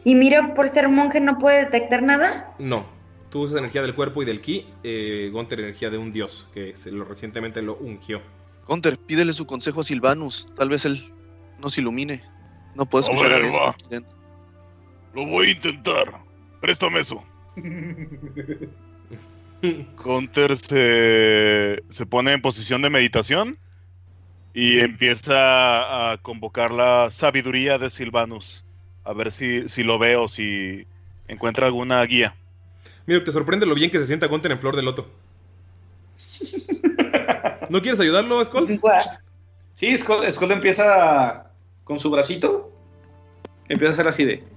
¿Y 0.04 0.14
Miro, 0.14 0.54
por 0.54 0.68
ser 0.70 0.90
monje, 0.90 1.22
no 1.22 1.38
puede 1.40 1.66
detectar 1.66 2.04
nada? 2.04 2.54
No. 2.60 2.86
Tú 3.30 3.44
usas 3.44 3.60
energía 3.60 3.82
del 3.82 3.96
cuerpo 3.96 4.24
y 4.24 4.26
del 4.26 4.42
ki. 4.42 4.68
Eh, 4.84 5.30
Gunter 5.32 5.62
energía 5.62 5.90
de 5.90 5.98
un 5.98 6.12
dios 6.12 6.48
que 6.54 6.76
se 6.76 6.92
lo, 6.92 7.06
recientemente 7.06 7.62
lo 7.62 7.78
ungió. 7.78 8.22
Gunter, 8.68 8.98
pídele 8.98 9.32
su 9.32 9.46
consejo 9.46 9.82
a 9.82 9.84
Silvanus. 9.84 10.52
Tal 10.56 10.68
vez 10.68 10.86
él 10.86 11.14
nos 11.60 11.78
ilumine. 11.78 12.22
No 12.76 12.86
puedo 12.86 13.08
A 13.08 13.14
escuchar 13.14 13.32
Lo 15.16 15.26
voy 15.26 15.48
a 15.48 15.52
intentar. 15.52 16.22
Préstame 16.60 17.00
eso. 17.00 17.24
Gunter 20.04 20.58
se, 20.58 21.82
se 21.90 22.06
pone 22.06 22.34
en 22.34 22.42
posición 22.42 22.82
de 22.82 22.90
meditación 22.90 23.58
y 24.54 24.80
empieza 24.80 26.12
a 26.12 26.18
convocar 26.18 26.72
la 26.72 27.10
sabiduría 27.12 27.78
de 27.78 27.90
Silvanus. 27.90 28.66
A 29.04 29.14
ver 29.14 29.32
si, 29.32 29.70
si 29.70 29.84
lo 29.84 29.98
ve 29.98 30.18
o 30.18 30.28
si 30.28 30.86
encuentra 31.28 31.66
alguna 31.68 32.04
guía. 32.04 32.36
Mira, 33.06 33.24
te 33.24 33.32
sorprende 33.32 33.66
lo 33.66 33.76
bien 33.76 33.92
que 33.92 34.00
se 34.00 34.08
sienta 34.08 34.28
Gunter 34.28 34.52
en 34.52 34.60
flor 34.60 34.76
de 34.76 34.82
loto. 34.82 35.10
¿No 37.70 37.82
quieres 37.82 38.00
ayudarlo, 38.00 38.44
Skull? 38.44 38.80
Sí, 39.74 39.98
Skull, 39.98 40.32
Skull 40.32 40.52
empieza 40.52 41.52
con 41.84 42.00
su 42.00 42.10
bracito. 42.12 42.72
Empieza 43.68 43.92
a 43.92 43.94
hacer 43.94 44.08
así 44.08 44.26
de. 44.26 44.55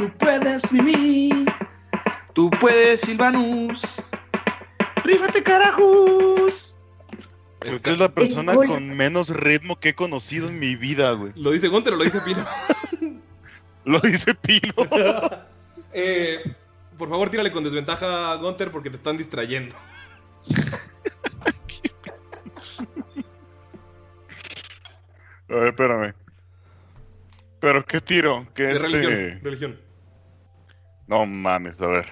Tú 0.00 0.10
puedes, 0.16 0.72
Mimi. 0.72 1.44
Tú 2.32 2.48
puedes, 2.48 3.02
Silvanus. 3.02 4.06
¡Rífate, 5.04 5.42
carajos! 5.42 6.74
Creo 7.58 7.82
que 7.82 7.90
es 7.90 7.98
la 7.98 8.08
persona 8.08 8.54
con 8.54 8.96
menos 8.96 9.28
ritmo 9.28 9.78
que 9.78 9.90
he 9.90 9.94
conocido 9.94 10.48
en 10.48 10.58
mi 10.58 10.74
vida, 10.74 11.12
güey. 11.12 11.34
¿Lo 11.36 11.50
dice 11.50 11.68
Gunter 11.68 11.92
o 11.92 11.96
lo 11.96 12.04
dice 12.04 12.22
Pino? 12.22 12.42
Lo 13.84 14.00
dice 14.00 14.34
Pino. 14.34 14.72
Eh, 15.92 16.40
por 16.96 17.10
favor, 17.10 17.30
tírale 17.30 17.50
con 17.50 17.64
desventaja 17.64 18.30
a 18.30 18.36
Gunter 18.36 18.70
porque 18.70 18.88
te 18.88 18.96
están 18.96 19.18
distrayendo. 19.18 19.74
A 25.50 25.54
ver, 25.54 25.66
espérame. 25.66 26.14
¿Pero 27.58 27.84
qué 27.84 28.00
tiro? 28.00 28.46
¿Qué 28.54 28.62
De 28.62 28.72
este? 28.72 28.86
religión. 28.86 29.40
Religión. 29.42 29.89
No 31.10 31.26
mames, 31.26 31.82
a 31.82 31.86
ver. 31.88 32.06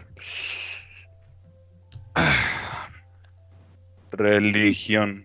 Religión. 4.10 5.24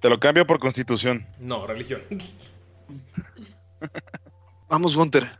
Te 0.00 0.08
lo 0.08 0.18
cambio 0.18 0.46
por 0.46 0.58
constitución. 0.58 1.26
No, 1.38 1.66
religión. 1.66 2.00
Vamos, 4.68 4.96
Gunter. 4.96 5.38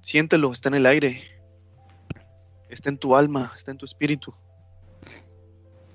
Siéntelo, 0.00 0.50
está 0.52 0.70
en 0.70 0.76
el 0.76 0.86
aire. 0.86 1.22
Está 2.70 2.88
en 2.88 2.96
tu 2.98 3.14
alma, 3.14 3.52
está 3.54 3.70
en 3.72 3.76
tu 3.78 3.84
espíritu. 3.84 4.32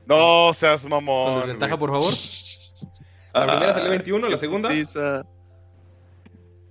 No 0.05 0.53
seas 0.53 0.85
mamón. 0.85 1.31
Con 1.31 1.39
desventaja, 1.41 1.75
güey. 1.75 1.79
por 1.79 1.89
favor. 1.99 2.13
La 3.33 3.47
primera 3.47 3.73
salió 3.73 3.87
Ah, 3.87 3.91
21, 3.91 4.27
la 4.29 4.37
segunda 4.37 4.69
putiza. 4.69 5.25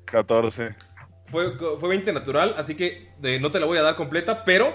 14. 0.04 0.76
Fue, 1.30 1.56
fue 1.56 1.88
20 1.88 2.12
natural, 2.12 2.54
así 2.58 2.74
que 2.74 3.10
eh, 3.22 3.38
no 3.40 3.50
te 3.50 3.60
la 3.60 3.66
voy 3.66 3.78
a 3.78 3.82
dar 3.82 3.96
completa, 3.96 4.44
pero 4.44 4.74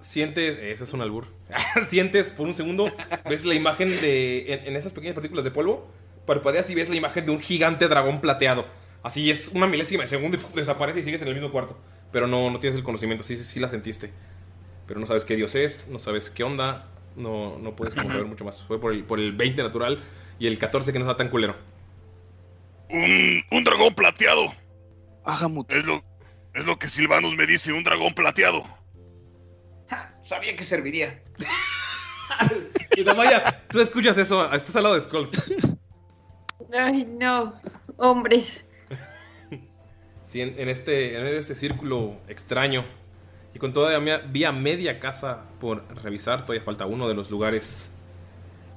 sientes, 0.00 0.58
eso 0.58 0.84
es 0.84 0.92
un 0.92 1.02
albur, 1.02 1.28
sientes 1.88 2.32
por 2.32 2.46
un 2.46 2.54
segundo, 2.54 2.90
ves 3.28 3.44
la 3.44 3.54
imagen 3.54 3.88
de, 4.00 4.52
en, 4.52 4.68
en 4.68 4.76
esas 4.76 4.92
pequeñas 4.92 5.14
partículas 5.14 5.44
de 5.44 5.50
polvo, 5.50 5.90
parpadeas 6.26 6.68
y 6.70 6.74
ves 6.74 6.88
la 6.88 6.96
imagen 6.96 7.26
de 7.26 7.32
un 7.32 7.40
gigante 7.40 7.88
dragón 7.88 8.20
plateado. 8.20 8.66
Así 9.02 9.30
es 9.30 9.48
una 9.48 9.66
milésima 9.66 10.02
de 10.02 10.08
segundo 10.08 10.38
y 10.38 10.40
desaparece 10.56 11.00
y 11.00 11.02
sigues 11.02 11.22
en 11.22 11.28
el 11.28 11.34
mismo 11.34 11.52
cuarto. 11.52 11.76
Pero 12.10 12.26
no, 12.26 12.50
no 12.50 12.58
tienes 12.58 12.76
el 12.78 12.84
conocimiento, 12.84 13.22
sí, 13.22 13.36
sí, 13.36 13.44
sí 13.44 13.60
la 13.60 13.68
sentiste. 13.68 14.10
Pero 14.86 14.98
no 14.98 15.06
sabes 15.06 15.24
qué 15.24 15.36
dios 15.36 15.54
es, 15.54 15.88
no 15.88 15.98
sabes 15.98 16.30
qué 16.30 16.42
onda, 16.42 16.88
no, 17.16 17.58
no 17.58 17.76
puedes 17.76 17.94
como 17.94 18.08
saber 18.08 18.24
mucho 18.24 18.44
más. 18.44 18.62
Fue 18.62 18.80
por 18.80 18.92
el, 18.92 19.04
por 19.04 19.20
el 19.20 19.32
20 19.32 19.62
natural 19.62 20.02
y 20.38 20.46
el 20.46 20.58
14 20.58 20.92
que 20.92 20.98
no 20.98 21.04
está 21.04 21.16
tan 21.16 21.28
culero. 21.28 21.54
Un, 22.88 23.42
un 23.50 23.64
dragón 23.64 23.94
plateado. 23.94 24.52
Ahamut. 25.24 25.70
Es 25.72 25.84
lo, 25.84 26.04
es 26.54 26.66
lo 26.66 26.78
que 26.78 26.88
Silvanus 26.88 27.36
me 27.36 27.46
dice, 27.46 27.72
un 27.72 27.84
dragón 27.84 28.14
plateado. 28.14 28.64
Sabía 30.20 30.56
que 30.56 30.62
serviría. 30.62 31.22
Y 32.96 33.04
Damaya, 33.04 33.62
tú 33.68 33.80
escuchas 33.80 34.16
eso, 34.16 34.50
estás 34.52 34.74
al 34.76 34.84
lado 34.84 34.94
de 34.94 35.02
Skull. 35.02 35.28
Ay, 36.72 37.04
no. 37.04 37.54
Hombres. 37.98 38.66
Sí, 40.22 40.40
en, 40.40 40.58
en 40.58 40.68
este, 40.68 41.16
en 41.16 41.26
este 41.26 41.54
círculo 41.54 42.16
extraño 42.26 42.84
y 43.52 43.58
con 43.58 43.72
todavía 43.72 44.18
vía 44.18 44.52
media 44.52 44.98
casa 44.98 45.44
por 45.60 45.86
revisar, 46.02 46.44
todavía 46.44 46.64
falta 46.64 46.86
uno 46.86 47.06
de 47.08 47.14
los 47.14 47.30
lugares 47.30 47.90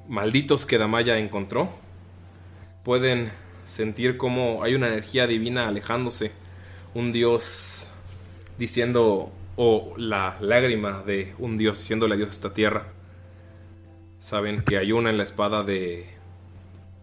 malditos 0.07 0.65
que 0.65 0.77
Damaya 0.77 1.17
encontró. 1.17 1.69
Pueden 2.83 3.31
sentir 3.67 4.17
como 4.17 4.63
hay 4.63 4.75
una 4.75 4.87
energía 4.87 5.27
divina 5.27 5.67
alejándose, 5.67 6.31
un 6.93 7.11
dios 7.11 7.87
diciendo, 8.57 9.31
o 9.57 9.93
la 9.97 10.37
lágrima 10.39 11.03
de 11.03 11.33
un 11.37 11.57
dios 11.57 11.79
diciéndole 11.79 12.15
a 12.15 12.27
esta 12.27 12.53
tierra. 12.53 12.87
Saben 14.19 14.61
que 14.61 14.77
hay 14.77 14.91
una 14.91 15.09
en 15.09 15.17
la 15.17 15.23
espada 15.23 15.63
de 15.63 16.07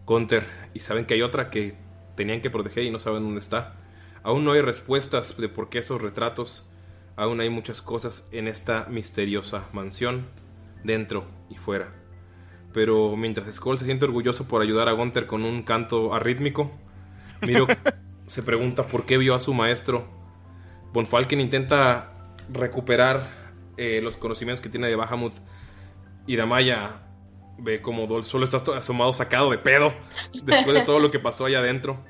Gunter 0.05 0.43
y 0.73 0.79
saben 0.79 1.05
que 1.05 1.13
hay 1.13 1.21
otra 1.21 1.49
que 1.49 1.75
tenían 2.15 2.41
que 2.41 2.49
proteger 2.49 2.83
y 2.83 2.91
no 2.91 2.99
saben 2.99 3.23
dónde 3.23 3.39
está. 3.39 3.75
Aún 4.23 4.43
no 4.43 4.53
hay 4.53 4.61
respuestas 4.61 5.37
de 5.37 5.49
por 5.49 5.69
qué 5.69 5.79
esos 5.79 6.01
retratos. 6.01 6.65
Aún 7.15 7.39
hay 7.41 7.49
muchas 7.49 7.81
cosas 7.81 8.25
en 8.31 8.47
esta 8.47 8.87
misteriosa 8.89 9.69
mansión, 9.71 10.25
dentro 10.83 11.25
y 11.49 11.55
fuera. 11.55 12.04
Pero 12.75 13.15
mientras 13.15 13.47
Skull 13.55 13.79
se 13.79 13.85
siente 13.85 14.03
orgulloso 14.03 14.49
por 14.49 14.61
ayudar 14.61 14.89
a 14.89 14.91
Gunter 14.91 15.27
con 15.27 15.45
un 15.45 15.63
canto 15.63 16.13
arrítmico, 16.13 16.73
Miro 17.47 17.67
se 18.25 18.43
pregunta 18.43 18.85
por 18.85 19.05
qué 19.05 19.17
vio 19.17 19.33
a 19.33 19.39
su 19.39 19.53
maestro. 19.53 20.05
Von 20.91 21.05
Falken 21.05 21.39
intenta 21.39 22.11
recuperar 22.51 23.29
eh, 23.77 24.01
los 24.03 24.17
conocimientos 24.17 24.59
que 24.59 24.67
tiene 24.67 24.87
de 24.87 24.97
Bahamut. 24.97 25.31
Y 26.27 26.35
Damaya 26.35 27.01
ve 27.57 27.81
como 27.81 28.07
Dol 28.07 28.25
solo 28.25 28.43
está 28.43 28.57
asomado 28.77 29.13
sacado 29.13 29.49
de 29.51 29.57
pedo 29.57 29.93
después 30.43 30.75
de 30.75 30.81
todo 30.81 30.99
lo 30.99 31.11
que 31.11 31.19
pasó 31.19 31.45
allá 31.45 31.59
adentro. 31.59 32.03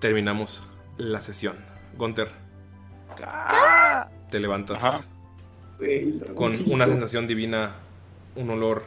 Terminamos 0.00 0.64
la 0.96 1.20
sesión. 1.20 1.56
Gunter, 1.96 2.32
te 4.32 4.40
levantas 4.40 4.82
Ajá. 4.82 4.98
Con 6.34 6.50
una 6.72 6.86
sensación 6.86 7.28
divina, 7.28 7.76
un 8.38 8.50
olor 8.50 8.84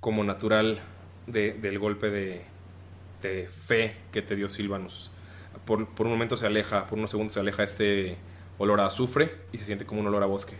como 0.00 0.24
natural 0.24 0.78
de- 1.26 1.52
del 1.52 1.78
golpe 1.78 2.10
de, 2.10 2.42
de 3.22 3.46
fe 3.48 3.94
que 4.12 4.22
te 4.22 4.36
dio 4.36 4.48
Silvanus. 4.48 5.10
Por, 5.64 5.86
por 5.88 6.06
un 6.06 6.12
momento 6.12 6.36
se 6.36 6.46
aleja, 6.46 6.86
por 6.86 6.98
unos 6.98 7.10
segundos 7.10 7.34
se 7.34 7.40
aleja 7.40 7.62
este 7.62 8.16
olor 8.58 8.80
a 8.80 8.86
azufre 8.86 9.34
y 9.52 9.58
se 9.58 9.66
siente 9.66 9.84
como 9.86 10.00
un 10.00 10.06
olor 10.06 10.22
a 10.22 10.26
bosque. 10.26 10.56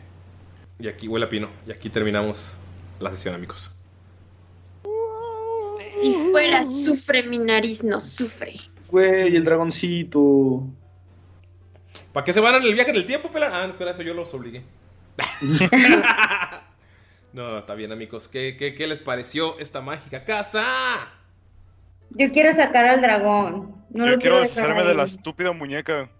Y 0.79 0.89
aquí 0.89 1.09
huele 1.09 1.27
a 1.27 1.29
pino. 1.29 1.49
Y 1.67 1.73
aquí 1.73 1.89
terminamos 1.91 2.57
la 3.01 3.11
sesión, 3.11 3.35
amigos. 3.35 3.75
Si 5.91 6.13
fuera 6.31 6.63
sufre, 6.65 7.23
mi 7.25 7.39
nariz 7.39 7.83
no 7.83 7.99
sufre. 8.01 8.55
Güey, 8.91 9.35
el 9.37 9.45
dragoncito. 9.45 10.63
¿Para 12.13 12.25
qué 12.25 12.33
se 12.33 12.41
van 12.41 12.57
en 12.57 12.63
el 12.65 12.75
viaje 12.75 12.93
del 12.93 13.07
tiempo, 13.07 13.31
pela? 13.31 13.51
Ah, 13.53 13.67
espera, 13.67 13.91
eso 13.93 14.03
yo 14.03 14.15
los 14.15 14.33
obligué. 14.35 14.63
no, 17.33 17.59
está 17.59 17.75
bien, 17.75 17.93
amigos. 17.93 18.29
¿Qué, 18.29 18.57
qué, 18.57 18.75
qué 18.75 18.87
les 18.87 19.01
pareció 19.01 19.59
esta 19.59 19.81
mágica 19.81 20.25
casa? 20.25 21.13
Yo 22.11 22.31
quiero 22.33 22.53
sacar 22.53 22.87
al 22.87 23.01
dragón. 23.01 23.77
No 23.91 24.07
Yo 24.07 24.13
lo 24.13 24.19
quiero 24.19 24.41
deshacerme 24.41 24.85
de 24.85 24.95
la 24.95 25.05
estúpida 25.05 25.53
muñeca. 25.53 26.11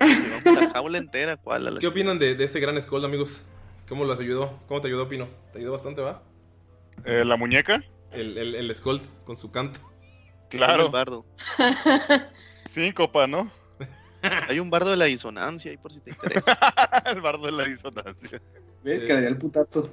La 0.44 0.70
jaula 0.70 0.98
entera, 0.98 1.36
¿cuál? 1.36 1.68
A 1.68 1.70
la 1.70 1.80
¿Qué 1.80 1.86
opinan 1.86 2.18
de, 2.18 2.34
de 2.34 2.44
ese 2.44 2.60
gran 2.60 2.80
Skull, 2.80 3.04
amigos? 3.04 3.46
¿Cómo 3.88 4.04
los 4.04 4.18
ayudó? 4.18 4.58
¿Cómo 4.66 4.80
te 4.80 4.88
ayudó, 4.88 5.08
Pino? 5.08 5.28
¿Te 5.52 5.58
ayudó 5.58 5.72
bastante, 5.72 6.00
va? 6.00 6.22
Eh, 7.04 7.24
¿La 7.24 7.36
muñeca? 7.36 7.82
El, 8.12 8.36
el, 8.36 8.54
el 8.54 8.74
Skull 8.74 9.00
con 9.24 9.36
su 9.36 9.52
canto. 9.52 9.80
Claro. 10.48 10.90
Bardo. 10.90 11.24
Síncopa, 12.66 13.26
¿no? 13.26 13.50
Hay 14.48 14.60
un 14.60 14.70
bardo 14.70 14.90
de 14.90 14.96
la 14.96 15.04
disonancia 15.06 15.70
ahí 15.70 15.76
por 15.76 15.92
si 15.92 16.00
te 16.00 16.10
interesa. 16.10 16.58
el 17.06 17.20
bardo 17.20 17.46
de 17.46 17.52
la 17.52 17.64
disonancia. 17.64 18.40
Ve, 18.82 18.96
Eh. 18.96 19.04
quedaría 19.04 19.28
el 19.28 19.38
putazo. 19.38 19.92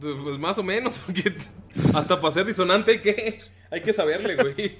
Pues 0.00 0.38
más 0.38 0.56
o 0.58 0.62
menos, 0.62 0.98
porque 0.98 1.34
hasta 1.94 2.20
para 2.20 2.32
ser 2.32 2.46
disonante 2.46 2.92
hay 2.92 2.98
que, 3.00 3.40
hay 3.70 3.80
que 3.82 3.92
saberle, 3.92 4.36
güey. 4.36 4.78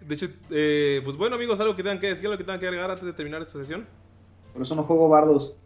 De 0.00 0.14
hecho, 0.14 0.28
eh, 0.50 1.00
pues 1.04 1.16
bueno, 1.16 1.36
amigos, 1.36 1.58
algo 1.60 1.76
que 1.76 1.82
tengan 1.82 2.00
que 2.00 2.08
decir, 2.08 2.26
algo 2.26 2.36
que 2.38 2.44
tengan 2.44 2.60
que 2.60 2.66
agregar 2.66 2.90
antes 2.90 3.04
de 3.04 3.12
terminar 3.12 3.40
esta 3.42 3.58
sesión. 3.58 3.86
Por 4.52 4.62
eso 4.62 4.74
no 4.74 4.82
juego 4.82 5.08
bardos. 5.08 5.56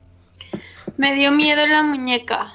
Me 0.96 1.14
dio 1.14 1.32
miedo 1.32 1.66
la 1.66 1.82
muñeca. 1.82 2.52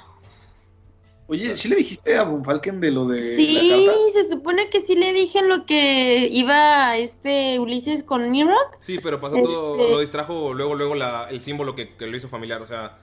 Oye, 1.30 1.54
¿sí 1.56 1.68
le 1.68 1.76
dijiste 1.76 2.16
a 2.16 2.24
Von 2.24 2.44
Falken 2.44 2.80
de 2.80 2.90
lo 2.90 3.06
de 3.06 3.22
Sí, 3.22 3.68
la 3.68 3.86
carta? 3.86 4.00
se 4.12 4.28
supone 4.28 4.68
que 4.68 4.80
sí 4.80 4.96
le 4.96 5.12
dije 5.12 5.42
lo 5.42 5.64
que 5.64 6.28
iba 6.30 6.96
este 6.96 7.60
Ulises 7.60 8.02
con 8.02 8.30
Mirok. 8.32 8.76
Sí, 8.80 8.98
pero 9.00 9.20
pasó 9.20 9.36
todo, 9.36 9.80
Este- 9.80 9.92
lo 9.92 10.00
distrajo 10.00 10.52
luego, 10.54 10.74
luego 10.74 10.96
la, 10.96 11.28
el 11.30 11.40
símbolo 11.40 11.76
que, 11.76 11.94
que 11.96 12.06
lo 12.08 12.16
hizo 12.16 12.28
familiar. 12.28 12.60
O 12.62 12.66
sea, 12.66 12.98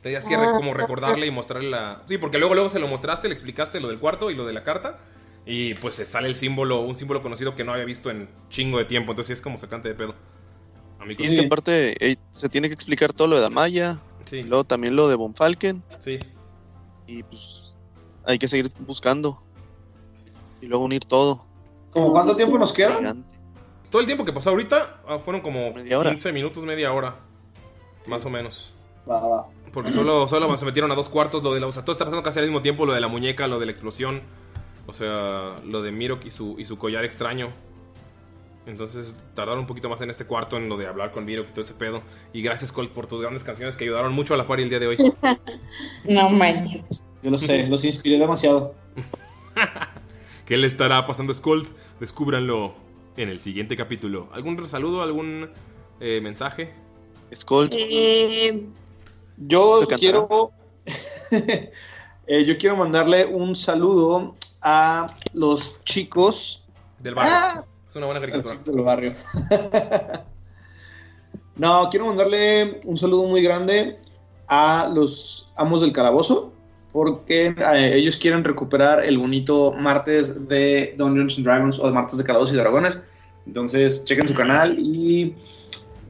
tenías 0.00 0.24
que 0.24 0.36
Ah. 0.36 0.40
re- 0.52 0.52
como 0.56 0.74
recordarle 0.74 1.26
y 1.26 1.32
mostrarle 1.32 1.70
la. 1.70 2.02
Sí, 2.06 2.18
porque 2.18 2.38
luego, 2.38 2.54
luego 2.54 2.70
se 2.70 2.78
lo 2.78 2.86
mostraste, 2.86 3.26
le 3.26 3.34
explicaste 3.34 3.80
lo 3.80 3.88
del 3.88 3.98
cuarto 3.98 4.30
y 4.30 4.36
lo 4.36 4.46
de 4.46 4.52
la 4.52 4.62
carta. 4.62 5.00
Y 5.44 5.74
pues 5.74 5.94
se 5.96 6.06
sale 6.06 6.28
el 6.28 6.36
símbolo, 6.36 6.82
un 6.82 6.94
símbolo 6.94 7.20
conocido 7.20 7.56
que 7.56 7.64
no 7.64 7.72
había 7.72 7.84
visto 7.84 8.10
en 8.10 8.28
chingo 8.48 8.78
de 8.78 8.84
tiempo. 8.84 9.10
Entonces 9.10 9.26
sí 9.26 9.32
es 9.32 9.42
como 9.42 9.58
sacante 9.58 9.88
de 9.88 9.96
pedo. 9.96 10.14
Amigos. 11.00 11.24
Y 11.24 11.26
es 11.26 11.34
que 11.34 11.46
aparte 11.46 11.96
se 12.30 12.48
tiene 12.48 12.68
que 12.68 12.74
explicar 12.74 13.12
todo 13.12 13.26
lo 13.26 13.34
de 13.34 13.42
Damaya. 13.42 13.98
Sí. 14.24 14.36
Y 14.36 14.42
luego 14.44 14.62
también 14.62 14.94
lo 14.94 15.08
de 15.08 15.16
Von 15.16 15.34
Falken. 15.34 15.82
Sí. 15.98 16.20
Y 17.08 17.24
pues 17.24 17.61
hay 18.26 18.38
que 18.38 18.48
seguir 18.48 18.70
buscando. 18.80 19.40
Y 20.60 20.66
luego 20.66 20.84
unir 20.84 21.04
todo. 21.04 21.44
¿Cómo 21.90 22.12
cuánto 22.12 22.36
tiempo 22.36 22.58
nos 22.58 22.72
queda? 22.72 22.96
Gigante. 22.96 23.34
Todo 23.90 24.00
el 24.00 24.06
tiempo 24.06 24.24
que 24.24 24.32
pasó 24.32 24.50
ahorita 24.50 25.02
ah, 25.06 25.18
fueron 25.18 25.42
como 25.42 25.72
Media 25.72 25.98
hora. 25.98 26.10
15 26.10 26.32
minutos, 26.32 26.64
media 26.64 26.92
hora. 26.92 27.16
Más 28.06 28.24
o 28.24 28.30
menos. 28.30 28.74
Va, 29.08 29.26
va. 29.26 29.48
Porque 29.72 29.92
solo, 29.92 30.28
solo 30.28 30.56
se 30.56 30.64
metieron 30.64 30.90
a 30.92 30.94
dos 30.94 31.08
cuartos. 31.08 31.42
Lo 31.42 31.52
de 31.52 31.60
la, 31.60 31.66
o 31.66 31.72
sea, 31.72 31.84
todo 31.84 31.92
está 31.92 32.04
pasando 32.04 32.22
casi 32.22 32.38
al 32.38 32.46
mismo 32.46 32.62
tiempo. 32.62 32.86
Lo 32.86 32.94
de 32.94 33.00
la 33.00 33.08
muñeca, 33.08 33.46
lo 33.48 33.58
de 33.58 33.66
la 33.66 33.72
explosión. 33.72 34.22
O 34.86 34.92
sea, 34.92 35.60
lo 35.64 35.82
de 35.82 35.92
Mirok 35.92 36.24
y 36.24 36.30
su, 36.30 36.56
y 36.58 36.64
su 36.64 36.78
collar 36.78 37.04
extraño. 37.04 37.52
Entonces 38.66 39.16
tardaron 39.34 39.60
un 39.60 39.66
poquito 39.66 39.88
más 39.88 40.00
en 40.02 40.10
este 40.10 40.24
cuarto 40.24 40.56
en 40.56 40.68
lo 40.68 40.76
de 40.76 40.86
hablar 40.86 41.10
con 41.10 41.24
Mirok 41.24 41.48
y 41.48 41.50
todo 41.50 41.60
ese 41.62 41.74
pedo. 41.74 42.02
Y 42.32 42.42
gracias, 42.42 42.70
Colt, 42.70 42.92
por 42.92 43.06
tus 43.06 43.20
grandes 43.20 43.44
canciones 43.44 43.76
que 43.76 43.84
ayudaron 43.84 44.12
mucho 44.12 44.34
a 44.34 44.36
la 44.36 44.46
party 44.46 44.62
el 44.62 44.68
día 44.68 44.78
de 44.78 44.86
hoy. 44.86 44.96
No 46.04 46.30
manches. 46.30 47.04
Yo 47.22 47.30
lo 47.30 47.38
sé, 47.38 47.66
los 47.68 47.84
inspiré 47.84 48.18
demasiado. 48.18 48.74
¿Qué 50.46 50.56
le 50.56 50.66
estará 50.66 51.06
pasando 51.06 51.32
a 51.32 51.36
Skold? 51.36 51.66
Descúbranlo 52.00 52.74
en 53.16 53.28
el 53.28 53.40
siguiente 53.40 53.76
capítulo. 53.76 54.28
¿Algún 54.32 54.68
saludo, 54.68 55.02
algún 55.02 55.50
eh, 56.00 56.20
mensaje? 56.22 56.72
Skull, 57.34 57.68
Eh, 57.72 58.66
Yo 59.36 59.86
quiero. 59.98 60.50
eh, 62.26 62.44
yo 62.44 62.58
quiero 62.58 62.76
mandarle 62.76 63.24
un 63.24 63.54
saludo 63.56 64.34
a 64.60 65.06
los 65.32 65.82
chicos. 65.84 66.64
Del 66.98 67.14
barrio. 67.14 67.32
Ah, 67.34 67.64
Es 67.88 67.96
una 67.96 68.06
buena 68.06 68.18
a 68.18 68.22
los 68.26 68.30
caricatura. 68.30 68.60
chicos 68.60 68.74
del 68.74 68.84
barrio. 68.84 69.14
no, 71.56 71.88
quiero 71.90 72.06
mandarle 72.06 72.80
un 72.84 72.96
saludo 72.96 73.24
muy 73.24 73.42
grande 73.42 73.96
a 74.48 74.90
los 74.92 75.52
amos 75.56 75.80
del 75.80 75.92
calabozo. 75.92 76.51
Porque 76.92 77.54
eh, 77.56 77.92
ellos 77.96 78.16
quieren 78.16 78.44
recuperar 78.44 79.02
el 79.04 79.16
bonito 79.18 79.72
martes 79.72 80.46
de 80.48 80.94
Dungeons 80.98 81.38
and 81.38 81.46
Dragons 81.46 81.78
o 81.80 81.86
de 81.86 81.92
martes 81.92 82.18
de 82.18 82.24
calabozos 82.24 82.54
y 82.54 82.58
dragones. 82.58 83.02
Entonces, 83.46 84.04
chequen 84.04 84.28
su 84.28 84.34
canal 84.34 84.76
y 84.78 85.34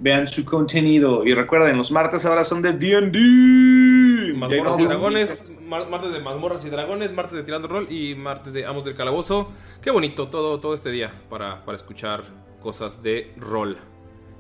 vean 0.01 0.27
su 0.27 0.45
contenido. 0.45 1.25
Y 1.25 1.35
recuerden, 1.35 1.79
los 1.79 1.93
martes 1.93 2.27
ahora 2.27 2.43
son 2.43 2.63
de 2.63 2.73
D&D. 2.73 4.33
Mazmorras 4.35 4.81
y 4.81 4.85
dragones, 4.85 5.57
mar- 5.63 5.89
martes 5.89 6.13
de 6.13 6.21
mazmorras 6.21 6.65
y 6.65 6.71
dragones, 6.71 7.13
martes 7.13 7.37
de 7.37 7.43
tirando 7.45 7.69
rol 7.69 7.87
y 7.91 8.15
martes 8.17 8.53
de 8.53 8.67
amos 8.67 8.85
del 8.85 8.97
calabozo. 8.97 9.53
Qué 9.81 9.91
bonito 9.93 10.29
todo, 10.29 10.59
todo 10.61 10.75
este 10.75 10.91
día 10.91 11.13
para, 11.31 11.65
para 11.65 11.77
escuchar 11.77 12.25
cosas 12.61 13.03
de 13.03 13.33
rol. 13.37 13.79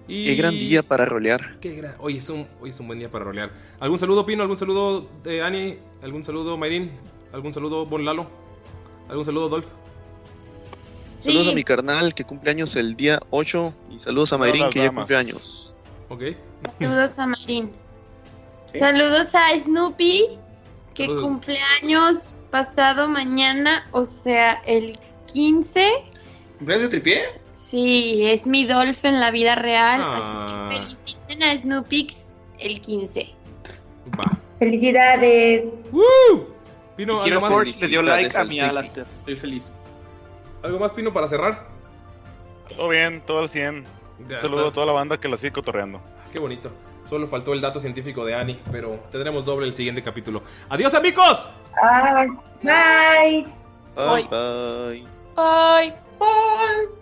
Y... 0.09 0.24
qué 0.27 0.35
gran 0.35 0.59
día 0.59 0.83
para 0.83 1.05
rolear. 1.07 1.59
Qué 1.61 1.77
gran- 1.77 1.95
Hoy 1.99 2.19
es, 2.19 2.29
un, 2.29 2.47
hoy 2.61 2.70
es 2.70 2.81
un 2.81 2.87
buen 2.89 2.99
día 2.99 3.11
para 3.11 3.24
rolear. 3.24 3.53
¿Algún 3.81 3.99
saludo, 3.99 4.27
Pino? 4.27 4.43
¿Algún 4.43 4.59
saludo 4.59 5.09
de 5.23 5.43
Ani? 5.43 5.79
¿Algún 6.03 6.24
saludo, 6.24 6.57
Mayrin? 6.57 6.91
¿Algún 7.33 7.53
saludo, 7.53 7.87
Bon 7.87 8.05
Lalo? 8.05 8.27
¿Algún 9.09 9.24
saludo, 9.24 9.49
Dolph? 9.49 9.66
Saludos 11.19 11.49
a 11.49 11.55
mi 11.55 11.62
carnal 11.62 12.15
que 12.15 12.24
cumple 12.24 12.51
años 12.51 12.74
el 12.74 12.97
día 12.97 13.20
8 13.31 13.73
y 13.93 13.99
saludos 14.01 14.33
a 14.33 14.39
Mayrin 14.39 14.70
que 14.70 14.81
ya 14.81 14.85
damas. 14.87 15.03
cumple 15.03 15.16
años. 15.16 15.77
Ok. 16.09 16.23
saludos 16.79 17.19
a. 17.19 17.35
Sí. 17.47 18.79
Saludos 18.79 19.35
a 19.37 19.57
Snoopy, 19.57 20.24
que 20.95 21.05
Saludos. 21.07 21.23
cumpleaños 21.23 22.37
pasado 22.51 23.09
mañana, 23.09 23.87
o 23.93 24.05
sea, 24.05 24.55
el 24.66 24.99
15. 25.33 25.89
¿Cumpleaños 26.59 26.91
de 26.91 27.01
tripié? 27.01 27.23
Sí, 27.73 28.27
es 28.27 28.47
mi 28.47 28.66
Dolph 28.66 29.03
en 29.07 29.19
la 29.19 29.31
vida 29.31 29.55
real, 29.55 30.03
Ah. 30.03 30.19
así 30.19 30.36
que 30.53 30.74
feliciten 30.77 31.43
a 31.43 31.57
Snoopix 31.57 32.31
el 32.59 32.82
15. 32.82 33.35
Va. 34.20 34.39
Felicidades. 34.59 35.65
¡Woo! 35.90 36.49
Pino, 36.97 37.15
Hero 37.24 37.36
¿algo 37.36 37.40
más? 37.40 37.51
Force 37.51 37.81
le 37.81 37.89
dio 37.89 38.03
like 38.03 38.36
a 38.36 38.44
mi. 38.44 38.61
Alastair. 38.61 39.07
Estoy 39.15 39.36
feliz. 39.36 39.74
¿Algo 40.62 40.78
más, 40.78 40.93
Pino, 40.93 41.15
para 41.15 41.28
cerrar? 41.28 41.66
Todo 42.77 42.90
bien, 42.90 43.23
todo 43.23 43.39
al 43.39 43.49
100. 43.49 43.86
Ya 44.28 44.36
Un 44.36 44.40
saludo 44.43 44.69
a 44.69 44.70
toda 44.73 44.85
la 44.85 44.93
banda 44.93 45.19
que 45.19 45.28
la 45.28 45.39
sigue 45.39 45.53
cotorreando. 45.53 45.99
Qué 46.31 46.39
bonito. 46.39 46.70
Solo 47.05 47.27
faltó 47.27 47.55
el 47.55 47.62
dato 47.62 47.81
científico 47.81 48.27
de 48.27 48.35
Ani, 48.35 48.61
pero 48.70 49.03
tendremos 49.11 49.47
doble 49.47 49.66
el 49.66 49.73
siguiente 49.74 50.03
capítulo. 50.03 50.43
¡Adiós, 50.69 50.93
amigos! 50.93 51.49
Ah, 51.82 52.27
bye. 52.62 53.47
Bye 53.97 54.28
bye. 54.28 55.07
Bye. 55.35 57.02